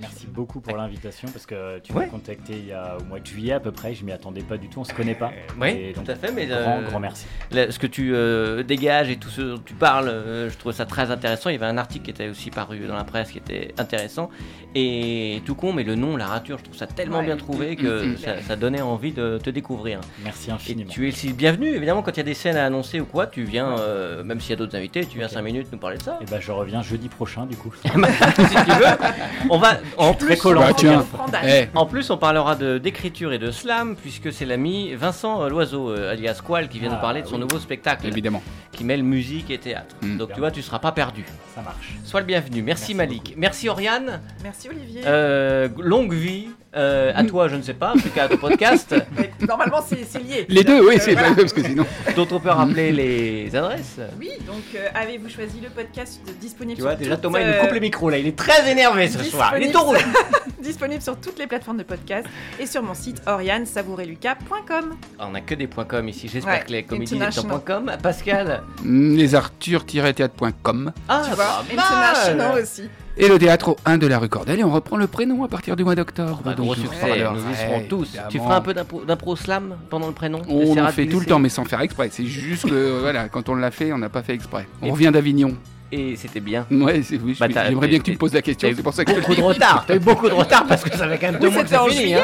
Merci 0.00 0.26
beaucoup 0.26 0.60
pour 0.60 0.76
l'invitation 0.76 1.28
parce 1.30 1.46
que 1.46 1.78
tu 1.80 1.92
Ouais. 1.92 2.06
m'as 2.06 2.10
contacté 2.10 2.54
il 2.54 2.66
y 2.66 2.72
a 2.72 2.96
au 3.00 3.04
mois 3.04 3.20
de 3.20 3.26
juillet 3.26 3.52
à 3.52 3.60
peu 3.60 3.70
près. 3.72 3.94
Je 3.94 4.04
m'y 4.04 4.12
attendais 4.12 4.42
pas 4.42 4.56
du 4.56 4.68
tout. 4.68 4.80
On 4.80 4.84
se 4.84 4.94
connaît 4.94 5.14
pas. 5.14 5.30
Oui, 5.60 5.68
Et 5.68 5.92
donc, 5.92 6.04
tout 6.04 6.10
à 6.12 6.14
fait, 6.14 6.32
mais 6.32 6.46
Grand, 6.46 6.78
euh, 6.78 6.82
grand 6.88 7.00
merci. 7.00 7.26
Là, 7.50 7.70
ce 7.70 7.78
que 7.78 7.86
tu 7.86 8.12
euh, 8.14 8.62
dégages 8.62 9.10
et 9.10 9.16
tout 9.16 9.28
ce 9.28 9.42
dont 9.42 9.58
tu 9.64 9.74
parles, 9.74 10.08
euh, 10.08 10.48
je 10.50 10.56
trouve 10.56 10.72
ça 10.72 10.86
très 10.86 11.10
intéressant. 11.10 11.50
Il 11.50 11.54
y 11.54 11.56
avait 11.56 11.66
un 11.66 11.78
article 11.78 12.04
qui 12.04 12.10
était 12.10 12.28
aussi 12.28 12.50
paru 12.50 12.78
dans 12.86 12.96
la 12.96 13.04
presse 13.04 13.30
qui 13.30 13.38
était 13.38 13.74
intéressant. 13.78 14.30
Et 14.74 15.42
tout 15.44 15.54
con, 15.54 15.72
mais 15.72 15.82
le 15.84 15.96
nom, 15.96 16.16
la 16.16 16.26
rature, 16.26 16.58
je 16.58 16.64
trouve 16.64 16.76
ça 16.76 16.86
tellement 16.86 17.18
Ouais. 17.18 17.24
bien 17.26 17.36
trouvé 17.36 17.76
que 17.76 18.16
ça, 18.24 18.40
ça 18.40 18.56
donnait 18.56 18.80
envie 18.80 19.12
de 19.12 19.38
te 19.42 19.50
découvrir. 19.50 20.00
Merci 20.24 20.48
Et 20.50 20.52
infiniment. 20.52 20.90
tu 20.90 21.04
es 21.06 21.08
aussi 21.12 21.32
bienvenu, 21.32 21.68
évidemment, 21.74 22.02
quand 22.02 22.12
il 22.12 22.18
y 22.18 22.20
a 22.20 22.24
des 22.24 22.34
scènes 22.34 22.56
à 22.56 22.64
annoncer 22.64 23.00
ou 23.00 23.04
quoi, 23.04 23.26
tu 23.26 23.42
viens, 23.42 23.78
euh, 23.78 24.22
même 24.24 24.40
s'il 24.40 24.50
y 24.50 24.52
a 24.54 24.56
d'autres 24.56 24.76
invités, 24.76 25.04
tu 25.04 25.18
viens 25.18 25.26
Ok. 25.26 25.32
5 25.34 25.42
minutes 25.42 25.66
nous 25.72 25.78
parler 25.78 25.98
de 25.98 26.02
ça. 26.02 26.18
Et 26.22 26.24
ben 26.24 26.40
je 26.40 26.52
reviens 26.52 26.82
jeudi 26.82 27.08
prochain 27.08 27.46
du 27.46 27.56
coup. 27.56 27.74
si 27.82 27.90
tu 27.90 27.90
veux. 27.98 29.48
On 29.50 29.58
va 29.58 29.78
en 29.96 30.14
Très 30.14 30.26
plus, 30.28 30.36
collant. 30.36 30.60
Bah, 30.60 30.72
tiens. 30.76 31.02
Frandage. 31.12 31.44
Eh, 31.46 31.68
En 31.76 31.86
plus, 31.86 32.10
on 32.10 32.16
parlera 32.16 32.56
de 32.56 32.78
d'écriture 32.78 33.32
et 33.32 33.38
de 33.38 33.50
slam, 33.50 33.96
puisque 33.96 34.32
c'est 34.32 34.44
l'ami 34.46 34.94
Vincent 34.94 35.42
euh, 35.42 35.48
Loiseau, 35.48 35.90
euh, 35.90 36.12
alias 36.12 36.40
Qual, 36.46 36.68
qui 36.68 36.78
vient 36.78 36.90
Ah, 36.92 36.94
nous 36.96 37.00
parler 37.00 37.22
de 37.22 37.26
son 37.26 37.34
oui. 37.34 37.40
nouveau 37.40 37.58
spectacle, 37.58 38.06
évidemment. 38.06 38.42
qui 38.72 38.84
mêle 38.84 39.02
musique 39.02 39.50
et 39.50 39.58
théâtre. 39.58 39.94
Mm. 40.02 40.16
Donc 40.18 40.32
tu 40.32 40.38
vois, 40.40 40.50
tu 40.50 40.62
seras 40.62 40.78
pas 40.78 40.92
perdu. 40.92 41.24
Ça 41.54 41.62
marche. 41.62 41.94
Sois 42.04 42.20
le 42.20 42.26
bienvenu. 42.26 42.62
Merci, 42.62 42.82
Merci 42.82 42.94
Malik. 42.94 43.22
beaucoup. 43.24 43.40
Merci 43.40 43.68
Oriane. 43.68 44.20
Merci 44.42 44.68
Olivier. 44.68 45.02
Euh, 45.06 45.68
longue 45.78 46.12
vie. 46.12 46.48
Euh, 46.76 47.12
à 47.14 47.24
toi, 47.24 47.48
je 47.48 47.56
ne 47.56 47.62
sais 47.62 47.74
pas, 47.74 47.90
en 47.92 47.98
tout 47.98 48.08
cas 48.14 48.24
à 48.24 48.28
ton 48.28 48.36
podcast, 48.36 48.94
Mais 49.18 49.30
Normalement, 49.46 49.80
c'est 49.86 50.04
c'est 50.08 50.20
lié. 50.20 50.46
Les 50.48 50.62
deux, 50.62 50.80
oui, 50.86 50.96
Euh, 50.96 50.98
c'est 51.00 51.12
voilà. 51.14 51.34
parce 51.34 51.52
que 51.52 51.62
sinon. 51.62 51.84
dont 52.14 52.28
on 52.30 52.38
peut 52.40 52.50
rappeler 52.50 52.92
les 52.92 53.54
adresses. 53.56 53.98
Oui, 54.18 54.30
donc 54.46 54.62
euh, 54.76 54.86
avez-vous 54.94 55.28
choisi 55.28 55.60
le 55.60 55.68
podcast 55.70 56.20
de- 56.26 56.32
disponible 56.34 56.76
Tu 56.76 56.82
vois, 56.82 56.92
sur 56.92 56.98
déjà 57.00 57.14
toutes, 57.16 57.22
Thomas, 57.22 57.40
il 57.40 57.46
nous 57.46 57.52
euh, 57.54 57.60
coupe 57.60 57.72
les 57.72 57.80
micros 57.80 58.10
là, 58.10 58.18
il 58.18 58.26
est 58.26 58.36
très 58.36 58.70
énervé 58.70 59.08
ce 59.08 59.22
soir. 59.24 59.52
Il 59.58 59.64
est 59.68 59.72
tout 59.72 59.80
rouge. 59.80 60.04
disponible 60.62 61.02
sur 61.02 61.16
toutes 61.16 61.38
les 61.38 61.46
plateformes 61.46 61.78
de 61.78 61.82
podcast 61.82 62.26
et 62.58 62.66
sur 62.66 62.82
mon 62.82 62.94
site 62.94 63.22
oriane-savoureluca.com. 63.26 64.96
On 65.18 65.34
a 65.34 65.40
que 65.40 65.54
des 65.54 65.66
points 65.66 65.84
com 65.84 66.08
ici, 66.08 66.28
j'espère 66.28 66.54
Ouais, 66.60 66.64
que 66.64 66.72
les 66.72 66.82
comédies 66.84 67.18
sont 67.32 67.48
com. 67.64 67.90
Pascal. 68.02 68.62
Mm, 68.82 69.14
Les 69.16 69.34
Arthur-théâtre.com 69.34 70.92
Ah, 71.08 71.22
Tu 71.28 71.34
vois, 71.34 71.60
international 71.72 72.36
mal. 72.54 72.62
aussi. 72.62 72.88
et 73.16 73.28
le 73.28 73.38
théâtre 73.38 73.68
au 73.70 73.76
1 73.84 73.98
de 73.98 74.06
la 74.06 74.18
rue 74.18 74.28
Cordel. 74.28 74.60
Et 74.60 74.64
on 74.64 74.70
reprend 74.70 74.96
le 74.96 75.06
prénom 75.06 75.44
à 75.44 75.48
partir 75.48 75.76
du 75.76 75.84
mois 75.84 75.94
d'octobre. 75.94 76.40
Bah, 76.44 76.54
Donc, 76.54 76.76
succès, 76.76 76.96
parlerai, 77.00 77.24
nous 77.34 77.50
y 77.50 77.54
serons 77.56 77.82
tous. 77.88 78.04
évidemment. 78.08 78.28
Tu 78.30 78.38
feras 78.38 78.56
un 78.56 78.60
peu 78.60 78.74
d'impro 78.74 79.36
slam 79.36 79.76
pendant 79.90 80.06
le 80.06 80.14
prénom 80.14 80.40
On 80.48 80.74
de 80.74 80.86
fait 80.92 81.06
tout 81.06 81.20
le 81.20 81.26
temps, 81.26 81.38
mais 81.38 81.48
sans 81.48 81.64
faire 81.64 81.80
exprès. 81.80 82.08
C'est 82.12 82.24
juste 82.26 82.68
que, 82.68 82.98
voilà, 83.00 83.28
quand 83.28 83.48
on 83.48 83.54
l'a 83.54 83.70
fait, 83.70 83.92
on 83.92 83.98
n'a 83.98 84.08
pas 84.08 84.22
fait 84.22 84.34
exprès. 84.34 84.66
On 84.82 84.86
Et- 84.86 84.90
revient 84.90 85.10
d'Avignon. 85.12 85.54
Et 85.92 86.14
c'était 86.16 86.40
bien. 86.40 86.66
Ouais, 86.70 87.02
c'est 87.02 87.18
oui, 87.20 87.36
Bah, 87.40 87.46
j'aimerais 87.50 87.88
bien 87.88 87.98
que 87.98 88.04
tu 88.04 88.12
me 88.12 88.16
poses 88.16 88.32
la 88.32 88.42
question, 88.42 88.70
c'est 88.76 88.82
pour 88.82 88.92
ça 88.94 89.04
que 89.04 89.12
beaucoup 89.12 89.34
de 89.34 89.40
retard. 89.42 89.84
T'as 89.88 89.96
eu 89.96 89.98
beaucoup 89.98 90.28
de 90.28 90.34
retard 90.34 90.64
parce 90.66 90.82
que 90.84 90.96
ça 90.96 91.08
fait 91.08 91.18
quand 91.18 91.32
même 91.32 91.40
deux 91.40 91.48
Oui, 91.48 91.54
mois 91.54 91.64
que 91.64 91.90
fini. 91.92 92.14
hein. 92.14 92.20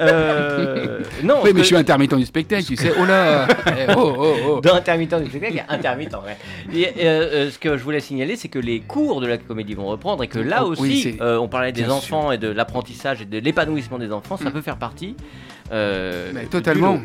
Euh, 0.00 1.00
non, 1.22 1.36
Oui, 1.42 1.48
mais 1.48 1.52
que- 1.54 1.58
je 1.58 1.64
suis 1.64 1.76
intermittent 1.76 2.14
du 2.14 2.24
spectacle, 2.24 2.64
tu 2.64 2.76
sais. 2.76 2.92
Oh 3.00 3.04
là 3.04 3.46
eh, 3.66 3.92
Oh, 3.96 4.14
oh, 4.18 4.34
oh 4.48 4.60
Dans 4.60 4.74
intermittent 4.74 5.14
du 5.22 5.28
spectacle, 5.28 5.54
il 5.54 5.56
y 5.56 5.60
a 5.60 5.66
intermittent. 5.68 6.14
ouais. 6.24 6.36
Et, 6.74 6.88
euh, 7.04 7.28
euh, 7.46 7.50
ce 7.50 7.58
que 7.58 7.76
je 7.76 7.82
voulais 7.82 8.00
signaler, 8.00 8.36
c'est 8.36 8.48
que 8.48 8.58
les 8.58 8.80
cours 8.80 9.20
de 9.20 9.26
la 9.26 9.38
comédie 9.38 9.74
vont 9.74 9.86
reprendre 9.86 10.22
et 10.22 10.28
que 10.28 10.38
là 10.38 10.62
Oh, 10.64 10.74
oui, 10.78 10.92
aussi, 10.92 11.16
euh, 11.20 11.38
on 11.38 11.48
parlait 11.48 11.72
des 11.72 11.82
bien 11.82 11.92
enfants 11.92 12.32
et 12.32 12.38
de 12.38 12.48
l'apprentissage 12.48 13.22
et 13.22 13.24
de 13.24 13.38
l'épanouissement 13.38 13.98
des 13.98 14.12
enfants, 14.12 14.36
ça 14.36 14.48
Mm. 14.48 14.52
peut 14.52 14.62
faire 14.62 14.76
partie. 14.76 15.16
Euh, 15.72 16.30
Mais 16.34 16.44
totalement. 16.46 17.00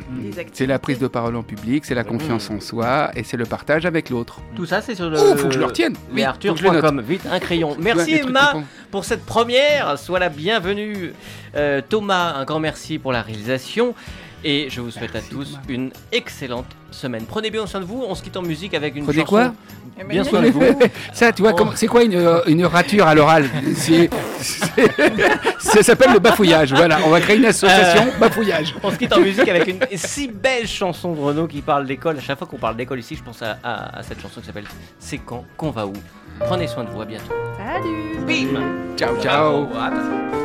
C'est 0.53 0.65
la 0.65 0.79
prise 0.79 0.99
de 0.99 1.07
parole 1.07 1.35
en 1.35 1.43
public, 1.43 1.85
c'est 1.85 1.95
la 1.95 2.03
confiance 2.03 2.49
en 2.49 2.59
soi 2.59 3.11
et 3.15 3.23
c'est 3.23 3.37
le 3.37 3.45
partage 3.45 3.85
avec 3.85 4.09
l'autre. 4.09 4.41
Tout 4.55 4.65
ça, 4.65 4.81
c'est 4.81 4.95
sur 4.95 5.09
le. 5.09 5.17
Oh, 5.17 5.35
faut 5.37 5.47
que 5.47 5.53
je 5.53 5.59
le 5.59 5.65
retienne. 5.65 5.95
Oui, 6.13 6.23
faut 6.23 6.53
que 6.53 6.59
je 6.59 6.63
le 6.63 6.69
note. 6.69 6.83
Arthur.com. 6.83 7.01
Vite, 7.01 7.27
un 7.31 7.39
crayon. 7.39 7.77
Merci 7.79 8.15
Emma 8.15 8.53
pour 8.91 9.05
cette 9.05 9.25
première. 9.25 9.97
Sois 9.97 10.19
la 10.19 10.29
bienvenue. 10.29 11.13
Euh, 11.55 11.81
Thomas, 11.87 12.33
un 12.35 12.45
grand 12.45 12.59
merci 12.59 12.99
pour 12.99 13.11
la 13.11 13.21
réalisation. 13.21 13.95
Et 14.49 14.69
je 14.69 14.79
vous 14.79 14.91
souhaite 14.91 15.11
Merci, 15.13 15.27
à 15.27 15.31
tous 15.35 15.51
Thomas. 15.51 15.63
une 15.67 15.91
excellente 16.13 16.67
semaine. 16.89 17.25
Prenez 17.27 17.49
bien 17.51 17.67
soin 17.67 17.81
de 17.81 17.85
vous. 17.85 18.05
On 18.07 18.15
se 18.15 18.23
quitte 18.23 18.37
en 18.37 18.41
musique 18.43 18.73
avec 18.73 18.95
une 18.95 19.03
Prenez 19.03 19.19
chanson. 19.21 19.29
quoi 19.29 19.53
Bien 20.07 20.23
soin 20.23 20.41
de 20.41 20.49
vous. 20.51 20.61
Ça, 21.13 21.33
tu 21.33 21.41
vois, 21.41 21.53
Oh. 21.59 21.65
c'est 21.75 21.87
quoi 21.87 22.03
une, 22.03 22.15
euh, 22.15 22.39
une 22.47 22.63
rature 22.65 23.07
à 23.07 23.13
l'oral 23.15 23.49
Ça 25.59 25.83
s'appelle 25.83 26.13
le 26.13 26.19
bafouillage. 26.19 26.71
Voilà, 26.73 26.99
on 27.05 27.09
va 27.09 27.19
créer 27.19 27.35
une 27.37 27.45
association 27.45 28.03
Euh. 28.07 28.19
bafouillage. 28.19 28.73
On 28.83 28.91
se 28.91 28.95
quitte 28.95 29.11
en 29.11 29.19
musique 29.19 29.49
avec 29.49 29.67
une 29.67 29.79
si 29.97 30.27
belle 30.29 30.67
chanson 30.67 31.13
de 31.13 31.19
Renaud 31.19 31.47
qui 31.47 31.61
parle 31.61 31.85
d'école. 31.85 32.17
À 32.17 32.21
chaque 32.21 32.37
fois 32.37 32.47
qu'on 32.47 32.57
parle 32.57 32.77
d'école 32.77 32.99
ici, 32.99 33.15
je 33.17 33.23
pense 33.23 33.41
à, 33.41 33.57
à- 33.63 33.97
à 33.99 34.03
cette 34.03 34.21
chanson 34.21 34.39
qui 34.39 34.45
s'appelle 34.47 34.65
C'est 34.99 35.17
quand 35.17 35.43
qu'on 35.57 35.71
va 35.71 35.85
où. 35.85 35.93
Prenez 36.39 36.67
soin 36.67 36.83
de 36.85 36.89
vous. 36.91 37.01
À 37.01 37.05
bientôt. 37.05 37.33
Salut 37.57 38.19
Bim. 38.25 38.61
Ciao, 38.95 39.17
ciao. 39.21 39.65
Bravo. 39.65 40.36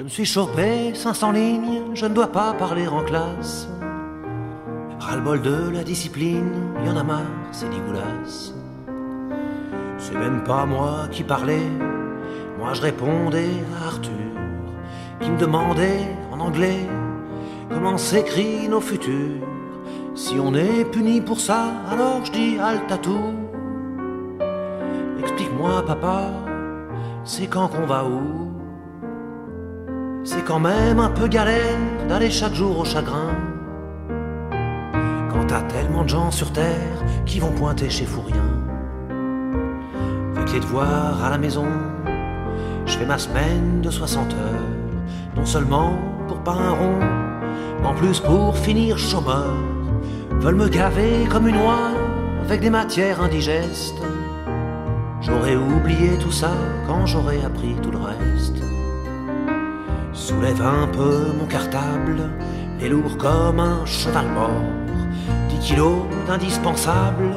Je 0.00 0.04
me 0.04 0.08
suis 0.08 0.24
chopé 0.24 0.94
500 0.94 1.32
lignes, 1.32 1.82
je 1.92 2.06
ne 2.06 2.14
dois 2.14 2.28
pas 2.28 2.54
parler 2.54 2.88
en 2.88 3.04
classe. 3.04 3.68
Ras-le-bol 4.98 5.42
de 5.42 5.68
la 5.74 5.84
discipline, 5.84 6.54
y 6.82 6.88
en 6.88 6.96
a 6.96 7.02
marre, 7.02 7.26
c'est 7.52 7.68
dégueulasse. 7.68 8.54
C'est 9.98 10.14
même 10.14 10.42
pas 10.42 10.64
moi 10.64 11.06
qui 11.12 11.22
parlais, 11.22 11.68
moi 12.58 12.72
je 12.72 12.80
répondais 12.80 13.50
à 13.78 13.88
Arthur, 13.88 14.32
qui 15.20 15.30
me 15.30 15.36
demandait 15.36 16.08
en 16.32 16.40
anglais 16.40 16.88
comment 17.68 17.98
s'écrit 17.98 18.70
nos 18.70 18.80
futurs. 18.80 19.46
Si 20.14 20.40
on 20.40 20.54
est 20.54 20.86
puni 20.90 21.20
pour 21.20 21.40
ça, 21.40 21.74
alors 21.90 22.24
je 22.24 22.32
dis 22.32 22.58
halte 22.58 22.90
à 22.90 22.96
tout. 22.96 23.34
Explique-moi, 25.18 25.84
papa, 25.84 26.22
c'est 27.22 27.48
quand 27.48 27.68
qu'on 27.68 27.84
va 27.84 28.06
où? 28.06 28.59
C'est 30.32 30.44
quand 30.44 30.60
même 30.60 31.00
un 31.00 31.08
peu 31.08 31.26
galère 31.26 31.76
d'aller 32.08 32.30
chaque 32.30 32.54
jour 32.54 32.78
au 32.78 32.84
chagrin. 32.84 33.30
Quand 35.28 35.44
t'as 35.48 35.62
tellement 35.62 36.04
de 36.04 36.08
gens 36.08 36.30
sur 36.30 36.52
terre 36.52 37.02
qui 37.26 37.40
vont 37.40 37.50
pointer 37.50 37.90
chez 37.90 38.04
Fourien. 38.04 38.48
Avec 40.36 40.52
les 40.52 40.60
devoirs 40.60 41.24
à 41.24 41.30
la 41.30 41.36
maison, 41.36 41.66
je 42.86 42.96
fais 42.96 43.06
ma 43.06 43.18
semaine 43.18 43.80
de 43.80 43.90
60 43.90 44.32
heures. 44.34 44.68
Non 45.34 45.44
seulement 45.44 45.98
pour 46.28 46.38
pas 46.44 46.54
un 46.54 46.70
rond, 46.70 47.00
mais 47.80 47.88
en 47.88 47.94
plus 47.94 48.20
pour 48.20 48.56
finir 48.56 48.98
chômeur. 48.98 49.56
Veulent 50.38 50.54
me 50.54 50.68
gaver 50.68 51.26
comme 51.28 51.48
une 51.48 51.56
oie 51.56 51.90
avec 52.44 52.60
des 52.60 52.70
matières 52.70 53.20
indigestes. 53.20 54.00
J'aurais 55.22 55.56
oublié 55.56 56.16
tout 56.20 56.30
ça 56.30 56.52
quand 56.86 57.04
j'aurais 57.04 57.44
appris 57.44 57.74
tout 57.82 57.90
le 57.90 57.98
reste. 57.98 58.59
Soulève 60.20 60.60
un 60.60 60.86
peu 60.86 61.32
mon 61.32 61.46
cartable, 61.46 62.28
les 62.78 62.90
lourd 62.90 63.16
comme 63.16 63.58
un 63.58 63.86
cheval 63.86 64.26
mort. 64.28 64.50
10 65.48 65.58
kilos 65.60 66.02
d'indispensable, 66.28 67.30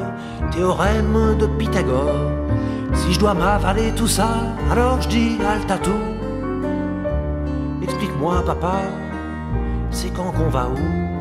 théorème 0.50 1.34
de 1.38 1.46
Pythagore. 1.46 2.30
Si 2.92 3.14
je 3.14 3.18
dois 3.18 3.32
m'avaler 3.32 3.90
tout 3.96 4.06
ça, 4.06 4.28
alors 4.70 5.00
je 5.00 5.08
dis 5.08 5.38
halte 5.42 5.70
à 5.70 5.78
tout. 5.78 6.04
Explique-moi, 7.82 8.42
papa, 8.44 8.82
c'est 9.90 10.12
quand 10.12 10.30
qu'on 10.32 10.50
va 10.50 10.68
où? 10.68 11.13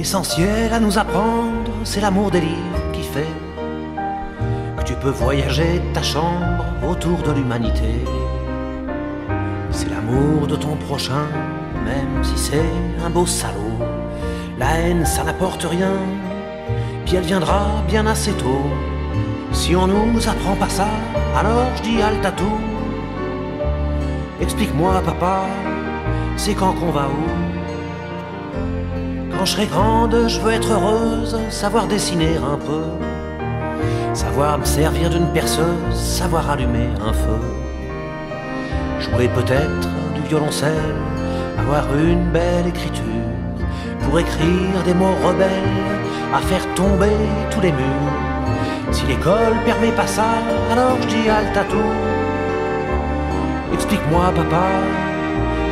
L'essentiel 0.00 0.72
à 0.72 0.80
nous 0.80 0.96
apprendre, 0.96 1.72
c'est 1.84 2.00
l'amour 2.00 2.30
des 2.30 2.40
livres 2.40 2.90
qui 2.90 3.02
fait 3.02 3.34
que 4.78 4.82
tu 4.82 4.94
peux 4.94 5.10
voyager 5.10 5.82
ta 5.92 6.02
chambre 6.02 6.64
autour 6.88 7.18
de 7.18 7.32
l'humanité. 7.32 8.06
C'est 9.70 9.90
l'amour 9.90 10.46
de 10.46 10.56
ton 10.56 10.74
prochain, 10.76 11.26
même 11.84 12.24
si 12.24 12.38
c'est 12.38 12.72
un 13.04 13.10
beau 13.10 13.26
salaud. 13.26 13.78
La 14.58 14.70
haine, 14.78 15.04
ça 15.04 15.22
n'apporte 15.22 15.64
rien, 15.64 15.92
puis 17.04 17.16
elle 17.16 17.24
viendra 17.24 17.66
bien 17.86 18.06
assez 18.06 18.32
tôt. 18.32 18.64
Si 19.52 19.76
on 19.76 19.86
nous 19.86 20.26
apprend 20.26 20.56
pas 20.56 20.70
ça, 20.70 20.88
alors 21.36 21.66
je 21.76 21.82
dis 21.82 22.00
à 22.00 22.32
tout. 22.32 22.58
Explique-moi, 24.40 25.02
papa, 25.04 25.40
c'est 26.38 26.54
quand 26.54 26.72
qu'on 26.72 26.90
va 26.90 27.06
où? 27.08 27.49
Quand 29.40 29.46
je 29.46 29.52
serai 29.52 29.66
grande, 29.68 30.28
je 30.28 30.38
veux 30.38 30.52
être 30.52 30.70
heureuse, 30.70 31.38
savoir 31.48 31.86
dessiner 31.86 32.36
un 32.36 32.58
peu, 32.58 32.82
savoir 34.12 34.58
me 34.58 34.66
servir 34.66 35.08
d'une 35.08 35.28
perceuse, 35.28 35.94
savoir 35.94 36.50
allumer 36.50 36.90
un 37.02 37.14
feu, 37.14 37.40
jouer 38.98 39.28
peut-être 39.28 39.88
du 40.14 40.20
violoncelle, 40.28 40.94
avoir 41.58 41.86
une 41.96 42.30
belle 42.30 42.66
écriture, 42.66 43.02
pour 44.02 44.18
écrire 44.18 44.82
des 44.84 44.92
mots 44.92 45.16
rebelles, 45.24 45.88
à 46.34 46.40
faire 46.40 46.74
tomber 46.74 47.16
tous 47.50 47.62
les 47.62 47.72
murs. 47.72 48.18
Si 48.92 49.06
l'école 49.06 49.56
permet 49.64 49.92
pas 49.92 50.06
ça, 50.06 50.34
alors 50.70 50.98
je 51.00 51.06
dis 51.06 51.30
halte 51.30 51.56
à 51.56 51.64
tout. 51.64 51.94
Explique-moi, 53.72 54.32
papa, 54.36 54.66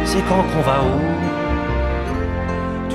c'est 0.07 0.23
quand 0.27 0.45
qu'on 0.55 0.63
va 0.63 0.79
où? 0.81 1.28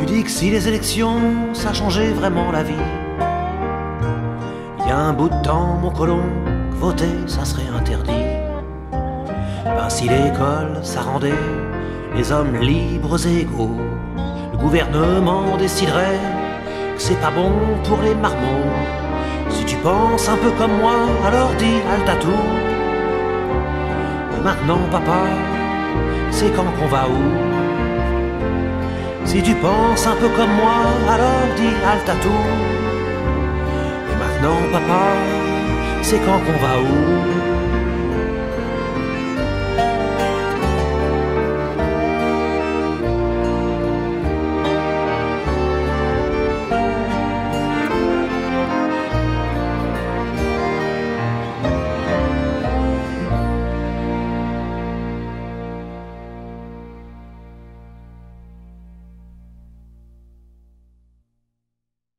Tu 0.06 0.16
dis 0.16 0.24
que 0.26 0.30
si 0.30 0.50
les 0.50 0.68
élections, 0.68 1.54
ça 1.54 1.72
changeait 1.72 2.12
vraiment 2.12 2.52
la 2.52 2.62
vie. 2.62 2.86
Il 4.80 4.88
y 4.90 4.92
a 4.92 4.98
un 4.98 5.14
bout 5.14 5.30
de 5.30 5.42
temps, 5.44 5.78
mon 5.82 5.92
colon, 5.92 6.24
que 6.72 6.76
voter, 6.76 7.16
ça 7.26 7.46
serait 7.46 7.70
interdit. 7.74 8.26
Ben, 8.92 9.88
si 9.88 10.10
l'école, 10.10 10.80
ça 10.82 11.04
rendait 11.04 11.32
les 12.18 12.34
hommes 12.34 12.58
libres 12.58 13.18
et 13.26 13.44
égaux, 13.44 13.80
le 14.52 14.58
gouvernement 14.58 15.56
déciderait 15.58 16.20
que 16.98 17.02
c'est 17.02 17.22
pas 17.22 17.32
bon 17.32 17.54
pour 17.86 18.02
les 18.02 18.14
marmots. 18.14 18.76
Si 19.52 19.64
tu 19.64 19.78
penses 19.78 20.28
un 20.28 20.36
peu 20.36 20.52
comme 20.58 20.80
moi, 20.82 20.98
alors 21.26 21.52
dis 21.58 21.80
tout. 22.20 22.44
Et 24.36 24.44
maintenant, 24.44 24.80
papa, 24.92 25.28
c'est 26.30 26.54
quand 26.54 26.66
qu'on 26.78 26.88
va 26.88 27.08
où? 27.08 27.53
Si 29.26 29.42
tu 29.42 29.56
penses 29.56 30.06
un 30.06 30.16
peu 30.16 30.30
comme 30.30 30.54
moi, 30.54 30.80
alors 31.10 31.48
dis 31.56 31.74
halte 31.86 32.10
à 32.10 32.16
tout. 32.16 32.46
Et 34.12 34.16
maintenant, 34.22 34.60
papa, 34.72 35.04
c'est 36.02 36.20
quand 36.20 36.40
qu'on 36.40 36.60
va 36.66 36.80
où? 36.80 37.53